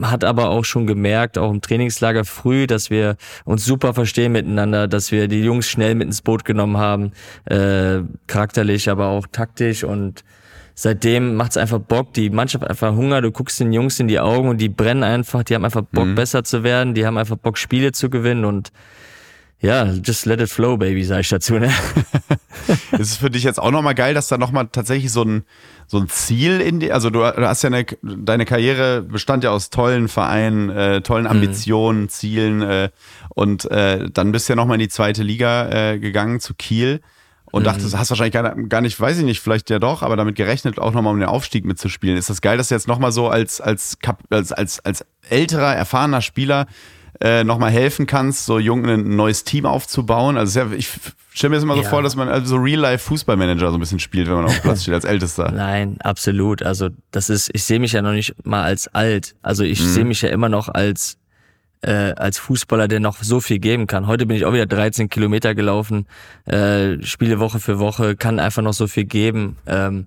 hat 0.00 0.22
aber 0.22 0.50
auch 0.50 0.64
schon 0.64 0.86
gemerkt, 0.86 1.36
auch 1.36 1.50
im 1.50 1.60
Trainingslager 1.60 2.24
früh, 2.24 2.68
dass 2.68 2.88
wir 2.88 3.16
uns 3.44 3.64
super 3.64 3.94
verstehen 3.94 4.30
miteinander, 4.30 4.86
dass 4.86 5.10
wir 5.10 5.26
die 5.26 5.42
Jungs 5.42 5.68
schnell 5.68 5.96
mit 5.96 6.06
ins 6.06 6.22
Boot 6.22 6.44
genommen 6.44 6.76
haben, 6.76 7.10
äh, 7.46 7.98
charakterlich, 8.28 8.88
aber 8.88 9.06
auch 9.06 9.26
taktisch. 9.26 9.82
Und 9.82 10.22
seitdem 10.76 11.34
macht's 11.34 11.56
einfach 11.56 11.80
Bock, 11.80 12.12
die 12.12 12.30
Mannschaft 12.30 12.64
einfach 12.64 12.94
Hunger, 12.94 13.22
du 13.22 13.32
guckst 13.32 13.58
den 13.58 13.72
Jungs 13.72 13.98
in 13.98 14.06
die 14.06 14.20
Augen 14.20 14.48
und 14.48 14.58
die 14.58 14.68
brennen 14.68 15.02
einfach, 15.02 15.42
die 15.42 15.56
haben 15.56 15.64
einfach 15.64 15.82
Bock 15.82 16.14
besser 16.14 16.44
zu 16.44 16.62
werden, 16.62 16.94
die 16.94 17.04
haben 17.04 17.18
einfach 17.18 17.36
Bock 17.36 17.58
Spiele 17.58 17.90
zu 17.90 18.08
gewinnen. 18.08 18.44
Und 18.44 18.70
ja, 19.60 19.84
just 19.84 20.24
let 20.24 20.40
it 20.40 20.48
flow, 20.48 20.78
baby, 20.78 21.04
sag 21.04 21.20
ich 21.20 21.28
dazu, 21.28 21.58
ne? 21.58 21.70
ist 22.92 23.00
es 23.00 23.16
für 23.16 23.30
dich 23.30 23.42
jetzt 23.42 23.60
auch 23.60 23.70
nochmal 23.70 23.94
geil, 23.94 24.14
dass 24.14 24.28
da 24.28 24.38
nochmal 24.38 24.68
tatsächlich 24.72 25.12
so 25.12 25.22
ein, 25.22 25.44
so 25.86 25.98
ein 25.98 26.08
Ziel 26.08 26.60
in 26.60 26.80
die, 26.80 26.92
also 26.92 27.10
du, 27.10 27.24
hast 27.24 27.62
ja 27.62 27.68
eine, 27.68 27.84
deine 28.02 28.46
Karriere 28.46 29.02
bestand 29.02 29.44
ja 29.44 29.50
aus 29.50 29.68
tollen 29.68 30.08
Vereinen, 30.08 30.70
äh, 30.70 31.02
tollen 31.02 31.26
Ambitionen, 31.26 32.08
Zielen 32.08 32.62
äh, 32.62 32.88
und 33.28 33.70
äh, 33.70 34.08
dann 34.10 34.32
bist 34.32 34.48
du 34.48 34.52
ja 34.52 34.56
nochmal 34.56 34.76
in 34.76 34.80
die 34.80 34.88
zweite 34.88 35.22
Liga 35.22 35.92
äh, 35.92 35.98
gegangen 35.98 36.40
zu 36.40 36.54
Kiel 36.54 37.00
und 37.52 37.66
dachtest, 37.66 37.98
hast 37.98 38.10
wahrscheinlich 38.10 38.32
gar, 38.32 38.54
gar 38.54 38.80
nicht, 38.80 38.98
weiß 38.98 39.18
ich 39.18 39.24
nicht, 39.24 39.40
vielleicht 39.40 39.70
ja 39.70 39.78
doch, 39.78 40.02
aber 40.02 40.16
damit 40.16 40.36
gerechnet, 40.36 40.78
auch 40.78 40.92
nochmal 40.92 41.12
um 41.12 41.20
den 41.20 41.28
Aufstieg 41.28 41.64
mitzuspielen. 41.64 42.16
Ist 42.16 42.30
das 42.30 42.40
geil, 42.40 42.56
dass 42.56 42.68
du 42.68 42.74
jetzt 42.74 42.88
nochmal 42.88 43.12
so 43.12 43.28
als, 43.28 43.60
als, 43.60 43.98
als, 44.30 44.52
als, 44.52 44.80
als 44.80 45.04
älterer, 45.28 45.74
erfahrener 45.74 46.22
Spieler 46.22 46.66
äh, 47.20 47.44
nochmal 47.44 47.70
helfen 47.70 48.06
kannst, 48.06 48.46
so 48.46 48.58
jung 48.58 48.84
ein 48.86 49.16
neues 49.16 49.44
Team 49.44 49.66
aufzubauen. 49.66 50.36
Also 50.36 50.60
ja, 50.60 50.70
ich 50.72 50.88
stelle 51.32 51.50
mir 51.50 51.56
das 51.56 51.64
immer 51.64 51.76
so 51.76 51.82
Ja. 51.82 51.88
vor, 51.88 52.02
dass 52.02 52.16
man 52.16 52.28
also 52.28 52.46
so 52.46 52.56
Real-Life-Fußballmanager 52.56 53.70
so 53.70 53.76
ein 53.76 53.80
bisschen 53.80 53.98
spielt, 53.98 54.28
wenn 54.28 54.34
man 54.36 54.44
auf 54.46 54.54
dem 54.54 54.62
Platz 54.62 54.82
steht 54.82 54.94
als 54.94 55.04
Ältester. 55.04 55.50
Nein, 55.50 55.96
absolut. 56.02 56.62
Also 56.62 56.88
das 57.10 57.30
ist, 57.30 57.50
ich 57.52 57.64
sehe 57.64 57.78
mich 57.78 57.92
ja 57.92 58.02
noch 58.02 58.12
nicht 58.12 58.34
mal 58.44 58.62
als 58.62 58.88
alt. 58.94 59.34
Also 59.42 59.64
ich 59.64 59.80
sehe 59.82 60.04
mich 60.04 60.22
ja 60.22 60.28
immer 60.30 60.48
noch 60.48 60.68
als 60.68 61.16
äh, 61.82 62.12
als 62.12 62.38
Fußballer, 62.38 62.88
der 62.88 63.00
noch 63.00 63.22
so 63.22 63.40
viel 63.40 63.58
geben 63.58 63.86
kann. 63.86 64.06
Heute 64.06 64.26
bin 64.26 64.36
ich 64.36 64.44
auch 64.44 64.52
wieder 64.52 64.66
13 64.66 65.08
Kilometer 65.08 65.54
gelaufen, 65.54 66.06
äh, 66.44 67.02
spiele 67.02 67.38
Woche 67.40 67.58
für 67.58 67.78
Woche, 67.78 68.16
kann 68.16 68.38
einfach 68.38 68.60
noch 68.62 68.74
so 68.74 68.86
viel 68.86 69.04
geben. 69.06 69.56
Ähm, 69.66 70.06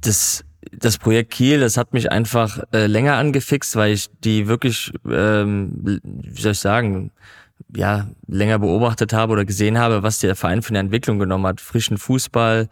das 0.00 0.44
das 0.72 0.98
Projekt 0.98 1.32
Kiel, 1.32 1.60
das 1.60 1.76
hat 1.76 1.92
mich 1.92 2.10
einfach 2.12 2.60
äh, 2.72 2.86
länger 2.86 3.14
angefixt, 3.14 3.76
weil 3.76 3.92
ich 3.92 4.10
die 4.24 4.46
wirklich, 4.46 4.92
ähm, 5.08 6.00
wie 6.02 6.40
soll 6.40 6.52
ich 6.52 6.58
sagen, 6.58 7.12
ja, 7.74 8.08
länger 8.26 8.58
beobachtet 8.58 9.12
habe 9.12 9.32
oder 9.32 9.44
gesehen 9.44 9.78
habe, 9.78 10.02
was 10.02 10.18
der 10.18 10.34
Verein 10.34 10.62
für 10.62 10.70
eine 10.70 10.80
Entwicklung 10.80 11.18
genommen 11.18 11.46
hat. 11.46 11.60
Frischen 11.60 11.98
Fußball, 11.98 12.68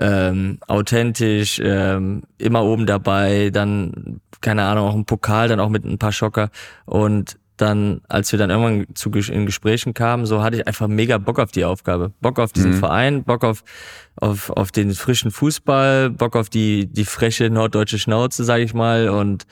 ähm, 0.00 0.58
authentisch, 0.66 1.60
ähm, 1.62 2.22
immer 2.38 2.64
oben 2.64 2.86
dabei, 2.86 3.50
dann, 3.50 4.20
keine 4.40 4.64
Ahnung, 4.64 4.88
auch 4.88 4.94
ein 4.94 5.04
Pokal, 5.04 5.48
dann 5.48 5.60
auch 5.60 5.68
mit 5.68 5.84
ein 5.84 5.98
paar 5.98 6.12
Schocker. 6.12 6.50
Und 6.86 7.38
dann, 7.62 8.00
als 8.08 8.32
wir 8.32 8.38
dann 8.38 8.50
irgendwann 8.50 8.94
zu, 8.94 9.10
in 9.10 9.46
Gesprächen 9.46 9.94
kamen, 9.94 10.26
so 10.26 10.42
hatte 10.42 10.56
ich 10.56 10.66
einfach 10.66 10.88
mega 10.88 11.18
Bock 11.18 11.38
auf 11.38 11.52
die 11.52 11.64
Aufgabe. 11.64 12.12
Bock 12.20 12.38
auf 12.38 12.52
diesen 12.52 12.74
Verein, 12.74 13.22
Bock 13.22 13.44
auf, 13.44 13.62
auf, 14.16 14.50
auf 14.50 14.72
den 14.72 14.92
frischen 14.94 15.30
Fußball, 15.30 16.10
Bock 16.10 16.34
auf 16.34 16.50
die, 16.50 16.86
die 16.86 17.04
freche 17.04 17.50
norddeutsche 17.50 17.98
Schnauze, 17.98 18.44
sage 18.44 18.64
ich 18.64 18.74
mal. 18.74 19.08
Und 19.08 19.46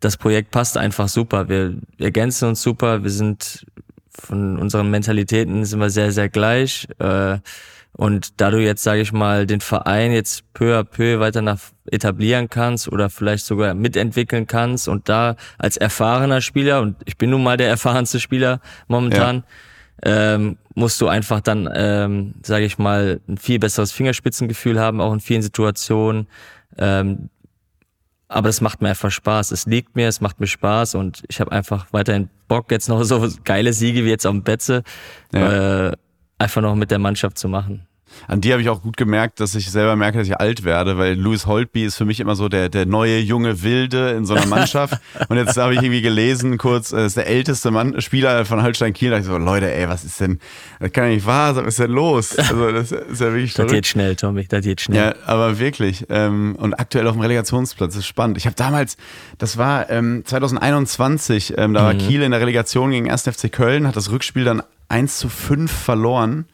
das 0.00 0.18
Projekt 0.18 0.50
passt 0.50 0.76
einfach 0.76 1.08
super. 1.08 1.48
Wir 1.48 1.78
ergänzen 1.98 2.48
uns 2.48 2.62
super. 2.62 3.02
Wir 3.02 3.10
sind 3.10 3.66
von 4.10 4.58
unseren 4.58 4.90
Mentalitäten 4.90 5.64
sind 5.64 5.80
wir 5.80 5.90
sehr, 5.90 6.12
sehr 6.12 6.28
gleich. 6.28 6.86
Äh, 6.98 7.38
und 7.96 8.40
da 8.40 8.50
du 8.50 8.58
jetzt, 8.58 8.82
sage 8.82 9.00
ich 9.00 9.12
mal, 9.12 9.46
den 9.46 9.60
Verein 9.60 10.12
jetzt 10.12 10.52
peu 10.52 10.76
à 10.78 10.84
peu 10.84 11.20
weiter 11.20 11.42
nach 11.42 11.60
etablieren 11.90 12.48
kannst 12.50 12.88
oder 12.88 13.08
vielleicht 13.08 13.46
sogar 13.46 13.72
mitentwickeln 13.74 14.46
kannst 14.46 14.88
und 14.88 15.08
da 15.08 15.36
als 15.58 15.76
erfahrener 15.76 16.40
Spieler, 16.40 16.80
und 16.82 16.96
ich 17.04 17.16
bin 17.16 17.30
nun 17.30 17.42
mal 17.42 17.56
der 17.56 17.68
erfahrenste 17.68 18.18
Spieler 18.18 18.60
momentan, 18.88 19.44
ähm, 20.02 20.58
musst 20.74 21.00
du 21.00 21.06
einfach 21.06 21.40
dann, 21.40 21.68
ähm, 21.72 22.34
sage 22.42 22.64
ich 22.64 22.78
mal, 22.78 23.20
ein 23.28 23.38
viel 23.38 23.60
besseres 23.60 23.92
Fingerspitzengefühl 23.92 24.80
haben, 24.80 25.00
auch 25.00 25.12
in 25.12 25.20
vielen 25.20 25.42
Situationen. 25.42 26.26
Ähm, 26.76 27.30
aber 28.26 28.48
das 28.48 28.60
macht 28.60 28.82
mir 28.82 28.88
einfach 28.88 29.12
Spaß. 29.12 29.52
Es 29.52 29.66
liegt 29.66 29.94
mir, 29.94 30.08
es 30.08 30.20
macht 30.20 30.40
mir 30.40 30.48
Spaß 30.48 30.96
und 30.96 31.22
ich 31.28 31.40
habe 31.40 31.52
einfach 31.52 31.86
weiterhin 31.92 32.28
Bock, 32.48 32.72
jetzt 32.72 32.88
noch 32.88 33.04
so 33.04 33.28
geile 33.44 33.72
Siege 33.72 34.04
wie 34.04 34.10
jetzt 34.10 34.26
am 34.26 34.42
Betze, 34.42 34.82
Ja. 35.32 35.90
äh, 35.90 35.92
einfach 36.44 36.62
noch 36.62 36.74
mit 36.74 36.90
der 36.90 36.98
Mannschaft 36.98 37.38
zu 37.38 37.48
machen. 37.48 37.86
An 38.26 38.40
dir 38.40 38.52
habe 38.52 38.62
ich 38.62 38.68
auch 38.68 38.82
gut 38.82 38.96
gemerkt, 38.96 39.40
dass 39.40 39.54
ich 39.54 39.70
selber 39.70 39.96
merke, 39.96 40.18
dass 40.18 40.26
ich 40.26 40.38
alt 40.38 40.64
werde, 40.64 40.96
weil 40.98 41.14
Louis 41.14 41.46
Holtby 41.46 41.84
ist 41.84 41.96
für 41.96 42.04
mich 42.04 42.20
immer 42.20 42.36
so 42.36 42.48
der, 42.48 42.68
der 42.68 42.86
neue 42.86 43.18
junge 43.18 43.62
Wilde 43.62 44.10
in 44.10 44.24
so 44.24 44.34
einer 44.34 44.46
Mannschaft. 44.46 45.00
Und 45.28 45.36
jetzt 45.36 45.56
habe 45.56 45.74
ich 45.74 45.80
irgendwie 45.82 46.00
gelesen, 46.00 46.56
kurz, 46.58 46.92
er 46.92 47.06
ist 47.06 47.16
der 47.16 47.26
älteste 47.26 47.70
Mann, 47.70 48.00
Spieler 48.00 48.44
von 48.44 48.62
Holstein 48.62 48.92
Kiel. 48.92 49.10
Da 49.10 49.16
dachte 49.16 49.28
ich 49.28 49.32
so, 49.32 49.38
Leute, 49.38 49.72
ey, 49.72 49.88
was 49.88 50.04
ist 50.04 50.20
denn, 50.20 50.38
das 50.80 50.92
kann 50.92 51.04
ja 51.04 51.10
nicht 51.10 51.26
wahr 51.26 51.54
sein, 51.54 51.64
was 51.64 51.74
ist 51.74 51.80
denn 51.80 51.90
los? 51.90 52.38
Also, 52.38 52.72
das 52.72 52.92
ist 52.92 53.20
ja 53.20 53.32
wirklich 53.32 53.54
Das 53.64 53.70
geht 53.70 53.86
schnell, 53.86 54.16
Tommy, 54.16 54.46
das 54.46 54.64
geht 54.64 54.80
schnell. 54.80 54.98
Ja, 54.98 55.14
aber 55.26 55.58
wirklich. 55.58 56.06
Ähm, 56.08 56.56
und 56.58 56.74
aktuell 56.74 57.06
auf 57.06 57.14
dem 57.14 57.20
Relegationsplatz 57.20 57.96
ist 57.96 58.06
spannend. 58.06 58.38
Ich 58.38 58.46
habe 58.46 58.56
damals, 58.56 58.96
das 59.38 59.58
war 59.58 59.90
ähm, 59.90 60.22
2021, 60.24 61.54
ähm, 61.56 61.74
da 61.74 61.84
war 61.84 61.94
Kiel 61.94 62.22
in 62.22 62.30
der 62.30 62.40
Relegation 62.40 62.90
gegen 62.90 63.10
1. 63.10 63.22
FC 63.22 63.50
Köln, 63.50 63.86
hat 63.86 63.96
das 63.96 64.10
Rückspiel 64.10 64.44
dann 64.44 64.62
1 64.88 65.18
zu 65.18 65.28
5 65.28 65.70
verloren. 65.70 66.46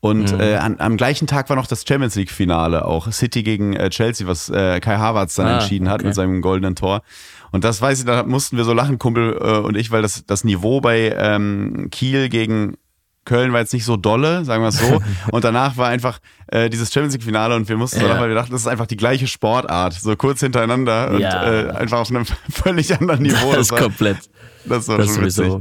Und 0.00 0.32
äh, 0.32 0.56
an, 0.56 0.80
am 0.80 0.96
gleichen 0.96 1.28
Tag 1.28 1.48
war 1.48 1.54
noch 1.54 1.68
das 1.68 1.84
Champions 1.86 2.16
League-Finale 2.16 2.84
auch. 2.86 3.12
City 3.12 3.44
gegen 3.44 3.74
äh, 3.74 3.88
Chelsea, 3.88 4.26
was 4.26 4.48
äh, 4.50 4.80
Kai 4.80 4.96
Havertz 4.96 5.36
dann 5.36 5.46
Ah, 5.46 5.54
entschieden 5.60 5.88
hat 5.88 6.00
okay. 6.00 6.06
mit 6.08 6.14
seinem 6.16 6.42
goldenen 6.42 6.74
Tor. 6.74 7.02
Und 7.52 7.62
das 7.62 7.80
weiß 7.80 8.00
ich, 8.00 8.04
da 8.04 8.24
mussten 8.24 8.56
wir 8.56 8.64
so 8.64 8.72
lachen, 8.72 8.98
Kumpel 8.98 9.38
äh, 9.40 9.58
und 9.58 9.76
ich, 9.76 9.92
weil 9.92 10.02
das, 10.02 10.26
das 10.26 10.42
Niveau 10.42 10.80
bei 10.80 11.14
ähm, 11.16 11.86
Kiel 11.92 12.28
gegen 12.30 12.76
Köln 13.24 13.52
war 13.52 13.60
jetzt 13.60 13.72
nicht 13.72 13.84
so 13.84 13.96
dolle, 13.96 14.44
sagen 14.44 14.64
wir 14.64 14.70
es 14.70 14.80
so. 14.80 15.00
Und 15.30 15.44
danach 15.44 15.76
war 15.76 15.86
einfach 15.86 16.18
äh, 16.48 16.68
dieses 16.68 16.92
Champions 16.92 17.14
League-Finale 17.14 17.54
und 17.54 17.68
wir 17.68 17.76
mussten 17.76 18.00
so 18.00 18.02
Ja. 18.06 18.08
lachen, 18.14 18.22
weil 18.22 18.30
wir 18.30 18.34
dachten, 18.34 18.50
das 18.50 18.62
ist 18.62 18.66
einfach 18.66 18.86
die 18.86 18.96
gleiche 18.96 19.28
Sportart, 19.28 19.92
so 19.92 20.16
kurz 20.16 20.40
hintereinander 20.40 21.12
und 21.12 21.20
Ja. 21.20 21.44
äh, 21.44 21.70
einfach 21.70 22.00
auf 22.00 22.10
einem 22.10 22.24
völlig 22.50 22.92
anderen 22.98 23.22
Niveau. 23.22 23.52
Das 23.52 23.60
ist 23.66 23.70
war, 23.70 23.78
komplett. 23.78 24.18
das 24.64 24.88
war 24.88 24.98
Das 24.98 25.14
schon 25.14 25.24
witzig. 25.24 25.52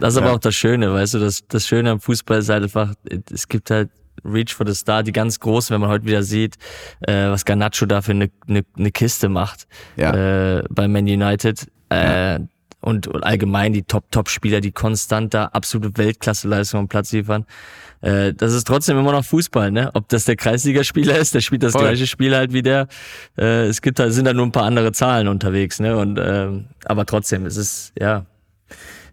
Das 0.00 0.14
ist 0.14 0.20
Ja. 0.20 0.26
aber 0.26 0.34
auch 0.36 0.40
das 0.40 0.54
Schöne, 0.54 0.92
weißt 0.92 1.14
du, 1.14 1.18
das, 1.18 1.46
das 1.48 1.66
Schöne 1.66 1.90
am 1.90 2.00
Fußball 2.00 2.38
ist 2.38 2.48
halt 2.48 2.62
einfach, 2.64 2.94
es 3.32 3.48
gibt 3.48 3.70
halt 3.70 3.90
Reach 4.24 4.52
for 4.54 4.66
the 4.66 4.74
Star, 4.74 5.02
die 5.02 5.12
ganz 5.12 5.38
großen, 5.40 5.72
wenn 5.74 5.80
man 5.80 5.90
heute 5.90 6.04
wieder 6.04 6.22
sieht, 6.22 6.56
äh, 7.00 7.28
was 7.28 7.44
Garnacho 7.44 7.86
da 7.86 8.02
für 8.02 8.10
eine, 8.12 8.30
eine, 8.48 8.64
eine 8.76 8.90
Kiste 8.90 9.28
macht 9.28 9.66
Ja. 9.96 10.58
äh, 10.58 10.64
bei 10.70 10.88
Man 10.88 11.04
United. 11.04 11.66
Äh, 11.90 12.40
und, 12.80 13.08
und 13.08 13.24
allgemein 13.24 13.72
die 13.72 13.82
Top-Top-Spieler, 13.82 14.60
die 14.60 14.70
konstant 14.70 15.34
da 15.34 15.46
absolute 15.46 15.96
Weltklasse-Leistung 15.96 16.80
am 16.80 16.88
Platz 16.88 17.10
liefern. 17.10 17.44
Äh, 18.02 18.34
das 18.34 18.52
ist 18.52 18.68
trotzdem 18.68 18.96
immer 18.98 19.10
noch 19.10 19.24
Fußball, 19.24 19.72
ne? 19.72 19.90
Ob 19.94 20.08
das 20.08 20.24
der 20.26 20.36
Kreisligaspieler 20.36 21.18
ist, 21.18 21.34
der 21.34 21.40
spielt 21.40 21.64
das 21.64 21.72
Voll. 21.72 21.82
gleiche 21.82 22.06
Spiel 22.06 22.36
halt 22.36 22.52
wie 22.52 22.62
der. 22.62 22.86
Äh, 23.36 23.66
es 23.66 23.82
gibt 23.82 23.98
halt, 23.98 24.12
sind 24.12 24.26
da 24.26 24.32
nur 24.32 24.46
ein 24.46 24.52
paar 24.52 24.62
andere 24.62 24.92
Zahlen 24.92 25.26
unterwegs, 25.26 25.80
ne? 25.80 25.96
Und 25.96 26.20
ähm, 26.22 26.66
aber 26.84 27.04
trotzdem, 27.04 27.46
es 27.46 27.56
ist, 27.56 27.92
ja, 27.98 28.26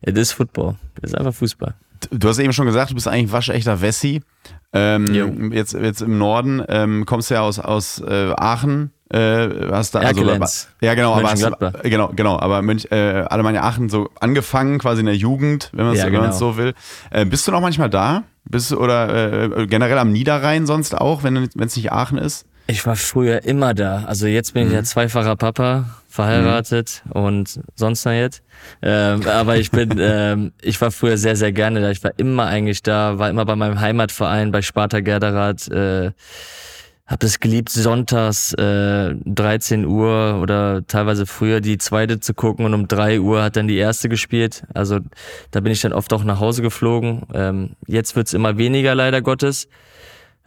it 0.02 0.18
is 0.18 0.32
Football. 0.32 0.76
Es 1.02 1.12
ist 1.12 1.18
einfach 1.18 1.34
Fußball. 1.34 1.76
Du 2.12 2.28
hast 2.28 2.40
eben 2.40 2.54
schon 2.54 2.66
gesagt, 2.66 2.92
du 2.92 2.96
bist 2.96 3.08
eigentlich 3.08 3.32
waschechter 3.32 3.82
Wessi. 3.82 4.22
Ähm, 4.74 5.52
jetzt, 5.54 5.74
jetzt 5.74 6.02
im 6.02 6.18
Norden, 6.18 6.62
ähm, 6.68 7.06
kommst 7.06 7.30
du 7.30 7.36
ja 7.36 7.42
aus, 7.42 7.60
aus 7.60 8.02
äh, 8.02 8.34
Aachen. 8.36 8.92
Äh, 9.10 9.70
hast 9.72 9.94
da 9.94 10.00
also, 10.00 10.22
ja 10.82 10.96
genau, 10.96 11.14
aber 11.14 11.30
hast, 11.30 11.44
äh, 11.44 11.90
genau, 11.90 12.12
genau, 12.16 12.40
aber 12.40 12.64
Mönch, 12.64 12.88
äh, 12.92 13.24
Alemannia 13.30 13.62
Aachen 13.62 13.88
so 13.88 14.10
angefangen, 14.20 14.80
quasi 14.80 15.02
in 15.02 15.06
der 15.06 15.16
Jugend, 15.16 15.70
wenn 15.74 15.86
man 15.86 15.94
es 15.94 16.02
Ja, 16.02 16.10
genau. 16.10 16.32
so 16.32 16.58
will. 16.58 16.74
Äh, 17.12 17.26
bist 17.26 17.48
du 17.48 17.52
noch 17.52 17.62
manchmal 17.62 17.90
da? 17.90 18.24
Bist 18.46 18.72
du 18.72 18.80
oder 18.80 19.60
äh, 19.60 19.68
generell 19.68 20.00
am 20.00 20.12
Niederrhein 20.12 20.66
sonst 20.66 20.98
auch, 20.98 21.24
wenn 21.24 21.38
es 21.38 21.76
nicht 21.76 21.92
Aachen 21.92 22.18
ist? 22.18 22.46
Ich 22.68 22.86
war 22.88 22.96
früher 22.96 23.44
immer 23.44 23.76
da. 23.76 24.04
Also 24.06 24.26
jetzt 24.26 24.56
bin 24.56 24.68
ich 24.68 24.74
ja 24.74 24.84
zweifacher 24.84 25.36
Papa, 25.36 25.86
verheiratet 26.16 27.04
und 27.10 27.60
sonst 27.76 28.06
noch 28.06 28.14
jetzt. 28.14 28.42
Ähm, 28.82 29.28
aber 29.28 29.58
ich 29.58 29.70
bin, 29.70 29.96
ähm, 30.00 30.54
ich 30.62 30.80
war 30.82 30.92
früher 30.92 31.18
sehr, 31.18 31.36
sehr 31.36 31.52
gerne 31.52 31.82
da. 31.82 31.92
Ich 31.92 32.04
war 32.04 32.12
immer 32.18 32.46
eigentlich 32.46 32.82
da, 32.82 33.20
war 33.20 33.30
immer 33.30 33.46
bei 33.46 33.56
meinem 33.56 33.80
Heimatverein 33.80 34.52
bei 34.52 34.62
Sparta 34.62 35.02
Gerderath. 35.02 35.68
Äh, 35.68 36.12
hab 37.06 37.22
es 37.22 37.40
geliebt, 37.40 37.70
sonntags 37.70 38.54
äh, 38.54 39.14
13 39.26 39.86
Uhr 39.86 40.40
oder 40.42 40.88
teilweise 40.88 41.28
früher 41.28 41.62
die 41.62 41.78
zweite 41.78 42.20
zu 42.20 42.34
gucken 42.34 42.66
und 42.66 42.74
um 42.74 42.88
3 42.88 43.20
Uhr 43.20 43.44
hat 43.44 43.58
dann 43.58 43.68
die 43.68 43.78
erste 43.78 44.10
gespielt. 44.10 44.64
Also 44.74 45.00
da 45.52 45.60
bin 45.60 45.72
ich 45.72 45.82
dann 45.82 45.94
oft 45.94 46.12
auch 46.14 46.24
nach 46.24 46.40
Hause 46.40 46.64
geflogen. 46.64 47.22
Ähm, 47.32 47.76
jetzt 47.86 48.16
wird's 48.16 48.34
immer 48.34 48.58
weniger, 48.58 48.96
leider 48.96 49.22
Gottes. 49.22 49.68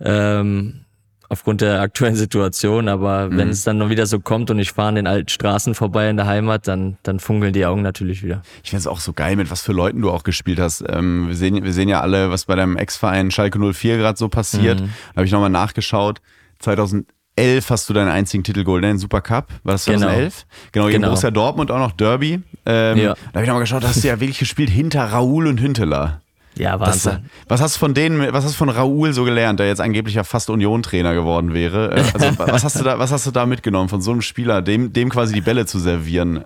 Ähm, 0.01 0.85
aufgrund 1.31 1.61
der 1.61 1.81
aktuellen 1.81 2.17
Situation, 2.17 2.89
aber 2.89 3.31
wenn 3.31 3.51
es 3.51 3.63
dann 3.63 3.77
noch 3.79 3.91
wieder 3.91 4.07
so 4.07 4.19
kommt 4.19 4.51
und 4.51 4.59
ich 4.59 4.73
fahre 4.73 4.89
an 4.89 4.95
den 4.95 5.07
alten 5.07 5.29
Straßen 5.29 5.75
vorbei 5.75 6.09
in 6.09 6.17
der 6.17 6.27
Heimat, 6.27 6.67
dann, 6.67 6.97
dann 7.03 7.21
funkeln 7.21 7.53
die 7.53 7.67
Augen 7.67 7.83
natürlich 7.83 8.23
wieder. 8.23 8.41
Ich 8.65 8.71
finde 8.71 8.81
es 8.81 8.87
auch 8.87 9.01
so 9.01 9.13
geil, 9.13 9.37
mit 9.37 9.51
was 9.51 9.61
für 9.61 9.73
Leuten 9.73 10.01
du 10.01 10.11
auch 10.11 10.23
gespielt 10.23 10.59
hast. 10.59 10.83
Ähm, 10.89 11.29
wir, 11.29 11.37
sehen, 11.37 11.63
wir 11.63 11.73
sehen 11.75 11.89
ja 11.89 12.01
alle, 12.01 12.31
was 12.31 12.47
bei 12.47 12.55
deinem 12.55 12.77
Ex-Verein 12.79 13.31
Schalke 13.31 13.59
04 13.59 13.99
gerade 13.99 14.19
so 14.19 14.29
passiert. 14.29 14.81
Mhm. 14.81 14.87
Da 15.13 15.17
habe 15.17 15.27
ich 15.27 15.33
nochmal 15.33 15.51
nachgeschaut. 15.51 16.21
2011 16.61 17.71
hast 17.71 17.89
du 17.89 17.93
deinen 17.95 18.09
einzigen 18.09 18.43
Titel 18.45 18.65
geholt, 18.65 18.83
ne? 18.83 18.89
den 18.89 18.99
Supercup. 18.99 19.49
War 19.65 19.73
das 19.73 19.85
Genau. 19.85 19.99
2011? 20.01 20.47
Genau, 20.73 20.87
gegen 20.87 20.97
Genau. 20.97 21.09
Borussia 21.09 21.31
Dortmund 21.31 21.71
auch 21.71 21.79
noch 21.79 21.93
Derby. 21.93 22.41
Ähm, 22.67 22.99
Ja. 22.99 23.15
Da 23.15 23.27
habe 23.35 23.43
ich 23.43 23.49
nochmal 23.49 23.63
geschaut, 23.63 23.85
da 23.85 23.89
hast 23.89 24.03
du 24.03 24.09
ja 24.09 24.19
wirklich 24.21 24.39
gespielt 24.39 24.71
hinter 24.71 25.05
Raoul 25.05 25.47
und 25.47 25.61
Hünteler. 25.61 26.23
Ja, 26.59 26.77
Das, 26.77 27.07
Wahnsinn. 27.07 27.25
was 27.49 27.61
hast 27.61 27.77
du 27.77 27.79
von 27.79 27.95
denen, 27.95 28.21
was 28.33 28.45
hast 28.45 28.55
du 28.55 28.59
von 28.59 28.69
Raoul 28.69 29.13
so 29.13 29.25
gelernt, 29.25 29.61
der 29.61 29.69
jetzt 29.69 29.81
angeblich 29.81 30.15
ja 30.17 30.25
fast 30.25 30.51
Union-Trainer 30.51 31.15
geworden 31.15 31.55
wäre? 31.55 31.93
Äh, 31.97 32.03
Also, 32.13 32.39
was 32.39 32.65
hast 32.65 32.79
du 32.81 32.85
da, 32.85 32.99
was 32.99 33.13
hast 33.13 33.27
du 33.27 33.31
da 33.31 33.47
mitgenommen 33.47 33.89
von 33.89 34.01
so 34.03 34.11
einem 34.11 34.23
Spieler, 34.23 34.61
dem, 34.63 34.93
dem 34.93 35.09
quasi 35.09 35.35
die 35.35 35.41
Bälle 35.41 35.67
zu 35.67 35.79
servieren? 35.79 36.45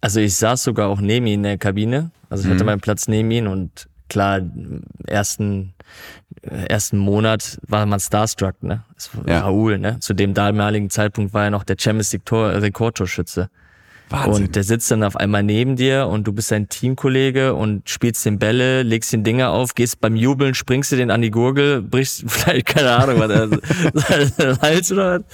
Also 0.00 0.20
ich 0.20 0.36
saß 0.36 0.62
sogar 0.62 0.88
auch 0.88 1.00
neben 1.00 1.26
ihm 1.26 1.34
in 1.34 1.42
der 1.42 1.58
Kabine. 1.58 2.10
Also 2.30 2.46
ich 2.48 2.54
hatte 2.54 2.64
meinen 2.64 2.80
Platz 2.80 3.08
neben 3.08 3.30
ihm 3.30 3.46
und 3.48 3.88
klar, 4.08 4.38
im 4.38 4.82
ersten, 5.06 5.72
äh, 6.42 6.66
ersten 6.66 6.98
Monat 6.98 7.58
war 7.66 7.86
man 7.86 7.98
starstruck, 7.98 8.62
ne? 8.62 8.84
Das 8.94 9.10
Ja. 9.26 9.40
Raoul, 9.40 9.78
ne? 9.78 9.98
Zu 10.00 10.14
dem 10.14 10.34
damaligen 10.34 10.90
Zeitpunkt 10.90 11.32
war 11.34 11.44
er 11.44 11.50
noch 11.50 11.64
der 11.64 11.76
Champions 11.78 12.12
League 12.12 12.24
Tor, 12.26 12.50
Rekordtorschütze. 12.62 13.48
Wahnsinn. 14.10 14.44
Und 14.44 14.56
der 14.56 14.62
sitzt 14.62 14.90
dann 14.90 15.02
auf 15.02 15.16
einmal 15.16 15.42
neben 15.42 15.76
dir 15.76 16.06
und 16.06 16.26
du 16.26 16.32
bist 16.32 16.48
sein 16.48 16.68
Teamkollege 16.68 17.54
und 17.54 17.88
spielst 17.88 18.24
den 18.24 18.38
Bälle, 18.38 18.82
legst 18.82 19.12
den 19.12 19.24
Dinger 19.24 19.50
auf, 19.50 19.74
gehst 19.74 20.00
beim 20.00 20.16
Jubeln, 20.16 20.54
springst 20.54 20.92
du 20.92 20.96
den 20.96 21.10
an 21.10 21.22
die 21.22 21.30
Gurgel, 21.30 21.82
brichst 21.82 22.24
vielleicht, 22.28 22.66
keine 22.66 22.90
Ahnung, 22.92 23.18
was 23.18 23.30
er, 23.30 24.58
Hals 24.62 24.92
oder 24.92 25.20
was. 25.20 25.24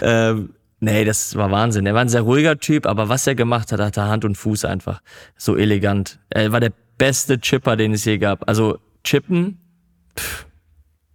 Ähm, 0.00 0.50
nee, 0.80 1.04
das 1.04 1.34
war 1.34 1.50
Wahnsinn. 1.50 1.86
Er 1.86 1.94
war 1.94 2.02
ein 2.02 2.08
sehr 2.08 2.22
ruhiger 2.22 2.58
Typ, 2.58 2.86
aber 2.86 3.08
was 3.08 3.26
er 3.26 3.34
gemacht 3.34 3.72
hat, 3.72 3.80
hat 3.80 3.96
er 3.96 4.08
Hand 4.08 4.24
und 4.24 4.36
Fuß 4.36 4.64
einfach. 4.64 5.02
So 5.36 5.56
elegant. 5.56 6.20
Er 6.30 6.52
war 6.52 6.60
der 6.60 6.72
beste 6.98 7.40
Chipper, 7.40 7.76
den 7.76 7.92
es 7.92 8.04
je 8.04 8.18
gab. 8.18 8.48
Also 8.48 8.78
Chippen, 9.02 9.58
pff, 10.16 10.46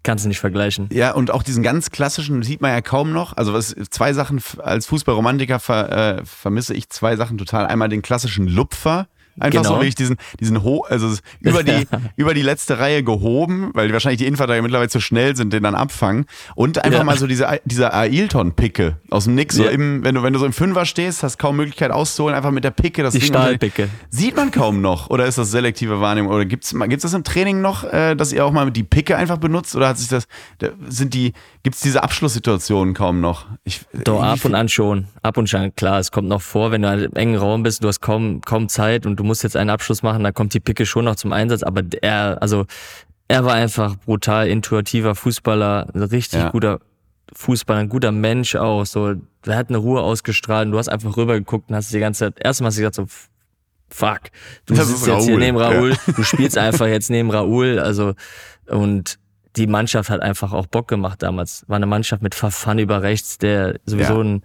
kannst 0.07 0.23
du 0.23 0.29
nicht 0.29 0.39
vergleichen. 0.39 0.87
Ja, 0.93 1.11
und 1.11 1.31
auch 1.31 1.43
diesen 1.43 1.63
ganz 1.63 1.91
klassischen 1.91 2.41
sieht 2.41 2.61
man 2.61 2.71
ja 2.71 2.79
kaum 2.79 3.11
noch. 3.11 3.35
Also 3.35 3.53
was, 3.53 3.75
zwei 3.89 4.13
Sachen 4.13 4.41
als 4.59 4.85
Fußballromantiker 4.85 5.59
ver, 5.59 6.19
äh, 6.19 6.25
vermisse 6.25 6.73
ich 6.73 6.89
zwei 6.89 7.17
Sachen 7.17 7.37
total. 7.37 7.67
Einmal 7.67 7.89
den 7.89 8.01
klassischen 8.01 8.47
Lupfer. 8.47 9.07
Einfach 9.39 9.63
so 9.63 9.69
Genau. 9.69 9.81
wirklich 9.81 9.95
diesen, 9.95 10.17
diesen 10.39 10.63
ho 10.63 10.83
also 10.89 11.07
über 11.39 11.63
die, 11.63 11.87
über 12.15 12.33
die 12.33 12.41
letzte 12.41 12.79
Reihe 12.79 13.03
gehoben, 13.03 13.71
weil 13.73 13.91
wahrscheinlich 13.93 14.19
die 14.19 14.25
Innenverteidiger 14.25 14.63
mittlerweile 14.63 14.89
zu 14.89 14.99
schnell 14.99 15.35
sind, 15.35 15.53
den 15.53 15.63
dann 15.63 15.75
abfangen. 15.75 16.25
Und 16.55 16.83
einfach 16.83 16.99
Ja. 16.99 17.03
mal 17.05 17.17
so 17.17 17.27
diese, 17.27 17.59
diese 17.65 17.93
Ailton-Picke 17.93 18.97
aus 19.09 19.25
dem 19.25 19.35
Nix. 19.35 19.55
So 19.55 19.63
Ja. 19.63 19.69
im, 19.71 20.03
wenn 20.03 20.15
du, 20.15 20.23
wenn 20.23 20.33
du 20.33 20.39
so 20.39 20.45
im 20.45 20.53
Fünfer 20.53 20.85
stehst, 20.85 21.23
hast 21.23 21.37
kaum 21.37 21.55
Möglichkeit 21.57 21.91
auszuholen, 21.91 22.35
einfach 22.35 22.51
mit 22.51 22.63
der 22.63 22.71
Picke 22.71 23.03
das 23.03 23.13
Die 23.13 23.19
Ding. 23.19 23.29
Stahlpicke. 23.29 23.89
Sieht 24.09 24.35
man 24.35 24.51
kaum 24.51 24.81
noch. 24.81 25.09
Oder 25.09 25.25
ist 25.25 25.37
das 25.37 25.51
selektive 25.51 26.01
Wahrnehmung? 26.01 26.31
Oder 26.31 26.45
gibt's 26.45 26.75
gibt's 26.87 27.03
das 27.03 27.13
im 27.13 27.23
Training 27.23 27.61
noch, 27.61 27.83
äh, 27.83 28.15
dass 28.15 28.31
ihr 28.33 28.45
auch 28.45 28.51
mal 28.51 28.69
die 28.71 28.83
Picke 28.83 29.15
einfach 29.17 29.37
benutzt? 29.37 29.75
Oder 29.75 29.89
hat 29.89 29.97
sich 29.97 30.07
das, 30.09 30.27
da- 30.59 30.69
sind 30.87 31.13
die, 31.13 31.33
gibt's 31.63 31.81
diese 31.81 32.03
Abschlusssituationen 32.03 32.93
kaum 32.93 33.21
noch? 33.21 33.45
Ich, 33.63 33.81
Doch, 34.03 34.21
ab 34.21 34.43
und 34.45 34.55
an 34.55 34.69
schon. 34.69 35.07
Ab 35.21 35.37
und 35.37 35.53
an, 35.53 35.73
klar, 35.75 35.99
es 35.99 36.11
kommt 36.11 36.27
noch 36.27 36.41
vor, 36.41 36.71
wenn 36.71 36.81
du 36.81 36.89
halt 36.89 37.03
im 37.05 37.13
engen 37.15 37.35
Raum 37.37 37.63
bist, 37.63 37.83
du 37.83 37.87
hast 37.87 38.01
kaum, 38.01 38.41
kaum 38.41 38.69
Zeit 38.69 39.05
und 39.05 39.15
du 39.17 39.23
musst 39.27 39.43
jetzt 39.43 39.55
einen 39.55 39.69
Abschluss 39.69 40.01
machen, 40.03 40.23
dann 40.23 40.33
kommt 40.33 40.53
die 40.53 40.59
Picke 40.59 40.85
schon 40.85 41.05
noch 41.05 41.15
zum 41.15 41.31
Einsatz, 41.33 41.63
aber 41.63 41.83
er, 42.01 42.41
also, 42.41 42.65
er 43.27 43.43
war 43.45 43.53
einfach 43.53 43.95
brutal 43.97 44.47
intuitiver 44.47 45.13
Fußballer, 45.15 45.87
ein 45.93 46.03
richtig 46.03 46.39
Ja. 46.39 46.49
guter 46.49 46.79
Fußballer, 47.33 47.81
ein 47.81 47.89
guter 47.89 48.11
Mensch 48.11 48.55
auch, 48.55 48.85
so, 48.85 49.13
der 49.45 49.55
hat 49.57 49.69
eine 49.69 49.77
Ruhe 49.77 50.01
ausgestrahlt. 50.01 50.65
Und 50.67 50.71
du 50.71 50.77
hast 50.77 50.87
einfach 50.87 51.15
rübergeguckt 51.17 51.69
und 51.69 51.75
hast 51.75 51.93
die 51.93 51.99
ganze 51.99 52.19
Zeit, 52.25 52.35
erstmal 52.43 52.67
hast 52.69 52.77
du 52.77 52.81
gesagt 52.81 52.95
so, 52.95 53.05
fuck, 53.89 54.21
du 54.65 54.73
Das 54.73 54.87
sitzt 54.87 55.07
jetzt 55.07 55.23
hier 55.25 55.33
Raoul, 55.33 55.39
neben 55.39 55.57
Raoul, 55.57 55.95
du 56.15 56.23
spielst 56.23 56.57
einfach 56.57 56.87
jetzt 56.87 57.09
neben 57.09 57.29
Raoul, 57.29 57.79
also, 57.79 58.13
und 58.67 59.19
die 59.55 59.67
Mannschaft 59.67 60.09
hat 60.09 60.21
einfach 60.21 60.53
auch 60.53 60.67
Bock 60.67 60.87
gemacht 60.87 61.23
damals. 61.23 61.65
War 61.67 61.77
eine 61.77 61.87
Mannschaft 61.87 62.21
mit 62.21 62.35
Verfan 62.35 62.77
über 62.79 63.01
rechts, 63.01 63.39
der 63.39 63.79
sowieso 63.87 64.13
Ja. 64.17 64.23
ein 64.23 64.43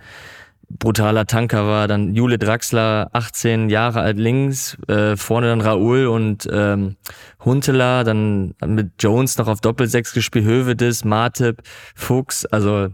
brutaler 0.79 1.27
Tanker 1.27 1.67
war. 1.67 1.89
Dann 1.89 2.15
Jule 2.15 2.39
Draxler, 2.39 3.11
18 3.13 3.69
Jahre 3.71 4.01
alt 4.01 4.19
links, 4.19 4.77
äh, 4.89 5.17
vorne 5.17 5.49
dann 5.49 5.61
Raoul 5.61 6.07
und 6.07 6.49
ähm, 6.53 6.97
Huntela, 7.45 8.05
dann 8.05 8.55
mit 8.65 8.93
Jones 9.01 9.39
noch 9.39 9.49
auf 9.49 9.61
Doppelsechs 9.61 10.13
gespielt, 10.13 10.45
Hövedes, 10.45 11.05
Martip, 11.05 11.63
Fuchs. 11.95 12.47
Also 12.47 12.89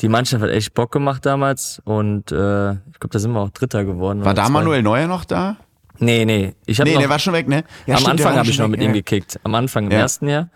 die 0.00 0.08
Mannschaft 0.08 0.42
hat 0.42 0.50
echt 0.50 0.74
Bock 0.74 0.92
gemacht 0.92 1.24
damals 1.26 1.80
und 1.84 2.32
äh, 2.32 2.72
ich 2.72 2.98
glaube, 3.00 3.10
da 3.10 3.18
sind 3.18 3.32
wir 3.32 3.40
auch 3.40 3.50
Dritter 3.50 3.84
geworden. 3.84 4.24
War 4.24 4.34
da 4.34 4.44
zwei. 4.44 4.52
Manuel 4.52 4.82
Neuer 4.82 5.06
noch 5.06 5.24
da? 5.24 5.56
Nee, 5.98 6.24
nee. 6.24 6.54
Ich 6.66 6.80
hab 6.80 6.86
Nee, 6.86 6.94
noch, 6.94 7.00
der 7.00 7.10
war 7.10 7.18
schon 7.18 7.34
weg, 7.34 7.46
ne? 7.48 7.64
Ja, 7.86 7.94
am 7.94 8.00
stimmt, 8.00 8.20
Anfang 8.20 8.36
habe 8.36 8.48
ich 8.48 8.58
noch 8.58 8.66
mit 8.68 8.80
weg, 8.80 8.86
ihm 8.86 8.90
ja. 8.90 8.94
gekickt. 9.00 9.38
Am 9.44 9.54
Anfang 9.54 9.84
im 9.84 9.92
Ja. 9.92 9.98
ersten 9.98 10.28
Jahr. 10.28 10.48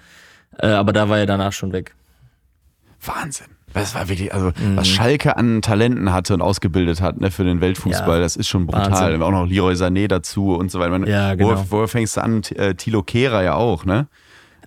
Äh, 0.59 0.69
aber 0.69 0.93
da 0.93 1.09
war 1.09 1.19
er 1.19 1.27
danach 1.27 1.53
schon 1.53 1.73
weg. 1.73 1.95
Wahnsinn. 3.05 3.56
Das 3.81 3.95
war 3.95 4.09
wirklich, 4.09 4.33
also 4.35 4.49
Mhm. 4.49 4.77
was 4.77 4.89
Schalke 4.89 5.37
an 5.37 5.63
Talenten 5.63 6.13
hatte 6.13 6.35
und 6.35 6.43
ausgebildet 6.43 7.01
hat 7.01 7.21
ne, 7.21 7.31
für 7.31 7.45
den 7.45 7.61
Weltfußball, 7.61 8.17
Ja. 8.17 8.23
das 8.23 8.37
ist 8.37 8.49
schon 8.49 8.67
brutal. 8.67 8.91
Wahnsinn. 8.91 9.23
Auch 9.23 9.31
noch 9.31 9.47
Leroy 9.47 9.75
Sané 9.75 10.09
dazu 10.09 10.55
und 10.57 10.71
so 10.71 10.79
weiter. 10.81 10.91
Man, 10.91 11.07
Ja, 11.07 11.33
wo, 11.33 11.37
genau. 11.37 11.65
wo 11.71 11.87
fängst 11.87 12.17
du 12.17 12.23
an? 12.23 12.43
T- 12.43 12.55
äh, 12.57 12.75
Kehrer 12.75 13.43
ja 13.43 13.55
auch, 13.55 13.85
ne? 13.85 14.07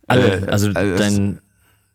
Alle, 0.07 0.41
Äh, 0.41 0.49
also 0.49 0.71
also 0.73 0.97
dein 0.97 1.39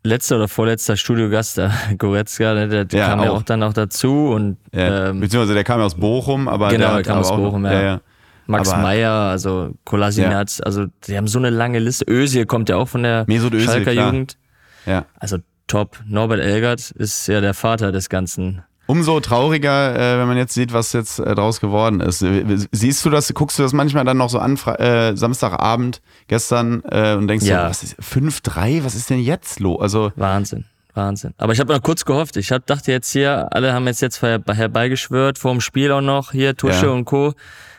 letzter 0.03 0.37
oder 0.37 0.49
vorletzter 0.49 0.97
Studiogast, 0.97 1.57
der 1.57 1.71
Goretzka, 1.99 2.55
ne, 2.55 2.69
der 2.69 2.87
Ja, 2.99 3.09
kam 3.09 3.23
ja 3.23 3.31
auch. 3.31 3.37
auch 3.39 3.43
dann 3.43 3.61
noch 3.61 3.73
dazu 3.73 4.29
und 4.29 4.57
Ja, 4.73 5.09
ähm, 5.11 5.21
beziehungsweise 5.21 5.55
der 5.55 5.65
kam 5.65 5.81
ja 5.81 5.87
aus 5.87 5.95
Bochum, 5.95 6.47
aber 6.49 6.69
Genau, 6.69 6.87
der 6.89 6.95
der 6.97 7.03
kam 7.05 7.19
aus 7.19 7.31
auch, 7.31 7.37
Bochum, 7.39 7.65
ja. 7.65 7.73
ja, 7.73 7.83
ja. 7.83 8.01
Max 8.47 8.69
aber- 8.71 8.83
Meyer, 8.83 9.11
also 9.13 9.71
Kolasinac, 9.85 10.49
also 10.65 10.85
die 11.07 11.17
haben 11.17 11.27
so 11.29 11.39
eine 11.39 11.49
lange 11.49 11.79
Liste. 11.79 12.05
Özil 12.07 12.45
kommt 12.45 12.69
ja 12.69 12.77
auch 12.77 12.89
von 12.89 13.03
der 13.03 13.25
Mesut 13.27 13.55
Özil, 13.55 13.67
Schalker 13.67 13.93
klar. 13.93 14.07
Jugend. 14.07 14.37
ja. 14.85 15.07
Also 15.19 15.39
top. 15.67 15.99
Norbert 16.07 16.41
Elgert 16.41 16.91
ist 16.93 17.27
ja 17.29 17.41
der 17.41 17.55
Vater 17.55 17.93
des 17.93 18.09
Ganzen. 18.09 18.63
Umso 18.87 19.19
trauriger, 19.21 19.95
äh, 19.95 20.19
wenn 20.21 20.29
man 20.29 20.37
jetzt 20.37 20.53
sieht, 20.53 20.75
was 20.75 20.93
jetzt 20.93 21.19
äh, 21.19 21.35
draus 21.35 21.61
geworden 21.61 22.01
ist. 22.01 22.21
Äh, 22.23 22.45
Siehst 22.71 23.03
du 23.07 23.09
das, 23.11 23.33
guckst 23.33 23.59
du 23.59 23.63
das 23.63 23.73
manchmal 23.73 24.05
dann 24.05 24.19
noch 24.19 24.29
so 24.29 24.39
an, 24.39 24.59
äh, 24.79 25.17
Samstagabend, 25.17 26.03
gestern, 26.29 26.83
äh, 26.91 27.15
und 27.15 27.27
denkst 27.29 27.47
Ja. 27.47 27.63
so, 27.63 27.71
was 27.71 27.83
ist 27.83 27.97
5-3, 28.03 28.85
was 28.85 28.95
ist 28.95 29.09
denn 29.09 29.21
jetzt 29.21 29.61
los? 29.61 29.81
Also, 29.81 30.13
Wahnsinn. 30.17 30.67
Wahnsinn. 30.93 31.33
Aber 31.39 31.53
ich 31.55 31.61
habe 31.61 31.73
noch 31.73 31.83
kurz 31.83 32.05
gehofft. 32.05 32.37
Ich 32.37 32.53
hab, 32.53 32.67
dachte 32.67 32.93
jetzt 32.93 33.11
hier, 33.11 33.49
alle 33.53 33.73
haben 33.73 33.87
jetzt 33.87 34.03
jetzt 34.03 34.21
her- 34.23 34.41
herbeigeschwört, 34.47 35.39
vor 35.39 35.51
dem 35.53 35.61
Spiel 35.63 35.91
auch 35.91 36.03
noch, 36.03 36.33
hier 36.33 36.55
Tusche 36.55 36.87
Ja. 36.87 36.93
und 36.93 37.07
Co. 37.07 37.33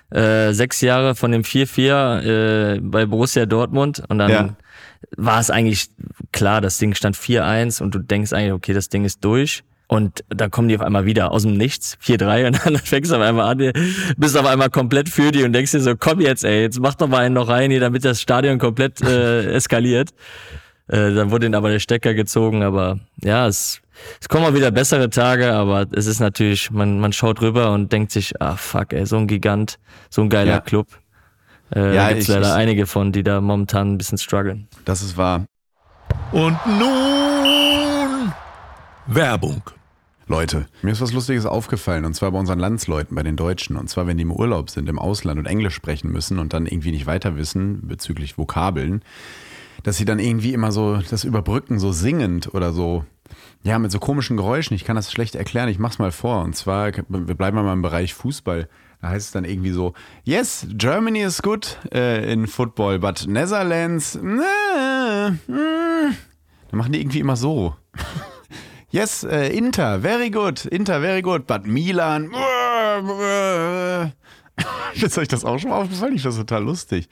Äh, 0.10 0.54
sechs 0.54 0.82
Jahre 0.82 1.14
von 1.16 1.32
dem 1.32 1.44
4-4 1.44 2.76
äh, 2.76 2.80
bei 2.82 3.06
Borussia 3.06 3.46
Dortmund 3.46 4.04
und 4.08 4.18
dann 4.20 4.32
Ja. 4.32 4.50
War 5.18 5.40
es 5.40 5.50
eigentlich 5.50 5.88
klar, 6.32 6.62
das 6.62 6.78
Ding 6.78 6.94
stand 6.96 7.16
4-1 7.16 7.82
und 7.82 7.94
du 7.96 8.00
denkst 8.00 8.34
eigentlich, 8.34 8.54
okay, 8.54 8.74
das 8.74 8.90
Ding 8.90 9.06
ist 9.06 9.24
durch. 9.24 9.64
Und 9.88 10.24
dann 10.30 10.50
kommen 10.50 10.68
die 10.68 10.76
auf 10.76 10.82
einmal 10.82 11.06
wieder 11.06 11.32
aus 11.32 11.44
dem 11.44 11.58
Nichts, 11.58 11.96
4-3 12.04 12.48
und 12.48 12.66
dann 12.66 12.78
fängst 12.84 13.12
du 13.12 13.16
auf 13.18 13.22
einmal 13.22 13.52
an, 13.52 13.72
bist 14.18 14.36
auf 14.36 14.46
einmal 14.48 14.72
komplett 14.72 15.10
für 15.10 15.32
die 15.32 15.44
und 15.44 15.54
denkst 15.54 15.72
dir 15.74 15.80
so, 15.80 15.96
komm 15.96 16.22
jetzt 16.22 16.44
ey, 16.44 16.62
jetzt 16.64 16.80
mach 16.80 16.96
doch 16.96 17.08
mal 17.08 17.20
einen 17.20 17.36
noch 17.36 17.50
rein 17.50 17.70
hier, 17.70 17.80
damit 17.82 18.04
das 18.04 18.20
Stadion 18.20 18.58
komplett 18.58 19.02
äh, 19.02 19.46
eskaliert. 19.54 20.10
Äh, 20.88 21.14
dann 21.14 21.30
wurde 21.30 21.46
ihnen 21.46 21.54
aber 21.56 21.70
der 21.70 21.80
Stecker 21.80 22.16
gezogen, 22.16 22.64
aber 22.64 23.00
ja, 23.24 23.46
es, 23.48 23.80
es 24.20 24.28
kommen 24.28 24.46
auch 24.46 24.56
wieder 24.56 24.72
bessere 24.72 25.12
Tage, 25.12 25.54
aber 25.54 25.86
es 25.94 26.08
ist 26.08 26.20
natürlich, 26.20 26.72
man, 26.72 27.00
man 27.00 27.14
schaut 27.14 27.42
rüber 27.42 27.72
und 27.72 27.92
denkt 27.92 28.12
sich, 28.12 28.42
ah 28.42 28.56
fuck, 28.56 28.92
ey, 28.92 29.06
so 29.06 29.18
ein 29.18 29.28
Gigant, 29.28 29.78
so 30.10 30.22
ein 30.24 30.30
geiler 30.30 30.52
Ja. 30.54 30.60
Club. 30.62 30.88
Äh, 31.76 31.94
Ja, 31.96 32.08
da 32.08 32.10
gibt's 32.10 32.28
ich- 32.28 32.34
leider 32.34 32.48
ich- 32.50 32.54
einige 32.54 32.88
von, 32.88 33.12
die 33.12 33.22
da 33.24 33.40
momentan 33.40 33.94
ein 33.94 33.98
bisschen 34.00 34.18
strugglen. 34.18 34.68
Das 34.86 35.02
ist 35.02 35.18
wahr. 35.18 35.46
Und 36.32 36.58
nun 36.66 38.32
Werbung. 39.08 39.62
Leute, 40.28 40.66
mir 40.82 40.92
ist 40.92 41.02
was 41.02 41.14
Lustiges 41.14 41.46
aufgefallen 41.46 42.04
und 42.04 42.16
zwar 42.16 42.32
bei 42.32 42.40
unseren 42.40 42.58
Landsleuten, 42.58 43.16
bei 43.16 43.22
den 43.22 43.36
Deutschen. 43.36 43.78
Und 43.78 43.90
zwar, 43.90 44.08
wenn 44.08 44.18
die 44.18 44.24
im 44.24 44.32
Urlaub 44.32 44.72
sind, 44.72 44.90
im 44.90 44.98
Ausland 44.98 45.38
und 45.38 45.46
Englisch 45.46 45.76
sprechen 45.76 46.12
müssen 46.12 46.40
und 46.40 46.54
dann 46.54 46.66
irgendwie 46.66 46.92
nicht 46.92 47.06
weiter 47.06 47.36
wissen 47.36 47.88
bezüglich 47.88 48.38
Vokabeln, 48.38 49.04
dass 49.84 49.98
sie 49.98 50.06
dann 50.06 50.18
irgendwie 50.18 50.54
immer 50.54 50.72
so 50.72 51.00
das 51.10 51.24
überbrücken, 51.24 51.78
so 51.78 51.92
singend 51.92 52.56
oder 52.56 52.74
so. 52.74 53.06
Ja, 53.64 53.78
mit 53.78 53.92
so 53.92 54.00
komischen 54.00 54.38
Geräuschen. 54.38 54.76
Ich 54.76 54.84
kann 54.84 54.96
das 54.96 55.12
schlecht 55.12 55.36
erklären. 55.36 55.70
Ich 55.70 55.78
mach's 55.80 56.00
mal 56.00 56.12
vor. 56.12 56.44
Und 56.44 56.56
zwar, 56.56 56.92
wir 56.92 57.36
bleiben 57.36 57.56
mal 57.58 57.74
im 57.74 57.82
Bereich 57.84 58.14
Fußball. 58.16 58.68
Da 59.02 59.10
heißt 59.10 59.28
es 59.28 59.32
dann 59.32 59.46
irgendwie 59.46 59.72
so: 59.72 59.94
Yes, 60.24 60.66
Germany 60.70 61.22
is 61.22 61.42
good 61.42 61.78
äh, 61.94 62.32
in 62.32 62.48
football, 62.48 63.00
but 63.00 63.28
Netherlands. 63.28 64.16
Äh, 64.16 65.32
mm. 65.32 66.16
Dann 66.70 66.78
machen 66.78 66.92
die 66.92 67.02
irgendwie 67.02 67.20
immer 67.20 67.36
so. 67.36 67.76
Yes, 68.92 69.24
äh, 69.26 69.50
Inter, 69.50 70.00
very 70.00 70.30
good. 70.30 70.64
Inter, 70.68 71.02
very 71.02 71.22
good. 71.22 71.48
But 71.48 71.68
Milan. 71.68 72.32
Ist 74.94 75.18
euch 75.18 75.28
das 75.28 75.44
auch 75.44 75.60
schon 75.60 75.72
mal 75.72 75.82
aufgefallen? 75.82 76.16
Ich 76.16 76.22
finde 76.22 76.38
das 76.38 76.46
total 76.46 76.64
lustig. 76.64 77.10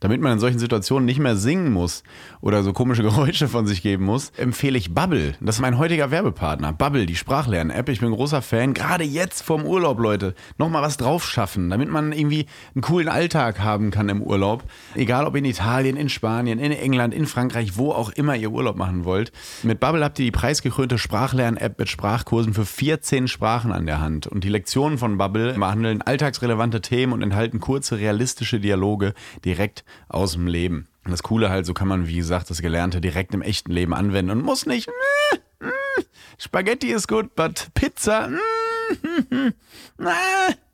Damit 0.00 0.20
man 0.20 0.32
in 0.32 0.38
solchen 0.38 0.60
Situationen 0.60 1.06
nicht 1.06 1.18
mehr 1.18 1.36
singen 1.36 1.72
muss 1.72 2.04
oder 2.40 2.62
so 2.62 2.72
komische 2.72 3.02
Geräusche 3.08 3.48
von 3.48 3.66
sich 3.66 3.82
geben 3.82 4.04
muss, 4.04 4.30
empfehle 4.36 4.78
ich 4.78 4.94
Bubble. 4.94 5.34
Das 5.40 5.56
ist 5.56 5.60
mein 5.60 5.78
heutiger 5.78 6.10
Werbepartner. 6.10 6.72
Bubble, 6.72 7.06
die 7.06 7.16
Sprachlern-App. 7.16 7.88
Ich 7.88 8.00
bin 8.00 8.12
großer 8.12 8.42
Fan. 8.42 8.74
Gerade 8.74 9.02
jetzt 9.02 9.42
vorm 9.42 9.64
Urlaub, 9.64 9.98
Leute. 9.98 10.34
Nochmal 10.56 10.82
was 10.82 10.98
drauf 10.98 11.26
schaffen, 11.26 11.68
damit 11.70 11.90
man 11.90 12.12
irgendwie 12.12 12.46
einen 12.74 12.82
coolen 12.82 13.08
Alltag 13.08 13.60
haben 13.60 13.90
kann 13.90 14.08
im 14.08 14.22
Urlaub. 14.22 14.64
Egal 14.94 15.26
ob 15.26 15.34
in 15.34 15.44
Italien, 15.44 15.96
in 15.96 16.08
Spanien, 16.08 16.58
in 16.60 16.72
England, 16.72 17.12
in 17.12 17.26
Frankreich, 17.26 17.76
wo 17.76 17.90
auch 17.90 18.10
immer 18.10 18.36
ihr 18.36 18.52
Urlaub 18.52 18.76
machen 18.76 19.04
wollt. 19.04 19.32
Mit 19.64 19.80
Bubble 19.80 20.04
habt 20.04 20.18
ihr 20.20 20.26
die 20.26 20.30
preisgekrönte 20.30 20.98
Sprachlern-App 20.98 21.78
mit 21.78 21.88
Sprachkursen 21.88 22.54
für 22.54 22.64
14 22.64 23.26
Sprachen 23.26 23.72
an 23.72 23.86
der 23.86 24.00
Hand. 24.00 24.28
Und 24.28 24.44
die 24.44 24.48
Lektionen 24.48 24.98
von 24.98 25.18
Bubble 25.18 25.54
behandeln 25.54 26.02
alltagsrelevante 26.02 26.80
Themen 26.80 27.12
und 27.12 27.22
enthalten 27.22 27.58
kurze, 27.58 27.98
realistische 27.98 28.60
Dialoge 28.60 29.14
direkt 29.44 29.84
aus 30.08 30.32
dem 30.32 30.46
Leben. 30.46 30.88
Und 31.04 31.12
das 31.12 31.22
Coole 31.22 31.50
halt, 31.50 31.66
so 31.66 31.74
kann 31.74 31.88
man, 31.88 32.06
wie 32.06 32.16
gesagt, 32.16 32.50
das 32.50 32.60
Gelernte 32.62 33.00
direkt 33.00 33.34
im 33.34 33.42
echten 33.42 33.72
Leben 33.72 33.94
anwenden 33.94 34.32
und 34.32 34.42
muss 34.42 34.66
nicht. 34.66 34.88
"Mm, 34.88 35.66
mm, 35.66 36.04
Spaghetti 36.38 36.88
ist 36.88 37.08
gut, 37.08 37.34
but 37.34 37.68
Pizza. 37.74 38.28
mm, 38.28 39.52
äh, 40.00 40.06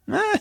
äh." 0.12 0.38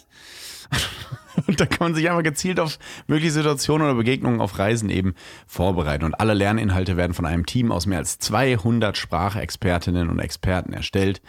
Und 1.48 1.60
da 1.60 1.66
kann 1.66 1.88
man 1.88 1.95
sich 1.95 2.10
einfach 2.10 2.24
gezielt 2.24 2.60
auf 2.60 2.78
mögliche 3.08 3.32
Situationen 3.32 3.88
oder 3.88 3.95
Begegnungen 3.95 4.41
auf 4.41 4.60
Reisen 4.60 4.90
eben 4.90 5.16
vorbereiten. 5.48 6.06
Und 6.06 6.16
alle 6.16 6.34
Lerninhalte 6.34 6.98
werden 6.98 7.14
von 7.14 7.26
einem 7.26 7.45
Team 7.45 7.72
aus 7.72 7.86
mehr 7.86 7.98
als 7.98 8.20
200 8.20 8.98
Sprachexpertinnen 8.98 10.10
und 10.10 10.20
Experten 10.20 10.74
erstellt. 10.74 11.22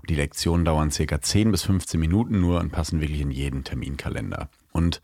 Und 0.00 0.10
die 0.10 0.14
Lektionen 0.14 0.64
dauern 0.64 0.90
circa 0.90 1.20
10 1.20 1.50
bis 1.50 1.62
15 1.64 1.98
Minuten 1.98 2.40
nur 2.40 2.60
und 2.60 2.70
passen 2.70 3.00
wirklich 3.00 3.20
in 3.20 3.30
jeden 3.30 3.64
Terminkalender. 3.64 4.48
Und 4.78 5.02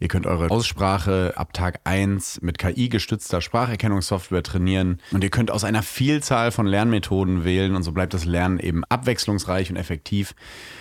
ihr 0.00 0.08
könnt 0.08 0.26
eure 0.26 0.50
Aussprache 0.50 1.32
ab 1.36 1.54
Tag 1.54 1.80
1 1.84 2.42
mit 2.42 2.58
KI-gestützter 2.58 3.40
Spracherkennungssoftware 3.40 4.42
trainieren. 4.42 5.00
Und 5.12 5.24
ihr 5.24 5.30
könnt 5.30 5.50
aus 5.50 5.64
einer 5.64 5.82
Vielzahl 5.82 6.52
von 6.52 6.66
Lernmethoden 6.66 7.44
wählen. 7.44 7.74
Und 7.74 7.82
so 7.82 7.92
bleibt 7.92 8.12
das 8.12 8.26
Lernen 8.26 8.58
eben 8.60 8.84
abwechslungsreich 8.84 9.70
und 9.70 9.76
effektiv. 9.76 10.34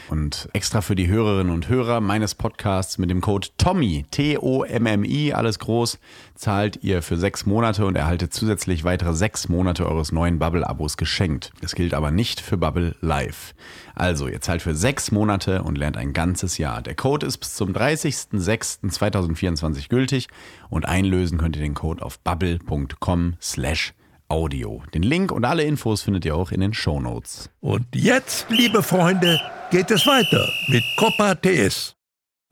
Und 0.09 0.49
extra 0.53 0.81
für 0.81 0.95
die 0.95 1.07
Hörerinnen 1.07 1.53
und 1.53 1.69
Hörer 1.69 2.01
meines 2.01 2.35
Podcasts 2.35 2.97
mit 2.97 3.09
dem 3.09 3.21
Code 3.21 3.47
TOMMY, 3.57 4.05
T-O-M-M-I, 4.11 5.33
alles 5.33 5.57
groß, 5.59 5.97
zahlt 6.35 6.83
ihr 6.83 7.01
für 7.01 7.17
sechs 7.17 7.45
Monate 7.45 7.85
und 7.85 7.95
erhaltet 7.95 8.33
zusätzlich 8.33 8.83
weitere 8.83 9.13
sechs 9.13 9.47
Monate 9.47 9.87
eures 9.87 10.11
neuen 10.11 10.37
Bubble-Abos 10.37 10.97
geschenkt. 10.97 11.53
Das 11.61 11.75
gilt 11.75 11.93
aber 11.93 12.11
nicht 12.11 12.41
für 12.41 12.57
Bubble 12.57 12.95
Live. 12.99 13.55
Also, 13.95 14.27
ihr 14.27 14.41
zahlt 14.41 14.61
für 14.61 14.75
sechs 14.75 15.11
Monate 15.11 15.63
und 15.63 15.77
lernt 15.77 15.95
ein 15.97 16.11
ganzes 16.13 16.57
Jahr. 16.57 16.81
Der 16.81 16.95
Code 16.95 17.25
ist 17.25 17.37
bis 17.37 17.55
zum 17.55 17.71
30.06.2024 17.73 19.87
gültig 19.89 20.27
und 20.69 20.85
einlösen 20.85 21.37
könnt 21.37 21.55
ihr 21.55 21.61
den 21.61 21.75
Code 21.75 22.03
auf 22.03 22.19
bubble.com 22.19 23.35
slash 23.41 23.93
audio. 24.27 24.83
Den 24.93 25.03
Link 25.03 25.31
und 25.31 25.45
alle 25.45 25.63
Infos 25.63 26.01
findet 26.01 26.25
ihr 26.25 26.35
auch 26.35 26.51
in 26.51 26.59
den 26.61 26.73
Shownotes. 26.73 27.51
Und 27.59 27.85
jetzt, 27.93 28.47
liebe 28.49 28.81
Freunde, 28.81 29.39
geht 29.69 29.91
es 29.91 30.07
weiter 30.07 30.49
mit 30.69 30.83
Copa 30.97 31.35
TS. 31.35 31.95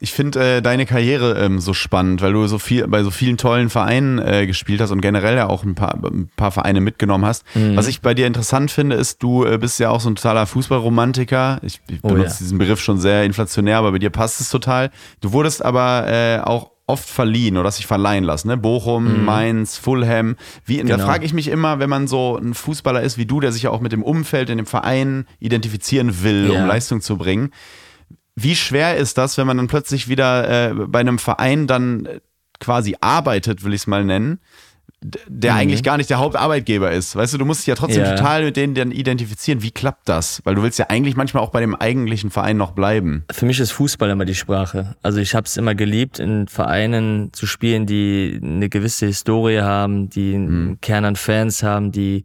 Ich 0.04 0.12
finde 0.14 0.58
äh, 0.58 0.62
deine 0.64 0.88
Karriere 0.88 1.38
ähm, 1.40 1.60
so 1.60 1.74
spannend, 1.74 2.22
weil 2.24 2.34
du 2.34 2.48
so 2.48 2.58
viel 2.58 2.88
bei 2.88 3.04
so 3.04 3.12
vielen 3.12 3.38
tollen 3.38 3.70
Vereinen 3.70 4.18
äh, 4.18 4.48
gespielt 4.48 4.82
hast 4.82 4.90
und 4.90 5.00
generell 5.02 5.36
ja 5.38 5.48
auch 5.48 5.64
ein 5.64 5.76
paar, 5.76 5.94
ein 6.04 6.28
paar 6.36 6.52
Vereine 6.52 6.82
mitgenommen 6.82 7.24
hast. 7.24 7.46
Mhm. 7.56 7.76
Was 7.78 7.88
ich 7.88 8.02
bei 8.02 8.16
dir 8.16 8.26
interessant 8.26 8.72
finde, 8.72 8.96
ist, 8.96 9.22
du 9.22 9.46
äh, 9.46 9.60
bist 9.60 9.80
ja 9.80 9.92
auch 9.92 10.02
so 10.02 10.10
ein 10.10 10.16
totaler 10.16 10.48
Fußballromantiker. 10.48 11.60
Ich, 11.62 11.82
ich 11.88 12.00
Oh, 12.02 12.10
benutze 12.10 12.32
ja. 12.34 12.38
diesen 12.40 12.58
Begriff 12.58 12.82
schon 12.82 12.98
sehr 13.00 13.24
inflationär, 13.26 13.78
aber 13.78 13.92
bei 13.92 14.00
dir 14.00 14.10
passt 14.10 14.42
es 14.42 14.50
total. 14.50 14.90
Du 15.22 15.34
wurdest 15.34 15.64
aber 15.64 16.08
äh, 16.08 16.40
auch 16.40 16.72
oft 16.88 17.08
verliehen 17.08 17.56
oder 17.58 17.68
hast 17.68 17.78
dich 17.78 17.86
verleihen 17.88 18.24
lassen, 18.24 18.48
ne? 18.50 18.58
Bochum, 18.58 19.24
Mainz, 19.24 19.78
Fulham. 19.78 20.36
Wie, 20.66 20.78
Da 20.78 20.84
Mhm. 20.84 20.88
Genau. 20.88 21.06
frage 21.06 21.26
ich 21.26 21.34
mich 21.34 21.48
immer, 21.48 21.80
wenn 21.80 21.90
man 21.90 22.08
so 22.08 22.38
ein 22.38 22.54
Fußballer 22.54 23.02
ist 23.02 23.18
wie 23.18 23.26
du, 23.26 23.40
der 23.40 23.52
sich 23.52 23.62
ja 23.64 23.70
auch 23.70 23.80
mit 23.82 23.92
dem 23.94 24.04
Umfeld 24.04 24.50
in 24.50 24.58
dem 24.58 24.66
Verein 24.66 25.26
identifizieren 25.40 26.24
will, 26.24 26.50
um 26.50 26.56
Ja. 26.58 26.66
Leistung 26.66 27.00
zu 27.02 27.18
bringen. 27.18 27.52
Wie 28.36 28.56
schwer 28.56 28.98
ist 28.98 29.18
das, 29.18 29.38
wenn 29.38 29.48
man 29.48 29.58
dann 29.58 29.68
plötzlich 29.68 30.08
wieder 30.08 30.70
äh, 30.70 30.74
bei 30.74 31.00
einem 31.00 31.20
Verein 31.20 31.68
dann 31.68 32.06
äh, 32.06 32.22
quasi 32.60 32.96
arbeitet, 33.02 33.64
will 33.64 33.74
ich 33.74 33.82
es 33.82 33.88
mal 33.88 34.06
nennen? 34.06 34.40
Der 35.04 35.56
eigentlich 35.56 35.82
gar 35.82 35.98
nicht 35.98 36.12
der 36.12 36.20
Hauptarbeitgeber 36.20 36.92
ist. 36.92 37.16
Weißt 37.16 37.34
du, 37.34 37.40
du 37.40 37.46
musst 37.46 37.62
dich 37.62 37.68
ja 37.68 37.76
trotzdem 37.76 38.04
Ja. 38.04 38.16
total 38.16 38.44
mit 38.44 38.56
denen 38.56 38.76
dann 38.76 38.92
identifizieren. 38.92 39.64
Wie 39.64 39.72
klappt 39.72 40.08
das? 40.08 40.42
Weil 40.44 40.54
du 40.54 40.62
willst 40.62 40.78
ja 40.78 40.86
eigentlich 40.90 41.16
manchmal 41.16 41.42
auch 41.42 41.50
bei 41.50 41.60
dem 41.60 41.74
eigentlichen 41.74 42.30
Verein 42.30 42.58
noch 42.58 42.72
bleiben. 42.74 43.24
Für 43.32 43.48
mich 43.48 43.60
ist 43.60 43.72
Fußball 43.72 44.12
immer 44.12 44.26
die 44.26 44.36
Sprache. 44.36 44.96
Also 45.02 45.20
ich 45.20 45.34
habe 45.34 45.46
es 45.48 45.58
immer 45.58 45.74
geliebt, 45.74 46.20
in 46.20 46.48
Vereinen 46.48 47.34
zu 47.34 47.48
spielen, 47.48 47.88
die 47.88 48.40
eine 48.44 48.70
gewisse 48.70 49.08
Historie 49.08 49.62
haben, 49.62 50.10
die 50.12 50.36
einen 50.36 50.80
Kern 50.82 51.04
an 51.06 51.16
Fans 51.16 51.64
haben, 51.64 51.92
die, 51.92 52.24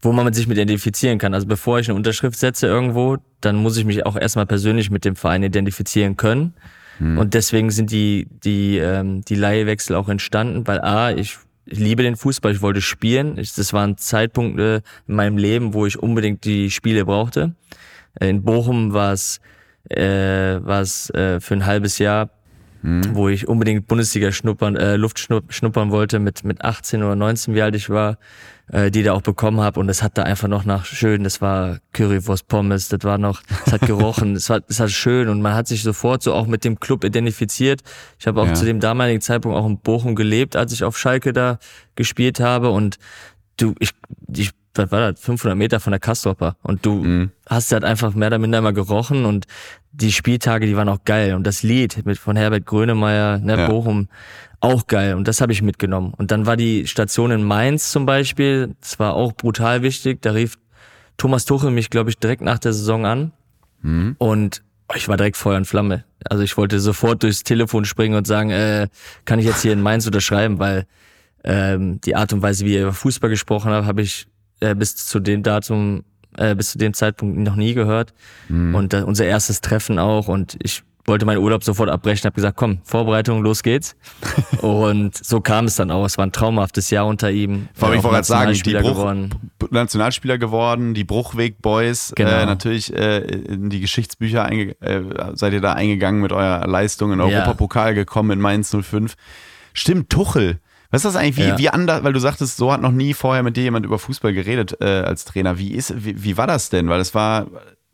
wo 0.00 0.12
man 0.12 0.32
sich 0.32 0.46
mit 0.46 0.56
identifizieren 0.56 1.18
kann. 1.18 1.34
Also 1.34 1.46
bevor 1.46 1.78
ich 1.78 1.88
eine 1.90 1.96
Unterschrift 1.96 2.38
setze 2.38 2.66
irgendwo, 2.66 3.18
dann 3.42 3.56
muss 3.56 3.76
ich 3.76 3.84
mich 3.84 4.06
auch 4.06 4.16
erstmal 4.16 4.46
persönlich 4.46 4.90
mit 4.90 5.04
dem 5.04 5.16
Verein 5.16 5.42
identifizieren 5.42 6.16
können. 6.16 6.54
Und 7.00 7.34
deswegen 7.34 7.70
sind 7.72 7.90
die, 7.90 8.28
die, 8.44 8.78
ähm, 8.78 9.22
die 9.24 9.34
Leihwechsel 9.34 9.96
auch 9.96 10.08
entstanden, 10.08 10.64
weil 10.68 10.80
A, 10.80 11.10
ich, 11.10 11.38
ich 11.66 11.78
liebe 11.78 12.02
den 12.02 12.16
Fußball, 12.16 12.52
ich 12.52 12.62
wollte 12.62 12.80
spielen. 12.80 13.38
Ich, 13.38 13.54
das 13.54 13.72
waren 13.72 13.96
Zeitpunkte 13.96 14.82
in 15.06 15.14
meinem 15.14 15.38
Leben, 15.38 15.74
wo 15.74 15.86
ich 15.86 15.98
unbedingt 15.98 16.44
die 16.44 16.70
Spiele 16.70 17.04
brauchte. 17.04 17.54
In 18.20 18.42
Bochum 18.42 18.92
war 18.92 19.12
es 19.12 19.40
äh, 19.90 20.64
war 20.64 20.80
es 20.80 21.10
äh, 21.10 21.40
für 21.40 21.54
ein 21.54 21.66
halbes 21.66 21.98
Jahr, 21.98 22.30
wo 23.12 23.28
ich 23.28 23.48
unbedingt 23.48 23.86
Bundesliga 23.86 24.30
schnuppern, 24.30 24.76
äh, 24.76 24.96
Luft 24.96 25.18
schnupp, 25.18 25.52
schnuppern 25.52 25.90
wollte 25.90 26.18
mit 26.18 26.44
mit 26.44 26.62
18 26.62 27.02
oder 27.02 27.16
19, 27.16 27.54
wie 27.54 27.62
alt 27.62 27.74
ich 27.74 27.88
war, 27.88 28.18
äh, 28.72 28.90
die 28.90 29.02
da 29.02 29.12
auch 29.12 29.22
bekommen 29.22 29.60
habe 29.60 29.78
und 29.80 29.88
es 29.88 30.02
hat 30.02 30.16
da 30.16 30.22
einfach 30.22 30.48
noch 30.48 30.64
nach 30.64 30.84
schön, 30.86 31.24
das 31.24 31.40
war 31.40 31.78
Currywurst 31.92 32.48
Pommes, 32.48 32.88
das 32.88 33.00
war 33.02 33.18
noch, 33.18 33.42
es 33.66 33.72
hat 33.72 33.82
gerochen, 33.82 34.36
es 34.36 34.48
war 34.48 34.60
es 34.68 34.80
hat 34.80 34.90
schön 34.90 35.28
und 35.28 35.42
man 35.42 35.54
hat 35.54 35.68
sich 35.68 35.82
sofort 35.82 36.22
so 36.22 36.32
auch 36.32 36.46
mit 36.46 36.64
dem 36.64 36.80
Club 36.80 37.04
identifiziert. 37.04 37.82
Ich 38.18 38.26
habe 38.26 38.40
auch 38.40 38.46
Ja. 38.46 38.54
zu 38.54 38.64
dem 38.64 38.80
damaligen 38.80 39.20
Zeitpunkt 39.20 39.56
auch 39.58 39.66
in 39.66 39.78
Bochum 39.78 40.14
gelebt, 40.14 40.56
als 40.56 40.72
ich 40.72 40.84
auf 40.84 40.98
Schalke 40.98 41.32
da 41.32 41.58
gespielt 41.94 42.40
habe 42.40 42.70
und 42.70 42.98
du 43.58 43.74
ich 43.78 43.90
ich 44.34 44.50
was 44.74 44.90
war 44.90 45.12
das, 45.12 45.20
500 45.20 45.56
Meter 45.56 45.80
von 45.80 45.92
der 45.92 46.00
Kastropper 46.00 46.56
und 46.62 46.84
du 46.84 47.02
hast 47.48 47.72
halt 47.72 47.84
einfach 47.84 48.14
mehr 48.14 48.28
oder 48.28 48.38
minder 48.38 48.58
immer 48.58 48.72
gerochen 48.72 49.24
und 49.24 49.46
die 49.92 50.10
Spieltage, 50.12 50.66
die 50.66 50.76
waren 50.76 50.88
auch 50.88 51.04
geil. 51.04 51.34
Und 51.34 51.46
das 51.46 51.62
Lied 51.62 52.04
mit 52.04 52.18
von 52.18 52.34
Herbert 52.36 52.66
Grönemeyer, 52.66 53.38
ne, 53.38 53.56
Ja. 53.56 53.68
Bochum, 53.68 54.08
auch 54.58 54.88
geil. 54.88 55.14
Und 55.14 55.28
das 55.28 55.40
habe 55.40 55.52
ich 55.52 55.62
mitgenommen. 55.62 56.12
Und 56.16 56.32
dann 56.32 56.46
war 56.46 56.56
die 56.56 56.86
Station 56.88 57.30
in 57.30 57.44
Mainz 57.44 57.92
zum 57.92 58.04
Beispiel, 58.04 58.74
das 58.80 58.98
war 58.98 59.14
auch 59.14 59.32
brutal 59.32 59.82
wichtig, 59.82 60.20
da 60.22 60.32
rief 60.32 60.58
Thomas 61.16 61.44
Tuchel 61.44 61.70
mich, 61.70 61.90
glaube 61.90 62.10
ich, 62.10 62.18
direkt 62.18 62.42
nach 62.42 62.58
der 62.58 62.72
Saison 62.72 63.06
an. 63.06 63.32
Und 64.18 64.62
ich 64.96 65.06
war 65.08 65.16
direkt 65.16 65.36
Feuer 65.36 65.58
und 65.58 65.66
Flamme. 65.66 66.04
Also 66.28 66.42
ich 66.42 66.56
wollte 66.56 66.80
sofort 66.80 67.22
durchs 67.22 67.44
Telefon 67.44 67.84
springen 67.84 68.16
und 68.16 68.26
sagen, 68.26 68.50
äh, 68.50 68.88
kann 69.26 69.38
ich 69.38 69.44
jetzt 69.46 69.62
hier 69.62 69.72
in 69.72 69.80
Mainz 69.82 70.06
unterschreiben, 70.06 70.58
weil 70.58 70.86
ähm, 71.44 72.00
die 72.00 72.16
Art 72.16 72.32
und 72.32 72.42
Weise, 72.42 72.64
wie 72.64 72.74
ihr 72.74 72.82
über 72.82 72.92
Fußball 72.92 73.30
gesprochen 73.30 73.70
habt, 73.70 73.86
habe 73.86 74.02
ich 74.02 74.26
äh, 74.60 74.74
bis 74.74 74.96
zu 74.96 75.20
dem 75.20 75.42
Datum, 75.42 76.04
äh, 76.36 76.54
bis 76.54 76.72
zu 76.72 76.78
dem 76.78 76.94
Zeitpunkt 76.94 77.38
noch 77.38 77.56
nie 77.56 77.74
gehört. 77.74 78.12
Und 78.48 78.92
äh, 78.94 79.02
unser 79.02 79.24
erstes 79.26 79.60
Treffen 79.60 79.98
auch 79.98 80.28
und 80.28 80.56
ich 80.62 80.82
wollte 81.06 81.26
meinen 81.26 81.38
Urlaub 81.42 81.62
sofort 81.62 81.90
abbrechen, 81.90 82.24
habe 82.24 82.34
gesagt, 82.34 82.56
komm, 82.56 82.78
Vorbereitung, 82.82 83.42
los 83.42 83.62
geht's. 83.62 83.94
und 84.62 85.14
so 85.14 85.42
kam 85.42 85.66
es 85.66 85.76
dann 85.76 85.90
auch. 85.90 86.06
Es 86.06 86.16
war 86.16 86.24
ein 86.24 86.32
traumhaftes 86.32 86.88
Jahr 86.88 87.06
unter 87.06 87.30
ihm. 87.30 87.68
Vor 87.74 87.88
allem, 87.88 87.96
Äh, 87.96 87.98
ich 87.98 88.04
wollte 88.04 88.14
gerade 88.14 88.26
sagen, 88.26 88.52
die 88.54 88.72
Nationalspieler 88.72 88.80
Bruch, 88.80 88.90
geworden. 88.90 89.34
Nationalspieler 89.70 90.38
geworden, 90.38 90.94
die 90.94 91.04
Bruchweg 91.04 91.60
Boys, 91.60 92.12
Genau. 92.16 92.30
äh, 92.30 92.46
natürlich 92.46 92.90
äh, 92.94 93.18
in 93.18 93.68
die 93.68 93.80
Geschichtsbücher 93.80 94.44
einge 94.46 94.80
äh, 94.80 95.02
seid 95.34 95.52
ihr 95.52 95.60
da 95.60 95.74
eingegangen 95.74 96.22
mit 96.22 96.32
eurer 96.32 96.66
Leistung 96.66 97.12
in 97.12 97.18
den 97.18 97.28
Ja. 97.28 97.40
Europapokal 97.40 97.94
gekommen 97.94 98.30
in 98.30 98.40
Mainz 98.40 98.74
05. 98.74 99.14
Stimmt, 99.74 100.08
Tuchel. 100.08 100.58
Was 100.94 101.04
ist 101.04 101.14
das 101.14 101.16
eigentlich, 101.16 101.36
wie, 101.44 101.48
Ja. 101.50 101.58
wie 101.58 101.68
anders, 101.70 102.04
weil 102.04 102.12
du 102.12 102.20
sagtest, 102.20 102.56
so 102.56 102.72
hat 102.72 102.80
noch 102.80 102.92
nie 102.92 103.14
vorher 103.14 103.42
mit 103.42 103.56
dir 103.56 103.64
jemand 103.64 103.84
über 103.84 103.98
Fußball 103.98 104.32
geredet 104.32 104.76
äh, 104.80 104.84
als 104.84 105.24
Trainer. 105.24 105.58
Wie 105.58 105.72
ist, 105.72 106.04
wie, 106.04 106.22
wie 106.22 106.36
war 106.36 106.46
das 106.46 106.70
denn? 106.70 106.88
Weil 106.88 107.00
es 107.00 107.14
war 107.14 107.46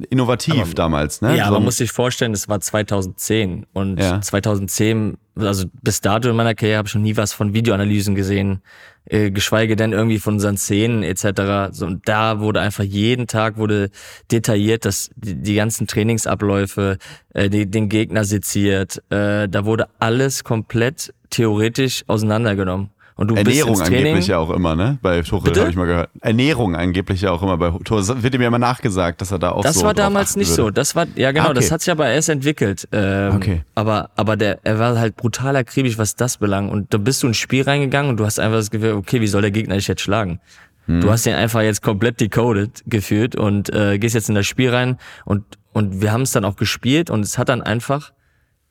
innovativ 0.09 0.75
damals, 0.75 1.21
ne? 1.21 1.37
Ja, 1.37 1.49
so 1.49 1.53
man 1.55 1.65
muss 1.65 1.77
sich 1.77 1.93
vorstellen, 1.93 2.33
das 2.33 2.49
war 2.49 2.61
2010 2.61 3.67
und 3.75 3.99
Ja. 4.01 4.21
2010, 4.21 5.19
also 5.37 5.67
bis 5.83 6.01
dato 6.01 6.31
in 6.31 6.37
meiner 6.37 6.55
Karriere 6.55 6.79
habe 6.79 6.89
ich 6.89 6.95
noch 6.95 7.03
nie 7.03 7.17
was 7.19 7.33
von 7.35 7.53
Videoanalysen 7.53 8.15
gesehen, 8.15 8.63
äh, 9.05 9.31
geschweige 9.31 9.77
denn 9.77 9.93
irgendwie 9.93 10.19
von 10.19 10.35
unseren 10.35 10.57
Szenen 10.57 11.03
etc. 11.03 11.73
So, 11.73 11.85
und 11.87 12.09
da 12.09 12.41
wurde 12.41 12.61
einfach 12.61 12.85
jeden 12.85 13.27
Tag 13.27 13.59
wurde 13.59 13.91
detailliert, 14.31 14.85
dass 14.87 15.11
die, 15.17 15.35
die 15.35 15.55
ganzen 15.55 15.87
Trainingsabläufe, 15.87 16.97
äh, 17.35 17.51
die, 17.51 17.71
den 17.71 17.89
Gegner 17.91 18.25
seziert, 18.25 19.03
äh, 19.11 19.49
da 19.49 19.65
wurde 19.67 19.89
alles 19.99 20.45
komplett 20.45 21.13
theoretisch 21.31 22.05
auseinandergenommen. 22.07 22.91
Und 23.17 23.29
du 23.29 23.35
Ernährung 23.35 23.79
angeblich 23.83 24.29
ja 24.29 24.39
auch 24.39 24.49
immer, 24.49 24.75
ne? 24.75 24.97
Bei 25.03 25.21
Tuchel 25.21 25.55
habe 25.61 25.69
ich 25.69 25.77
mal 25.77 25.85
gehört. 25.85 26.09
Ernährung 26.23 26.75
angeblich 26.75 27.21
ja 27.21 27.31
auch 27.33 27.43
immer 27.43 27.59
bei 27.59 27.69
Tuchel. 27.69 27.99
Das 28.07 28.23
wird 28.23 28.35
ihm 28.35 28.41
ja 28.41 28.49
immer 28.49 28.59
nachgesagt, 28.59 29.21
dass 29.21 29.31
er 29.31 29.39
da 29.39 29.51
auch 29.51 29.63
Das 29.63 29.75
so 29.75 29.83
war 29.85 29.93
drauf 29.93 30.07
damals 30.07 30.37
nicht 30.37 30.49
würde. 30.49 30.63
so. 30.63 30.71
Das 30.71 30.97
war, 30.97 31.07
ja 31.17 31.31
genau, 31.31 31.49
Ah, 31.49 31.51
okay. 31.51 31.57
das 31.61 31.71
hat 31.71 31.83
sich 31.83 31.91
aber 31.91 32.09
erst 32.09 32.31
entwickelt. 32.31 32.89
Ähm, 32.93 33.35
Okay. 33.37 33.63
Aber, 33.75 34.09
aber 34.17 34.39
der, 34.39 34.61
er 34.63 34.79
war 34.79 34.99
halt 34.99 35.17
brutal 35.17 35.55
akribisch, 35.57 35.99
was 35.99 36.17
das 36.17 36.39
belangt. 36.39 36.73
Und 36.73 36.95
da 36.95 36.99
bist 36.99 37.23
du 37.23 37.27
ins 37.27 37.37
Spiel 37.37 37.63
reingegangen 37.63 38.11
und 38.11 38.17
du 38.17 38.25
hast 38.25 38.41
einfach 38.41 38.57
das 38.57 38.71
Gefühl, 38.71 38.93
okay, 38.95 39.21
wie 39.21 39.27
soll 39.27 39.43
der 39.43 39.51
Gegner 39.51 39.75
dich 39.75 39.87
jetzt 39.89 40.01
schlagen? 40.01 40.41
Hm. 40.87 41.03
Du 41.03 41.11
hast 41.11 41.27
den 41.27 41.35
einfach 41.35 41.61
jetzt 41.61 41.83
komplett 41.83 42.23
decoded 42.23 42.83
gefühlt 42.87 43.37
und 43.37 43.69
äh, 43.75 43.99
gehst 43.99 44.15
jetzt 44.15 44.31
in 44.31 44.35
das 44.35 44.47
Spiel 44.47 44.71
rein 44.71 44.97
und, 45.27 45.45
und 45.75 46.01
wir 46.01 46.11
haben 46.13 46.23
es 46.23 46.33
dann 46.33 46.47
auch 46.47 46.57
gespielt 46.57 47.11
und 47.11 47.21
es 47.21 47.37
hat 47.37 47.51
dann 47.51 47.61
einfach 47.61 48.13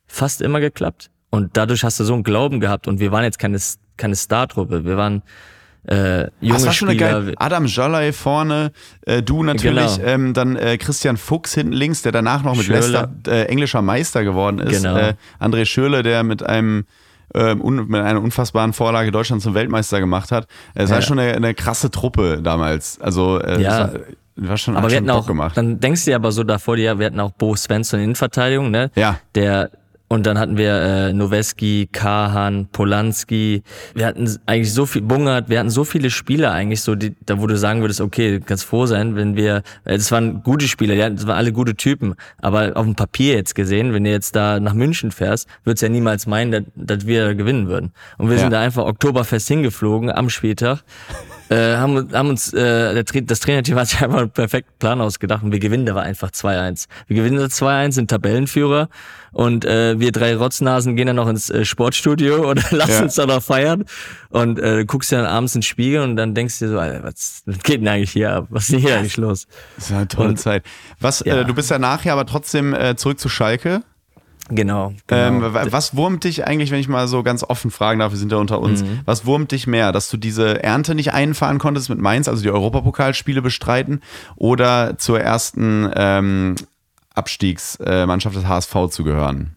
fast 0.08 0.42
immer 0.42 0.60
geklappt. 0.60 1.12
Und 1.30 1.56
dadurch 1.58 1.84
hast 1.84 2.00
du 2.00 2.04
so 2.04 2.14
einen 2.14 2.24
Glauben 2.24 2.60
gehabt 2.60 2.88
und 2.88 3.00
wir 3.00 3.12
waren 3.12 3.24
jetzt 3.24 3.40
keine, 3.40 3.60
keine 3.98 4.16
Star-Truppe. 4.16 4.86
Wir 4.86 4.98
waren 4.98 5.22
äh, 5.88 6.28
junge 6.42 6.60
war 6.60 6.64
eine 6.64 6.74
Spieler. 6.74 6.96
geile. 6.96 7.34
Adam 7.38 7.66
Jolley 7.66 8.12
vorne, 8.14 8.72
äh, 9.06 9.22
du 9.24 9.44
natürlich, 9.44 9.98
Genau. 9.98 10.08
ähm, 10.10 10.34
dann 10.34 10.56
äh, 10.56 10.78
Christian 10.78 11.18
Fuchs 11.18 11.54
hinten 11.54 11.72
links, 11.74 12.02
der 12.02 12.12
danach 12.12 12.44
noch 12.44 12.56
mit 12.56 12.66
Schürrle. 12.66 12.80
Leicester 12.82 13.10
äh, 13.28 13.46
englischer 13.46 13.82
Meister 13.82 14.24
geworden 14.24 14.60
ist. 14.60 14.84
Genau. 14.84 14.98
Äh, 14.98 15.14
André 15.40 15.66
Schürle, 15.66 16.04
der 16.04 16.24
mit 16.24 16.44
einem 16.44 16.86
un, 17.36 17.88
mit 17.88 18.02
einer 18.02 18.22
unfassbaren 18.24 18.74
Vorlage 18.74 19.12
Deutschland 19.12 19.44
zum 19.44 19.54
Weltmeister 19.54 20.00
gemacht 20.00 20.32
hat. 20.32 20.48
Es 20.74 20.90
war 20.90 20.98
Ja. 20.98 21.02
schon 21.04 21.20
eine, 21.20 21.34
eine 21.36 21.54
krasse 21.54 21.92
Truppe 21.92 22.42
damals. 22.44 23.00
Also 23.00 23.40
äh, 23.40 23.62
Ja. 23.62 23.94
war, 23.94 24.00
war 24.50 24.58
schon, 24.58 24.76
Aber 24.76 24.90
wir 24.90 24.98
schon 24.98 25.08
hatten 25.08 25.16
Bock 25.16 25.24
auch, 25.26 25.28
gemacht. 25.28 25.56
dann 25.56 25.80
denkst 25.80 26.06
du 26.06 26.12
dir 26.12 26.16
aber 26.16 26.32
so 26.32 26.44
davor, 26.44 26.76
ja, 26.78 26.98
wir 26.98 27.06
hatten 27.06 27.20
auch 27.20 27.32
Bo 27.32 27.56
Svensson 27.56 28.00
in 28.00 28.06
Innenverteidigung, 28.06 28.72
ne? 28.72 28.90
Ja. 28.96 29.20
Der, 29.36 29.70
und 30.10 30.26
dann 30.26 30.38
hatten 30.40 30.58
wir 30.58 30.74
äh, 30.74 31.14
Noweski, 31.14 31.88
Kahan, 31.92 32.68
Polanski. 32.72 33.64
Wir 33.94 34.08
hatten 34.08 34.28
eigentlich 34.48 34.74
so 34.74 34.86
viel, 34.86 35.04
Bungert, 35.04 35.50
wir 35.50 35.60
hatten 35.60 35.70
so 35.70 35.84
viele 35.86 36.10
Spieler 36.10 36.52
eigentlich 36.52 36.82
so, 36.82 36.96
die, 36.96 37.16
da 37.26 37.40
wo 37.40 37.48
du 37.48 37.58
sagen 37.58 37.82
würdest, 37.82 38.02
okay, 38.02 38.40
du 38.40 38.46
kannst 38.46 38.66
froh 38.66 38.88
sein, 38.88 39.16
wenn 39.16 39.36
wir, 39.36 39.58
äh, 39.86 39.98
das 39.98 40.12
waren 40.12 40.42
gute 40.44 40.68
Spieler, 40.68 40.96
ja, 40.96 41.10
das 41.10 41.28
waren 41.28 41.38
alle 41.38 41.54
gute 41.54 41.76
Typen. 41.76 42.16
Aber 42.40 42.72
auf 42.76 42.86
dem 42.86 42.96
Papier 42.96 43.36
jetzt 43.36 43.54
gesehen, 43.56 43.94
wenn 43.94 44.04
du 44.04 44.10
jetzt 44.10 44.36
da 44.36 44.60
nach 44.60 44.74
München 44.74 45.12
fährst, 45.12 45.48
würdest 45.64 45.84
du 45.84 45.86
ja 45.86 45.92
niemals 45.92 46.26
meinen, 46.28 46.52
dass, 46.52 46.64
dass 46.76 47.08
wir 47.08 47.36
gewinnen 47.36 47.68
würden. 47.68 47.92
Und 48.18 48.30
wir 48.30 48.36
Ja. 48.36 48.42
sind 48.42 48.52
da 48.52 48.60
einfach 48.62 48.86
Oktoberfest 48.86 49.48
hingeflogen 49.48 50.12
am 50.12 50.30
Spieltag 50.30 50.84
äh, 51.50 51.76
haben, 51.78 52.14
haben 52.14 52.30
uns, 52.30 52.54
äh, 52.54 52.94
der, 52.94 53.06
Tra- 53.06 53.26
das 53.26 53.40
Trainerteam 53.40 53.78
hat 53.78 53.88
sich 53.90 54.02
einfach 54.02 54.20
einen 54.20 54.30
perfekten 54.32 54.74
Plan 54.80 55.02
ausgedacht 55.02 55.44
und 55.44 55.52
wir 55.52 55.60
gewinnen 55.60 55.86
da 55.86 55.96
war 55.96 56.04
einfach 56.04 56.30
2-1. 56.32 56.86
Wir 57.08 57.16
gewinnen 57.18 57.38
da 57.38 57.46
2-1, 57.46 57.92
sind 57.94 58.10
Tabellenführer 58.10 58.90
und 59.32 59.66
äh, 59.66 60.00
wir 60.00 60.12
drei 60.12 60.36
Rotznasen 60.36 60.96
gehen 60.96 61.08
dann 61.08 61.16
noch 61.16 61.28
ins 61.28 61.50
äh, 61.50 61.66
Sportstudio 61.66 62.50
und 62.50 62.72
lassen 62.72 62.92
Ja. 62.92 63.02
uns 63.02 63.16
da 63.16 63.26
noch 63.26 63.42
feiern 63.44 63.86
und 64.30 64.60
äh, 64.60 64.86
guckst 64.86 65.12
dir 65.12 65.18
dann 65.18 65.26
abends 65.26 65.56
ins 65.56 65.66
Spiegel 65.66 66.02
und 66.02 66.16
dann 66.16 66.34
denkst 66.36 66.60
du 66.60 66.66
dir 66.66 66.72
so, 66.72 66.80
Alter, 66.80 67.04
was, 67.04 67.44
geht 67.64 67.82
denn 67.82 67.88
eigentlich 67.88 68.12
hier 68.12 68.32
ab? 68.34 68.48
Was 68.50 68.70
ist 68.70 68.80
hier 68.80 68.98
eigentlich 68.98 69.18
los? 69.18 69.48
Das 69.76 69.92
war 69.92 69.98
eine 70.00 70.08
tolle 70.08 70.30
Und- 70.30 70.40
Zeit. 70.40 70.64
Was, 71.00 71.24
Ja. 71.26 71.42
äh, 71.42 71.46
du 71.46 71.54
bist 71.54 71.70
ja 71.72 71.80
nachher 71.80 72.14
aber 72.14 72.26
trotzdem 72.26 72.74
äh, 72.74 72.96
zurück 72.96 73.20
zu 73.20 73.30
Schalke. 73.30 73.82
Genau. 74.50 74.94
genau. 75.08 75.22
Ähm, 75.28 75.42
wa- 75.54 75.66
was 75.70 75.96
wurmt 75.96 76.24
dich 76.24 76.46
eigentlich, 76.48 76.72
wenn 76.72 76.80
ich 76.80 76.88
mal 76.88 77.08
so 77.08 77.24
ganz 77.24 77.44
offen 77.44 77.72
fragen 77.72 78.00
darf, 78.00 78.12
wir 78.12 78.18
sind 78.20 78.32
ja 78.32 78.38
unter 78.38 78.60
uns, 78.60 78.84
Mhm. 78.84 79.02
was 79.06 79.26
wurmt 79.26 79.52
dich 79.52 79.68
mehr, 79.68 79.92
dass 79.92 80.10
du 80.10 80.18
diese 80.18 80.64
Ernte 80.64 80.96
nicht 80.96 81.14
einfahren 81.14 81.60
konntest 81.60 81.90
mit 81.90 82.00
Mainz, 82.00 82.28
also 82.28 82.42
die 82.42 82.50
Europapokalspiele 82.52 83.42
bestreiten, 83.42 84.02
oder 84.36 84.98
zur 84.98 85.22
ersten 85.22 85.90
ähm, 85.96 86.56
Abstiegsmannschaft 87.14 88.36
des 88.36 88.48
HSV 88.48 88.76
zu 88.90 89.04
gehören? 89.04 89.56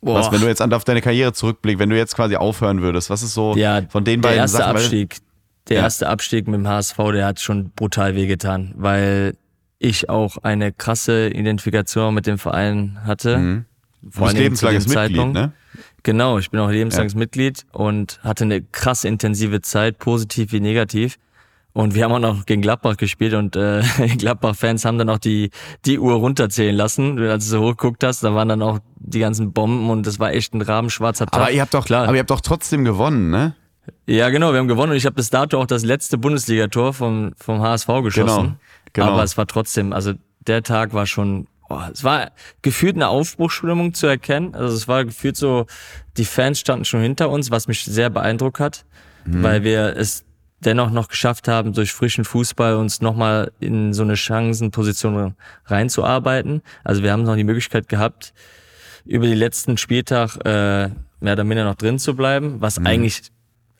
Was, 0.00 0.26
Boah. 0.26 0.32
wenn 0.32 0.40
du 0.42 0.46
jetzt 0.46 0.60
auf 0.62 0.84
deine 0.84 1.00
Karriere 1.00 1.32
zurückblickst, 1.32 1.80
wenn 1.80 1.90
du 1.90 1.96
jetzt 1.96 2.14
quasi 2.14 2.36
aufhören 2.36 2.82
würdest, 2.82 3.10
was 3.10 3.22
ist 3.22 3.34
so 3.34 3.56
ja, 3.56 3.82
von 3.88 4.04
den 4.04 4.20
der 4.22 4.28
beiden 4.28 4.40
erste 4.42 4.58
Sachen? 4.58 4.76
Abstieg, 4.76 5.16
der 5.68 5.78
Ja. 5.78 5.82
erste 5.82 6.08
Abstieg 6.08 6.46
mit 6.46 6.54
dem 6.60 6.68
HSV, 6.68 6.96
der 7.12 7.26
hat 7.26 7.40
schon 7.40 7.70
brutal 7.70 8.14
wehgetan, 8.14 8.74
weil 8.76 9.34
ich 9.80 10.08
auch 10.08 10.36
eine 10.42 10.72
krasse 10.72 11.28
Identifikation 11.30 12.14
mit 12.14 12.26
dem 12.26 12.38
Verein 12.38 12.98
hatte. 13.04 13.38
Mhm. 13.38 13.64
Vor 14.10 14.28
Dingen 14.28 14.54
zu 14.54 14.66
dem 14.66 14.74
lebenslanges 14.74 14.86
Mitglied, 14.86 14.94
Zeitpunkt. 14.96 15.34
ne? 15.34 15.52
Genau, 16.02 16.38
ich 16.38 16.50
bin 16.50 16.60
auch 16.60 16.70
lebenslanges 16.70 17.14
Mitglied 17.14 17.66
und 17.72 18.20
hatte 18.22 18.44
eine 18.44 18.62
krass 18.62 19.04
intensive 19.04 19.60
Zeit, 19.60 19.98
positiv 19.98 20.52
wie 20.52 20.60
negativ. 20.60 21.16
Und 21.74 21.94
wir 21.94 22.04
haben 22.04 22.12
auch 22.12 22.18
noch 22.18 22.46
gegen 22.46 22.62
Gladbach 22.62 22.96
gespielt 22.96 23.34
und 23.34 23.54
äh, 23.54 23.82
Gladbach-Fans 24.18 24.84
haben 24.84 24.98
dann 24.98 25.08
auch 25.10 25.18
die, 25.18 25.50
die 25.84 25.98
Uhr 25.98 26.14
runterzählen 26.14 26.74
lassen. 26.74 27.18
Als 27.20 27.44
du 27.44 27.50
so 27.50 27.60
hochgeguckt 27.60 28.02
hast, 28.02 28.24
da 28.24 28.34
waren 28.34 28.48
dann 28.48 28.62
auch 28.62 28.80
die 28.96 29.20
ganzen 29.20 29.52
Bomben 29.52 29.90
und 29.90 30.06
das 30.06 30.18
war 30.18 30.32
echt 30.32 30.54
ein 30.54 30.62
rabenschwarzer 30.62 31.26
Tag. 31.26 31.40
Aber 31.40 31.50
ihr 31.52 31.60
habt 31.60 31.74
doch, 31.74 31.84
Klar. 31.84 32.04
aber 32.04 32.14
ihr 32.14 32.20
habt 32.20 32.30
doch 32.30 32.40
trotzdem 32.40 32.84
gewonnen, 32.84 33.30
ne? 33.30 33.54
Ja, 34.06 34.28
genau, 34.30 34.52
wir 34.52 34.58
haben 34.58 34.68
gewonnen 34.68 34.92
und 34.92 34.96
ich 34.96 35.06
habe 35.06 35.14
bis 35.14 35.30
dato 35.30 35.58
auch 35.60 35.66
das 35.66 35.84
letzte 35.84 36.18
Bundesligator 36.18 36.92
vom, 36.92 37.32
vom 37.36 37.60
HSV 37.60 37.86
geschossen. 38.02 38.44
Genau, 38.92 39.06
genau. 39.06 39.06
Aber 39.12 39.22
es 39.22 39.36
war 39.36 39.46
trotzdem, 39.46 39.92
also 39.92 40.14
der 40.46 40.62
Tag 40.62 40.94
war 40.94 41.06
schon, 41.06 41.46
oh, 41.68 41.80
es 41.92 42.02
war 42.04 42.32
gefühlt 42.62 42.96
eine 42.96 43.08
Aufbruchsstimmung 43.08 43.94
zu 43.94 44.06
erkennen. 44.06 44.54
Also 44.54 44.74
es 44.74 44.88
war 44.88 45.04
gefühlt 45.04 45.36
so, 45.36 45.66
die 46.16 46.24
Fans 46.24 46.60
standen 46.60 46.84
schon 46.84 47.00
hinter 47.00 47.30
uns, 47.30 47.50
was 47.50 47.68
mich 47.68 47.84
sehr 47.84 48.10
beeindruckt 48.10 48.60
hat, 48.60 48.84
Mhm. 49.24 49.42
weil 49.42 49.62
wir 49.64 49.96
es 49.96 50.24
dennoch 50.60 50.90
noch 50.90 51.08
geschafft 51.08 51.46
haben, 51.46 51.72
durch 51.72 51.92
frischen 51.92 52.24
Fußball 52.24 52.74
uns 52.76 53.00
nochmal 53.00 53.52
in 53.60 53.92
so 53.92 54.02
eine 54.02 54.16
Chancenposition 54.16 55.34
reinzuarbeiten. 55.66 56.62
Also 56.84 57.02
wir 57.02 57.12
haben 57.12 57.22
noch 57.22 57.36
die 57.36 57.44
Möglichkeit 57.44 57.88
gehabt, 57.88 58.32
über 59.04 59.26
die 59.26 59.34
letzten 59.34 59.76
Spieltag 59.78 60.36
äh, 60.44 60.88
mehr 61.20 61.32
oder 61.32 61.44
minder 61.44 61.64
noch 61.64 61.76
drin 61.76 61.98
zu 61.98 62.14
bleiben, 62.16 62.54
Mhm. 62.56 62.60
was 62.60 62.78
eigentlich 62.78 63.22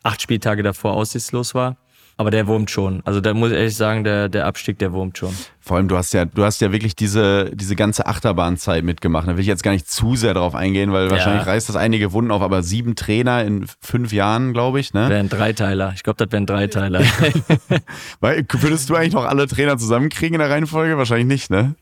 acht 0.02 0.23
Spieltage 0.23 0.62
davor 0.62 0.94
aussichtslos 0.94 1.55
war. 1.55 1.77
Aber 2.20 2.32
der 2.32 2.48
wurmt 2.48 2.68
schon. 2.68 3.00
Also 3.04 3.20
da 3.20 3.32
muss 3.32 3.52
ich 3.52 3.56
ehrlich 3.56 3.76
sagen, 3.76 4.02
der, 4.02 4.28
der 4.28 4.46
Abstieg, 4.46 4.80
der 4.80 4.92
wurmt 4.92 5.16
schon. 5.16 5.32
Vor 5.60 5.76
allem, 5.76 5.86
du 5.86 5.96
hast 5.96 6.12
ja, 6.12 6.24
du 6.24 6.42
hast 6.42 6.60
ja 6.60 6.72
wirklich 6.72 6.96
diese, 6.96 7.52
diese 7.54 7.76
ganze 7.76 8.08
Achterbahnzeit 8.08 8.82
mitgemacht. 8.82 9.28
Da 9.28 9.34
will 9.34 9.40
ich 9.40 9.46
jetzt 9.46 9.62
gar 9.62 9.70
nicht 9.70 9.88
zu 9.88 10.16
sehr 10.16 10.34
drauf 10.34 10.56
eingehen, 10.56 10.92
weil 10.92 11.12
wahrscheinlich 11.12 11.46
reißt 11.46 11.68
das 11.68 11.76
einige 11.76 12.12
Wunden 12.12 12.32
auf, 12.32 12.42
aber 12.42 12.64
sieben 12.64 12.96
Trainer 12.96 13.44
in 13.44 13.66
fünf 13.80 14.12
Jahren, 14.12 14.52
glaube 14.52 14.80
ich, 14.80 14.94
ne? 14.94 15.08
Wäre 15.08 15.20
ein 15.20 15.28
Dreiteiler. 15.28 15.92
Ich 15.94 16.02
glaube, 16.02 16.16
das 16.16 16.32
wäre 16.32 16.42
ein 16.42 16.46
Dreiteiler. 16.46 17.02
Weil, 18.20 18.44
würdest 18.50 18.90
du 18.90 18.96
eigentlich 18.96 19.14
noch 19.14 19.24
alle 19.24 19.46
Trainer 19.46 19.78
zusammenkriegen 19.78 20.34
in 20.34 20.40
der 20.40 20.50
Reihenfolge? 20.50 20.98
Wahrscheinlich 20.98 21.28
nicht, 21.28 21.50
ne? 21.50 21.76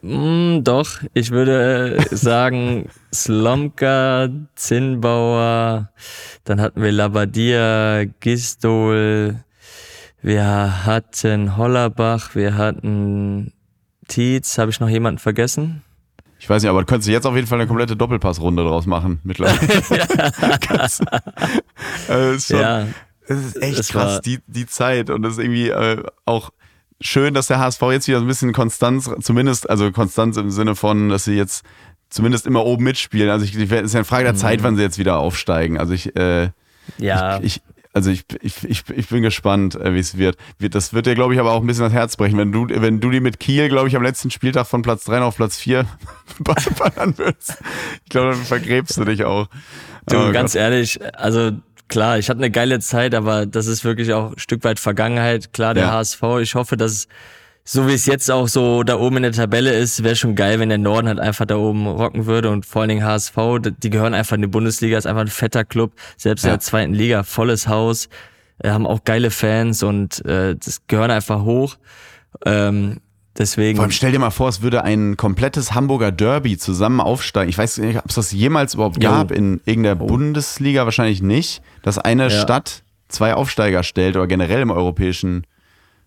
mm, 0.00 0.64
doch, 0.64 1.02
ich 1.12 1.32
würde 1.32 1.98
sagen, 2.10 2.88
Slomka, 3.14 4.28
Zinnbauer, 4.54 5.90
dann 6.44 6.60
hatten 6.62 6.80
wir 6.80 6.92
Labadia, 6.92 8.04
Gistol, 8.20 9.36
wir 10.22 10.86
hatten 10.86 11.56
Hollerbach, 11.56 12.34
wir 12.34 12.56
hatten 12.56 13.52
Tietz, 14.08 14.58
habe 14.58 14.70
ich 14.70 14.80
noch 14.80 14.88
jemanden 14.88 15.18
vergessen? 15.18 15.82
Ich 16.38 16.50
weiß 16.50 16.62
nicht, 16.62 16.70
aber 16.70 16.80
du 16.80 16.86
könntest 16.86 17.08
jetzt 17.08 17.24
auf 17.24 17.36
jeden 17.36 17.46
Fall 17.46 17.60
eine 17.60 17.68
komplette 17.68 17.96
Doppelpassrunde 17.96 18.64
draus 18.64 18.86
machen 18.86 19.20
mittlerweile. 19.22 19.58
Ist 22.34 22.48
schon, 22.48 22.60
Ja, 22.60 22.86
Es 23.26 23.38
ist 23.38 23.62
echt 23.62 23.78
Es 23.78 23.88
krass, 23.88 24.20
die, 24.22 24.40
die 24.48 24.66
Zeit. 24.66 25.10
Und 25.10 25.24
es 25.24 25.34
ist 25.34 25.38
irgendwie 25.38 25.68
äh, 25.68 26.02
auch 26.24 26.50
schön, 27.00 27.34
dass 27.34 27.46
der 27.46 27.60
HSV 27.60 27.82
jetzt 27.92 28.08
wieder 28.08 28.18
so 28.18 28.24
ein 28.24 28.28
bisschen 28.28 28.52
Konstanz, 28.52 29.08
zumindest, 29.20 29.70
also 29.70 29.92
Konstanz 29.92 30.36
im 30.36 30.50
Sinne 30.50 30.74
von, 30.74 31.08
dass 31.08 31.24
sie 31.24 31.34
jetzt 31.34 31.64
zumindest 32.10 32.46
immer 32.46 32.64
oben 32.64 32.84
mitspielen. 32.84 33.30
Also 33.30 33.44
ich, 33.44 33.54
es 33.54 33.62
ist 33.62 33.92
ja 33.92 34.00
eine 34.00 34.04
Frage 34.04 34.24
der 34.24 34.34
Zeit, 34.34 34.62
wann 34.62 34.76
sie 34.76 34.82
jetzt 34.82 34.98
wieder 34.98 35.18
aufsteigen. 35.18 35.78
Also 35.78 35.94
ich, 35.94 36.14
äh, 36.16 36.50
ja. 36.98 37.38
ich, 37.40 37.56
ich 37.56 37.62
also 37.94 38.10
ich, 38.10 38.24
ich, 38.40 38.64
ich, 38.64 38.84
ich 38.88 39.08
bin 39.08 39.22
gespannt, 39.22 39.74
äh, 39.74 39.94
wie 39.94 39.98
es 39.98 40.16
wird. 40.16 40.36
Wird- 40.58 40.74
Das 40.74 40.92
wird 40.94 41.06
dir, 41.06 41.14
glaube 41.14 41.34
ich, 41.34 41.40
aber 41.40 41.52
auch 41.52 41.60
ein 41.60 41.66
bisschen 41.66 41.84
das 41.84 41.92
Herz 41.92 42.16
brechen, 42.16 42.38
wenn 42.38 42.52
du, 42.52 42.66
wenn 42.68 43.00
du 43.00 43.10
die 43.10 43.20
mit 43.20 43.38
Kiel, 43.40 43.68
glaube 43.68 43.88
ich, 43.88 43.96
am 43.96 44.02
letzten 44.02 44.30
Spieltag 44.30 44.66
von 44.66 44.82
Platz 44.82 45.04
3 45.04 45.20
auf 45.20 45.36
Platz 45.36 45.56
4 45.58 45.84
ballern 46.38 47.16
würdest. 47.18 47.58
Ich 48.04 48.10
glaube, 48.10 48.30
dann 48.30 48.42
vergräbst 48.44 48.96
du 48.96 49.04
dich 49.04 49.24
auch. 49.24 49.48
Du, 50.06 50.16
Oh 50.18 50.32
ganz 50.32 50.52
Gott. 50.54 50.62
ehrlich, 50.62 50.98
also 51.16 51.52
klar, 51.88 52.18
ich 52.18 52.28
hatte 52.30 52.38
eine 52.38 52.50
geile 52.50 52.80
Zeit, 52.80 53.14
aber 53.14 53.46
das 53.46 53.66
ist 53.66 53.84
wirklich 53.84 54.12
auch 54.14 54.32
ein 54.32 54.38
Stück 54.38 54.64
weit 54.64 54.80
Vergangenheit. 54.80 55.52
Klar, 55.52 55.74
der 55.74 55.84
Ja. 55.84 55.92
HSV, 55.92 56.22
ich 56.40 56.54
hoffe, 56.54 56.76
dass 56.76 56.92
es, 56.92 57.08
so 57.64 57.86
wie 57.86 57.92
es 57.92 58.06
jetzt 58.06 58.30
auch 58.30 58.48
so 58.48 58.82
da 58.82 58.98
oben 58.98 59.18
in 59.18 59.22
der 59.22 59.32
Tabelle 59.32 59.72
ist, 59.72 60.02
wäre 60.02 60.16
schon 60.16 60.34
geil, 60.34 60.58
wenn 60.58 60.68
der 60.68 60.78
Norden 60.78 61.06
halt 61.08 61.20
einfach 61.20 61.46
da 61.46 61.56
oben 61.56 61.86
rocken 61.86 62.26
würde 62.26 62.50
und 62.50 62.66
vor 62.66 62.82
allen 62.82 62.88
Dingen 62.88 63.04
HSV, 63.04 63.36
die 63.82 63.90
gehören 63.90 64.14
einfach 64.14 64.34
in 64.36 64.42
die 64.42 64.48
Bundesliga, 64.48 64.98
ist 64.98 65.06
einfach 65.06 65.20
ein 65.22 65.28
fetter 65.28 65.64
Club, 65.64 65.92
selbst 66.16 66.42
in 66.44 66.48
Ja. 66.48 66.54
der 66.56 66.60
zweiten 66.60 66.92
Liga, 66.94 67.22
volles 67.22 67.68
Haus, 67.68 68.08
äh, 68.58 68.70
haben 68.70 68.86
auch 68.86 69.04
geile 69.04 69.30
Fans 69.30 69.82
und 69.82 70.24
äh, 70.26 70.56
das 70.56 70.82
gehören 70.88 71.10
einfach 71.12 71.42
hoch. 71.42 71.76
Ähm, 72.44 72.98
deswegen. 73.38 73.76
Vor 73.76 73.84
allem 73.84 73.92
stell 73.92 74.12
dir 74.12 74.18
mal 74.18 74.30
vor, 74.30 74.48
es 74.48 74.62
würde 74.62 74.82
ein 74.82 75.16
komplettes 75.16 75.72
Hamburger 75.74 76.10
Derby 76.12 76.58
zusammen 76.58 77.00
aufsteigen. 77.00 77.48
Ich 77.48 77.58
weiß 77.58 77.78
nicht, 77.78 77.96
ob 77.98 78.08
es 78.08 78.14
das 78.16 78.32
jemals 78.32 78.74
überhaupt 78.74 79.02
Jo. 79.02 79.10
gab 79.10 79.30
in 79.30 79.60
irgendeiner 79.64 79.96
Bundesliga, 79.96 80.84
wahrscheinlich 80.84 81.22
nicht, 81.22 81.62
dass 81.82 81.98
eine 81.98 82.24
Ja. 82.24 82.30
Stadt 82.30 82.82
zwei 83.08 83.34
Aufsteiger 83.34 83.82
stellt 83.82 84.16
oder 84.16 84.26
generell 84.26 84.62
im 84.62 84.70
europäischen 84.70 85.46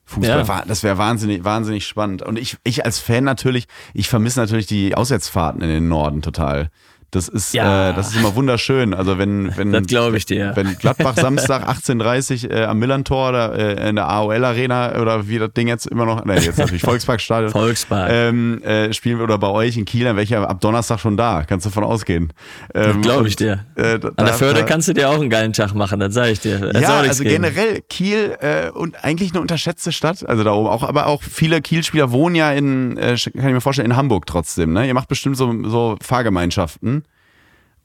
Fußball. 0.06 0.46
Ja. 0.46 0.64
Das 0.68 0.84
wäre 0.84 0.98
wahnsinnig, 0.98 1.44
wahnsinnig 1.44 1.88
spannend. 1.88 2.22
Und 2.22 2.38
ich, 2.38 2.58
ich 2.64 2.86
als 2.86 3.00
Fan 3.00 3.24
natürlich, 3.24 3.68
ich 3.94 4.08
vermisse 4.08 4.40
natürlich 4.40 4.68
die 4.68 4.96
Auswärtsfahrten 4.96 5.62
in 5.62 5.70
den 5.70 5.88
Norden 5.88 6.22
total. 6.22 6.70
Das 7.12 7.30
ist, 7.30 7.54
Ja. 7.54 7.92
äh, 7.92 7.94
das 7.94 8.10
ist 8.10 8.18
immer 8.18 8.36
wunderschön. 8.36 8.94
Also 8.94 9.18
wenn, 9.18 9.56
wenn, 9.56 9.72
Das 9.72 9.88
glaub 9.88 10.14
ich 10.16 10.26
dir. 10.26 10.52
Wenn 10.56 10.76
Gladbach 10.78 11.16
Samstag 11.16 11.66
18.30 11.70 12.50
äh, 12.52 12.66
am 12.66 12.78
Millantor 12.80 13.30
oder 13.30 13.54
äh, 13.58 13.90
in 13.90 13.96
der 13.96 14.10
AOL 14.10 14.44
Arena 14.44 15.00
oder 15.00 15.28
wie 15.30 15.40
das 15.40 15.54
Ding 15.54 15.68
jetzt 15.70 15.88
immer 15.88 16.06
noch, 16.06 16.26
nein, 16.26 16.42
jetzt 16.42 16.58
natürlich 16.58 16.82
Volksparkstadion. 16.84 17.52
Volkspark. 17.52 18.10
Ähm, 18.12 18.62
äh, 18.64 18.92
spielen 18.92 19.18
wir 19.20 19.24
oder 19.24 19.38
bei 19.38 19.48
euch 19.48 19.78
in 19.78 19.86
Kiel, 19.86 20.04
dann 20.04 20.18
wäre 20.18 20.24
ich 20.26 20.30
ja 20.30 20.44
ab 20.44 20.60
Donnerstag 20.60 21.00
schon 21.00 21.16
da. 21.16 21.44
Kannst 21.44 21.66
du 21.66 21.70
davon 21.70 21.86
ausgehen. 21.86 22.34
Ähm, 22.74 23.02
Glaube 23.02 23.28
ich 23.30 23.38
dir. 23.38 23.66
Äh, 23.76 23.98
da, 24.00 24.10
An 24.18 24.26
der 24.26 24.34
Förde 24.34 24.60
da- 24.62 24.66
kannst 24.66 24.90
du 24.90 24.94
dir 24.94 25.10
auch 25.10 25.16
einen 25.22 25.30
geilen 25.30 25.54
Tag 25.54 25.74
machen, 25.74 26.00
das 26.02 26.14
sage 26.14 26.32
ich 26.32 26.42
dir. 26.42 26.60
Da 26.60 26.80
ja, 26.80 27.00
also 27.00 27.24
gegen. 27.24 27.36
generell 27.44 27.82
Kiel 27.88 28.36
äh, 28.42 28.70
und 28.72 29.04
eigentlich 29.06 29.32
eine 29.32 29.40
unterschätzte 29.42 29.94
Stadt, 29.94 30.28
also 30.28 30.44
da 30.44 30.52
oben 30.52 30.68
auch, 30.68 30.84
aber 30.84 31.08
auch 31.08 31.24
viele 31.24 31.62
Kiel-Spieler 31.62 32.12
wohnen 32.12 32.36
ja 32.36 32.52
in, 32.52 32.98
äh, 32.98 33.16
kann 33.16 33.48
ich 33.48 33.54
mir 33.54 33.62
vorstellen, 33.62 33.92
in 33.92 33.96
Hamburg 33.96 34.26
trotzdem. 34.26 34.74
Ne? 34.74 34.86
Ihr 34.88 34.94
macht 34.94 35.08
bestimmt 35.08 35.38
so, 35.38 35.54
so 35.70 35.96
Fahrgemeinschaften. 36.02 37.05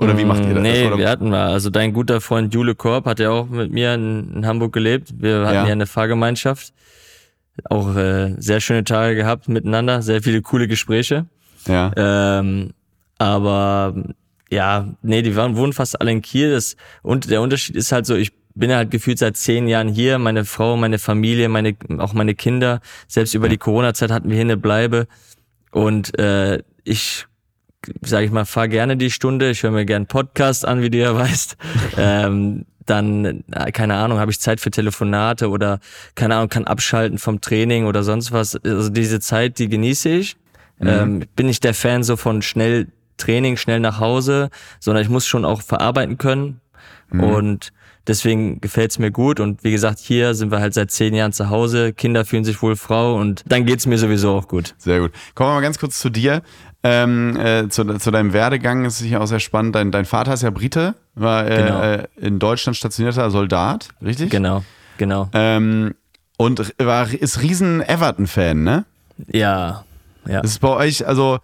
Oder 0.00 0.16
wie 0.16 0.24
macht 0.24 0.44
ihr 0.44 0.54
das? 0.54 0.62
Nee, 0.62 0.86
Oder, 0.86 0.98
wir 0.98 1.08
hatten 1.08 1.28
mal. 1.28 1.48
Also 1.48 1.68
dein 1.70 1.92
guter 1.92 2.20
Freund 2.20 2.54
Jule 2.54 2.74
Korb 2.74 3.06
hat 3.06 3.20
ja 3.20 3.30
auch 3.30 3.48
mit 3.48 3.70
mir 3.70 3.94
in, 3.94 4.32
in 4.36 4.46
Hamburg 4.46 4.72
gelebt. 4.72 5.12
Wir 5.18 5.40
hatten 5.46 5.54
Ja. 5.54 5.66
ja, 5.66 5.72
eine 5.72 5.86
Fahrgemeinschaft. 5.86 6.72
Auch 7.68 7.94
äh, 7.94 8.34
sehr 8.38 8.60
schöne 8.60 8.84
Tage 8.84 9.14
gehabt 9.16 9.48
miteinander, 9.48 10.00
sehr 10.00 10.22
viele 10.22 10.40
coole 10.40 10.66
Gespräche. 10.68 11.26
ja. 11.66 11.92
Ähm, 11.96 12.70
aber 13.18 13.94
ja, 14.50 14.88
nee, 15.02 15.20
die 15.20 15.36
waren, 15.36 15.56
wohnen 15.56 15.74
fast 15.74 16.00
alle 16.00 16.10
in 16.10 16.22
Kiel. 16.22 16.52
Das, 16.52 16.76
und 17.02 17.30
der 17.30 17.42
Unterschied 17.42 17.76
ist 17.76 17.92
halt 17.92 18.06
so, 18.06 18.14
ich 18.16 18.32
bin 18.54 18.72
halt 18.72 18.90
gefühlt 18.90 19.18
seit 19.18 19.36
zehn 19.36 19.68
Jahren 19.68 19.88
hier. 19.88 20.18
Meine 20.18 20.46
Frau, 20.46 20.76
meine 20.78 20.98
Familie, 20.98 21.50
meine, 21.50 21.76
auch 21.98 22.14
meine 22.14 22.34
Kinder. 22.34 22.80
Selbst 23.06 23.34
über 23.34 23.50
die 23.50 23.58
Corona-Zeit 23.58 24.10
hatten 24.10 24.28
wir 24.30 24.36
hier 24.36 24.46
eine 24.46 24.56
Bleibe. 24.56 25.06
Und 25.70 26.18
äh, 26.18 26.62
ich, 26.84 27.26
sage 28.02 28.26
ich 28.26 28.30
mal, 28.30 28.44
fahr 28.44 28.68
gerne 28.68 28.96
die 28.96 29.10
Stunde. 29.10 29.50
Ich 29.50 29.62
höre 29.62 29.70
mir 29.70 29.84
gern 29.84 30.06
Podcast 30.06 30.66
an, 30.66 30.82
wie 30.82 30.90
du 30.90 30.98
ja 30.98 31.14
weißt. 31.14 31.56
ähm, 31.98 32.66
dann, 32.86 33.44
äh, 33.52 33.72
keine 33.72 33.94
Ahnung, 33.94 34.18
habe 34.18 34.30
ich 34.30 34.40
Zeit 34.40 34.60
für 34.60 34.70
Telefonate 34.70 35.48
oder, 35.48 35.80
keine 36.14 36.36
Ahnung, 36.36 36.48
kann 36.48 36.64
abschalten 36.64 37.18
vom 37.18 37.40
Training 37.40 37.86
oder 37.86 38.02
sonst 38.02 38.32
was. 38.32 38.56
Also 38.56 38.90
diese 38.90 39.20
Zeit, 39.20 39.58
die 39.58 39.68
genieße 39.68 40.08
ich. 40.08 40.36
Ähm, 40.82 41.24
bin 41.36 41.46
nicht 41.46 41.62
der 41.62 41.74
Fan 41.74 42.02
so 42.02 42.16
von 42.16 42.40
schnell 42.40 42.88
Training, 43.18 43.58
schnell 43.58 43.80
nach 43.80 44.00
Hause, 44.00 44.48
sondern 44.78 45.02
ich 45.02 45.10
muss 45.10 45.26
schon 45.26 45.44
auch 45.44 45.60
verarbeiten 45.60 46.16
können. 46.16 46.60
Und 47.12 47.72
deswegen 48.06 48.60
gefällt's 48.60 48.98
mir 48.98 49.10
gut. 49.10 49.40
Und 49.40 49.64
wie 49.64 49.70
gesagt, 49.70 49.98
hier 49.98 50.34
sind 50.34 50.50
wir 50.50 50.60
halt 50.60 50.74
seit 50.74 50.90
zehn 50.90 51.14
Jahren 51.14 51.32
zu 51.32 51.50
Hause. 51.50 51.92
Kinder 51.92 52.24
fühlen 52.24 52.44
sich 52.44 52.60
wohl 52.62 52.76
Frau 52.76 53.16
und 53.16 53.42
dann 53.46 53.66
geht's 53.66 53.86
mir 53.86 53.98
sowieso 53.98 54.32
auch 54.36 54.48
gut. 54.48 54.74
Sehr 54.78 55.00
gut. 55.00 55.12
Kommen 55.34 55.50
wir 55.50 55.54
mal 55.54 55.60
ganz 55.60 55.78
kurz 55.78 55.98
zu 55.98 56.10
dir. 56.10 56.42
Ähm, 56.82 57.36
äh, 57.36 57.68
zu, 57.68 57.84
zu 57.98 58.10
deinem 58.10 58.32
Werdegang 58.32 58.86
ist 58.86 58.98
sicher 58.98 59.20
auch 59.20 59.26
sehr 59.26 59.40
spannend. 59.40 59.74
Dein, 59.74 59.90
dein 59.90 60.06
Vater 60.06 60.32
ist 60.32 60.42
ja 60.42 60.48
Brite, 60.50 60.94
war 61.14 61.46
äh, 61.46 61.56
Genau. 61.56 61.82
äh, 61.82 62.06
in 62.16 62.38
Deutschland 62.38 62.74
stationierter 62.76 63.30
Soldat, 63.30 63.88
richtig? 64.02 64.30
Genau, 64.30 64.64
genau. 64.96 65.28
Ähm, 65.34 65.94
und 66.38 66.72
war, 66.78 67.12
ist 67.12 67.42
riesen 67.42 67.82
Everton-Fan, 67.82 68.62
ne? 68.64 68.86
Ja, 69.30 69.84
ja. 70.26 70.40
Das 70.40 70.52
ist 70.52 70.60
bei 70.60 70.68
euch, 70.68 71.06
also, 71.06 71.38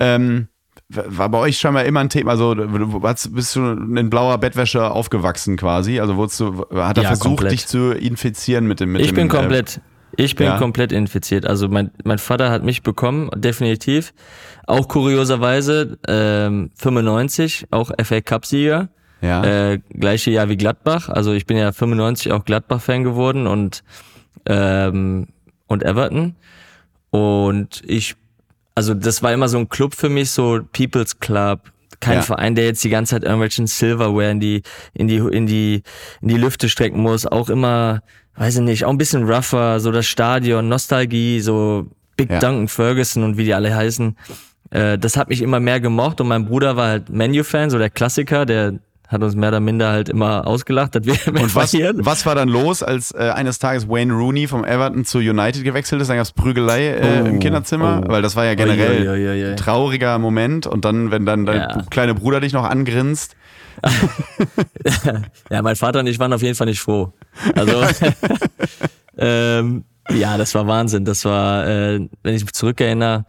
ähm, 0.00 0.48
war 0.88 1.28
bei 1.28 1.38
euch 1.38 1.58
scheinbar 1.58 1.84
immer 1.84 2.00
ein 2.00 2.10
Thema. 2.10 2.32
Also, 2.32 2.54
du 2.54 3.00
bist 3.30 3.56
du 3.56 3.60
in 3.72 4.10
blauer 4.10 4.38
Bettwäsche 4.38 4.90
aufgewachsen 4.90 5.56
quasi? 5.56 5.98
Also, 6.00 6.16
wurdest 6.16 6.40
du, 6.40 6.66
hat 6.74 6.96
er 6.98 7.04
Ja, 7.04 7.08
versucht, 7.10 7.24
komplett. 7.26 7.52
dich 7.52 7.66
zu 7.66 7.92
infizieren 7.92 8.66
mit 8.66 8.80
dem. 8.80 8.92
Mit 8.92 9.00
Ich 9.02 9.08
dem, 9.08 9.16
bin 9.16 9.26
äh, 9.26 9.30
komplett, 9.30 9.80
ich 10.16 10.36
bin 10.36 10.46
ja. 10.46 10.58
komplett 10.58 10.92
infiziert. 10.92 11.46
Also 11.46 11.68
mein, 11.68 11.90
mein 12.04 12.18
Vater 12.18 12.50
hat 12.50 12.62
mich 12.62 12.82
bekommen, 12.82 13.30
definitiv. 13.34 14.12
Auch 14.66 14.86
kurioserweise, 14.88 15.98
ähm, 16.06 16.70
95, 16.76 17.66
auch 17.70 17.90
FA 18.02 18.20
Cup-Sieger. 18.20 18.88
Ja. 19.20 19.42
Äh, 19.42 19.80
gleiche 19.90 20.30
Jahr 20.30 20.48
wie 20.48 20.56
Gladbach. 20.56 21.08
Also 21.08 21.32
ich 21.32 21.46
bin 21.46 21.56
ja 21.56 21.72
95 21.72 22.30
auch 22.32 22.44
Gladbach-Fan 22.44 23.04
geworden 23.04 23.46
und, 23.46 23.82
ähm, 24.46 25.28
und 25.66 25.82
Everton. 25.82 26.36
Und 27.10 27.82
ich, 27.86 28.16
also 28.74 28.94
das 28.94 29.22
war 29.22 29.32
immer 29.32 29.48
so 29.48 29.58
ein 29.58 29.68
Club 29.68 29.94
für 29.94 30.08
mich, 30.08 30.30
so 30.30 30.60
People's 30.72 31.18
Club. 31.20 31.60
Kein 32.00 32.16
Ja. 32.16 32.22
Verein, 32.22 32.54
der 32.54 32.64
jetzt 32.66 32.82
die 32.84 32.90
ganze 32.90 33.14
Zeit 33.14 33.22
irgendwelchen 33.22 33.66
Silverware 33.66 34.30
in 34.30 34.40
die, 34.40 34.62
in 34.94 35.08
die, 35.08 35.16
in 35.16 35.46
die, 35.46 35.82
in 36.20 36.28
die 36.28 36.36
Lüfte 36.36 36.68
strecken 36.68 37.00
muss. 37.00 37.24
Auch 37.24 37.48
immer, 37.48 38.02
weiß 38.36 38.56
ich 38.56 38.60
nicht, 38.62 38.84
auch 38.84 38.90
ein 38.90 38.98
bisschen 38.98 39.24
rougher, 39.30 39.80
so 39.80 39.90
das 39.92 40.06
Stadion, 40.06 40.68
Nostalgie, 40.68 41.40
so 41.40 41.86
Big 42.16 42.30
Ja. 42.30 42.40
Duncan 42.40 42.68
Ferguson 42.68 43.22
und 43.22 43.36
wie 43.38 43.44
die 43.44 43.54
alle 43.54 43.74
heißen. 43.74 44.16
Äh, 44.70 44.98
das 44.98 45.16
hat 45.16 45.28
mich 45.28 45.40
immer 45.40 45.60
mehr 45.60 45.80
gemocht 45.80 46.20
und 46.20 46.28
mein 46.28 46.44
Bruder 46.46 46.76
war 46.76 46.88
halt 46.88 47.08
Menu-Fan, 47.10 47.70
so 47.70 47.78
der 47.78 47.90
Klassiker, 47.90 48.44
der 48.44 48.74
hat 49.14 49.22
uns 49.22 49.34
mehr 49.34 49.48
oder 49.48 49.60
minder 49.60 49.90
halt 49.90 50.08
immer 50.10 50.46
ausgelacht, 50.46 50.94
dass 50.94 51.04
wir 51.06 51.14
Und 51.28 51.54
was, 51.54 51.70
verlieren. 51.70 52.04
was 52.04 52.26
war 52.26 52.34
dann 52.34 52.48
los, 52.50 52.82
als 52.82 53.12
äh, 53.12 53.30
eines 53.34 53.58
Tages 53.58 53.88
Wayne 53.88 54.12
Rooney 54.12 54.46
vom 54.46 54.64
Everton 54.64 55.04
zu 55.06 55.18
United 55.18 55.64
gewechselt 55.64 56.02
ist? 56.02 56.08
Dann 56.08 56.16
gab 56.18 56.24
es 56.26 56.32
Prügelei 56.32 56.88
äh, 56.88 57.22
Oh, 57.22 57.26
im 57.26 57.38
Kinderzimmer, 57.40 58.02
oh. 58.04 58.10
weil 58.10 58.20
das 58.20 58.36
war 58.36 58.44
ja 58.44 58.54
generell 58.54 59.02
Ui, 59.02 59.08
ui, 59.08 59.28
ui, 59.28 59.42
ui. 59.44 59.50
ein 59.52 59.56
trauriger 59.56 60.18
Moment. 60.18 60.66
Und 60.66 60.84
dann, 60.84 61.10
wenn 61.10 61.24
dann 61.24 61.46
dein 61.46 61.56
Ja. 61.60 61.82
kleine 61.90 62.14
Bruder 62.14 62.40
dich 62.40 62.52
noch 62.52 62.64
angrinst, 62.68 63.36
Ja, 65.50 65.62
mein 65.62 65.76
Vater 65.76 66.00
und 66.00 66.06
ich 66.06 66.18
waren 66.18 66.32
auf 66.32 66.42
jeden 66.42 66.54
Fall 66.54 66.66
nicht 66.66 66.80
froh. 66.80 67.12
Also, 67.54 67.82
ähm, 69.18 69.84
ja, 70.10 70.36
das 70.36 70.54
war 70.54 70.66
Wahnsinn. 70.66 71.04
Das 71.04 71.24
war, 71.24 71.66
äh, 71.66 72.00
wenn 72.22 72.34
ich 72.34 72.42
mich 72.44 72.52
zurückerinnere, 72.52 73.24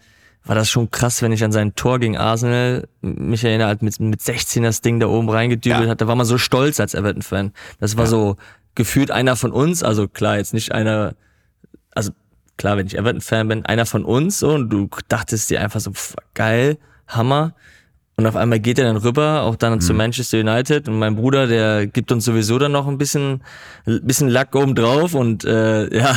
war 0.45 0.55
das 0.55 0.69
schon 0.69 0.91
krass, 0.91 1.21
wenn 1.21 1.31
ich 1.31 1.43
an 1.43 1.51
sein 1.51 1.75
Tor 1.75 1.99
gegen 1.99 2.17
Arsenal 2.17 2.87
mich 3.01 3.43
erinnere, 3.43 3.67
halt 3.67 3.81
mit, 3.81 3.99
mit 3.99 4.21
16 4.21 4.63
das 4.63 4.81
Ding 4.81 4.99
da 4.99 5.07
oben 5.07 5.29
reingedübelt 5.29 5.83
Ja. 5.85 5.89
hat. 5.89 6.01
Da 6.01 6.07
war 6.07 6.15
man 6.15 6.25
so 6.25 6.37
stolz 6.37 6.79
als 6.79 6.93
Everton-Fan. 6.93 7.51
Das 7.79 7.97
war 7.97 8.05
so 8.07 8.35
gefühlt 8.75 9.09
einer 9.11 9.35
von 9.35 9.51
uns, 9.51 9.81
also 9.83 10.07
klar, 10.07 10.37
jetzt 10.37 10.53
nicht 10.53 10.71
einer, 10.71 11.15
also 11.91 12.11
klar, 12.57 12.77
wenn 12.77 12.85
ich 12.87 12.97
Everton-Fan 12.97 13.47
bin, 13.47 13.65
einer 13.65 13.85
von 13.85 14.05
uns 14.05 14.39
so 14.39 14.53
und 14.53 14.69
du 14.69 14.87
dachtest 15.07 15.49
dir 15.49 15.61
einfach 15.61 15.79
so, 15.79 15.91
pff, 15.91 16.15
geil, 16.33 16.77
Hammer. 17.07 17.53
Und 18.17 18.25
auf 18.27 18.35
einmal 18.37 18.59
geht 18.61 18.79
er 18.79 18.85
dann 18.85 18.95
rüber, 18.95 19.41
auch 19.41 19.57
dann 19.57 19.81
zu 19.81 19.93
Manchester 19.93 20.39
United. 20.39 20.87
Und 20.87 20.99
mein 20.99 21.15
Bruder, 21.17 21.47
der 21.47 21.85
gibt 21.85 22.11
uns 22.13 22.23
sowieso 22.23 22.57
dann 22.57 22.71
noch 22.71 22.87
ein 22.87 22.97
bisschen, 22.97 23.41
ein 23.85 23.99
bisschen 24.03 24.29
Lack 24.29 24.55
oben 24.55 24.73
drauf. 24.73 25.13
Und 25.13 25.43
äh, 25.43 25.93
ja, 25.99 26.15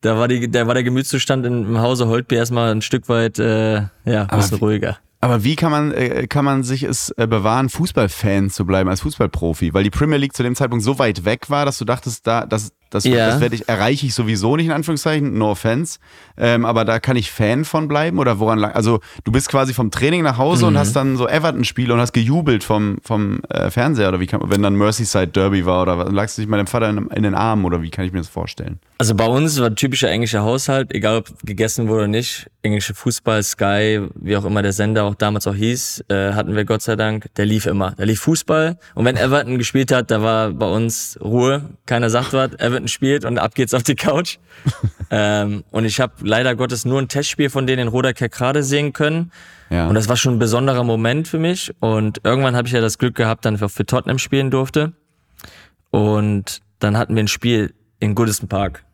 da 0.00 0.16
war 0.18 0.26
die, 0.26 0.50
da 0.50 0.66
war 0.66 0.74
der 0.74 0.82
Gemütszustand 0.82 1.46
im 1.46 1.78
Hause 1.78 2.08
Holtby 2.08 2.34
erstmal 2.34 2.72
ein 2.72 2.82
Stück 2.82 3.08
weit 3.08 3.38
äh, 3.38 3.74
ja, 3.76 3.88
ein 4.24 4.28
bisschen 4.38 4.58
wie- 4.60 4.64
ruhiger. 4.64 4.98
Aber 5.22 5.44
wie 5.44 5.54
kann 5.54 5.70
man, 5.70 5.92
äh, 5.92 6.26
kann 6.26 6.46
man 6.46 6.62
sich 6.62 6.82
es 6.82 7.10
äh, 7.18 7.26
bewahren, 7.26 7.68
Fußballfan 7.68 8.48
zu 8.48 8.64
bleiben 8.64 8.88
als 8.88 9.02
Fußballprofi? 9.02 9.74
Weil 9.74 9.84
die 9.84 9.90
Premier 9.90 10.16
League 10.16 10.32
zu 10.34 10.42
dem 10.42 10.54
Zeitpunkt 10.56 10.82
so 10.82 10.98
weit 10.98 11.26
weg 11.26 11.50
war, 11.50 11.66
dass 11.66 11.76
du 11.76 11.84
dachtest, 11.84 12.26
da, 12.26 12.46
das, 12.46 12.72
das, 12.90 13.04
Ja. 13.04 13.28
das 13.30 13.40
werde 13.40 13.54
ich, 13.54 13.68
erreiche 13.68 14.06
ich 14.06 14.14
sowieso 14.14 14.56
nicht, 14.56 14.66
in 14.66 14.72
Anführungszeichen, 14.72 15.36
no 15.38 15.50
offense. 15.52 15.98
Ähm, 16.36 16.64
aber 16.64 16.84
da 16.84 16.98
kann 17.00 17.16
ich 17.16 17.30
Fan 17.30 17.64
von 17.64 17.88
bleiben 17.88 18.18
oder 18.18 18.38
woran 18.38 18.58
lag? 18.58 18.74
Also 18.74 19.00
du 19.24 19.32
bist 19.32 19.48
quasi 19.48 19.74
vom 19.74 19.90
Training 19.90 20.22
nach 20.22 20.38
Hause 20.38 20.64
Mhm. 20.64 20.68
und 20.68 20.78
hast 20.78 20.94
dann 20.96 21.16
so 21.16 21.28
Everton-Spiele 21.28 21.92
und 21.94 22.00
hast 22.00 22.12
gejubelt 22.12 22.64
vom, 22.64 22.98
vom 23.02 23.40
äh, 23.48 23.70
Fernseher 23.70 24.08
oder 24.08 24.20
wie 24.20 24.26
kann 24.26 24.40
wenn 24.50 24.62
dann 24.62 24.74
Merseyside 24.74 25.28
Derby 25.28 25.64
war 25.66 25.82
oder 25.82 25.98
was, 25.98 26.12
lagst 26.12 26.36
du 26.38 26.42
dich 26.42 26.48
mit 26.50 26.58
deinem 26.58 26.66
Vater 26.66 26.88
in, 26.90 27.06
in 27.08 27.22
den 27.22 27.34
Armen 27.34 27.64
oder 27.64 27.82
wie 27.82 27.90
kann 27.90 28.04
ich 28.04 28.12
mir 28.12 28.18
das 28.18 28.28
vorstellen? 28.28 28.78
Also 28.98 29.14
bei 29.14 29.26
uns 29.26 29.58
war 29.60 29.74
typischer 29.74 30.10
englischer 30.10 30.42
Haushalt, 30.42 30.92
egal 30.94 31.18
ob 31.18 31.28
gegessen 31.42 31.88
wurde 31.88 32.00
oder 32.00 32.08
nicht. 32.08 32.50
Englische 32.62 32.92
Fußball, 32.94 33.42
Sky, 33.42 34.02
wie 34.14 34.36
auch 34.36 34.44
immer 34.44 34.60
der 34.60 34.74
Sender 34.74 35.04
auch 35.04 35.14
damals 35.14 35.46
auch 35.46 35.54
hieß, 35.54 36.04
äh, 36.08 36.32
hatten 36.34 36.54
wir 36.54 36.66
Gott 36.66 36.82
sei 36.82 36.96
Dank. 36.96 37.26
Der 37.36 37.46
lief 37.46 37.64
immer. 37.64 37.92
Der 37.92 38.04
lief 38.04 38.20
Fußball. 38.20 38.78
Und 38.94 39.04
wenn 39.06 39.16
Everton 39.16 39.56
gespielt 39.56 39.90
hat, 39.92 40.10
da 40.10 40.20
war 40.20 40.50
bei 40.50 40.66
uns 40.66 41.18
Ruhe. 41.22 41.70
Keiner 41.86 42.10
sagt 42.10 42.34
was. 42.34 42.52
Everton 42.58 42.79
spielt 42.88 43.24
und 43.24 43.38
ab 43.38 43.54
geht's 43.54 43.74
auf 43.74 43.82
die 43.82 43.94
Couch. 43.96 44.38
ähm, 45.10 45.64
und 45.70 45.84
ich 45.84 46.00
habe 46.00 46.12
leider 46.22 46.54
Gottes 46.54 46.84
nur 46.84 47.00
ein 47.00 47.08
Testspiel 47.08 47.50
von 47.50 47.66
denen 47.66 47.82
in 47.82 47.88
Roda 47.88 48.12
Kerkrade 48.12 48.62
sehen 48.62 48.92
können. 48.92 49.32
Ja. 49.70 49.86
Und 49.88 49.94
das 49.94 50.08
war 50.08 50.16
schon 50.16 50.34
ein 50.34 50.38
besonderer 50.38 50.84
Moment 50.84 51.28
für 51.28 51.38
mich. 51.38 51.72
Und 51.80 52.20
irgendwann 52.24 52.56
habe 52.56 52.66
ich 52.68 52.74
ja 52.74 52.80
das 52.80 52.98
Glück 52.98 53.14
gehabt, 53.14 53.44
dann 53.44 53.58
für 53.58 53.86
Tottenham 53.86 54.18
spielen 54.18 54.50
durfte. 54.50 54.92
Und 55.90 56.60
dann 56.78 56.96
hatten 56.96 57.14
wir 57.14 57.22
ein 57.22 57.28
Spiel 57.28 57.74
in 57.98 58.14
Goodison 58.14 58.48
Park. 58.48 58.84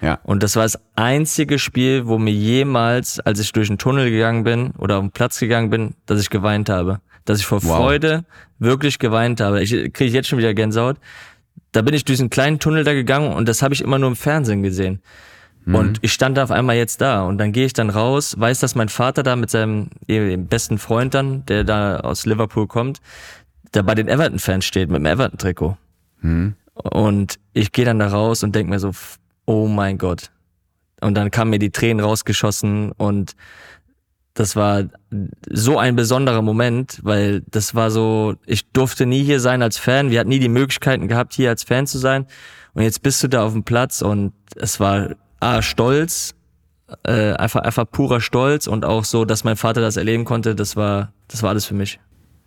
ja. 0.00 0.18
Und 0.24 0.42
das 0.42 0.56
war 0.56 0.62
das 0.62 0.78
einzige 0.94 1.58
Spiel, 1.58 2.06
wo 2.06 2.18
mir 2.18 2.32
jemals, 2.32 3.20
als 3.20 3.38
ich 3.40 3.52
durch 3.52 3.68
den 3.68 3.78
Tunnel 3.78 4.10
gegangen 4.10 4.44
bin 4.44 4.70
oder 4.78 4.96
auf 4.96 5.02
den 5.02 5.10
Platz 5.10 5.38
gegangen 5.38 5.70
bin, 5.70 5.94
dass 6.06 6.20
ich 6.20 6.30
geweint 6.30 6.68
habe. 6.68 7.00
Dass 7.24 7.38
ich 7.38 7.46
vor 7.46 7.62
Wow. 7.64 7.76
Freude 7.76 8.24
wirklich 8.58 8.98
geweint 8.98 9.40
habe. 9.40 9.62
Ich 9.62 9.70
kriege 9.92 10.12
jetzt 10.12 10.28
schon 10.28 10.38
wieder 10.38 10.52
Gänsehaut. 10.54 10.96
Da 11.72 11.82
bin 11.82 11.94
ich 11.94 12.04
durch 12.04 12.20
einen 12.20 12.30
kleinen 12.30 12.58
Tunnel 12.58 12.84
da 12.84 12.92
gegangen 12.92 13.32
und 13.32 13.48
das 13.48 13.62
habe 13.62 13.74
ich 13.74 13.80
immer 13.80 13.98
nur 13.98 14.08
im 14.08 14.16
Fernsehen 14.16 14.62
gesehen. 14.62 15.00
Und 15.66 15.98
ich 16.02 16.12
stand 16.12 16.36
da 16.36 16.44
auf 16.44 16.50
einmal 16.50 16.76
jetzt 16.76 17.00
da 17.00 17.22
und 17.22 17.38
dann 17.38 17.52
gehe 17.52 17.64
ich 17.64 17.72
dann 17.72 17.88
raus, 17.88 18.34
weiß, 18.38 18.60
dass 18.60 18.74
mein 18.74 18.90
Vater 18.90 19.22
da 19.22 19.34
mit 19.34 19.48
seinem 19.48 19.88
besten 20.06 20.76
Freund 20.76 21.14
dann, 21.14 21.46
der 21.46 21.64
da 21.64 22.00
aus 22.00 22.26
Liverpool 22.26 22.66
kommt, 22.66 23.00
da 23.72 23.80
bei 23.80 23.94
den 23.94 24.06
Everton-Fans 24.06 24.64
steht 24.66 24.90
mit 24.90 24.98
dem 24.98 25.06
Everton-Trikot. 25.06 25.78
Und 26.74 27.38
ich 27.54 27.72
gehe 27.72 27.86
dann 27.86 27.98
da 27.98 28.08
raus 28.08 28.42
und 28.42 28.54
denk 28.54 28.68
mir 28.68 28.78
so, 28.78 28.90
oh 29.46 29.66
mein 29.66 29.96
Gott. 29.96 30.30
Und 31.00 31.14
dann 31.14 31.30
kamen 31.30 31.50
mir 31.50 31.58
die 31.58 31.70
Tränen 31.70 32.04
rausgeschossen 32.04 32.92
und 32.92 33.34
das 34.34 34.56
war 34.56 34.84
so 35.48 35.78
ein 35.78 35.94
besonderer 35.94 36.42
Moment, 36.42 36.98
weil 37.02 37.42
das 37.50 37.74
war 37.74 37.90
so, 37.90 38.34
ich 38.46 38.66
durfte 38.72 39.06
nie 39.06 39.22
hier 39.22 39.38
sein 39.38 39.62
als 39.62 39.78
Fan, 39.78 40.10
wir 40.10 40.18
hatten 40.18 40.28
nie 40.28 40.40
die 40.40 40.48
Möglichkeiten 40.48 41.06
gehabt, 41.06 41.34
hier 41.34 41.50
als 41.50 41.62
Fan 41.62 41.86
zu 41.86 41.98
sein. 41.98 42.26
Und 42.74 42.82
jetzt 42.82 43.02
bist 43.02 43.22
du 43.22 43.28
da 43.28 43.44
auf 43.44 43.52
dem 43.52 43.62
Platz 43.62 44.02
und 44.02 44.32
es 44.56 44.80
war 44.80 45.10
A, 45.38 45.62
stolz, 45.62 46.34
äh, 47.04 47.32
einfach, 47.34 47.60
einfach 47.62 47.84
purer 47.88 48.20
Stolz 48.20 48.66
und 48.66 48.84
auch 48.84 49.04
so, 49.04 49.24
dass 49.24 49.44
mein 49.44 49.56
Vater 49.56 49.80
das 49.80 49.96
erleben 49.96 50.24
konnte, 50.24 50.56
das 50.56 50.74
war, 50.74 51.12
das 51.28 51.42
war 51.42 51.50
alles 51.50 51.64
für 51.64 51.74
mich. 51.74 52.00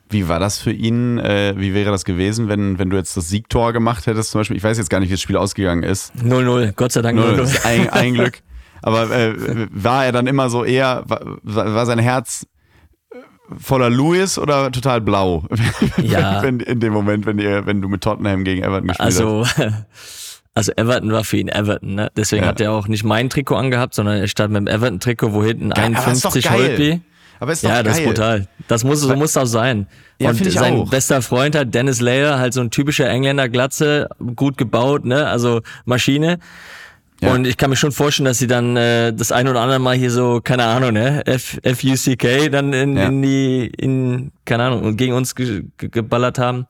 Wie 0.10 0.28
war 0.28 0.40
das 0.40 0.60
für 0.60 0.72
ihn? 0.72 1.20
Äh, 1.20 1.54
wie 1.58 1.74
wäre 1.74 1.92
das 1.92 2.06
gewesen, 2.06 2.48
wenn, 2.50 2.80
wenn 2.80 2.90
du 2.90 2.98
jetzt 2.98 3.16
das 3.18 3.30
Siegtor 3.30 3.74
gemacht 3.74 4.08
hättest 4.08 4.32
zum 4.32 4.40
Beispiel? 4.40 4.56
Ich 4.58 4.64
weiß 4.64 4.78
jetzt 4.78 4.90
gar 4.90 5.00
nicht, 5.00 5.10
wie 5.10 5.14
das 5.14 5.22
Spiel 5.22 5.38
ausgegangen 5.38 5.84
ist. 5.84 6.14
0-0, 6.16 6.74
Gott 6.74 6.92
sei 6.94 7.02
Dank 7.02 7.18
Nur 7.18 7.32
0-0. 7.32 7.38
das 7.38 7.54
ist 7.54 7.66
ein, 7.66 7.90
ein 7.90 8.14
Glück. 8.14 8.40
Aber 8.82 9.10
äh, 9.12 9.34
war 9.72 10.06
er 10.06 10.12
dann 10.12 10.28
immer 10.28 10.50
so 10.50 10.64
eher, 10.64 11.04
war, 11.08 11.22
war 11.44 11.86
sein 11.86 12.00
Herz 12.00 12.46
voller 13.58 13.90
Louis 13.90 14.38
oder 14.38 14.72
total 14.72 15.02
blau? 15.02 15.46
Ja. 16.02 16.42
wenn, 16.44 16.60
in 16.60 16.80
dem 16.80 16.94
Moment, 16.94 17.26
wenn, 17.26 17.40
ihr, 17.40 17.66
wenn 17.66 17.82
du 17.82 17.88
mit 17.90 18.02
Tottenham 18.02 18.44
gegen 18.44 18.62
Everton 18.64 18.88
gespielt 18.88 19.08
hast. 19.08 19.20
Also, 19.22 19.46
also 20.54 20.72
Everton 20.76 21.12
war 21.12 21.24
für 21.24 21.38
ihn 21.38 21.48
Everton, 21.50 21.96
ne? 21.96 22.12
Deswegen 22.16 22.44
Ja. 22.44 22.50
hat 22.50 22.62
er 22.62 22.72
auch 22.72 22.88
nicht 22.88 23.04
mein 23.04 23.30
Trikot 23.30 23.56
angehabt, 23.56 23.94
sondern 23.94 24.18
er 24.18 24.28
stand 24.28 24.52
mit 24.54 24.62
dem 24.62 24.68
Everton-Trikot, 24.68 25.34
wo 25.34 25.44
hinten 25.44 25.70
Geil, 25.70 25.86
aber 25.96 26.06
das 26.06 26.18
ist 26.18 26.26
doch 26.26 26.36
51 26.36 26.44
geil. 26.44 26.54
Holtby. 26.70 27.02
Aber 27.40 27.52
ist 27.52 27.64
doch 27.64 27.70
Ja, 27.70 27.76
geil. 27.76 27.84
das 27.84 28.00
ist 28.00 28.06
brutal. 28.06 28.48
Das 28.68 28.84
muss, 28.84 29.02
so 29.02 29.16
muss 29.16 29.38
auch 29.38 29.46
sein. 29.46 29.88
Ja, 30.20 30.30
und 30.32 30.52
sein 30.52 30.76
auch. 30.76 30.90
bester 30.90 31.22
Freund 31.22 31.56
hat 31.56 31.74
Dennis 31.74 32.02
Layer, 32.02 32.40
halt 32.40 32.54
so 32.54 32.62
ein 32.62 32.72
typischer 32.72 33.08
Engländer 33.10 33.48
Glatze, 33.48 34.10
gut 34.36 34.58
gebaut, 34.58 35.06
ne? 35.06 35.28
Also 35.28 35.62
Maschine. 35.86 36.40
Ja. 37.22 37.34
Und 37.34 37.48
ich 37.48 37.58
kann 37.58 37.72
mir 37.72 37.76
schon 37.76 37.92
vorstellen, 37.92 38.26
dass 38.26 38.38
sie 38.38 38.46
dann 38.48 38.78
äh, 38.78 39.12
das 39.12 39.32
ein 39.32 39.48
oder 39.48 39.62
andere 39.62 39.80
Mal 39.80 39.96
hier 39.96 40.12
so, 40.12 40.40
keine 40.44 40.66
Ahnung, 40.66 40.94
ne, 40.94 41.26
F, 41.26 41.58
F-U-C-K 41.64 42.50
dann 42.50 42.74
in, 42.74 42.96
Ja. 42.96 43.08
in 43.08 43.22
die, 43.24 43.66
in, 43.78 44.32
keine 44.46 44.66
Ahnung, 44.66 44.84
und 44.84 44.98
gegen 44.98 45.14
uns 45.14 45.34
ge 45.34 45.64
ge 45.78 45.90
geballert 45.90 46.38
haben. 46.38 46.68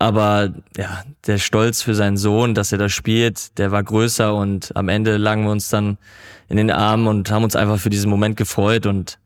Aber 0.00 0.52
ja, 0.76 1.02
der 1.26 1.38
Stolz 1.38 1.82
für 1.82 1.94
seinen 1.94 2.16
Sohn, 2.16 2.54
dass 2.54 2.72
er 2.72 2.78
da 2.78 2.88
spielt, 2.88 3.58
der 3.58 3.72
war 3.72 3.82
größer 3.82 4.34
und 4.34 4.74
am 4.74 4.88
Ende 4.88 5.18
lagen 5.18 5.44
wir 5.44 5.50
uns 5.52 5.68
dann 5.68 5.98
in 6.48 6.56
den 6.56 6.70
Armen 6.70 7.06
und 7.06 7.30
haben 7.30 7.44
uns 7.44 7.54
einfach 7.56 7.78
für 7.78 7.90
diesen 7.90 8.10
Moment 8.10 8.36
gefreut 8.36 8.86
und 8.86 9.18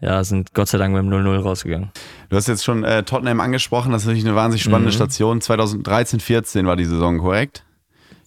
ja, 0.00 0.22
sind 0.24 0.52
Gott 0.52 0.68
sei 0.68 0.78
Dank 0.78 0.94
mit 0.94 1.02
dem 1.02 1.10
0-0 1.10 1.38
rausgegangen. 1.40 1.90
Du 2.28 2.36
hast 2.36 2.48
jetzt 2.48 2.64
schon 2.64 2.82
äh, 2.84 3.02
Tottenham 3.02 3.40
angesprochen, 3.40 3.92
das 3.92 4.02
ist 4.02 4.06
natürlich 4.08 4.26
eine 4.26 4.34
wahnsinnig 4.34 4.62
spannende 4.62 4.90
Mhm. 4.90 4.94
Station. 4.96 5.40
2013, 5.40 6.20
14 6.20 6.66
war 6.66 6.76
die 6.76 6.84
Saison, 6.84 7.18
korrekt? 7.18 7.64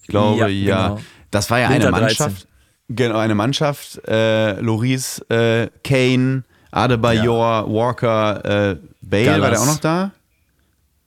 Ich 0.02 0.08
glaube, 0.08 0.40
ja. 0.42 0.48
Ja, 0.48 0.88
genau. 0.90 1.02
Das 1.36 1.50
war 1.50 1.60
ja 1.60 1.68
eine 1.68 1.86
Winter 1.86 1.92
13. 1.92 2.02
Mannschaft. 2.26 2.48
Genau, 2.90 3.18
eine 3.18 3.36
Mannschaft. 3.36 4.08
Äh, 4.08 4.60
Loris, 4.62 5.20
äh, 5.30 5.68
Kane, 5.84 6.44
Adebayor, 6.72 7.66
Walker, 7.68 8.46
äh, 8.72 8.76
Bale, 9.02 9.26
war 9.28 9.34
der 9.34 9.40
Gallas. 9.40 9.60
auch 9.62 9.66
noch 9.66 9.80
da? 9.80 10.12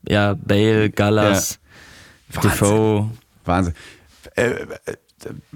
Ja, 0.09 0.35
Bale, 0.35 0.91
Gallas, 0.91 1.59
Wahnsinn. 2.33 2.51
Defoe. 2.51 3.11
Wahnsinn. 3.45 3.75
Äh, 4.35 4.51
äh, 4.51 4.57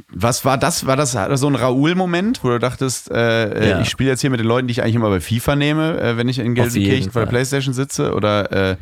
was 0.08 0.44
war 0.44 0.58
das? 0.58 0.86
War 0.86 0.96
das 0.96 1.12
so 1.34 1.46
ein 1.46 1.54
Raoul-Moment, 1.54 2.42
wo 2.42 2.48
du 2.48 2.58
dachtest, 2.58 3.10
äh, 3.10 3.44
äh, 3.44 3.70
Ja. 3.70 3.80
ich 3.80 3.90
spiele 3.90 4.10
jetzt 4.10 4.20
hier 4.20 4.30
mit 4.30 4.40
den 4.40 4.46
Leuten, 4.46 4.66
die 4.66 4.72
ich 4.72 4.82
eigentlich 4.82 4.96
immer 4.96 5.08
bei 5.10 5.20
FIFA 5.20 5.54
nehme, 5.56 6.00
äh, 6.00 6.16
wenn 6.16 6.28
ich 6.28 6.38
in 6.40 6.54
Gelsenkirchen 6.54 7.12
vor 7.12 7.22
der. 7.22 7.28
Playstation 7.28 7.72
sitze? 7.74 8.12
Oder 8.14 8.50
äh, 8.72 8.76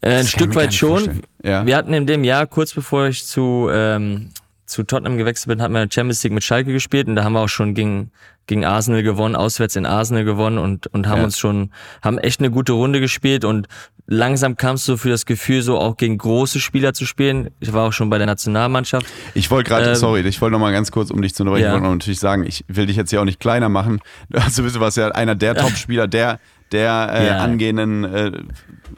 Äh, 0.00 0.16
ein 0.20 0.26
Stück 0.26 0.54
weit 0.54 0.74
schon. 0.74 1.22
Ja. 1.42 1.64
Wir 1.66 1.76
hatten 1.76 1.92
in 1.94 2.06
dem 2.06 2.24
Jahr, 2.24 2.46
kurz 2.46 2.72
bevor 2.74 3.06
ich 3.06 3.24
zu, 3.26 3.68
ähm, 3.72 4.30
zu 4.66 4.82
Tottenham 4.82 5.16
gewechselt 5.18 5.48
bin, 5.48 5.60
hatten 5.62 5.74
wir 5.74 5.80
Champions 5.90 6.22
League 6.24 6.32
mit 6.32 6.44
Schalke 6.44 6.72
gespielt 6.72 7.06
und 7.08 7.16
da 7.16 7.24
haben 7.24 7.34
wir 7.34 7.40
auch 7.40 7.48
schon 7.48 7.74
gegen, 7.74 8.10
gegen 8.46 8.64
Arsenal 8.64 9.02
gewonnen, 9.02 9.36
auswärts 9.36 9.76
in 9.76 9.84
Arsenal 9.86 10.24
gewonnen 10.24 10.58
und, 10.58 10.86
und 10.88 11.06
haben 11.06 11.18
Ja. 11.18 11.24
uns 11.24 11.38
schon, 11.38 11.70
haben 12.02 12.18
echt 12.18 12.40
eine 12.40 12.50
gute 12.50 12.72
Runde 12.72 13.00
gespielt 13.00 13.44
und 13.44 13.68
langsam 14.06 14.56
kamst 14.56 14.86
du 14.88 14.96
für 14.96 15.08
das 15.10 15.26
Gefühl, 15.26 15.62
so 15.62 15.78
auch 15.78 15.96
gegen 15.96 16.16
große 16.18 16.60
Spieler 16.60 16.92
zu 16.94 17.06
spielen. 17.06 17.50
Ich 17.60 17.72
war 17.72 17.86
auch 17.88 17.92
schon 17.92 18.10
bei 18.10 18.18
der 18.18 18.26
Nationalmannschaft. 18.26 19.06
Ich 19.34 19.50
wollte 19.50 19.68
gerade, 19.70 19.88
Ähm, 19.90 19.94
sorry, 19.94 20.20
ich 20.20 20.40
wollte 20.40 20.52
noch 20.52 20.60
mal 20.60 20.72
ganz 20.72 20.90
kurz, 20.90 21.10
um 21.10 21.20
dich 21.22 21.34
zu 21.34 21.42
unterbrechen, 21.42 21.64
Ja. 21.64 21.76
ich 21.76 21.82
wollte 21.82 21.96
natürlich 21.96 22.20
sagen, 22.20 22.44
ich 22.46 22.64
will 22.68 22.86
dich 22.86 22.96
jetzt 22.96 23.10
hier 23.10 23.20
auch 23.20 23.24
nicht 23.26 23.40
kleiner 23.40 23.68
machen. 23.68 24.00
Also 24.32 24.62
bist 24.62 24.76
du 24.76 24.80
was 24.80 24.96
ja 24.96 25.08
einer 25.08 25.34
der 25.34 25.54
Top-Spieler, 25.54 26.06
der 26.06 26.38
der 26.74 27.08
äh, 27.12 27.26
Ja. 27.28 27.38
angehenden 27.38 28.04
äh, 28.04 28.08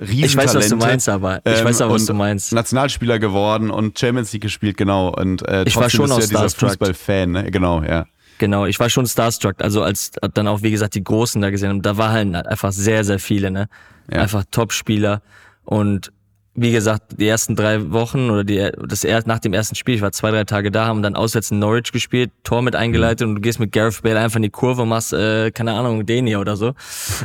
Riesentalente. 0.01 0.27
Ich 0.27 0.36
weiß, 0.36 0.55
was 0.57 0.69
du 0.69 0.77
meinst, 0.77 1.09
aber 1.09 1.40
ich 1.47 1.61
Ähm, 1.61 1.65
weiß 1.65 1.82
auch, 1.82 1.90
was 1.90 2.03
und 2.03 2.09
du 2.09 2.15
meinst. 2.15 2.53
Nationalspieler 2.53 3.19
geworden 3.20 3.70
und 3.70 3.98
Champions 3.98 4.32
League 4.32 4.43
gespielt, 4.43 4.77
genau. 4.77 5.09
Und 5.15 5.47
äh, 5.48 5.62
Ich 5.66 5.77
war 5.77 5.89
schon 5.89 6.07
bist 6.07 6.19
ja 6.19 6.27
dieser 6.27 6.48
starstruck. 6.48 6.70
Fußballfan, 6.70 7.31
ne? 7.31 7.51
Genau, 7.51 7.82
ja. 7.82 8.07
Genau, 8.39 8.66
ich 8.66 8.78
war 8.81 8.90
schon 8.90 9.07
starstruck, 9.07 9.55
also 9.62 9.82
als 9.82 10.11
dann 10.35 10.47
auch, 10.48 10.62
wie 10.62 10.70
gesagt, 10.70 10.94
die 10.94 11.03
Großen 11.05 11.40
da 11.40 11.48
gesehen 11.51 11.70
haben, 11.70 11.81
da 11.82 11.97
war 11.97 12.11
halt 12.11 12.35
einfach 12.35 12.73
sehr, 12.73 13.05
sehr 13.05 13.19
viele, 13.19 13.51
ne? 13.51 13.69
Ja. 14.12 14.20
Einfach 14.20 14.44
Top-Spieler. 14.51 15.23
Und 15.65 16.12
wie 16.57 16.73
gesagt, 16.73 17.20
die 17.20 17.28
ersten 17.28 17.55
drei 17.55 17.93
Wochen 17.93 18.31
oder 18.31 18.43
die, 18.43 18.70
das 18.89 19.05
erst 19.05 19.27
nach 19.27 19.39
dem 19.39 19.53
ersten 19.53 19.74
Spiel, 19.74 19.95
ich 19.95 20.01
war 20.01 20.12
zwei, 20.12 20.31
drei 20.31 20.45
Tage 20.45 20.70
da, 20.70 20.87
haben 20.87 21.03
dann 21.03 21.15
auswärts 21.15 21.51
in 21.51 21.59
Norwich 21.59 21.93
gespielt, 21.93 22.31
Tor 22.45 22.62
mit 22.62 22.74
eingeleitet 22.74 23.27
und 23.28 23.37
du 23.37 23.41
gehst 23.41 23.61
mit 23.61 23.73
Gareth 23.73 24.03
Bale 24.03 24.19
einfach 24.19 24.37
in 24.37 24.43
die 24.43 24.51
Kurve 24.51 24.83
und 24.83 24.89
machst, 24.89 25.12
äh, 25.12 25.51
keine 25.51 25.74
Ahnung, 25.74 26.07
den 26.07 26.27
hier 26.27 26.41
oder 26.41 26.57
so. 26.57 26.73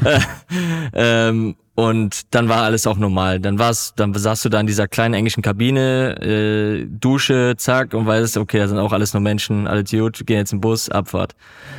ähm, 0.94 1.56
und 1.76 2.34
dann 2.36 2.50
war 2.50 2.64
alles 2.64 2.86
auch 2.86 2.98
normal. 2.98 3.40
Dann 3.40 3.58
war's, 3.58 3.94
dann 3.96 4.14
saßt 4.14 4.44
du 4.46 4.50
da 4.50 4.60
in 4.60 4.68
dieser 4.68 4.88
kleinen 4.88 5.14
englischen 5.14 5.42
Kabine, 5.42 6.20
äh, 6.22 6.86
Dusche, 6.90 7.56
zack, 7.58 7.94
und 7.94 8.06
weißt, 8.06 8.38
okay, 8.38 8.60
da 8.60 8.68
sind 8.68 8.78
auch 8.78 8.92
alles 8.92 9.14
nur 9.14 9.22
Menschen, 9.22 9.68
alle 9.68 9.84
gut, 9.84 10.26
gehen 10.28 10.38
jetzt 10.38 10.54
im 10.54 10.62
Bus, 10.62 10.90
Abfahrt. 10.90 11.34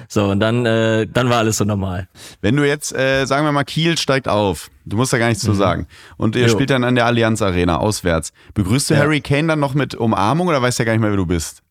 So, 0.09 0.24
und 0.24 0.40
dann, 0.40 0.64
äh, 0.66 1.06
dann 1.06 1.28
war 1.28 1.39
alles 1.39 1.59
so 1.59 1.64
normal. 1.64 2.09
Wenn 2.40 2.56
du 2.56 2.66
jetzt, 2.66 2.94
äh, 2.94 3.24
sagen 3.27 3.44
wir 3.47 3.52
mal, 3.52 3.64
Kiel 3.64 3.97
steigt 3.98 4.28
auf, 4.28 4.70
du 4.85 4.97
musst 4.97 5.12
da 5.12 5.19
gar 5.19 5.28
nichts 5.28 5.44
zu 5.44 5.51
Mhm. 5.52 5.56
sagen, 5.56 5.86
und 6.16 6.36
ihr 6.36 6.47
Jo. 6.47 6.48
spielt 6.48 6.70
dann 6.70 6.85
an 6.85 6.94
der 6.94 7.06
Allianz 7.06 7.43
Arena 7.43 7.77
auswärts, 7.78 8.32
begrüßt 8.55 8.90
du 8.90 8.94
Ja. 8.94 9.01
Harry 9.01 9.20
Kane 9.20 9.48
dann 9.48 9.60
noch 9.60 9.74
mit 9.74 9.94
Umarmung 9.94 10.48
oder 10.48 10.60
weißt 10.62 10.78
du 10.78 10.82
ja 10.82 10.86
gar 10.86 10.93
nicht 10.93 11.01
mehr, 11.02 11.10
wer 11.10 11.16
du 11.16 11.27
bist? 11.27 11.62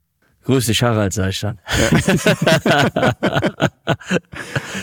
Grüß 0.46 0.66
dich, 0.66 0.82
Harald, 0.84 1.14
sag 1.14 1.30
ich 1.30 1.40
dann. 1.40 1.60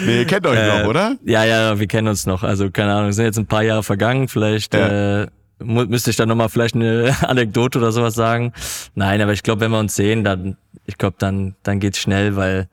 Nee, 0.04 0.18
ihr 0.20 0.26
kennt 0.26 0.46
euch 0.46 0.58
Äh, 0.58 0.82
noch, 0.82 0.88
oder? 0.88 1.16
Ja, 1.24 1.44
ja, 1.44 1.78
wir 1.78 1.86
kennen 1.86 2.08
uns 2.08 2.26
noch. 2.26 2.42
Also, 2.42 2.70
keine 2.70 2.94
Ahnung, 2.94 3.12
sind 3.12 3.24
jetzt 3.24 3.38
ein 3.38 3.46
paar 3.46 3.62
Jahre 3.62 3.82
vergangen. 3.82 4.28
Vielleicht 4.28 4.74
Ja. 4.74 5.22
äh, 5.22 5.26
müsste 5.60 6.10
ich 6.10 6.16
dann 6.16 6.28
nochmal 6.28 6.48
vielleicht 6.48 6.74
eine 6.76 7.14
Anekdote 7.22 7.78
oder 7.78 7.90
sowas 7.92 8.14
sagen. 8.14 8.52
Nein, 8.94 9.20
aber 9.20 9.32
ich 9.32 9.42
glaube, 9.42 9.60
wenn 9.62 9.70
wir 9.72 9.78
uns 9.80 9.94
sehen, 9.96 10.22
dann, 10.24 10.56
ich 10.86 10.96
glaube, 10.98 11.16
dann, 11.18 11.56
dann 11.64 11.80
geht's 11.80 11.98
schnell, 11.98 12.36
weil 12.36 12.68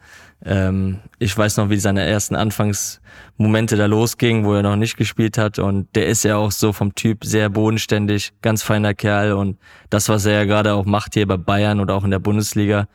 ähm, 0.46 1.00
ich 1.18 1.36
weiß 1.36 1.58
noch, 1.58 1.70
wie 1.70 1.78
seine 1.78 2.06
ersten 2.06 2.36
Anfangsmomente 2.36 3.76
da 3.76 3.88
losgingen, 3.88 4.46
wo 4.46 4.54
er 4.54 4.62
noch 4.62 4.76
nicht 4.76 4.96
gespielt 4.96 5.38
hat. 5.38 5.58
Und 5.60 5.88
der 5.96 6.08
ist 6.08 6.24
ja 6.24 6.38
auch 6.38 6.52
so 6.52 6.72
vom 6.72 6.94
Typ 6.94 7.26
sehr 7.26 7.50
bodenständig, 7.50 8.32
ganz 8.42 8.62
feiner 8.62 8.94
Kerl. 8.94 9.34
Und 9.34 9.58
das, 9.90 10.08
was 10.08 10.26
er 10.26 10.34
ja 10.34 10.46
gerade 10.46 10.74
auch 10.74 10.86
macht 10.86 11.16
hier 11.16 11.28
bei 11.28 11.38
Bayern 11.38 11.80
oder 11.80 11.96
auch 11.96 12.04
in 12.04 12.12
der 12.12 12.20
Bundesliga 12.20 12.88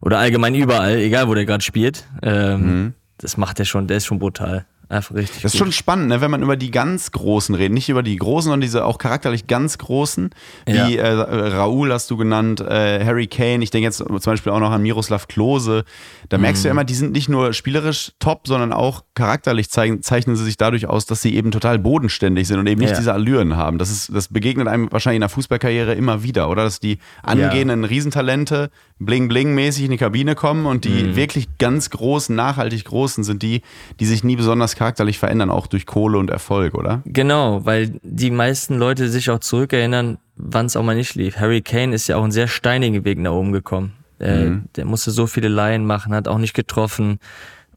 oder 0.00 0.18
allgemein 0.18 0.54
überall, 0.54 0.96
egal 0.96 1.28
wo 1.28 1.34
der 1.34 1.46
gerade 1.46 1.62
spielt, 1.62 2.06
ähm, 2.22 2.94
das 3.18 3.36
macht 3.36 3.60
er 3.60 3.66
schon, 3.66 3.86
der 3.86 3.98
ist 3.98 4.06
schon 4.06 4.18
brutal. 4.18 4.66
Einfach 4.90 5.14
richtig. 5.14 5.38
Mhm. 5.38 5.42
Das 5.42 5.54
ist 5.54 5.58
gut. 5.60 5.66
schon 5.66 5.72
spannend, 5.72 6.08
ne, 6.08 6.20
wenn 6.20 6.30
man 6.32 6.42
über 6.42 6.56
die 6.56 6.72
ganz 6.72 7.12
Großen 7.12 7.54
redet. 7.54 7.72
Nicht 7.72 7.88
über 7.88 8.02
die 8.02 8.16
Großen, 8.16 8.48
sondern 8.50 8.60
diese 8.60 8.84
auch 8.84 8.98
charakterlich 8.98 9.46
ganz 9.46 9.78
Großen. 9.78 10.30
Ja. 10.66 10.88
Wie 10.88 10.96
äh, 10.96 11.06
Raoul 11.06 11.92
hast 11.92 12.10
du 12.10 12.16
genannt, 12.16 12.60
äh, 12.60 13.04
Harry 13.04 13.28
Kane. 13.28 13.62
Ich 13.62 13.70
denke 13.70 13.84
jetzt 13.86 13.98
zum 13.98 14.18
Beispiel 14.18 14.50
auch 14.50 14.58
noch 14.58 14.72
an 14.72 14.82
Miroslav 14.82 15.28
Klose. 15.28 15.84
Da 16.28 16.38
merkst 16.38 16.64
du 16.64 16.66
Mhm. 16.66 16.68
ja 16.68 16.72
immer, 16.72 16.84
die 16.84 16.94
sind 16.94 17.12
nicht 17.12 17.28
nur 17.28 17.52
spielerisch 17.52 18.12
top, 18.18 18.48
sondern 18.48 18.72
auch 18.72 19.04
charakterlich 19.14 19.70
zeigen, 19.70 20.02
zeichnen 20.02 20.34
sie 20.34 20.44
sich 20.44 20.56
dadurch 20.56 20.88
aus, 20.88 21.06
dass 21.06 21.22
sie 21.22 21.36
eben 21.36 21.52
total 21.52 21.78
bodenständig 21.78 22.48
sind 22.48 22.58
und 22.58 22.66
eben 22.66 22.80
nicht 22.80 22.90
Ja. 22.90 22.96
diese 22.98 23.12
Allüren 23.12 23.56
haben. 23.56 23.78
Das, 23.78 23.90
ist, 23.92 24.12
das 24.12 24.26
begegnet 24.26 24.66
einem 24.66 24.90
wahrscheinlich 24.90 25.18
in 25.18 25.22
der 25.22 25.28
Fußballkarriere 25.28 25.94
immer 25.94 26.24
wieder, 26.24 26.50
oder? 26.50 26.64
Dass 26.64 26.80
die 26.80 26.98
angehenden 27.22 27.84
Riesentalente 27.84 28.70
bling-bling-mäßig 29.00 29.84
in 29.86 29.90
die 29.90 29.96
Kabine 29.96 30.34
kommen 30.34 30.66
und 30.66 30.84
die 30.84 31.04
Mhm. 31.04 31.16
wirklich 31.16 31.48
ganz 31.58 31.88
großen, 31.90 32.36
nachhaltig 32.36 32.84
großen 32.84 33.24
sind 33.24 33.42
die, 33.42 33.62
die 33.98 34.06
sich 34.06 34.22
nie 34.24 34.36
besonders 34.36 34.76
charakterlich 34.76 35.18
verändern, 35.18 35.50
auch 35.50 35.66
durch 35.66 35.86
Kohle 35.86 36.18
und 36.18 36.30
Erfolg, 36.30 36.74
oder? 36.74 37.02
Genau, 37.06 37.64
weil 37.64 37.98
die 38.02 38.30
meisten 38.30 38.76
Leute 38.78 39.08
sich 39.08 39.30
auch 39.30 39.38
zurückerinnern, 39.40 40.18
wann 40.36 40.66
es 40.66 40.76
auch 40.76 40.82
mal 40.82 40.94
nicht 40.94 41.14
lief. 41.14 41.38
Harry 41.38 41.62
Kane 41.62 41.94
ist 41.94 42.08
ja 42.08 42.16
auch 42.16 42.22
einen 42.22 42.32
sehr 42.32 42.48
steinigen 42.48 43.04
Weg 43.04 43.18
nach 43.18 43.32
oben 43.32 43.52
gekommen. 43.52 43.94
Äh, 44.18 44.50
Der 44.76 44.84
musste 44.84 45.10
so 45.10 45.26
viele 45.26 45.48
Laien 45.48 45.86
machen, 45.86 46.14
hat 46.14 46.28
auch 46.28 46.38
nicht 46.38 46.52
getroffen 46.54 47.18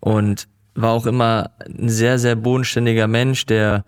und 0.01 0.47
war 0.75 0.91
auch 0.91 1.05
immer 1.05 1.51
ein 1.65 1.87
sehr, 1.87 2.19
sehr 2.19 2.35
bodenständiger 2.35 3.07
Mensch, 3.07 3.45
der 3.45 3.85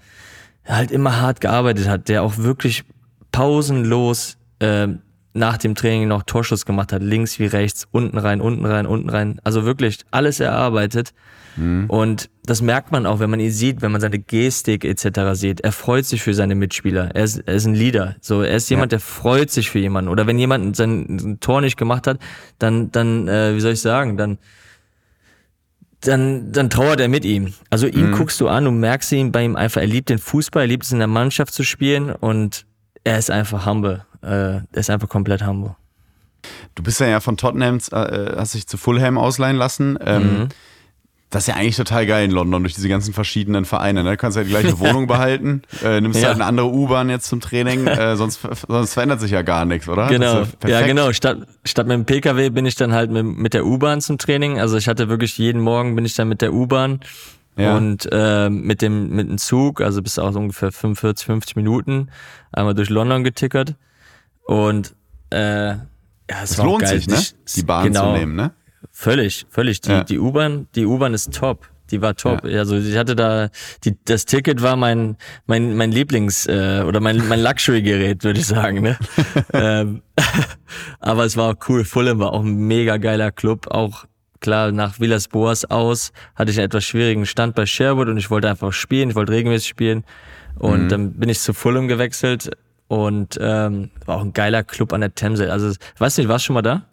halt 0.66 0.90
immer 0.92 1.20
hart 1.20 1.42
gearbeitet 1.42 1.88
hat, 1.90 2.08
der 2.08 2.24
auch 2.24 2.38
wirklich 2.38 2.84
pausenlos 3.32 4.38
äh, 4.60 4.88
nach 5.36 5.58
dem 5.58 5.76
Training 5.76 6.08
noch 6.08 6.24
Torschuss 6.24 6.66
gemacht 6.66 6.94
hat, 6.94 7.04
links 7.04 7.40
wie 7.40 7.46
rechts, 7.46 7.88
unten 7.92 8.18
rein, 8.18 8.42
unten 8.42 8.66
rein, 8.66 8.86
unten 8.88 9.10
rein. 9.10 9.40
Also 9.44 9.66
wirklich 9.66 10.00
alles 10.12 10.40
erarbeitet. 10.40 11.14
Und 11.88 12.30
das 12.46 12.62
merkt 12.62 12.92
man 12.92 13.06
auch, 13.06 13.20
wenn 13.20 13.30
man 13.30 13.40
ihn 13.40 13.52
sieht, 13.52 13.82
wenn 13.82 13.92
man 13.92 14.02
seine 14.02 14.20
Gestik 14.20 14.84
etc. 14.84 15.34
sieht. 15.34 15.62
Er 15.62 15.72
freut 15.72 16.06
sich 16.06 16.22
für 16.22 16.34
seine 16.34 16.54
Mitspieler. 16.54 17.12
Er 17.14 17.24
ist, 17.24 17.38
er 17.46 17.54
ist 17.54 17.66
ein 17.66 17.76
Leader. 17.76 18.16
So, 18.20 18.42
er 18.42 18.58
ist 18.58 18.70
jemand, 18.70 18.92
der 18.92 19.00
freut 19.00 19.52
sich 19.52 19.70
für 19.70 19.80
jemanden. 19.80 20.10
Oder 20.10 20.28
wenn 20.28 20.38
jemand 20.38 20.76
sein, 20.76 21.38
Tor 21.40 21.62
nicht 21.62 21.78
gemacht 21.78 22.08
hat, 22.08 22.20
dann, 22.60 22.92
dann, 22.92 23.28
äh, 23.28 23.56
wie 23.56 23.62
soll 23.62 23.72
ich 23.72 23.82
sagen, 23.82 24.18
dann, 24.18 24.38
dann, 26.02 26.52
dann 26.52 26.70
trauert 26.70 27.00
er 27.00 27.08
mit 27.08 27.24
ihm. 27.24 27.54
Also 27.70 27.88
ihn 27.88 28.12
guckst 28.12 28.40
du 28.42 28.50
an 28.50 28.68
und 28.68 28.80
merkst 28.80 29.12
ihn 29.14 29.32
bei 29.32 29.44
ihm 29.44 29.56
einfach, 29.56 29.82
er 29.82 29.88
liebt 29.88 30.10
den 30.10 30.20
Fußball, 30.20 30.64
er 30.64 30.68
liebt 30.68 30.84
es 30.84 30.92
in 30.92 31.00
der 31.00 31.08
Mannschaft 31.08 31.54
zu 31.54 31.64
spielen 31.64 32.12
und 32.12 32.66
er 33.06 33.18
ist 33.18 33.32
einfach 33.32 33.66
humble. 33.66 34.06
Äh, 34.26 34.62
ist 34.74 34.90
einfach 34.90 35.08
komplett 35.10 35.46
humble. 35.46 35.76
Du 36.76 36.84
bist 36.84 37.00
ja, 37.00 37.08
ja 37.08 37.20
von 37.20 37.38
Tottenham, 37.38 37.80
äh, 37.92 38.36
hast 38.38 38.54
dich 38.54 38.68
zu 38.68 38.78
Fulham 38.78 39.18
ausleihen 39.18 39.56
lassen. 39.58 39.98
Ähm, 40.02 40.24
Mhm. 40.24 40.48
Das 41.32 41.44
ist 41.44 41.48
ja 41.48 41.56
eigentlich 41.56 41.76
total 41.76 42.06
geil 42.06 42.24
in 42.26 42.32
London 42.32 42.64
durch 42.64 42.76
diese 42.76 42.88
ganzen 42.88 43.12
verschiedenen 43.14 43.66
Vereine. 43.66 44.04
Ne? 44.04 44.12
Du 44.12 44.18
kannst 44.18 44.38
ja 44.38 44.44
die 44.44 44.52
gleiche 44.52 44.80
Wohnung 44.80 45.06
behalten, 45.08 45.64
äh, 45.84 46.00
nimmst 46.00 46.22
Ja. 46.22 46.28
halt 46.28 46.36
eine 46.36 46.46
andere 46.46 46.68
U-Bahn 46.68 47.10
jetzt 47.10 47.26
zum 47.28 47.42
Training, 47.42 47.88
äh, 47.88 48.16
sonst, 48.22 48.40
sonst 48.68 48.94
verändert 48.94 49.20
sich 49.20 49.32
ja 49.32 49.42
gar 49.42 49.66
nichts, 49.66 49.90
oder? 49.90 50.08
Genau, 50.08 50.42
ja 50.42 50.46
perfekt. 50.60 50.88
genau. 50.88 51.12
Statt, 51.12 51.40
statt 51.66 51.88
mit 51.88 51.96
dem 51.96 52.06
PKW 52.06 52.52
bin 52.52 52.66
ich 52.66 52.76
dann 52.76 52.94
halt 52.94 53.12
mit, 53.12 53.26
mit 53.26 53.54
der 53.54 53.66
U-Bahn 53.66 54.00
zum 54.00 54.18
Training. 54.18 54.60
Also 54.62 54.78
ich 54.78 54.88
hatte 54.88 55.10
wirklich 55.10 55.38
jeden 55.38 55.60
Morgen 55.62 55.96
bin 55.96 56.06
ich 56.06 56.14
dann 56.16 56.30
mit 56.30 56.42
der 56.42 56.54
U-Bahn 56.54 57.02
Ja. 57.58 57.76
und 57.76 58.08
äh, 58.14 58.50
mit 58.50 58.82
dem 58.82 59.10
mit 59.10 59.28
dem 59.28 59.38
Zug, 59.38 59.82
also 59.82 60.02
bis 60.02 60.20
auch 60.20 60.32
so 60.32 60.40
ungefähr 60.40 60.72
45, 60.72 61.26
50 61.26 61.56
Minuten 61.58 62.10
einmal 62.54 62.76
durch 62.76 62.90
London 62.90 63.24
getickert 63.26 63.74
und 64.46 64.96
äh, 65.32 65.70
ja, 65.70 65.78
es 66.44 66.52
Es 66.52 66.58
war 66.58 66.66
lohnt 66.66 66.84
geil. 66.84 67.00
sich, 67.00 67.08
ne? 67.08 67.20
Die 67.56 67.64
Bahn 67.64 67.84
genau, 67.88 68.14
zu 68.14 68.20
nehmen, 68.20 68.36
ne? 68.36 68.52
Völlig, 68.92 69.46
völlig. 69.50 69.82
Die, 69.82 69.90
Ja. 69.92 70.04
die 70.04 70.20
U-Bahn, 70.20 70.68
die 70.76 70.86
U-Bahn 70.86 71.14
ist 71.14 71.34
top. 71.34 71.68
Die 71.92 72.02
war 72.02 72.16
top. 72.16 72.44
Also 72.46 72.78
ich 72.78 72.98
hatte 72.98 73.16
da, 73.16 73.50
die, 73.84 73.96
das 74.06 74.26
Ticket 74.26 74.64
war 74.64 74.76
mein 74.76 75.18
mein 75.46 75.76
mein 75.76 75.92
Lieblings 75.92 76.48
äh, 76.48 76.84
oder 76.88 77.00
mein 77.00 77.28
mein 77.28 77.42
Luxury-Gerät, 77.44 78.24
würde 78.24 78.40
ich 78.40 78.48
sagen. 78.48 78.82
Ne? 78.82 78.98
ähm, 79.54 80.02
aber 81.00 81.26
es 81.26 81.38
war 81.38 81.52
auch 81.52 81.70
cool. 81.70 81.84
Fulham 81.86 82.18
war 82.20 82.34
auch 82.34 82.42
ein 82.44 82.56
mega 82.68 82.98
geiler 82.98 83.32
Club. 83.32 83.68
Auch 83.68 84.06
klar 84.40 84.72
nach 84.72 85.00
Villas 85.00 85.28
Boas 85.28 85.66
aus 85.66 86.12
hatte 86.36 86.50
ich 86.50 86.58
einen 86.58 86.66
etwas 86.68 86.86
schwierigen 86.86 87.28
Stand 87.28 87.54
bei 87.54 87.68
Sherwood 87.68 88.08
und 88.08 88.18
ich 88.18 88.32
wollte 88.32 88.50
einfach 88.50 88.74
spielen. 88.74 89.10
Ich 89.12 89.16
wollte 89.16 89.34
regelmäßig 89.34 89.68
spielen 89.68 90.06
und 90.58 90.90
dann 90.90 91.14
bin 91.14 91.30
ich 91.30 91.40
zu 91.40 91.54
Fulham 91.54 91.88
gewechselt 91.88 92.50
und 92.88 93.38
ähm, 93.42 93.90
war 94.06 94.18
auch 94.18 94.22
ein 94.22 94.34
geiler 94.34 94.64
Club 94.64 94.94
an 94.94 95.02
der 95.02 95.14
Themse. 95.14 95.52
Also 95.52 95.74
weißt 95.98 96.18
du, 96.20 96.28
warst 96.28 96.46
du 96.46 96.48
schon 96.48 96.54
mal 96.56 96.62
da? 96.62 96.84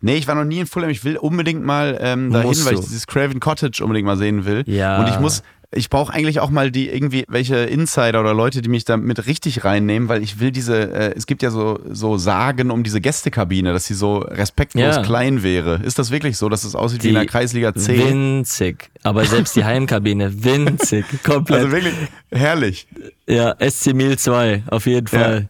Nee, 0.00 0.16
ich 0.16 0.28
war 0.28 0.34
noch 0.34 0.44
nie 0.44 0.60
in 0.60 0.66
Fulham. 0.66 0.90
Ich 0.90 1.04
will 1.04 1.16
unbedingt 1.16 1.64
mal 1.64 1.98
ähm, 2.00 2.32
dahin, 2.32 2.64
weil 2.64 2.74
ich 2.74 2.80
dieses 2.80 3.06
Craven 3.06 3.40
Cottage 3.40 3.82
unbedingt 3.82 4.06
mal 4.06 4.16
sehen 4.16 4.44
will. 4.44 4.62
Ja. 4.66 5.00
Und 5.00 5.08
ich 5.08 5.18
muss, 5.18 5.42
ich 5.74 5.90
brauche 5.90 6.12
eigentlich 6.12 6.40
auch 6.40 6.50
mal 6.50 6.70
die 6.70 6.88
irgendwie 6.88 7.24
welche 7.28 7.56
Insider 7.56 8.20
oder 8.20 8.32
Leute, 8.34 8.62
die 8.62 8.68
mich 8.68 8.84
da 8.84 8.96
mit 8.96 9.26
richtig 9.26 9.64
reinnehmen, 9.64 10.08
weil 10.08 10.22
ich 10.22 10.40
will 10.40 10.50
diese, 10.50 10.92
äh, 10.92 11.14
es 11.16 11.26
gibt 11.26 11.42
ja 11.42 11.50
so, 11.50 11.78
so 11.90 12.16
Sagen 12.16 12.70
um 12.70 12.82
diese 12.84 13.00
Gästekabine, 13.00 13.72
dass 13.72 13.86
sie 13.86 13.94
so 13.94 14.18
respektlos 14.18 14.96
Ja. 14.96 15.02
klein 15.02 15.42
wäre. 15.42 15.80
Ist 15.84 15.98
das 15.98 16.10
wirklich 16.10 16.36
so, 16.38 16.48
dass 16.48 16.64
es 16.64 16.74
aussieht 16.74 17.02
wie 17.04 17.08
in 17.08 17.14
der 17.14 17.26
Kreisliga 17.26 17.74
C? 17.74 17.98
Winzig. 17.98 18.90
Aber 19.02 19.24
selbst 19.24 19.56
die 19.56 19.64
Heimkabine, 19.64 20.44
winzig. 20.44 21.04
Komplett. 21.22 21.58
Also 21.60 21.72
wirklich 21.72 21.94
herrlich. 22.30 22.86
ja, 23.26 23.54
SC 23.60 23.92
Mil 23.94 24.18
2, 24.18 24.64
auf 24.68 24.86
jeden 24.86 25.06
Fall. 25.06 25.48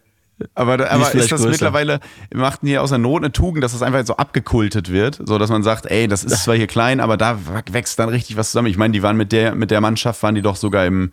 Aber, 0.55 0.75
aber 0.75 1.03
ist 1.03 1.09
vielleicht 1.09 1.33
das 1.33 1.41
größer. 1.41 1.51
mittlerweile, 1.51 2.01
macht 2.35 2.61
hier 2.63 2.83
aus 2.83 2.91
der 2.91 2.99
Not 2.99 3.23
eine 3.23 3.33
Tugend, 3.33 3.63
dass 3.65 3.73
das 3.73 3.83
einfach 3.83 4.05
so 4.07 4.17
abgekultet 4.17 4.91
wird, 4.93 5.21
so 5.25 5.39
dass 5.39 5.51
man 5.51 5.63
sagt, 5.63 5.87
ey, 5.87 6.09
das 6.09 6.25
ist 6.25 6.43
zwar 6.45 6.55
hier 6.57 6.67
klein, 6.67 7.01
aber 7.01 7.17
da 7.17 7.39
wächst 7.71 7.99
dann 7.99 8.09
richtig 8.09 8.37
was 8.37 8.51
zusammen. 8.51 8.69
Ich 8.69 8.77
meine, 8.79 8.93
die 8.93 9.03
waren 9.03 9.17
mit 9.17 9.33
der, 9.33 9.55
mit 9.55 9.71
der 9.71 9.81
Mannschaft, 9.81 10.23
waren 10.23 10.35
die 10.35 10.43
doch 10.43 10.57
sogar 10.57 10.87
im 10.87 11.13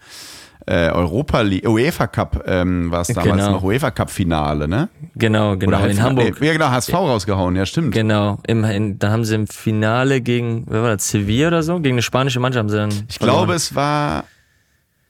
äh, 0.68 0.90
Europa 0.92 1.42
League, 1.42 1.68
UEFA 1.68 2.06
Cup, 2.06 2.44
ähm, 2.46 2.92
war 2.92 3.02
es 3.02 3.08
damals 3.08 3.26
Genau. 3.46 3.52
noch, 3.54 3.64
UEFA 3.64 3.90
Cup 3.90 4.12
Finale, 4.12 4.68
ne? 4.68 4.90
Genau, 5.16 5.58
genau. 5.58 5.80
Oder 5.80 5.90
in 5.90 6.02
Hamburg. 6.04 6.40
Nee, 6.40 6.48
ja, 6.48 6.54
genau, 6.54 6.70
HSV 6.70 6.94
rausgehauen, 6.94 7.56
ja, 7.56 7.66
stimmt. 7.66 7.94
Genau. 7.96 8.38
Im, 8.46 8.64
in, 8.66 9.00
da 9.00 9.10
haben 9.10 9.26
sie 9.26 9.34
im 9.34 9.48
Finale 9.48 10.22
gegen, 10.22 10.66
wer 10.70 10.84
war 10.84 10.90
das, 10.92 11.10
Sevilla 11.10 11.48
oder 11.48 11.64
so? 11.64 11.80
Gegen 11.80 11.96
eine 11.96 12.04
spanische 12.04 12.40
Mannschaft 12.40 12.60
haben 12.62 12.70
sie 12.70 12.78
dann. 12.78 12.92
Ich 13.10 13.18
glaube, 13.18 13.54
es 13.56 13.74
war, 13.74 14.26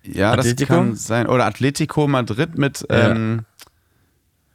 ja, 0.03 0.31
Atletico? 0.31 0.73
das 0.73 0.77
kann 0.85 0.95
sein, 0.95 1.27
oder 1.27 1.45
Atletico 1.45 2.07
Madrid 2.07 2.57
mit, 2.57 2.85
Ja. 2.89 3.09
ähm, 3.11 3.41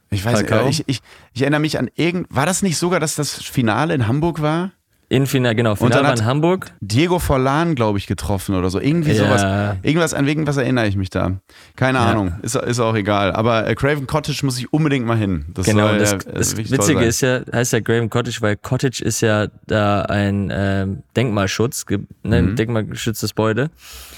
ich 0.09 0.23
weiß, 0.25 0.39
Falcao? 0.41 0.65
äh, 0.65 0.69
ich, 0.69 0.83
ich, 0.87 1.01
ich 1.33 1.41
erinnere 1.41 1.61
mich 1.61 1.77
an 1.79 1.89
irgend, 1.95 2.27
war 2.29 2.45
das 2.45 2.61
nicht 2.61 2.77
sogar, 2.77 2.99
dass 2.99 3.15
das 3.15 3.33
Finale 3.33 3.93
in 3.93 4.07
Hamburg 4.07 4.41
war? 4.41 4.71
In 5.09 5.25
Finale, 5.25 5.55
genau. 5.55 5.69
dann 5.69 5.77
Finale 5.77 6.03
war 6.03 6.17
in 6.17 6.25
Hamburg. 6.25 6.73
Diego 6.81 7.17
Forlan, 7.19 7.75
glaube 7.75 7.97
ich, 7.97 8.07
getroffen 8.07 8.55
oder 8.55 8.69
so. 8.69 8.81
Irgendwie 8.81 9.13
Ja. 9.13 9.23
sowas. 9.23 9.77
Irgendwas, 9.81 10.13
an 10.13 10.25
wegen 10.25 10.45
was 10.45 10.57
erinnere 10.57 10.85
ich 10.87 10.97
mich 10.97 11.09
da. 11.09 11.39
Keine 11.77 11.99
Ahnung. 11.99 12.33
Ist, 12.41 12.55
ist 12.57 12.81
auch 12.81 12.93
egal. 12.93 13.31
Aber 13.31 13.65
äh, 13.69 13.73
Craven 13.75 14.05
Cottage 14.05 14.45
muss 14.45 14.59
ich 14.59 14.73
unbedingt 14.73 15.05
mal 15.05 15.15
hin. 15.15 15.45
Das 15.53 15.65
Genau, 15.65 15.87
soll, 15.87 15.99
das, 15.99 16.11
äh, 16.11 16.17
das 16.33 16.55
toll 16.55 16.65
Witzige 16.71 17.05
ist 17.05 17.21
ja, 17.21 17.39
heißt 17.53 17.71
ja 17.71 17.79
Graven 17.79 18.09
Cottage, 18.09 18.39
weil 18.41 18.57
Cottage 18.57 19.01
ist 19.01 19.21
ja 19.21 19.47
da 19.65 20.01
ein 20.01 20.51
ähm, 20.53 21.03
Denkmalschutz, 21.15 21.85
ne, 21.89 21.97
Mhm. 22.23 22.33
ein 22.33 22.55
denkmalgeschütztes 22.57 23.29
Gebäude. 23.29 23.69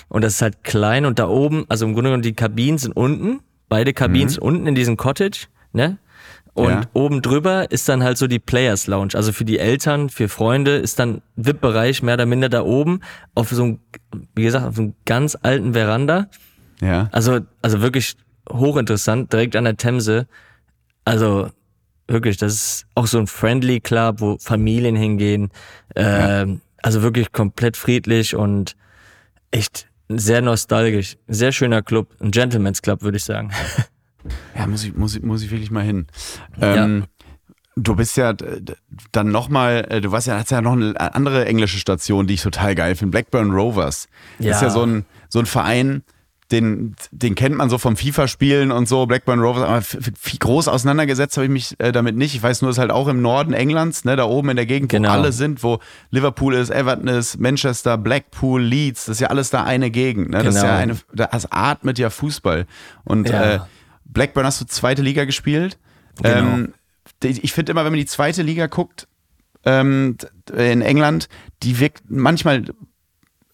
Und 0.08 0.24
das 0.24 0.34
ist 0.34 0.42
halt 0.42 0.64
klein 0.64 1.06
und 1.06 1.20
da 1.20 1.28
oben, 1.28 1.66
also 1.70 1.86
im 1.86 1.94
Grunde 1.94 2.10
genommen 2.10 2.24
die 2.24 2.34
Kabinen 2.34 2.80
sind 2.80 2.94
unten, 2.98 3.42
beide 3.68 3.94
Kabins 3.94 4.40
unten 4.40 4.66
in 4.66 4.74
diesem 4.74 4.98
Cottage, 4.98 5.46
ne? 5.74 5.98
Und 6.54 6.70
Ja. 6.72 6.82
oben 6.94 7.22
drüber 7.22 7.72
ist 7.72 7.88
dann 7.88 8.04
halt 8.04 8.18
so 8.18 8.28
die 8.28 8.40
Players 8.40 8.88
Lounge. 8.88 9.12
Also 9.16 9.32
für 9.32 9.46
die 9.46 9.60
Eltern, 9.60 10.10
für 10.10 10.28
Freunde 10.28 10.76
ist 10.78 11.00
dann 11.00 11.22
VIP-Bereich 11.38 12.04
mehr 12.04 12.16
oder 12.16 12.26
minder 12.26 12.50
da 12.50 12.64
oben 12.64 13.00
auf 13.36 13.50
so 13.50 13.64
einem, 13.64 13.80
wie 14.36 14.44
gesagt, 14.44 14.66
auf 14.66 14.76
so 14.76 14.82
einem 14.82 14.96
ganz 15.06 15.38
alten 15.42 15.74
Veranda. 15.74 16.28
Ja. 16.82 17.08
Also, 17.12 17.40
also 17.62 17.82
wirklich 17.82 18.16
hochinteressant, 18.50 19.32
direkt 19.32 19.56
an 19.56 19.64
der 19.66 19.78
Themse. 19.78 20.28
Also 21.06 21.50
wirklich, 22.08 22.38
das 22.38 22.54
ist 22.54 22.86
auch 22.96 23.08
so 23.08 23.20
ein 23.20 23.28
Friendly 23.28 23.80
Club, 23.80 24.20
wo 24.20 24.38
Familien 24.40 24.96
hingehen. 24.96 25.52
Ähm, 25.96 26.62
Also 26.82 27.02
wirklich 27.04 27.32
komplett 27.34 27.76
friedlich 27.78 28.36
und 28.36 28.76
echt 29.52 29.88
sehr 30.08 30.42
nostalgisch. 30.42 31.18
Sehr 31.28 31.52
schöner 31.52 31.82
Club, 31.84 32.08
ein 32.22 32.32
Gentleman's 32.32 32.82
Club, 32.82 33.02
würde 33.02 33.18
ich 33.18 33.24
sagen. 33.26 33.52
Ja, 34.58 34.68
muss 34.68 34.84
ich, 34.84 34.96
muss 34.96 35.16
ich, 35.16 35.24
muss 35.24 35.42
ich 35.44 35.52
wirklich 35.52 35.72
mal 35.72 35.84
hin. 35.84 36.08
Ähm, 36.62 37.06
Du 37.76 37.96
bist 37.96 38.18
ja 38.18 38.34
dann 39.14 39.32
nochmal, 39.32 39.84
du 40.02 40.12
warst 40.12 40.28
ja, 40.28 40.38
hast 40.38 40.52
ja 40.52 40.60
noch 40.62 40.74
eine 40.74 41.00
andere 41.16 41.46
englische 41.46 41.78
Station, 41.80 42.28
die 42.28 42.34
ich 42.34 42.42
total 42.42 42.76
geil 42.76 42.96
finde, 42.96 43.12
Blackburn 43.12 43.52
Rovers. 43.52 44.10
Das 44.38 44.48
ist 44.48 44.62
Ja. 44.62 44.68
ja 44.68 44.70
so 44.70 44.84
ein, 44.86 45.06
so 45.30 45.40
ein 45.40 45.46
Verein, 45.46 46.04
den, 46.52 46.96
den 47.12 47.36
kennt 47.36 47.56
man 47.56 47.70
so 47.70 47.78
vom 47.78 47.96
FIFA-Spielen 47.96 48.74
und 48.74 48.90
so, 48.90 49.06
Blackburn 49.06 49.40
Rovers, 49.40 49.64
aber 49.64 49.82
viel 49.82 50.40
groß 50.40 50.68
auseinandergesetzt 50.68 51.38
habe 51.38 51.46
ich 51.46 51.52
mich 51.52 51.76
äh, 51.80 51.94
damit 51.94 52.18
nicht. 52.18 52.36
Ich 52.36 52.44
weiß 52.44 52.64
nur, 52.64 52.72
es 52.72 52.76
ist 52.76 52.82
halt 52.82 52.92
auch 52.92 53.08
im 53.08 53.22
Norden 53.22 53.54
Englands, 53.54 54.04
ne, 54.04 54.18
da 54.18 54.26
oben 54.26 54.50
in 54.50 54.56
der 54.58 54.66
Gegend, 54.66 54.90
Genau. 54.90 55.08
wo 55.10 55.14
alle 55.14 55.32
sind, 55.32 55.64
wo 55.64 55.80
Liverpool 56.10 56.56
ist, 56.56 56.72
Everton 56.72 57.08
ist, 57.08 57.40
Manchester, 57.40 57.98
Blackpool, 57.98 58.62
Leeds, 58.62 59.06
das 59.06 59.18
ist 59.18 59.22
ja 59.22 59.28
alles 59.28 59.52
da 59.52 59.64
eine 59.64 59.90
Gegend. 59.90 60.32
Ne? 60.32 60.44
Das 60.44 60.56
ist 60.56 60.62
Genau. 60.62 60.74
ja 60.74 60.80
eine, 60.80 60.98
das 61.14 61.50
atmet 61.50 61.98
ja 61.98 62.10
Fußball. 62.10 62.66
Und 63.06 63.30
Ja. 63.30 63.54
äh, 63.54 63.60
Blackburn 64.10 64.46
hast 64.46 64.60
du 64.62 64.66
zweite 64.66 65.02
Liga 65.02 65.26
gespielt. 65.26 65.78
Genau. 66.22 66.38
Ähm, 66.38 66.74
ich 67.24 67.54
finde 67.54 67.72
immer, 67.72 67.86
wenn 67.86 67.92
man 67.94 68.00
die 68.00 68.06
zweite 68.06 68.42
Liga 68.44 68.68
guckt 68.68 69.08
ähm, 69.66 70.18
in 70.56 70.82
England, 70.82 71.28
die 71.64 71.80
wirkt 71.80 72.04
manchmal 72.08 72.64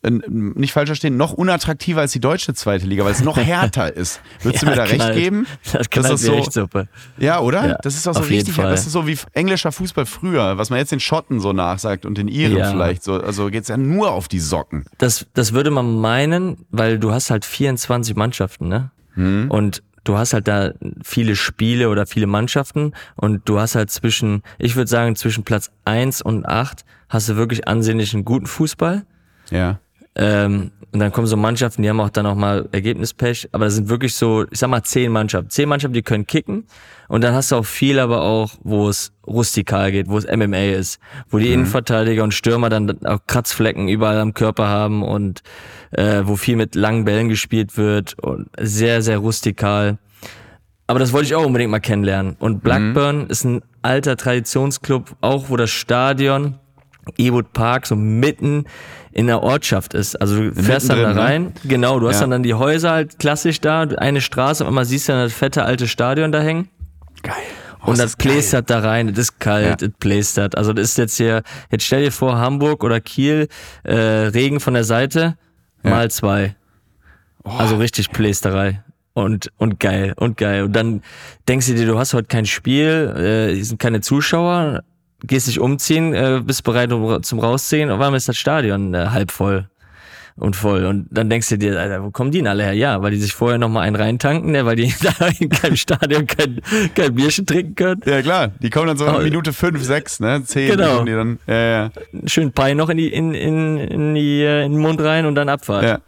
äh, 0.03 0.11
nicht 0.29 0.71
falsch 0.71 0.89
verstehen, 0.89 1.17
noch 1.17 1.33
unattraktiver 1.33 2.01
als 2.01 2.11
die 2.11 2.19
deutsche 2.19 2.53
zweite 2.53 2.85
Liga, 2.85 3.03
weil 3.05 3.11
es 3.11 3.23
noch 3.23 3.37
härter 3.53 3.95
ist. 3.95 4.21
Würdest 4.43 4.61
du 4.63 4.67
mir 4.67 4.75
da 4.75 4.83
recht 4.83 4.95
knallt. 4.95 5.15
geben? 5.15 5.47
Das 5.73 5.89
knallt 5.89 6.13
ist 6.13 6.21
so, 6.23 6.33
echt 6.33 6.53
super. 6.53 6.87
ja, 7.17 7.39
oder? 7.39 7.67
Ja, 7.69 7.77
das 7.81 7.95
ist 7.95 8.07
auch 8.07 8.13
so 8.13 8.21
richtig, 8.21 8.55
das 8.55 8.85
ist 8.85 8.91
so 8.91 9.07
wie 9.07 9.17
englischer 9.33 9.71
Fußball 9.71 10.05
früher, 10.05 10.57
was 10.59 10.69
man 10.69 10.77
jetzt 10.77 10.91
den 10.91 10.99
Schotten 10.99 11.39
so 11.39 11.53
nachsagt 11.53 12.05
und 12.05 12.17
den 12.19 12.27
Iren 12.27 12.57
Ja. 12.57 12.69
vielleicht 12.71 13.03
so. 13.03 13.15
Also 13.15 13.47
geht's 13.47 13.67
ja 13.69 13.77
nur 13.77 14.11
auf 14.11 14.27
die 14.27 14.39
Socken. 14.39 14.85
Das, 14.99 15.25
das 15.33 15.53
würde 15.53 15.71
man 15.71 15.95
meinen, 15.99 16.65
weil 16.69 16.99
du 16.99 17.11
hast 17.11 17.31
halt 17.31 17.45
24 17.45 18.15
Mannschaften, 18.15 18.67
ne? 18.67 18.91
Mhm. 19.15 19.49
Und 19.49 19.81
du 20.05 20.17
hast 20.17 20.33
halt 20.33 20.47
da 20.47 20.71
viele 21.03 21.35
Spiele 21.35 21.89
oder 21.89 22.05
viele 22.05 22.27
Mannschaften 22.27 22.93
und 23.15 23.41
du 23.49 23.59
hast 23.59 23.75
halt 23.75 23.91
zwischen, 23.91 24.41
ich 24.57 24.75
würde 24.77 24.89
sagen, 24.89 25.15
zwischen 25.15 25.43
Platz 25.43 25.71
1 25.83 26.21
und 26.21 26.45
8 26.45 26.85
hast 27.09 27.27
du 27.27 27.35
wirklich 27.35 27.67
ansehnlichen 27.67 28.23
guten 28.23 28.47
Fußball. 28.47 29.05
Ja. 29.51 29.79
Ähm, 30.15 30.71
und 30.95 30.99
dann 30.99 31.11
kommen 31.11 31.27
so 31.27 31.35
Mannschaften, 31.35 31.81
die 31.83 31.89
haben 31.89 31.99
auch 31.99 32.09
dann 32.09 32.25
auch 32.25 32.35
mal 32.35 32.69
Ergebnispech, 32.71 33.49
aber 33.51 33.65
das 33.65 33.75
sind 33.75 33.89
wirklich 33.89 34.15
so, 34.15 34.45
ich 34.49 34.59
sag 34.59 34.69
mal, 34.69 34.81
zehn 34.81 35.11
Mannschaften. 35.11 35.49
Zehn 35.49 35.67
Mannschaften, 35.67 35.93
die 35.93 36.03
können 36.03 36.25
kicken. 36.25 36.67
Und 37.09 37.21
dann 37.21 37.33
hast 37.33 37.51
du 37.51 37.57
auch 37.57 37.65
viel, 37.65 37.99
aber 37.99 38.21
auch, 38.21 38.51
wo 38.63 38.87
es 38.87 39.11
rustikal 39.27 39.91
geht, 39.91 40.07
wo 40.07 40.17
es 40.17 40.25
MMA 40.25 40.71
ist, 40.71 40.99
wo 41.29 41.37
die 41.37 41.51
Innenverteidiger 41.51 42.23
und 42.23 42.33
Stürmer 42.33 42.69
dann 42.69 43.05
auch 43.05 43.19
Kratzflecken 43.27 43.89
überall 43.89 44.19
am 44.19 44.33
Körper 44.33 44.69
haben 44.69 45.03
und 45.03 45.41
äh, 45.91 46.21
wo 46.23 46.37
viel 46.37 46.55
mit 46.55 46.75
langen 46.75 47.03
Bällen 47.03 47.27
gespielt 47.27 47.75
wird 47.75 48.17
und 48.23 48.47
sehr, 48.57 49.01
sehr 49.01 49.17
rustikal. 49.17 49.97
Aber 50.87 50.99
das 50.99 51.11
wollte 51.11 51.25
ich 51.25 51.35
auch 51.35 51.45
unbedingt 51.45 51.71
mal 51.71 51.79
kennenlernen. 51.79 52.37
Und 52.39 52.63
Blackburn 52.63 53.27
ist 53.27 53.43
ein 53.43 53.63
alter 53.81 54.15
Traditionsclub, 54.15 55.17
auch 55.19 55.49
wo 55.49 55.57
das 55.57 55.71
Stadion 55.71 56.59
Ewood 57.17 57.53
Park 57.53 57.85
so 57.87 57.95
mitten 57.95 58.65
in 59.11 59.27
der 59.27 59.41
Ortschaft 59.43 59.93
ist. 59.93 60.19
Also 60.19 60.37
du 60.49 60.53
fährst 60.53 60.89
dann 60.89 61.01
da 61.01 61.13
ne? 61.13 61.19
rein, 61.19 61.53
genau, 61.63 61.99
du 61.99 62.07
hast 62.07 62.15
Ja. 62.15 62.21
dann, 62.21 62.31
dann 62.31 62.43
die 62.43 62.53
Häuser 62.53 62.91
halt 62.91 63.19
klassisch 63.19 63.61
da, 63.61 63.81
eine 63.83 64.21
Straße, 64.21 64.63
und 64.63 64.69
einmal 64.69 64.85
siehst 64.85 65.07
du 65.07 65.13
dann 65.13 65.21
das 65.23 65.33
fette 65.33 65.63
alte 65.63 65.87
Stadion 65.87 66.31
da 66.31 66.41
hängen. 66.41 66.69
Geil. 67.23 67.33
Oh, 67.85 67.91
Und 67.91 67.99
das 67.99 68.15
plästert 68.15 68.69
da 68.69 68.79
rein, 68.79 69.07
das 69.09 69.17
ist 69.19 69.39
kalt, 69.39 69.81
Ja. 69.81 69.87
das 69.87 69.97
plästert. 69.99 70.57
Also 70.57 70.73
das 70.73 70.89
ist 70.89 70.97
jetzt 70.97 71.17
hier, 71.17 71.43
jetzt 71.71 71.83
stell 71.85 72.03
dir 72.03 72.11
vor, 72.11 72.37
Hamburg 72.37 72.83
oder 72.83 72.99
Kiel, 72.99 73.47
äh, 73.83 73.93
Regen 73.95 74.59
von 74.59 74.73
der 74.73 74.83
Seite, 74.83 75.37
Ja. 75.83 75.89
mal 75.91 76.09
zwei. 76.11 76.55
Oh, 77.43 77.51
Also 77.51 77.77
richtig 77.77 78.11
Plästerei. 78.11 78.81
Und, 79.13 79.49
und 79.57 79.79
geil, 79.79 80.13
und 80.17 80.35
geil. 80.37 80.63
Und 80.63 80.73
dann 80.75 81.01
denkst 81.47 81.67
du 81.67 81.75
dir, 81.75 81.85
du 81.85 81.97
hast 81.97 82.13
heute 82.13 82.27
kein 82.27 82.45
Spiel, 82.45 83.13
äh, 83.55 83.61
sind 83.63 83.79
keine 83.79 84.01
Zuschauer, 84.01 84.81
gehst 85.23 85.47
dich 85.47 85.59
umziehen, 85.59 86.13
äh, 86.13 86.41
bist 86.43 86.63
bereit 86.63 86.91
um, 86.91 87.21
zum 87.23 87.39
Rausziehen, 87.39 87.89
und 87.89 88.01
einmal 88.01 88.15
ist 88.15 88.29
das 88.29 88.37
Stadion 88.37 88.93
äh, 88.93 89.07
halb 89.07 89.31
voll 89.31 89.67
und 90.37 90.55
voll. 90.55 90.85
Und 90.85 91.07
dann 91.11 91.29
denkst 91.29 91.49
du 91.49 91.57
dir, 91.57 91.79
Alter, 91.79 92.03
wo 92.03 92.11
kommen 92.11 92.31
die 92.31 92.39
denn 92.39 92.47
alle 92.47 92.63
her? 92.63 92.73
Ja, 92.73 93.01
weil 93.01 93.11
die 93.11 93.17
sich 93.17 93.33
vorher 93.33 93.57
nochmal 93.57 93.83
einen 93.87 93.95
reintanken, 93.95 94.51
ne, 94.51 94.65
weil 94.65 94.75
die 94.75 94.93
da 95.19 95.27
in 95.39 95.49
keinem 95.49 95.77
Stadion 95.77 96.27
kein, 96.27 96.61
kein 96.93 97.15
Bierchen 97.15 97.45
trinken 97.45 97.75
können. 97.75 98.01
Ja, 98.05 98.21
klar. 98.21 98.51
Die 98.59 98.69
kommen 98.69 98.87
dann 98.87 98.97
so 98.97 99.05
Oh. 99.07 99.19
Minute 99.19 99.53
5, 99.53 99.81
6, 99.81 100.19
ne? 100.19 100.43
10. 100.43 100.71
Genau. 100.71 101.03
Die 101.03 101.11
dann, 101.11 101.39
ja, 101.47 101.55
ja. 101.55 101.91
Schön 102.25 102.51
Pie 102.51 102.75
noch 102.75 102.89
in, 102.89 102.97
die, 102.97 103.13
in, 103.13 103.33
in, 103.33 103.77
in, 103.77 104.15
die, 104.15 104.41
äh, 104.41 104.65
in 104.65 104.73
den 104.73 104.81
Mund 104.81 104.99
rein 105.01 105.25
und 105.25 105.35
dann 105.35 105.47
Abfahrt. 105.47 105.83
Ja. 105.83 105.99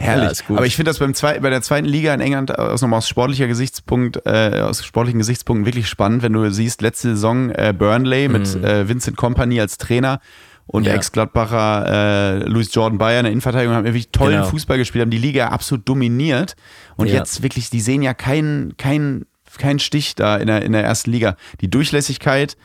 Herrlich. 0.00 0.38
Ja. 0.48 0.56
Aber 0.56 0.66
ich 0.66 0.76
finde 0.76 0.90
das 0.90 0.98
beim 0.98 1.14
zwei, 1.14 1.38
bei 1.40 1.50
der 1.50 1.62
zweiten 1.62 1.86
Liga 1.86 2.12
in 2.14 2.20
England 2.20 2.58
aus, 2.58 2.80
nochmal 2.82 2.98
aus 2.98 3.08
sportlicher 3.08 3.46
Gesichtspunkt, 3.46 4.20
äh, 4.26 4.60
aus 4.62 4.84
sportlichen 4.84 5.18
Gesichtspunkten 5.18 5.66
wirklich 5.66 5.88
spannend, 5.88 6.22
wenn 6.22 6.32
du 6.32 6.50
siehst, 6.50 6.80
letzte 6.82 7.10
Saison 7.10 7.50
äh, 7.50 7.74
Burnley 7.76 8.28
mit 8.28 8.54
äh, 8.56 8.88
Vincent 8.88 9.16
Company 9.16 9.60
als 9.60 9.76
Trainer 9.78 10.20
und 10.66 10.82
Mhm. 10.82 10.88
Ja. 10.88 10.94
Ex-Gladbacher 10.94 12.40
äh, 12.44 12.48
Louis 12.48 12.72
Jordan 12.74 12.98
Bayer 12.98 13.20
in 13.20 13.24
der 13.24 13.32
Innenverteidigung 13.32 13.74
haben 13.74 13.84
wirklich 13.84 14.10
tollen 14.10 14.36
Genau. 14.38 14.46
Fußball 14.46 14.78
gespielt, 14.78 15.02
haben 15.02 15.10
die 15.10 15.18
Liga 15.18 15.48
absolut 15.48 15.88
dominiert. 15.88 16.54
Und 16.96 17.08
Ja. 17.08 17.14
jetzt 17.14 17.42
wirklich, 17.42 17.70
die 17.70 17.80
sehen 17.80 18.02
ja 18.02 18.14
keinen 18.14 18.76
keinen 18.76 19.26
keinen 19.58 19.80
Stich 19.80 20.14
da 20.14 20.36
in 20.36 20.46
der, 20.46 20.62
in 20.62 20.70
der 20.72 20.84
ersten 20.84 21.10
Liga. 21.10 21.34
Die 21.60 21.68
Durchlässigkeit, 21.68 22.56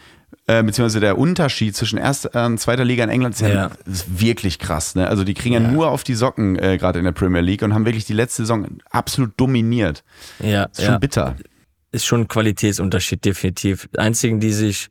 äh, 0.47 0.61
beziehungsweise 0.63 0.99
der 0.99 1.17
Unterschied 1.17 1.76
zwischen 1.76 1.97
erster 1.97 2.45
und 2.45 2.59
zweiter 2.59 2.85
Liga 2.85 3.03
in 3.03 3.09
England 3.09 3.35
ist 3.35 3.41
ja, 3.41 3.49
Ja. 3.49 3.72
ist 3.85 4.19
wirklich 4.22 4.59
krass. 4.59 4.95
Ne? 4.95 5.07
Also 5.07 5.23
die 5.23 5.34
kriegen 5.34 5.53
ja, 5.53 5.59
nur 5.59 5.89
auf 5.89 6.03
die 6.03 6.13
Socken 6.13 6.55
äh, 6.57 6.77
gerade 6.77 6.99
in 6.99 7.05
der 7.05 7.13
Premier 7.13 7.41
League 7.41 7.63
und 7.63 7.73
haben 7.73 7.85
wirklich 7.85 8.05
die 8.05 8.13
letzte 8.13 8.43
Saison 8.43 8.67
absolut 8.91 9.31
dominiert. 9.38 10.03
ja, 10.39 10.65
ist 10.65 10.81
schon 10.84 10.91
ja. 10.93 10.97
bitter. 10.99 11.35
ist 11.91 12.05
schon 12.05 12.22
ein 12.22 12.27
Qualitätsunterschied, 12.27 13.23
definitiv. 13.26 13.88
Die 13.93 13.99
einzigen, 13.99 14.39
die 14.39 14.51
sich 14.51 14.89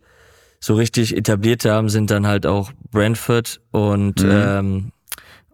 so 0.58 0.74
richtig 0.74 1.14
etabliert 1.16 1.64
haben, 1.66 1.88
sind 1.90 2.10
dann 2.10 2.26
halt 2.26 2.46
auch 2.46 2.72
Brentford 2.90 3.60
und, 3.70 4.22
Mhm. 4.22 4.30
ähm, 4.32 4.92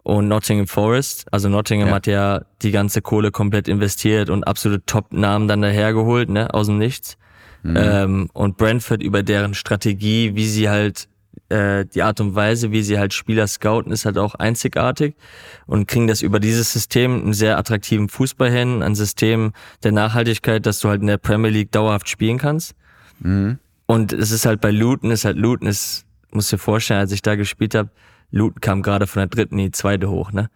und 0.03 0.29
Nottingham 0.29 0.65
Forest. 0.67 1.25
Also 1.31 1.49
Nottingham 1.49 1.89
Ja. 1.89 1.95
hat 1.95 2.07
ja 2.07 2.41
die 2.63 2.71
ganze 2.71 3.01
Kohle 3.03 3.29
komplett 3.31 3.67
investiert 3.67 4.29
und 4.29 4.45
absolute 4.45 4.83
Top-Namen 4.85 5.47
dann 5.49 5.61
dahergeholt, 5.61 6.29
ne, 6.29 6.53
aus 6.53 6.67
dem 6.67 6.77
Nichts. 6.79 7.17
Mhm. 7.63 7.77
Ähm, 7.77 8.29
und 8.33 8.57
Brentford 8.57 9.03
über 9.03 9.23
deren 9.23 9.53
Strategie, 9.53 10.35
wie 10.35 10.47
sie 10.47 10.69
halt 10.69 11.07
äh, 11.49 11.85
die 11.85 12.01
Art 12.01 12.19
und 12.19 12.35
Weise, 12.35 12.71
wie 12.71 12.81
sie 12.81 12.97
halt 12.97 13.13
Spieler 13.13 13.47
scouten, 13.47 13.91
ist 13.91 14.05
halt 14.05 14.17
auch 14.17 14.35
einzigartig 14.35 15.15
und 15.67 15.87
kriegen 15.87 16.07
das 16.07 16.21
über 16.21 16.39
dieses 16.39 16.71
System 16.73 17.21
einen 17.21 17.33
sehr 17.33 17.57
attraktiven 17.57 18.09
Fußball 18.09 18.49
hin, 18.49 18.81
ein 18.81 18.95
System 18.95 19.53
der 19.83 19.91
Nachhaltigkeit, 19.91 20.65
dass 20.65 20.79
du 20.79 20.89
halt 20.89 21.01
in 21.01 21.07
der 21.07 21.17
Premier 21.17 21.51
League 21.51 21.71
dauerhaft 21.71 22.09
spielen 22.09 22.37
kannst. 22.37 22.73
Und 23.85 24.13
es 24.13 24.31
ist 24.31 24.45
halt 24.45 24.61
bei 24.61 24.71
Luton, 24.71 25.11
ist 25.11 25.25
halt 25.25 25.37
Luton, 25.37 25.67
ist, 25.67 26.05
musst 26.31 26.51
dir 26.51 26.57
vorstellen, 26.57 27.01
als 27.01 27.11
ich 27.11 27.21
da 27.21 27.35
gespielt 27.35 27.75
habe, 27.75 27.89
Luton 28.31 28.61
kam 28.61 28.81
gerade 28.81 29.05
von 29.05 29.19
der 29.19 29.27
dritten 29.27 29.59
in 29.59 29.65
die 29.65 29.71
zweite 29.71 30.09
hoch, 30.09 30.31
ne? 30.31 30.49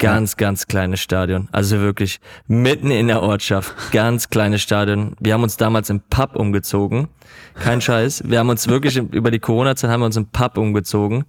Ganz, 0.00 0.36
ganz 0.36 0.66
kleines 0.66 1.00
Stadion. 1.00 1.48
Also 1.52 1.78
wirklich 1.80 2.20
mitten 2.48 2.90
in 2.90 3.08
der 3.08 3.22
Ortschaft. 3.22 3.74
Ganz 3.92 4.30
kleines 4.30 4.62
Stadion. 4.62 5.14
Wir 5.20 5.34
haben 5.34 5.42
uns 5.42 5.56
damals 5.56 5.90
im 5.90 6.00
Pub 6.00 6.36
umgezogen. 6.36 7.08
Kein 7.54 7.80
Scheiß. 7.80 8.24
Wir 8.26 8.38
haben 8.38 8.48
uns 8.48 8.66
wirklich 8.68 8.96
über 8.96 9.30
die 9.30 9.38
Corona-Zeit 9.38 9.90
haben 9.90 10.00
wir 10.00 10.06
uns 10.06 10.16
im 10.16 10.26
Pub 10.26 10.56
umgezogen. 10.58 11.24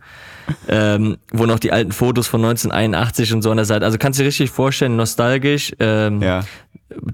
Ähm, 0.68 1.18
wo 1.32 1.46
noch 1.46 1.60
die 1.60 1.72
alten 1.72 1.92
Fotos 1.92 2.28
von 2.28 2.44
1981 2.44 3.34
und 3.34 3.42
so 3.42 3.52
an 3.52 3.58
der 3.58 3.66
Seite. 3.66 3.86
Also 3.86 3.98
kannst 3.98 4.20
du 4.20 4.24
dir 4.24 4.28
richtig 4.28 4.50
vorstellen, 4.50 4.96
nostalgisch. 4.96 5.74
Ähm, 5.80 6.22
Ja. 6.22 6.44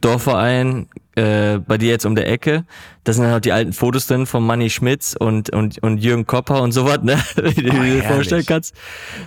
Dorfverein, 0.01 0.87
äh, 1.15 1.59
bei 1.59 1.77
dir 1.77 1.89
jetzt 1.89 2.05
um 2.05 2.15
der 2.15 2.27
Ecke. 2.29 2.65
Da 3.03 3.13
sind 3.13 3.23
dann 3.23 3.31
halt 3.33 3.45
die 3.45 3.51
alten 3.51 3.73
Fotos 3.73 4.07
drin 4.07 4.25
von 4.25 4.43
Manny 4.45 4.69
Schmitz 4.69 5.15
und, 5.17 5.51
und, 5.51 5.81
und 5.83 5.99
Jürgen 5.99 6.25
Kopper 6.25 6.61
und 6.61 6.71
sowas, 6.71 6.99
ne? 7.03 7.17
Wie 7.35 7.61
du 7.61 7.69
dir 7.69 7.71
herrlich. 7.73 8.03
vorstellen 8.05 8.45
kannst. 8.47 8.75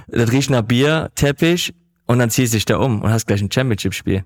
Das 0.09 0.32
riecht 0.32 0.51
nach 0.51 0.62
Bier, 0.62 1.11
Teppich 1.15 1.73
und 2.11 2.19
dann 2.19 2.28
ziehst 2.28 2.53
du 2.53 2.57
dich 2.57 2.65
da 2.65 2.77
um 2.78 3.03
und 3.03 3.12
hast 3.12 3.27
gleich 3.27 3.41
ein 3.41 3.53
Championship-Spiel. 3.53 4.24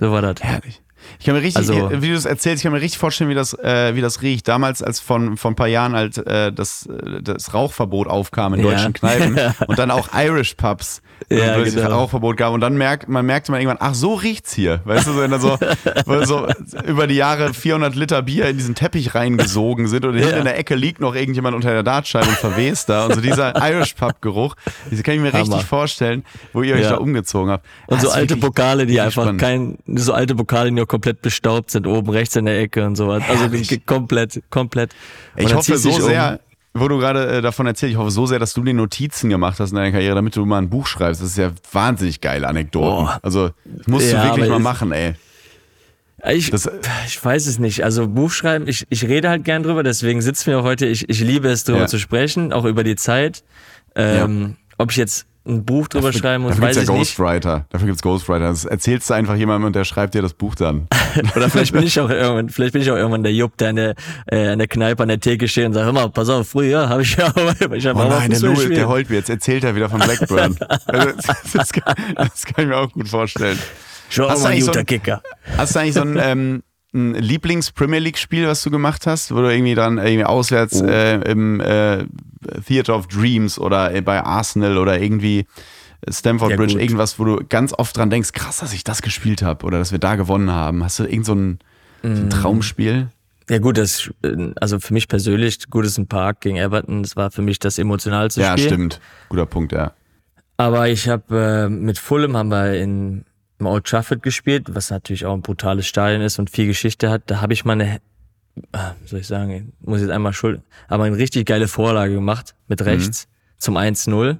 So 0.00 0.10
war 0.10 0.22
das. 0.22 0.42
Herrlich. 0.42 0.82
Ich 1.18 1.26
kann 1.26 1.34
mir 1.34 1.42
richtig, 1.42 1.56
Also- 1.58 1.90
wie 2.02 2.08
du 2.08 2.14
das 2.14 2.24
erzählst, 2.24 2.58
ich 2.60 2.62
kann 2.64 2.72
mir 2.72 2.80
richtig 2.80 2.98
vorstellen, 2.98 3.30
wie 3.30 3.34
das, 3.34 3.54
äh, 3.54 3.94
wie 3.94 4.00
das 4.00 4.22
riecht. 4.22 4.48
Damals, 4.48 4.82
als 4.82 5.00
von, 5.00 5.36
von 5.36 5.52
ein 5.52 5.56
paar 5.56 5.68
Jahren 5.68 5.94
halt 5.94 6.18
äh, 6.18 6.52
das, 6.52 6.86
äh, 6.86 7.22
das 7.22 7.54
Rauchverbot 7.54 8.06
aufkam 8.08 8.54
in 8.54 8.60
Ja. 8.64 8.70
deutschen 8.72 8.92
Kneipen 8.92 9.38
und 9.66 9.78
dann 9.78 9.90
auch 9.90 10.08
Irish 10.14 10.54
Pubs 10.54 11.02
Ja, 11.28 11.54
plötzlich 11.54 11.82
genau. 11.82 11.98
Rauchverbot 12.00 12.36
gab 12.36 12.52
und 12.52 12.60
dann 12.60 12.74
merkt, 12.76 13.08
man 13.08 13.24
merkte 13.26 13.52
man 13.52 13.60
irgendwann, 13.60 13.78
ach 13.80 13.94
so 13.94 14.14
riecht's 14.14 14.52
hier. 14.52 14.80
Weißt 14.84 15.06
du, 15.06 15.16
wenn 15.18 15.30
dann 15.30 15.40
so, 15.40 15.56
so 16.24 16.46
über 16.86 17.06
die 17.06 17.14
Jahre 17.14 17.54
400 17.54 17.94
Liter 17.94 18.22
Bier 18.22 18.48
in 18.48 18.56
diesen 18.58 18.74
Teppich 18.74 19.14
reingesogen 19.14 19.86
sind 19.88 20.04
und 20.04 20.14
hinten 20.16 20.38
in 20.38 20.44
der 20.44 20.58
Ecke 20.58 20.74
liegt 20.74 21.00
noch 21.00 21.14
irgendjemand 21.14 21.54
unter 21.54 21.70
der 21.70 21.82
Dartscheibe 21.82 22.28
und 22.28 22.36
verwest 22.36 22.88
da 22.88 23.06
und 23.06 23.14
so 23.14 23.20
dieser 23.20 23.54
Irish 23.70 23.94
Pub 23.94 24.20
Geruch, 24.20 24.54
das 24.90 25.02
kann 25.02 25.14
ich 25.14 25.20
mir 25.20 25.32
richtig 25.32 25.52
Hammer. 25.52 25.62
vorstellen, 25.62 26.24
wo 26.52 26.62
ihr 26.62 26.74
euch 26.74 26.82
Ja. 26.82 26.90
da 26.90 26.96
umgezogen 26.96 27.50
habt. 27.50 27.66
Und 27.86 27.96
Das 28.02 28.02
so 28.04 28.10
alte 28.10 28.36
Pokale, 28.36 28.86
die 28.86 28.98
richtig 28.98 29.02
einfach 29.18 29.22
spannend. 29.22 29.40
kein, 29.40 29.78
so 29.98 30.12
alte 30.12 30.34
Pokale, 30.34 30.70
die 30.70 30.74
nur 30.76 30.86
komplett 30.92 31.22
bestaubt 31.22 31.70
sind, 31.70 31.86
oben 31.86 32.10
rechts 32.10 32.36
in 32.36 32.44
der 32.44 32.60
Ecke 32.60 32.84
und 32.84 32.96
sowas. 32.96 33.22
Also 33.28 33.48
die, 33.48 33.58
Herrlich. 33.64 33.86
komplett, 33.86 34.42
komplett. 34.50 34.90
Und 35.36 35.42
Ich 35.44 35.54
hoffe 35.54 35.78
so 35.78 35.90
um. 35.90 36.00
sehr, 36.02 36.38
wo 36.74 36.86
du 36.86 36.98
gerade 36.98 37.26
äh, 37.38 37.40
davon 37.40 37.66
erzählst, 37.66 37.92
ich 37.92 37.98
hoffe 37.98 38.10
so 38.10 38.26
sehr, 38.26 38.38
dass 38.38 38.52
du 38.52 38.62
dir 38.62 38.74
Notizen 38.74 39.30
gemacht 39.30 39.58
hast 39.58 39.70
in 39.70 39.76
deiner 39.76 39.90
Karriere, 39.90 40.14
damit 40.14 40.36
du 40.36 40.44
mal 40.44 40.58
ein 40.58 40.68
Buch 40.68 40.86
schreibst. 40.86 41.22
Das 41.22 41.28
ist 41.30 41.38
ja 41.38 41.50
wahnsinnig 41.72 42.20
geile 42.20 42.46
Anekdoten. 42.46 43.06
Boah. 43.06 43.18
Also 43.22 43.50
musst 43.86 44.12
Ja, 44.12 44.22
du 44.22 44.28
wirklich 44.30 44.50
mal 44.50 44.58
machen, 44.58 44.92
ey. 44.92 45.14
Ich, 46.30 46.50
Das- 46.50 46.70
ich 47.06 47.24
weiß 47.24 47.46
es 47.46 47.58
nicht. 47.58 47.82
Also 47.84 48.06
Buchschreiben, 48.06 48.68
ich, 48.68 48.86
ich 48.90 49.04
rede 49.08 49.28
halt 49.28 49.44
gern 49.44 49.62
drüber, 49.62 49.82
deswegen 49.82 50.20
sitzen 50.22 50.50
wir 50.50 50.60
auch 50.60 50.64
heute. 50.64 50.86
Ich, 50.86 51.08
ich 51.08 51.20
liebe 51.20 51.48
es, 51.48 51.64
drüber 51.64 51.80
Ja. 51.80 51.86
zu 51.88 51.98
sprechen, 51.98 52.52
auch 52.52 52.64
über 52.64 52.84
die 52.84 52.96
Zeit. 52.96 53.42
Ähm, 53.96 54.56
Ob 54.78 54.90
ich 54.92 54.96
jetzt 54.98 55.26
ein 55.44 55.64
Buch 55.64 55.88
drüber 55.88 56.12
schreiben 56.12 56.44
muss, 56.44 56.52
Dafür 56.52 56.68
weiß 56.68 56.76
gibt's 56.76 56.88
ich 56.88 56.94
ja 56.94 56.98
nicht. 57.00 57.16
Ghostwriter. 57.16 57.66
Dafür 57.70 57.86
gibt's 57.86 58.02
Ghostwriter. 58.02 58.48
Das 58.48 58.64
erzählst 58.64 59.10
du 59.10 59.14
einfach 59.14 59.34
jemandem 59.34 59.66
und 59.66 59.76
der 59.76 59.84
schreibt 59.84 60.14
dir 60.14 60.22
das 60.22 60.34
Buch 60.34 60.54
dann. 60.54 60.86
Oder 61.36 61.50
vielleicht 61.50 61.72
bin 61.72 61.82
ich 61.82 61.98
auch 61.98 62.08
irgendwann, 62.10 62.48
vielleicht 62.48 62.72
bin 62.74 62.82
ich 62.82 62.90
auch 62.90 62.96
irgendwann 62.96 63.22
der 63.24 63.32
Jupp, 63.32 63.56
der 63.56 63.70
an 63.70 63.76
der, 63.76 63.94
äh, 64.26 64.48
an 64.48 64.58
der 64.58 64.68
Kneipe 64.68 65.02
an 65.02 65.08
der 65.08 65.18
Theke 65.20 65.48
steht 65.48 65.66
und 65.66 65.72
sagt, 65.72 65.84
hör 65.84 65.92
mal, 65.92 66.08
pass 66.10 66.28
auf, 66.28 66.48
früher 66.48 66.88
habe 66.88 67.02
ich 67.02 67.16
ja, 67.16 67.32
ich 67.72 67.86
hab 67.86 67.96
Oh 67.96 68.00
auch 68.00 68.08
nein, 68.08 68.30
der 68.30 68.40
Louis, 68.40 68.68
der 68.68 68.88
heult 68.88 69.10
mir. 69.10 69.16
Jetzt 69.16 69.30
erzählt 69.30 69.64
er 69.64 69.74
wieder 69.74 69.88
von 69.88 69.98
Blackburn. 70.00 70.56
also, 70.86 71.12
das, 71.54 71.72
kann, 71.72 71.94
das 72.14 72.44
kann 72.44 72.64
ich 72.64 72.66
mir 72.66 72.76
auch 72.76 72.92
gut 72.92 73.08
vorstellen. 73.08 73.58
Schon 74.10 74.28
Hast 74.28 74.38
du 74.38 74.42
mal 74.42 74.48
ein 74.48 74.52
eigentlich 74.52 74.64
so 74.64 74.70
guter 74.70 74.80
ein- 74.80 74.86
Kicker. 74.86 75.22
Hast 75.56 75.74
du 75.74 75.78
eigentlich 75.80 75.94
so 75.94 76.02
ein, 76.02 76.18
ähm, 76.20 76.62
ein 76.94 77.14
Lieblings-Premier 77.14 78.00
League-Spiel, 78.00 78.46
was 78.46 78.62
du 78.62 78.70
gemacht 78.70 79.06
hast, 79.06 79.32
wo 79.34 79.36
du 79.40 79.48
irgendwie 79.52 79.74
dann 79.74 79.98
irgendwie 79.98 80.24
auswärts 80.24 80.82
Oh. 80.82 80.86
äh, 80.86 81.20
im 81.30 81.60
äh, 81.60 82.04
Theater 82.66 82.96
of 82.96 83.06
Dreams 83.06 83.58
oder 83.58 83.94
äh, 83.94 84.00
bei 84.02 84.22
Arsenal 84.22 84.76
oder 84.78 85.00
irgendwie 85.00 85.46
Stamford 86.08 86.50
Ja, 86.50 86.56
Bridge, 86.56 86.74
gut. 86.74 86.82
irgendwas, 86.82 87.18
wo 87.18 87.24
du 87.24 87.40
ganz 87.48 87.72
oft 87.72 87.96
dran 87.96 88.10
denkst, 88.10 88.32
krass, 88.32 88.58
dass 88.58 88.72
ich 88.72 88.84
das 88.84 89.00
gespielt 89.02 89.40
habe 89.42 89.64
oder 89.64 89.78
dass 89.78 89.92
wir 89.92 89.98
da 90.00 90.16
gewonnen 90.16 90.50
haben. 90.50 90.82
Hast 90.84 90.98
du 90.98 91.04
irgend 91.04 91.24
so 91.26 91.34
ein, 91.34 91.58
so 92.02 92.08
Mm. 92.08 92.12
ein 92.14 92.30
Traumspiel? 92.30 93.08
Ja 93.48 93.58
gut, 93.58 93.78
das, 93.78 94.10
also 94.60 94.78
für 94.80 94.92
mich 94.92 95.08
persönlich, 95.08 95.58
Goodison 95.70 96.06
Park 96.08 96.40
gegen 96.40 96.56
Everton, 96.56 97.02
das 97.02 97.16
war 97.16 97.30
für 97.30 97.42
mich 97.42 97.58
das 97.58 97.78
emotionalste 97.78 98.40
Ja, 98.40 98.52
Spiel. 98.52 98.66
stimmt. 98.66 99.00
Guter 99.28 99.46
Punkt, 99.46 99.72
ja. 99.72 99.92
Aber 100.56 100.88
ich 100.88 101.08
habe 101.08 101.66
äh, 101.66 101.68
mit 101.68 101.98
Fulham 101.98 102.36
haben 102.36 102.50
wir 102.50 102.74
in 102.80 103.24
im 103.62 103.66
Old 103.66 103.84
Trafford 103.86 104.22
gespielt, 104.22 104.74
was 104.74 104.90
natürlich 104.90 105.24
auch 105.24 105.34
ein 105.34 105.42
brutales 105.42 105.86
Stadion 105.86 106.20
ist 106.22 106.38
und 106.38 106.50
viel 106.50 106.66
Geschichte 106.66 107.10
hat. 107.10 107.22
Da 107.26 107.40
habe 107.40 107.52
ich 107.52 107.64
mal 107.64 107.74
eine, 107.74 107.96
äh, 108.72 108.78
soll 109.04 109.20
ich 109.20 109.26
sagen, 109.26 109.72
muss 109.80 110.00
jetzt 110.00 110.10
einmal 110.10 110.32
schuld, 110.32 110.60
aber 110.88 111.04
eine 111.04 111.16
richtig 111.16 111.46
geile 111.46 111.68
Vorlage 111.68 112.14
gemacht 112.14 112.54
mit 112.68 112.84
rechts 112.84 113.28
zum 113.58 113.76
1-0. 113.76 114.38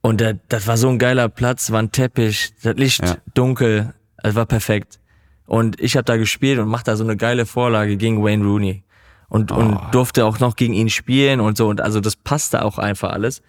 Und 0.00 0.20
da, 0.20 0.32
das 0.48 0.66
war 0.66 0.76
so 0.76 0.88
ein 0.88 0.98
geiler 0.98 1.28
Platz, 1.28 1.70
war 1.72 1.82
ein 1.82 1.90
Teppich, 1.90 2.52
das 2.62 2.76
Licht 2.76 3.02
Ja. 3.04 3.16
dunkel, 3.34 3.92
es 4.22 4.34
war 4.36 4.46
perfekt. 4.46 5.00
Und 5.46 5.80
ich 5.80 5.96
habe 5.96 6.04
da 6.04 6.16
gespielt 6.16 6.58
und 6.58 6.68
mach 6.68 6.82
da 6.82 6.94
so 6.94 7.02
eine 7.04 7.16
geile 7.16 7.46
Vorlage 7.46 7.96
gegen 7.96 8.22
Wayne 8.22 8.44
Rooney. 8.44 8.84
Und, 9.30 9.50
und 9.52 9.78
durfte 9.92 10.24
auch 10.24 10.38
noch 10.40 10.56
gegen 10.56 10.72
ihn 10.72 10.88
spielen 10.88 11.40
und 11.40 11.56
so. 11.58 11.68
Und 11.68 11.80
also 11.82 12.00
das 12.00 12.16
passte 12.16 12.64
auch 12.64 12.78
einfach 12.78 13.10
alles. 13.12 13.42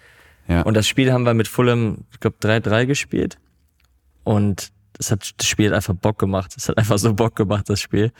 Ja. 0.47 0.63
Und 0.63 0.73
das 0.75 0.87
Spiel 0.87 1.13
haben 1.13 1.23
wir 1.23 1.33
mit 1.33 1.47
Fulham, 1.47 1.99
ich 2.11 2.19
glaube, 2.19 2.35
3-3 2.41 2.85
gespielt. 2.85 3.37
Und 4.23 4.71
das 4.99 5.11
hat 5.11 5.33
das 5.37 5.47
Spiel 5.47 5.69
hat 5.69 5.75
einfach 5.75 5.95
Bock 5.95 6.19
gemacht. 6.19 6.53
Es 6.55 6.69
hat 6.69 6.77
einfach 6.77 6.99
so 6.99 7.13
Bock 7.13 7.35
gemacht, 7.35 7.69
das 7.69 7.79
Spiel. 7.79 8.11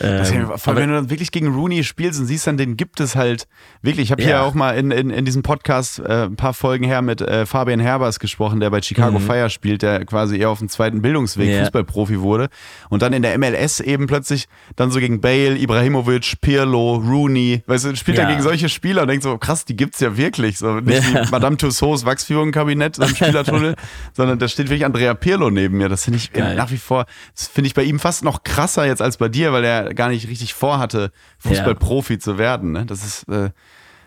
Ähm, 0.00 0.46
vor 0.56 0.68
allem, 0.72 0.76
wenn 0.82 0.88
du 0.90 0.94
dann 0.96 1.10
wirklich 1.10 1.30
gegen 1.32 1.54
Rooney 1.54 1.84
spielst 1.84 2.20
und 2.20 2.26
siehst 2.26 2.46
dann, 2.46 2.56
den 2.56 2.76
gibt 2.76 3.00
es 3.00 3.16
halt 3.16 3.46
wirklich. 3.82 4.04
Ich 4.06 4.12
habe 4.12 4.22
hier 4.22 4.32
Ja. 4.32 4.42
auch 4.42 4.54
mal 4.54 4.76
in, 4.76 4.90
in, 4.90 5.10
in 5.10 5.24
diesem 5.24 5.42
Podcast 5.42 5.98
äh, 6.00 6.24
ein 6.24 6.36
paar 6.36 6.54
Folgen 6.54 6.84
her 6.84 7.02
mit 7.02 7.20
äh, 7.20 7.46
Fabian 7.46 7.80
Herbers 7.80 8.18
gesprochen, 8.20 8.60
der 8.60 8.70
bei 8.70 8.82
Chicago 8.82 9.18
Fire 9.18 9.50
spielt, 9.50 9.82
der 9.82 10.04
quasi 10.04 10.38
eher 10.38 10.50
auf 10.50 10.58
dem 10.58 10.68
zweiten 10.68 11.02
Bildungsweg 11.02 11.46
Mhm. 11.48 11.52
Ja. 11.54 11.60
Fußballprofi 11.62 12.20
wurde 12.20 12.48
und 12.90 13.02
dann 13.02 13.12
in 13.12 13.22
der 13.22 13.38
MLS 13.38 13.80
eben 13.80 14.06
plötzlich 14.06 14.46
dann 14.76 14.90
so 14.90 14.98
gegen 15.00 15.20
Bale, 15.20 15.56
Ibrahimovic, 15.58 16.40
Pirlo, 16.40 16.96
Rooney, 16.96 17.62
weißt 17.66 17.84
du, 17.86 17.96
spielt 17.96 18.18
er 18.18 18.24
Ja. 18.24 18.30
gegen 18.30 18.42
solche 18.42 18.68
Spieler 18.68 19.02
und 19.02 19.08
denkt 19.08 19.22
so, 19.22 19.36
krass, 19.38 19.64
die 19.64 19.76
gibt's 19.76 20.00
ja 20.00 20.16
wirklich. 20.16 20.58
So 20.58 20.80
nicht 20.80 21.02
Ja. 21.12 21.26
wie 21.26 21.30
Madame 21.30 21.56
Tussauds 21.56 22.04
Wachsfigurenkabinett 22.04 22.98
im 22.98 23.08
Spielertunnel, 23.08 23.76
sondern 24.12 24.38
da 24.38 24.48
steht 24.48 24.66
wirklich 24.68 24.84
Andrea 24.84 25.14
Pirlo 25.14 25.50
neben 25.50 25.76
mir. 25.78 25.88
Das 25.88 26.04
finde 26.04 26.18
ich 26.18 26.32
Geil. 26.32 26.56
nach 26.56 26.70
wie 26.70 26.76
vor, 26.78 27.06
das 27.34 27.46
finde 27.48 27.68
ich 27.68 27.74
bei 27.74 27.82
ihm 27.84 27.98
fast 27.98 28.24
noch 28.24 28.42
krasser 28.42 28.86
jetzt 28.86 29.00
als 29.02 29.16
bei 29.16 29.28
dir, 29.28 29.52
weil 29.52 29.64
er 29.64 29.85
gar 29.94 30.08
nicht 30.08 30.28
richtig 30.28 30.54
vorhatte, 30.54 31.10
Fußballprofi 31.38 32.18
zu 32.18 32.38
werden. 32.38 32.72
Ne? 32.72 32.86
Das 32.86 33.04
ist, 33.04 33.28
äh, 33.28 33.50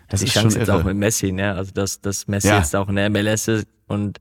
das 0.08 0.20
die 0.20 0.26
ist 0.26 0.32
schon 0.34 0.50
jetzt 0.50 0.68
auch 0.70 0.76
irre. 0.78 0.84
mit 0.88 0.96
Messi, 0.96 1.32
ne? 1.32 1.54
Also 1.54 1.72
dass, 1.72 2.00
dass 2.00 2.26
Messi 2.28 2.48
Ja. 2.48 2.58
jetzt 2.58 2.74
auch 2.76 2.88
in 2.88 2.96
der 2.96 3.08
MLS 3.10 3.48
ist 3.48 3.66
und 3.86 4.18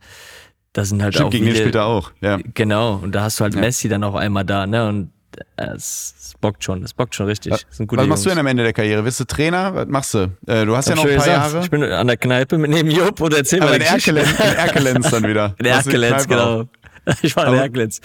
das 0.73 0.89
sind 0.89 1.01
halt 1.01 1.15
Stimmt, 1.15 1.27
auch 1.27 1.31
gegen 1.31 1.45
den 1.45 1.53
viele, 1.53 1.63
spielt 1.63 1.75
er 1.75 1.85
auch. 1.85 2.11
Ja. 2.21 2.37
Genau, 2.53 2.95
und 2.95 3.13
da 3.13 3.23
hast 3.23 3.39
du 3.39 3.43
halt 3.43 3.55
Ja. 3.55 3.61
Messi 3.61 3.89
dann 3.89 4.03
auch 4.03 4.15
einmal 4.15 4.45
da, 4.45 4.67
ne? 4.67 4.87
Und 4.87 5.11
äh, 5.57 5.65
es, 5.75 6.13
es 6.19 6.33
bockt 6.39 6.63
schon, 6.63 6.83
es 6.83 6.93
bockt 6.93 7.15
schon 7.15 7.25
richtig. 7.25 7.53
Gute 7.77 7.97
Was 8.01 8.07
machst 8.07 8.25
du 8.25 8.29
Jungs. 8.29 8.35
denn 8.35 8.37
am 8.39 8.47
Ende 8.47 8.63
der 8.63 8.73
Karriere? 8.73 9.03
Wirst 9.03 9.19
du 9.19 9.23
Trainer? 9.25 9.73
Was 9.73 9.87
machst 9.87 10.13
du? 10.13 10.31
Äh, 10.45 10.65
du 10.65 10.75
hast 10.75 10.89
ja 10.89 10.95
noch 10.95 11.03
ein 11.05 11.09
paar 11.15 11.25
gesagt, 11.25 11.27
Jahre. 11.53 11.63
Ich 11.63 11.71
bin 11.71 11.83
an 11.83 12.07
der 12.07 12.17
Kneipe 12.17 12.57
mit 12.59 12.69
neben 12.71 12.91
Jupp 12.91 13.19
und 13.21 13.33
erzähl 13.33 13.61
Aber 13.61 13.71
mal 13.71 13.75
in. 13.77 13.81
Erkelenz, 13.81 14.29
in 14.31 14.37
Erkelenz 14.57 15.09
dann 15.09 15.27
wieder. 15.27 15.55
In 15.57 15.63
du 15.65 15.69
Erkelenz, 15.71 16.27
genau. 16.27 16.65
Ich 17.23 17.35
war 17.35 17.47
in 17.47 17.55
Erkelenz. 17.55 18.01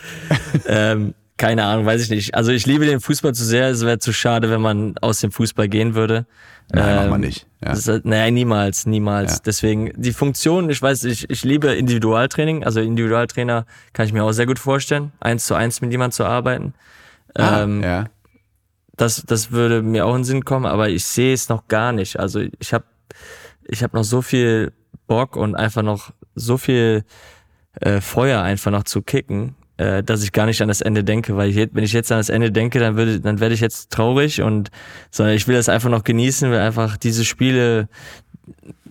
ähm, 0.67 1.15
keine 1.37 1.65
Ahnung, 1.65 1.85
weiß 1.87 2.03
ich 2.03 2.11
nicht. 2.11 2.35
Also 2.35 2.53
ich 2.53 2.65
liebe 2.67 2.87
den 2.87 3.01
Fußball 3.01 3.35
zu 3.35 3.45
sehr. 3.45 3.69
Es 3.69 3.85
wäre 3.85 3.99
zu 3.99 4.13
schade, 4.13 4.51
wenn 4.51 4.61
man 4.61 4.95
aus 5.01 5.21
dem 5.21 5.33
Fußball 5.33 5.69
gehen 5.69 5.95
würde. 5.95 6.27
Nein, 6.73 6.95
macht 6.95 7.05
Ähm, 7.05 7.11
man 7.11 7.21
nicht. 7.21 7.47
Ja. 7.63 7.73
Ist, 7.73 7.89
halt- 7.89 8.05
naja, 8.05 8.31
niemals, 8.31 8.87
niemals. 8.87 9.33
Ja. 9.35 9.39
Deswegen, 9.47 9.93
die 9.97 10.13
Funktion, 10.13 10.71
ich 10.71 10.81
weiß, 10.81 11.05
ich, 11.05 11.29
ich 11.29 11.45
liebe 11.45 11.69
Individualtraining. 11.75 12.65
Also 12.65 12.81
Individualtrainer 12.81 13.67
kann 13.93 14.07
ich 14.07 14.13
mir 14.13 14.23
auch 14.25 14.33
sehr 14.33 14.47
gut 14.47 14.59
vorstellen, 14.59 15.13
eins 15.21 15.47
zu 15.47 15.55
eins 15.55 15.81
mit 15.81 15.91
jemandem 15.91 16.13
zu 16.13 16.25
arbeiten. 16.25 16.73
Ah, 17.35 17.63
ähm, 17.63 17.83
ja. 17.83 18.05
das, 18.97 19.25
das 19.27 19.51
würde 19.51 19.83
mir 19.83 20.07
auch 20.07 20.13
in 20.15 20.21
den 20.21 20.25
Sinn 20.25 20.45
kommen, 20.45 20.67
aber 20.67 20.89
ich 20.89 21.05
sehe 21.05 21.35
es 21.35 21.49
noch 21.49 21.67
gar 21.69 21.91
nicht. 21.93 22.19
Also 22.21 22.41
ich 22.61 22.73
habe 22.73 22.85
ich 23.67 23.83
hab 23.83 23.93
noch 23.93 24.05
so 24.05 24.23
viel 24.23 24.73
Bock 25.09 25.37
und 25.37 25.57
einfach 25.57 25.83
noch 25.83 26.13
so 26.37 26.57
viel 26.59 27.05
äh, 27.81 28.01
Feuer 28.01 28.41
einfach 28.43 28.71
noch 28.71 28.85
zu 28.85 29.03
kicken, 29.03 29.57
äh, 29.77 30.03
dass 30.03 30.23
ich 30.23 30.33
gar 30.33 30.47
nicht 30.47 30.61
an 30.63 30.69
das 30.69 30.81
Ende 30.81 31.05
denke, 31.05 31.37
weil 31.37 31.51
ich, 31.51 31.69
wenn 31.73 31.85
ich 31.85 31.93
jetzt 31.93 32.13
an 32.13 32.19
das 32.19 32.29
Ende 32.29 32.53
denke, 32.53 32.79
dann 32.79 32.97
würde, 32.97 33.21
dann 33.21 33.41
werde 33.41 33.55
ich 33.55 33.61
jetzt 33.61 33.91
traurig 33.91 34.43
und 34.43 34.71
sondern 35.11 35.35
ich 35.35 35.49
will 35.49 35.57
das 35.57 35.69
einfach 35.69 35.91
noch 35.91 36.05
genießen, 36.05 36.51
will 36.51 36.59
einfach 36.59 36.97
diese 36.97 37.25
Spiele, 37.25 37.89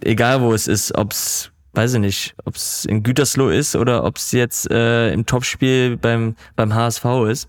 egal 0.01 0.41
wo 0.41 0.53
es 0.53 0.67
ist, 0.67 0.97
ob's 0.97 1.51
weiß 1.75 1.95
ich 1.95 1.99
nicht, 1.99 2.35
ob's 2.45 2.85
in 2.85 3.01
Gütersloh 3.01 3.49
ist 3.49 3.75
oder 3.75 4.03
ob's 4.03 4.31
jetzt 4.31 4.69
äh, 4.69 5.11
im 5.11 5.25
Topspiel 5.25 5.97
beim 5.97 6.35
beim 6.55 6.73
HSV 6.73 7.05
ist. 7.29 7.47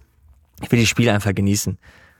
Ich 0.62 0.70
will 0.70 0.78
die 0.78 0.86
Spiele 0.86 1.12
einfach 1.12 1.34
genießen 1.34 1.76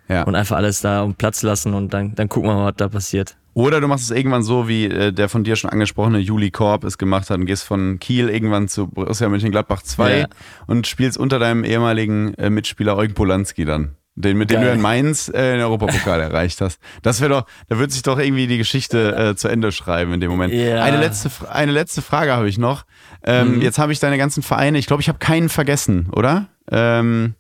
ja. 0.09 0.23
und 0.25 0.35
einfach 0.35 0.57
alles 0.57 0.81
da 0.81 1.03
um 1.03 1.15
Platz 1.15 1.43
lassen 1.43 1.75
und 1.75 1.93
dann, 1.95 2.15
dann 2.15 2.29
gucken 2.29 2.51
wir 2.51 2.55
mal, 2.55 2.67
was 2.67 2.77
da 2.77 2.89
passiert. 2.89 3.37
Oder 3.57 3.81
du 3.81 3.87
machst 3.87 4.11
es 4.11 4.17
irgendwann 4.17 4.43
so, 4.43 4.67
wie 4.67 4.87
äh, 4.87 5.13
der 5.13 5.29
von 5.29 5.45
dir 5.45 5.55
schon 5.55 5.71
angesprochene 5.71 6.19
Juli 6.19 6.51
Korb 6.51 6.83
es 6.83 6.99
gemacht 6.99 7.31
hat 7.31 7.39
und 7.39 7.47
gehst 7.47 7.63
von 7.65 7.99
Kiel 8.01 8.29
irgendwann 8.29 8.67
zu 8.67 8.89
Borussia 8.89 9.29
Mönchengladbach 9.29 9.83
2 9.83 10.19
Ja. 10.19 10.27
und 10.67 10.87
spielst 10.89 11.17
unter 11.19 11.39
deinem 11.39 11.63
ehemaligen 11.63 12.35
äh, 12.35 12.51
Mitspieler 12.51 12.97
Eugen 12.97 13.15
Polanski 13.15 13.65
dann. 13.65 13.95
Den, 14.17 14.39
mit 14.39 14.51
dem 14.51 14.61
du 14.61 14.71
in 14.71 14.81
Mainz 14.81 15.29
äh, 15.29 15.55
den 15.55 15.61
Europapokal 15.61 16.21
erreicht 16.21 16.61
hast. 16.61 16.79
Das 17.03 17.21
wäre 17.21 17.31
doch, 17.31 17.47
da 17.69 17.81
wird 17.81 17.91
sich 17.91 18.03
doch 18.03 18.19
irgendwie 18.21 18.47
die 18.47 18.59
Geschichte 18.59 19.13
äh, 19.17 19.35
zu 19.37 19.49
Ende 19.49 19.73
schreiben 19.73 20.13
in 20.13 20.21
dem 20.21 20.31
Moment. 20.31 20.55
Ja. 20.55 20.83
Eine, 20.85 20.99
letzte, 21.01 21.31
eine 21.51 21.73
letzte 21.73 22.01
Frage 22.01 22.33
habe 22.33 22.49
ich 22.49 22.57
noch. 22.59 22.85
Ähm, 23.25 23.57
Mhm. 23.57 23.63
Jetzt 23.63 23.79
habe 23.81 23.93
ich 23.93 23.99
deine 23.99 24.17
ganzen 24.19 24.45
Vereine, 24.45 24.79
ich 24.79 24.87
glaube, 24.87 25.01
ich 25.03 25.09
habe 25.09 25.19
keinen 25.19 25.49
vergessen, 25.49 26.11
oder? 26.13 26.47
Ähm, 26.71 27.35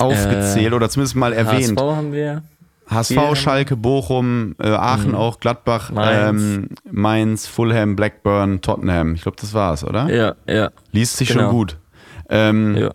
aufgezählt 0.00 0.72
Äh, 0.72 0.76
oder 0.76 0.88
zumindest 0.88 1.16
mal 1.16 1.32
erwähnt. 1.32 1.78
HSV 1.78 1.96
haben 1.96 2.12
wir. 2.12 2.42
HSV, 2.88 3.10
wir. 3.10 3.36
Schalke, 3.36 3.76
Bochum, 3.76 4.56
äh, 4.60 4.68
Aachen 4.68 5.14
auch, 5.14 5.38
Gladbach, 5.38 5.90
Mainz. 5.92 6.42
Ähm, 6.42 6.68
Mainz, 6.90 7.46
Fulham, 7.46 7.94
Blackburn, 7.94 8.60
Tottenham. 8.62 9.14
Ich 9.14 9.22
glaube, 9.22 9.36
das 9.40 9.54
war's, 9.54 9.84
oder? 9.84 10.12
Ja, 10.12 10.34
ja, 10.52 10.70
Liest 10.92 11.16
sich 11.16 11.28
Genau. 11.28 11.42
schon 11.42 11.50
gut. 11.50 11.78
Ähm, 12.28 12.76
ja. 12.76 12.90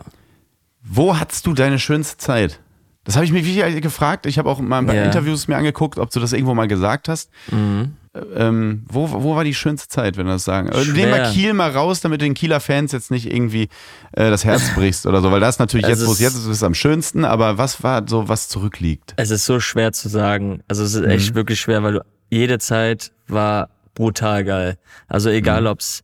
Wo 0.84 1.18
hattest 1.18 1.48
du 1.48 1.54
deine 1.54 1.80
schönste 1.80 2.18
Zeit? 2.18 2.60
Das 3.06 3.16
habe 3.16 3.26
ich 3.26 3.32
mich 3.32 3.46
wirklich 3.46 3.82
gefragt. 3.82 4.26
Ich 4.26 4.38
habe 4.38 4.50
auch 4.50 4.60
mal 4.60 4.82
bei 4.84 4.96
Ja. 4.96 5.04
Interviews 5.04 5.48
mir 5.48 5.56
angeguckt, 5.58 5.98
ob 6.00 6.10
du 6.10 6.20
das 6.20 6.34
irgendwo 6.34 6.54
mal 6.56 6.68
gesagt 6.68 7.08
hast. 7.08 7.30
Mhm. 7.52 7.94
Ähm, 8.36 8.84
wo, 8.88 9.10
wo 9.12 9.36
war 9.36 9.44
die 9.44 9.54
schönste 9.54 9.88
Zeit, 9.88 10.18
wenn 10.18 10.26
wir 10.26 10.34
das 10.34 10.44
sagen? 10.46 10.70
Äh, 10.70 10.78
Nehmen 10.86 10.96
wir 10.96 11.16
Schwer. 11.16 11.32
Kiel 11.32 11.54
mal 11.54 11.70
raus, 11.72 12.02
damit 12.02 12.22
du 12.22 12.26
den 12.26 12.34
Kieler 12.34 12.60
Fans 12.60 12.92
jetzt 12.92 13.12
nicht 13.12 13.32
irgendwie 13.32 13.70
äh, 14.14 14.30
das 14.30 14.46
Herz 14.46 14.74
brichst 14.76 15.06
oder 15.06 15.22
so, 15.22 15.32
weil 15.32 15.40
das 15.40 15.60
natürlich 15.60 15.88
jetzt, 15.88 16.06
wo 16.08 16.12
es 16.12 16.20
jetzt 16.20 16.36
ist, 16.36 16.46
ist 16.48 16.64
am 16.64 16.74
schönsten, 16.74 17.26
aber 17.26 17.58
was 17.58 17.84
war 17.84 18.04
so, 18.08 18.28
was 18.30 18.48
zurückliegt? 18.48 19.14
Es 19.18 19.32
ist 19.32 19.46
so 19.46 19.60
schwer 19.60 19.92
zu 19.92 20.08
sagen. 20.10 20.62
Also 20.68 20.84
es 20.84 20.94
ist 20.94 21.06
echt 21.06 21.32
Mhm. 21.32 21.36
wirklich 21.36 21.60
schwer, 21.60 21.84
weil 21.84 21.94
du, 21.94 22.06
jede 22.30 22.58
Zeit 22.60 23.12
war 23.28 23.70
brutal 23.94 24.44
geil. 24.44 24.78
Also 25.08 25.30
egal 25.30 25.62
Mhm. 25.62 25.68
ob's 25.68 26.04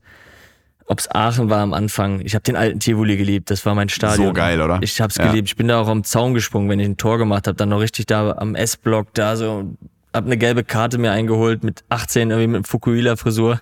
ob's 0.88 1.08
Aachen 1.10 1.50
war 1.50 1.60
am 1.60 1.74
Anfang. 1.74 2.20
Ich 2.20 2.34
habe 2.36 2.44
den 2.44 2.58
alten 2.58 2.82
Tivoli 2.82 3.16
geliebt. 3.16 3.50
Das 3.50 3.66
war 3.66 3.76
mein 3.76 3.88
Stadion. 3.88 4.28
So 4.28 4.34
geil, 4.34 4.62
oder? 4.62 4.80
Ich 4.82 5.00
hab's 5.00 5.16
Ja. 5.16 5.28
geliebt. 5.28 5.48
Ich 5.48 5.56
bin 5.56 5.70
da 5.70 5.80
auch 5.80 5.88
am 5.88 6.04
Zaun 6.04 6.34
gesprungen, 6.34 6.68
wenn 6.70 6.82
ich 6.82 6.86
ein 6.88 6.98
Tor 6.98 7.18
gemacht 7.18 7.48
habe. 7.48 7.56
Dann 7.56 7.70
noch 7.70 7.80
richtig 7.80 8.08
da 8.08 8.34
am 8.34 8.56
S-Block 8.56 9.14
da 9.14 9.38
so. 9.38 9.72
Hab 10.14 10.26
eine 10.26 10.38
gelbe 10.38 10.64
Karte 10.66 10.98
mir 10.98 11.12
eingeholt 11.12 11.64
mit 11.64 11.86
18 11.88 12.32
irgendwie 12.32 12.48
mit 12.48 12.68
Fukuhila-Frisur. 12.68 13.62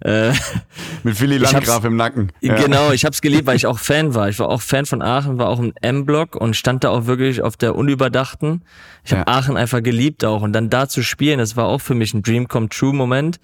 Äh, 0.00 0.30
Mit 1.02 1.20
Willi 1.20 1.38
Landgraf 1.38 1.84
im 1.84 1.96
Nacken. 1.96 2.30
Ja. 2.40 2.54
Genau, 2.54 2.92
ich 2.92 3.04
hab's 3.04 3.20
geliebt, 3.20 3.46
weil 3.46 3.56
ich 3.56 3.66
auch 3.66 3.78
Fan 3.80 4.14
war. 4.14 4.28
Ich 4.28 4.38
war 4.38 4.48
auch 4.48 4.62
Fan 4.62 4.86
von 4.86 5.02
Aachen, 5.02 5.38
war 5.38 5.48
auch 5.48 5.58
im 5.58 5.72
M-Block 5.80 6.36
und 6.36 6.54
stand 6.54 6.84
da 6.84 6.90
auch 6.90 7.06
wirklich 7.06 7.42
auf 7.42 7.56
der 7.56 7.74
Unüberdachten. 7.74 8.62
Ich 9.04 9.12
habe 9.12 9.28
Ja. 9.28 9.36
Aachen 9.38 9.56
einfach 9.56 9.82
geliebt 9.82 10.24
auch 10.24 10.42
und 10.42 10.52
dann 10.52 10.70
da 10.70 10.88
zu 10.88 11.02
spielen, 11.02 11.38
das 11.40 11.56
war 11.56 11.66
auch 11.66 11.80
für 11.80 11.94
mich 11.94 12.14
ein 12.14 12.22
Dream 12.22 12.46
come 12.46 12.68
true 12.68 12.92
Moment. 12.92 13.40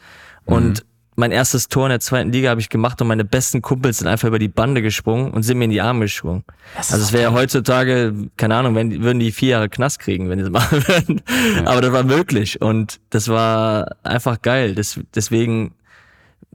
Mhm. 0.47 0.75
Mein 1.17 1.31
erstes 1.31 1.69
Tor 1.69 1.87
in 1.87 1.91
der 1.91 2.01
zweiten 2.01 2.33
Liga 2.33 2.51
habe 2.51 2.61
ich 2.61 2.69
gemacht 2.69 3.01
und 3.01 3.07
meine 3.07 3.25
besten 3.25 3.63
Kumpels 3.63 3.99
sind 3.99 4.09
einfach 4.09 4.27
über 4.27 4.41
die 4.41 4.49
Bande 4.49 4.83
gesprungen 4.83 5.31
und 5.31 5.45
sind 5.45 5.59
mir 5.59 5.67
in 5.67 5.71
die 5.71 5.81
Arme 5.81 6.01
gesprungen. 6.01 6.45
Also 6.77 6.97
es 6.97 7.13
wäre 7.13 7.23
ja 7.23 7.33
heutzutage, 7.33 8.13
keine 8.37 8.57
Ahnung, 8.57 8.75
wenn, 8.75 9.03
würden 9.03 9.21
die 9.21 9.31
vier 9.31 9.51
Jahre 9.51 9.69
Knast 9.69 10.01
kriegen, 10.01 10.29
wenn 10.29 10.39
die 10.39 10.45
das 10.45 10.53
machen 10.53 10.87
würden. 10.89 11.23
Aber 11.67 11.81
das 11.81 11.93
war 11.93 12.03
möglich 12.03 12.61
und 12.61 13.01
das 13.11 13.29
war 13.29 13.97
einfach 14.03 14.43
geil. 14.43 14.75
Das, 14.75 14.99
deswegen 15.15 15.75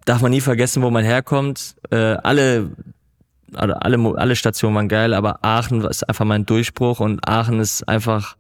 darf 0.06 0.22
man 0.22 0.31
nie 0.31 0.41
vergessen, 0.41 0.84
wo 0.84 0.90
man 0.90 1.06
herkommt. 1.06 1.76
Äh, 1.91 1.95
alle, 1.95 2.72
also 3.53 3.73
alle, 3.76 4.18
alle 4.18 4.36
Stationen 4.36 4.76
waren 4.76 4.90
geil, 4.90 5.14
aber 5.14 5.40
Aachen 5.44 5.81
ist 5.86 6.07
einfach 6.07 6.26
mein 6.26 6.45
Durchbruch 6.45 6.99
und 6.99 7.27
Aachen 7.27 7.60
ist 7.60 7.88
einfach, 7.88 8.36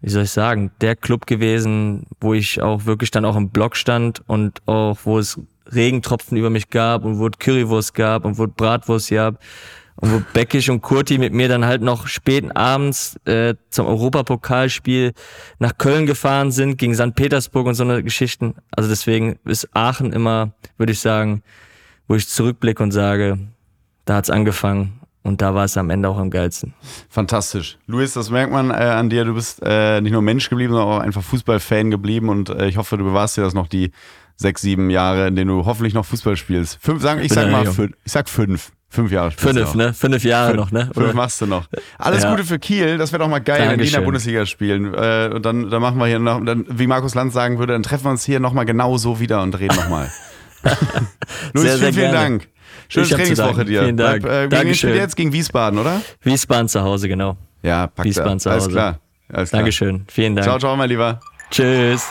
wie 0.00 0.10
soll 0.10 0.24
ich 0.24 0.30
sagen, 0.30 0.70
der 0.80 0.96
Club 0.96 1.26
gewesen, 1.26 2.06
wo 2.20 2.34
ich 2.34 2.62
auch 2.62 2.86
wirklich 2.86 3.10
dann 3.10 3.24
auch 3.24 3.36
im 3.36 3.50
Block 3.50 3.76
stand 3.76 4.22
und 4.28 4.62
auch, 4.66 4.98
wo 5.04 5.18
es 5.18 5.40
Regentropfen 5.66 6.36
über 6.36 6.50
mich 6.50 6.70
gab 6.70 7.04
und 7.04 7.18
wo 7.18 7.26
es 7.26 7.38
Currywurst 7.38 7.94
gab 7.94 8.24
und 8.24 8.38
wo 8.38 8.44
es 8.44 8.50
Bratwurst 8.56 9.10
gab 9.10 9.40
und 9.96 10.12
wo 10.12 10.22
Beckisch 10.32 10.68
und 10.68 10.80
Kurti 10.80 11.18
mit 11.18 11.32
mir 11.32 11.48
dann 11.48 11.66
halt 11.66 11.82
noch 11.82 12.06
späten 12.06 12.52
abends 12.52 13.16
äh, 13.26 13.54
zum 13.70 13.86
Europapokalspiel 13.86 15.12
nach 15.58 15.76
Köln 15.76 16.06
gefahren 16.06 16.52
sind, 16.52 16.78
gegen 16.78 16.94
St. 16.94 17.14
Petersburg 17.14 17.66
und 17.66 17.74
so 17.74 17.82
eine 17.82 18.02
Geschichten. 18.02 18.54
Also 18.70 18.88
deswegen 18.88 19.38
ist 19.44 19.68
Aachen 19.74 20.12
immer, 20.12 20.52
würde 20.76 20.92
ich 20.92 21.00
sagen, 21.00 21.42
wo 22.06 22.14
ich 22.14 22.28
zurückblicke 22.28 22.82
und 22.82 22.92
sage, 22.92 23.38
da 24.04 24.14
hat's 24.14 24.30
angefangen 24.30 24.97
und 25.28 25.40
da 25.42 25.54
war 25.54 25.64
es 25.64 25.76
am 25.76 25.90
Ende 25.90 26.08
auch 26.08 26.18
am 26.18 26.30
geilsten. 26.30 26.74
Fantastisch. 27.08 27.78
Luis, 27.86 28.14
das 28.14 28.30
merkt 28.30 28.52
man 28.52 28.70
äh, 28.70 28.74
an 28.74 29.10
dir. 29.10 29.24
Du 29.24 29.34
bist 29.34 29.60
äh, 29.62 30.00
nicht 30.00 30.12
nur 30.12 30.22
Mensch 30.22 30.48
geblieben, 30.48 30.72
sondern 30.72 30.88
auch 30.88 31.00
einfach 31.00 31.22
Fußballfan 31.22 31.90
geblieben 31.90 32.28
und 32.28 32.48
äh, 32.50 32.66
ich 32.66 32.76
hoffe, 32.76 32.96
du 32.96 33.04
bewahrst 33.04 33.36
dir 33.36 33.42
das 33.42 33.54
noch 33.54 33.68
die 33.68 33.92
sechs, 34.36 34.62
sieben 34.62 34.90
Jahre, 34.90 35.28
in 35.28 35.36
denen 35.36 35.48
du 35.50 35.64
hoffentlich 35.66 35.94
noch 35.94 36.06
Fußball 36.06 36.36
spielst. 36.36 36.78
Fünf, 36.80 37.02
sagen, 37.02 37.20
ich 37.20 37.32
sag 37.32 37.50
mal 37.50 37.66
fünf. 37.66 37.94
Ich 38.04 38.12
sag 38.12 38.28
fünf. 38.28 38.72
Fünf 38.90 39.12
Jahre 39.12 39.30
spielst 39.30 39.58
Fünf, 39.58 39.74
ne? 39.74 39.92
Fünf 39.92 40.24
Jahre 40.24 40.54
noch, 40.54 40.70
ne? 40.70 40.90
Fünf 40.94 41.12
machst 41.12 41.42
du 41.42 41.46
noch. 41.46 41.68
Alles 41.98 42.22
Ja. 42.22 42.30
Gute 42.30 42.42
für 42.44 42.58
Kiel. 42.58 42.96
Das 42.96 43.12
wäre 43.12 43.22
doch 43.22 43.28
mal 43.28 43.38
geil, 43.40 43.68
wenn 43.68 43.78
die 43.78 43.84
in 43.84 43.92
der 43.92 44.00
Dankeschön. 44.00 44.04
Bundesliga 44.04 44.46
spielen. 44.46 44.94
Äh, 44.94 45.30
und 45.34 45.44
dann, 45.44 45.68
dann 45.68 45.82
machen 45.82 45.98
wir 45.98 46.06
hier 46.06 46.18
noch, 46.18 46.42
dann, 46.42 46.64
wie 46.70 46.86
Markus 46.86 47.14
Lanz 47.14 47.34
sagen 47.34 47.58
würde, 47.58 47.74
dann 47.74 47.82
treffen 47.82 48.06
wir 48.06 48.10
uns 48.12 48.24
hier 48.24 48.40
nochmal 48.40 48.64
genau 48.64 48.96
so 48.96 49.20
wieder 49.20 49.42
und 49.42 49.58
reden 49.58 49.76
nochmal. 49.76 50.10
Luis, 51.52 51.64
Sehr, 51.66 51.76
sehr 51.76 51.78
vielen, 51.78 51.92
vielen 51.92 52.12
gerne. 52.12 52.12
Dank. 52.12 52.48
Schöne 52.88 53.04
Ich 53.04 53.10
zu 53.10 53.16
Trainingswoche 53.16 53.64
dir. 53.64 53.82
Vielen 53.82 53.96
Dank. 53.96 54.22
Bleib, 54.22 54.32
äh, 54.32 54.40
gegen 54.42 54.50
Dankeschön. 54.50 54.74
spielt 54.76 54.94
ihr 54.96 55.00
jetzt? 55.02 55.16
Gegen 55.16 55.32
Wiesbaden, 55.32 55.78
oder? 55.78 56.00
Wiesbaden 56.22 56.68
zu 56.68 56.82
Hause, 56.82 57.08
genau. 57.08 57.36
Ja, 57.62 57.86
packt. 57.88 58.08
Wiesbaden 58.08 58.40
zu 58.40 58.48
Alles 58.50 58.64
Hause. 58.64 58.72
klar. 58.72 58.98
Alles 59.30 59.50
klar. 59.50 59.60
Dankeschön. 59.60 60.04
Vielen 60.08 60.34
Dank. 60.36 60.46
Ciao, 60.46 60.58
ciao, 60.58 60.74
mein 60.76 60.88
Lieber. 60.88 61.20
Tschüss. 61.50 62.06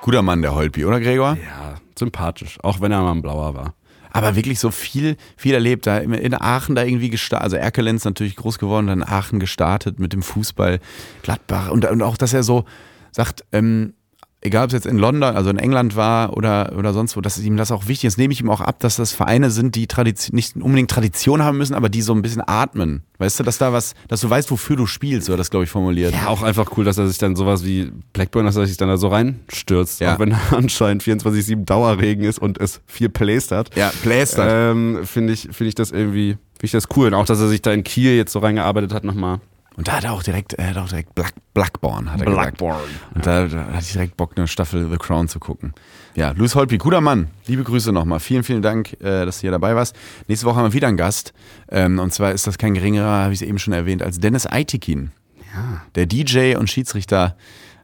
Guter 0.00 0.22
Mann, 0.22 0.42
der 0.42 0.54
Holpi, 0.54 0.84
oder 0.84 1.00
Gregor? 1.00 1.36
Ja, 1.36 1.74
sympathisch. 1.96 2.58
Auch 2.62 2.80
wenn 2.80 2.90
er 2.90 3.02
mal 3.02 3.12
ein 3.12 3.22
Blauer 3.22 3.54
war. 3.54 3.74
Aber 4.10 4.34
wirklich 4.36 4.58
so 4.58 4.70
viel, 4.70 5.16
viel 5.36 5.54
erlebt. 5.54 5.86
Da 5.86 5.98
in- 5.98 6.12
in 6.12 6.34
Aachen 6.34 6.74
da 6.74 6.82
irgendwie 6.84 7.08
gestartet, 7.08 7.44
also 7.44 7.56
Erkelenz 7.56 8.04
natürlich 8.04 8.36
groß 8.36 8.58
geworden, 8.58 8.88
dann 8.88 9.02
Aachen 9.02 9.38
gestartet 9.40 9.98
mit 10.00 10.12
dem 10.12 10.22
Fußball, 10.22 10.80
Gladbach 11.22 11.70
und, 11.70 11.84
und 11.86 12.02
auch, 12.02 12.16
dass 12.16 12.34
er 12.34 12.42
so 12.42 12.64
sagt, 13.12 13.44
ähm, 13.52 13.94
egal 14.42 14.64
ob 14.64 14.68
es 14.68 14.74
jetzt 14.74 14.86
in 14.86 14.98
London, 14.98 15.34
also 15.34 15.50
in 15.50 15.58
England 15.58 15.96
war 15.96 16.36
oder, 16.36 16.72
oder 16.76 16.92
sonst 16.92 17.16
wo, 17.16 17.20
dass 17.20 17.38
ihm 17.38 17.56
das 17.56 17.70
auch 17.70 17.86
wichtig 17.86 18.08
ist, 18.08 18.18
nehme 18.18 18.32
ich 18.32 18.40
ihm 18.40 18.50
auch 18.50 18.60
ab, 18.60 18.80
dass 18.80 18.96
das 18.96 19.12
Vereine 19.12 19.50
sind, 19.50 19.74
die 19.76 19.86
Tradition, 19.86 20.36
nicht 20.36 20.56
unbedingt 20.56 20.90
Tradition 20.90 21.42
haben 21.42 21.58
müssen, 21.58 21.74
aber 21.74 21.88
die 21.88 22.02
so 22.02 22.12
ein 22.12 22.22
bisschen 22.22 22.42
atmen. 22.46 23.02
Weißt 23.18 23.38
du, 23.38 23.44
dass 23.44 23.58
da 23.58 23.72
was, 23.72 23.94
dass 24.08 24.20
du 24.20 24.28
weißt, 24.28 24.50
wofür 24.50 24.76
du 24.76 24.86
spielst, 24.86 25.26
so 25.26 25.32
hat 25.32 25.40
das, 25.40 25.50
glaube 25.50 25.64
ich, 25.64 25.70
formuliert. 25.70 26.12
Ja, 26.12 26.26
auch 26.26 26.42
einfach 26.42 26.76
cool, 26.76 26.84
dass 26.84 26.98
er 26.98 27.06
sich 27.06 27.18
dann 27.18 27.36
sowas 27.36 27.64
wie 27.64 27.92
Blackburn, 28.12 28.44
dass 28.44 28.56
er 28.56 28.66
sich 28.66 28.76
dann 28.76 28.88
da 28.88 28.96
so 28.96 29.08
reinstürzt. 29.08 30.00
Ja. 30.00 30.14
Auch 30.14 30.18
wenn 30.18 30.34
anscheinend 30.50 31.02
24-7 31.04 31.64
Dauerregen 31.64 32.24
ist 32.24 32.40
und 32.40 32.60
es 32.60 32.80
viel 32.86 33.08
plästert. 33.08 33.70
Ja, 33.76 33.92
blästert. 34.02 34.48
Ähm, 34.50 35.00
finde 35.04 35.32
ich, 35.32 35.48
finde 35.52 35.68
ich 35.68 35.74
das 35.76 35.92
irgendwie, 35.92 36.32
finde 36.54 36.64
ich 36.64 36.72
das 36.72 36.88
cool. 36.96 37.06
Und 37.08 37.14
auch, 37.14 37.26
dass 37.26 37.40
er 37.40 37.48
sich 37.48 37.62
da 37.62 37.72
in 37.72 37.84
Kiel 37.84 38.16
jetzt 38.16 38.32
so 38.32 38.40
reingearbeitet 38.40 38.92
hat 38.92 39.04
nochmal. 39.04 39.40
Und 39.76 39.88
da 39.88 39.92
hat 39.92 40.04
er 40.04 40.12
auch 40.12 40.22
direkt, 40.22 40.54
er 40.54 40.70
hat 40.70 40.76
auch 40.76 40.88
direkt 40.88 41.14
Black, 41.14 41.32
Blackborn, 41.54 42.12
hat 42.12 42.20
er 42.20 42.26
gesagt. 42.26 42.58
Blackburn. 42.58 42.80
Und 43.14 43.26
da, 43.26 43.46
da 43.46 43.66
hatte 43.66 43.84
ich 43.84 43.92
direkt 43.92 44.16
Bock, 44.16 44.32
eine 44.36 44.46
Staffel 44.46 44.90
The 44.90 44.98
Crown 44.98 45.28
zu 45.28 45.40
gucken. 45.40 45.72
Ja, 46.14 46.32
Luis 46.32 46.54
Holpi, 46.54 46.76
guter 46.76 47.00
Mann. 47.00 47.28
Liebe 47.46 47.64
Grüße 47.64 47.90
nochmal. 47.92 48.20
Vielen, 48.20 48.44
vielen 48.44 48.60
Dank, 48.60 48.92
äh, 49.00 49.24
dass 49.24 49.38
du 49.38 49.42
hier 49.42 49.50
dabei 49.50 49.74
warst. 49.74 49.96
Nächste 50.28 50.46
Woche 50.46 50.56
haben 50.56 50.66
wir 50.66 50.72
wieder 50.74 50.88
einen 50.88 50.98
Gast. 50.98 51.32
Ähm, 51.70 51.98
und 51.98 52.12
zwar 52.12 52.32
ist 52.32 52.46
das 52.46 52.58
kein 52.58 52.74
geringerer, 52.74 53.06
habe 53.06 53.32
ich 53.32 53.40
es 53.40 53.48
eben 53.48 53.58
schon 53.58 53.72
erwähnt, 53.72 54.02
als 54.02 54.20
Dennis 54.20 54.46
Aitikin. 54.46 55.10
Ja. 55.54 55.82
Der 55.94 56.06
DJ 56.06 56.56
und 56.56 56.68
Schiedsrichter, 56.68 57.36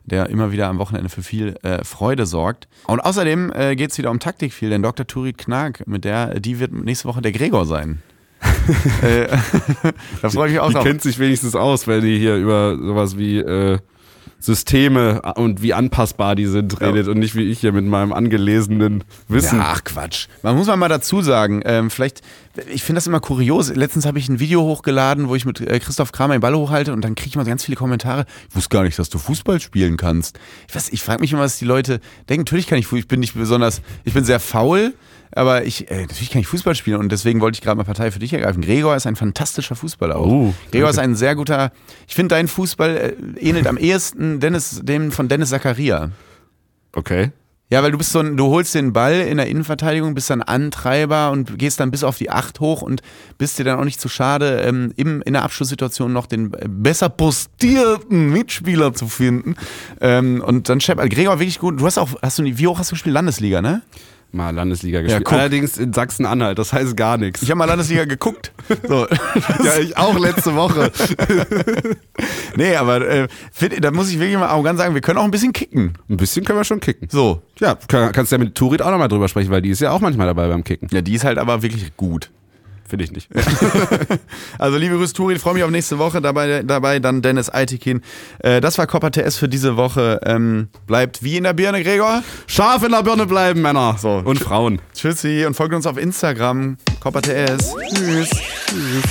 der 0.04 0.28
immer 0.28 0.52
wieder 0.52 0.68
am 0.68 0.78
Wochenende 0.78 1.08
für 1.08 1.22
viel 1.22 1.56
äh, 1.62 1.84
Freude 1.84 2.26
sorgt. 2.26 2.68
Und 2.86 3.00
außerdem 3.00 3.52
äh, 3.54 3.76
geht 3.76 3.92
es 3.92 3.98
wieder 3.98 4.10
um 4.10 4.20
Taktik 4.20 4.52
viel, 4.52 4.68
denn 4.68 4.82
Dr. 4.82 5.06
Turi 5.06 5.32
Knag, 5.32 5.86
mit 5.86 6.04
der, 6.04 6.38
die 6.40 6.58
wird 6.60 6.72
nächste 6.72 7.08
Woche 7.08 7.22
der 7.22 7.32
Gregor 7.32 7.64
sein. 7.64 8.02
Äh, 9.02 9.26
da 10.22 10.30
freue 10.30 10.48
ich 10.48 10.52
mich 10.54 10.60
auch 10.60 10.68
Die 10.68 10.74
drauf. 10.74 10.84
kennt 10.84 11.02
sich 11.02 11.18
wenigstens 11.18 11.54
aus, 11.54 11.86
wenn 11.86 12.00
die 12.02 12.18
hier 12.18 12.36
über 12.36 12.76
sowas 12.76 13.16
wie 13.18 13.38
äh, 13.38 13.78
Systeme 14.40 15.20
und 15.34 15.62
wie 15.62 15.74
anpassbar 15.74 16.36
die 16.36 16.46
sind 16.46 16.80
redet 16.80 17.08
und 17.08 17.18
nicht 17.18 17.34
wie 17.34 17.50
ich 17.50 17.58
hier 17.58 17.72
mit 17.72 17.84
meinem 17.84 18.12
angelesenen 18.12 19.02
Wissen. 19.26 19.58
Ja, 19.58 19.72
ach 19.74 19.82
Quatsch. 19.82 20.28
Man 20.42 20.54
muss 20.56 20.68
mal 20.68 20.88
dazu 20.88 21.22
sagen, 21.22 21.60
ähm, 21.64 21.90
vielleicht, 21.90 22.20
ich 22.72 22.84
finde 22.84 22.98
das 22.98 23.08
immer 23.08 23.18
kurios. 23.18 23.74
Letztens 23.74 24.06
habe 24.06 24.20
ich 24.20 24.28
ein 24.28 24.38
Video 24.38 24.62
hochgeladen, 24.62 25.28
wo 25.28 25.34
ich 25.34 25.44
mit 25.44 25.60
äh, 25.60 25.80
Christoph 25.80 26.12
Kramer 26.12 26.36
den 26.36 26.40
Ball 26.40 26.54
hochhalte 26.54 26.92
und 26.92 27.02
dann 27.04 27.16
kriege 27.16 27.30
ich 27.30 27.36
mal 27.36 27.44
ganz 27.44 27.64
viele 27.64 27.74
Kommentare. 27.76 28.26
Ich 28.50 28.54
wusste 28.54 28.68
gar 28.70 28.84
nicht, 28.84 28.96
dass 28.98 29.08
du 29.08 29.18
Fußball 29.18 29.60
spielen 29.60 29.96
kannst. 29.96 30.38
Ich, 30.68 30.74
weiß, 30.76 30.90
ich 30.90 31.02
frage 31.02 31.20
mich 31.20 31.32
immer, 31.32 31.42
was 31.42 31.58
die 31.58 31.64
Leute 31.64 31.98
denken. 32.28 32.42
Natürlich 32.42 32.68
kann 32.68 32.78
ich, 32.78 32.86
Fu- 32.86 32.96
ich 32.96 33.08
bin 33.08 33.18
nicht 33.18 33.34
besonders, 33.34 33.82
ich 34.04 34.14
bin 34.14 34.22
sehr 34.24 34.38
faul, 34.38 34.94
aber 35.32 35.64
ich, 35.64 35.90
äh, 35.90 36.02
natürlich 36.02 36.30
kann 36.30 36.40
ich 36.40 36.46
Fußball 36.46 36.74
spielen 36.74 36.98
und 36.98 37.10
deswegen 37.10 37.40
wollte 37.40 37.56
ich 37.56 37.62
gerade 37.62 37.76
mal 37.76 37.84
Partei 37.84 38.10
für 38.10 38.18
dich 38.18 38.32
ergreifen. 38.32 38.62
Gregor 38.62 38.96
ist 38.96 39.06
ein 39.06 39.16
fantastischer 39.16 39.76
Fußballer 39.76 40.16
auch. 40.16 40.26
Oh, 40.26 40.54
Gregor 40.70 40.90
ist 40.90 40.98
ein 40.98 41.14
sehr 41.14 41.34
guter, 41.34 41.72
ich 42.06 42.14
finde 42.14 42.34
dein 42.34 42.48
Fußball 42.48 42.96
äh, 42.96 43.12
ähnelt 43.40 43.66
am 43.66 43.76
ehesten 43.76 44.40
Dennis, 44.40 44.80
dem 44.82 45.12
von 45.12 45.28
Dennis 45.28 45.50
Zakaria. 45.50 46.10
Okay. 46.92 47.32
Ja, 47.70 47.82
weil 47.82 47.90
du 47.90 47.98
bist 47.98 48.12
so 48.12 48.20
ein, 48.20 48.38
du 48.38 48.46
holst 48.46 48.74
den 48.74 48.94
Ball 48.94 49.20
in 49.20 49.36
der 49.36 49.46
Innenverteidigung, 49.46 50.14
bist 50.14 50.30
dann 50.30 50.40
Antreiber 50.40 51.30
und 51.30 51.58
gehst 51.58 51.80
dann 51.80 51.90
bis 51.90 52.02
auf 52.02 52.16
die 52.16 52.30
Acht 52.30 52.60
hoch 52.60 52.80
und 52.80 53.02
bist 53.36 53.58
dir 53.58 53.64
dann 53.64 53.78
auch 53.78 53.84
nicht 53.84 54.00
zu 54.00 54.08
schade, 54.08 54.62
ähm, 54.62 54.92
im, 54.96 55.20
in 55.20 55.34
der 55.34 55.42
Abschlusssituation 55.42 56.10
noch 56.10 56.26
den 56.26 56.50
besser 56.50 57.10
postierten 57.10 58.30
Mitspieler 58.30 58.94
zu 58.94 59.06
finden. 59.08 59.54
Ähm, 60.00 60.42
und 60.44 60.70
dann 60.70 60.80
Shep, 60.80 60.98
also 60.98 61.10
Gregor 61.10 61.40
wirklich 61.40 61.58
gut. 61.58 61.78
Du 61.78 61.84
hast 61.84 61.98
auch, 61.98 62.08
hast 62.22 62.38
du 62.38 62.44
wie 62.44 62.66
hoch 62.66 62.78
hast 62.78 62.90
du 62.90 62.94
gespielt? 62.94 63.12
Landesliga, 63.12 63.60
ne? 63.60 63.82
Mal 64.30 64.54
Landesliga 64.54 65.00
gespielt. 65.00 65.24
guck. 65.24 65.38
Allerdings 65.38 65.78
in 65.78 65.92
Sachsen-Anhalt, 65.94 66.58
das 66.58 66.72
heißt 66.72 66.96
gar 66.96 67.16
nichts. 67.16 67.40
Ich 67.40 67.50
habe 67.50 67.58
mal 67.58 67.64
Landesliga 67.64 68.04
geguckt. 68.04 68.52
So. 68.86 69.06
Ja, 69.64 69.78
ich 69.80 69.96
auch 69.96 70.18
letzte 70.18 70.54
Woche. 70.54 70.92
nee, 72.56 72.76
aber 72.76 73.06
äh, 73.06 73.28
da 73.80 73.90
muss 73.90 74.10
ich 74.10 74.18
wirklich 74.18 74.38
mal 74.38 74.46
arrogant 74.48 74.78
sagen, 74.78 74.94
wir 74.94 75.00
können 75.00 75.18
auch 75.18 75.24
ein 75.24 75.30
bisschen 75.30 75.52
kicken. 75.52 75.94
Ein 76.08 76.16
bisschen 76.18 76.44
können 76.44 76.58
wir 76.58 76.64
schon 76.64 76.80
kicken. 76.80 77.08
So. 77.10 77.42
Ja, 77.58 77.76
kann, 77.88 78.12
kannst 78.12 78.30
ja 78.30 78.38
mit 78.38 78.54
Turit 78.54 78.82
auch 78.82 78.90
nochmal 78.90 79.08
drüber 79.08 79.28
sprechen, 79.28 79.50
weil 79.50 79.62
die 79.62 79.70
ist 79.70 79.80
ja 79.80 79.90
auch 79.90 80.00
manchmal 80.00 80.26
dabei 80.26 80.48
beim 80.48 80.64
Kicken. 80.64 80.88
Ja, 80.92 81.00
die 81.00 81.14
ist 81.14 81.24
halt 81.24 81.38
aber 81.38 81.62
wirklich 81.62 81.96
gut. 81.96 82.30
Finde 82.88 83.04
ich 83.04 83.12
nicht. 83.12 83.28
Also 84.58 84.76
liebe 84.76 84.96
Grüße, 84.96 85.12
Turi, 85.14 85.38
freue 85.38 85.54
mich 85.54 85.62
auf 85.62 85.70
nächste 85.70 85.98
Woche. 85.98 86.20
Dabei, 86.20 86.62
dabei 86.62 86.98
dann 86.98 87.22
Dennis 87.22 87.48
Aitikin. 87.50 88.02
Äh, 88.40 88.60
das 88.60 88.78
war 88.78 88.86
Copper 88.86 89.10
TS 89.10 89.36
für 89.36 89.48
diese 89.48 89.76
Woche. 89.76 90.20
Ähm, 90.24 90.68
bleibt 90.86 91.22
wie 91.22 91.36
in 91.36 91.44
der 91.44 91.52
Birne, 91.52 91.82
Gregor. 91.82 92.22
Scharf 92.46 92.82
in 92.82 92.90
der 92.90 93.02
Birne 93.02 93.26
bleiben, 93.26 93.62
Männer. 93.62 93.96
So. 93.98 94.22
Und 94.24 94.40
Frauen. 94.40 94.80
Tschüssi 94.94 95.44
und 95.46 95.54
folgt 95.54 95.74
uns 95.74 95.86
auf 95.86 95.98
Instagram. 95.98 96.76
Copper 97.00 97.22
TS. 97.22 97.74
Tschüss. 97.94 98.30
Tschüss. 98.66 99.04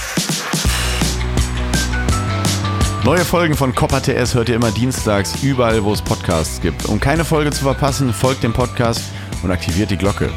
Neue 3.04 3.24
Folgen 3.24 3.56
von 3.56 3.74
Copper 3.74 4.02
TS 4.02 4.34
hört 4.36 4.50
ihr 4.50 4.56
immer 4.56 4.72
dienstags 4.72 5.42
überall, 5.42 5.84
wo 5.84 5.94
es 5.94 6.02
Podcasts 6.02 6.60
gibt. 6.60 6.86
Um 6.86 7.00
keine 7.00 7.24
Folge 7.24 7.52
zu 7.52 7.64
verpassen, 7.64 8.12
folgt 8.12 8.44
dem 8.44 8.54
Podcast 8.54 9.02
und 9.44 9.52
aktiviert 9.52 9.92
die 9.92 9.98
Glocke. 9.98 10.30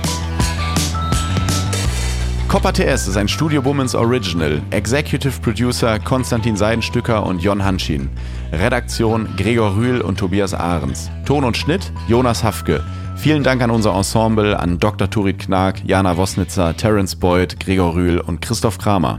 Copper 2.50 2.72
TS 2.72 3.06
ist 3.06 3.16
ein 3.16 3.28
Studio 3.28 3.64
Womans 3.64 3.94
Original. 3.94 4.60
Executive 4.72 5.40
Producer 5.40 6.00
Konstantin 6.00 6.56
Seidenstücker 6.56 7.24
und 7.24 7.40
Jon 7.40 7.64
Hanschin. 7.64 8.10
Redaktion 8.50 9.28
Gregor 9.36 9.76
Rühl 9.76 10.00
und 10.00 10.18
Tobias 10.18 10.52
Ahrens. 10.52 11.12
Ton 11.24 11.44
und 11.44 11.56
Schnitt 11.56 11.92
Jonas 12.08 12.42
Hafke. 12.42 12.82
Vielen 13.14 13.44
Dank 13.44 13.62
an 13.62 13.70
unser 13.70 13.94
Ensemble, 13.94 14.58
an 14.58 14.80
Dr. 14.80 15.08
Turit 15.08 15.38
Knag, 15.38 15.74
Jana 15.84 16.16
Wosnitzer, 16.16 16.76
Terence 16.76 17.14
Boyd, 17.14 17.60
Gregor 17.60 17.94
Rühl 17.94 18.18
und 18.18 18.42
Christoph 18.42 18.78
Kramer. 18.78 19.18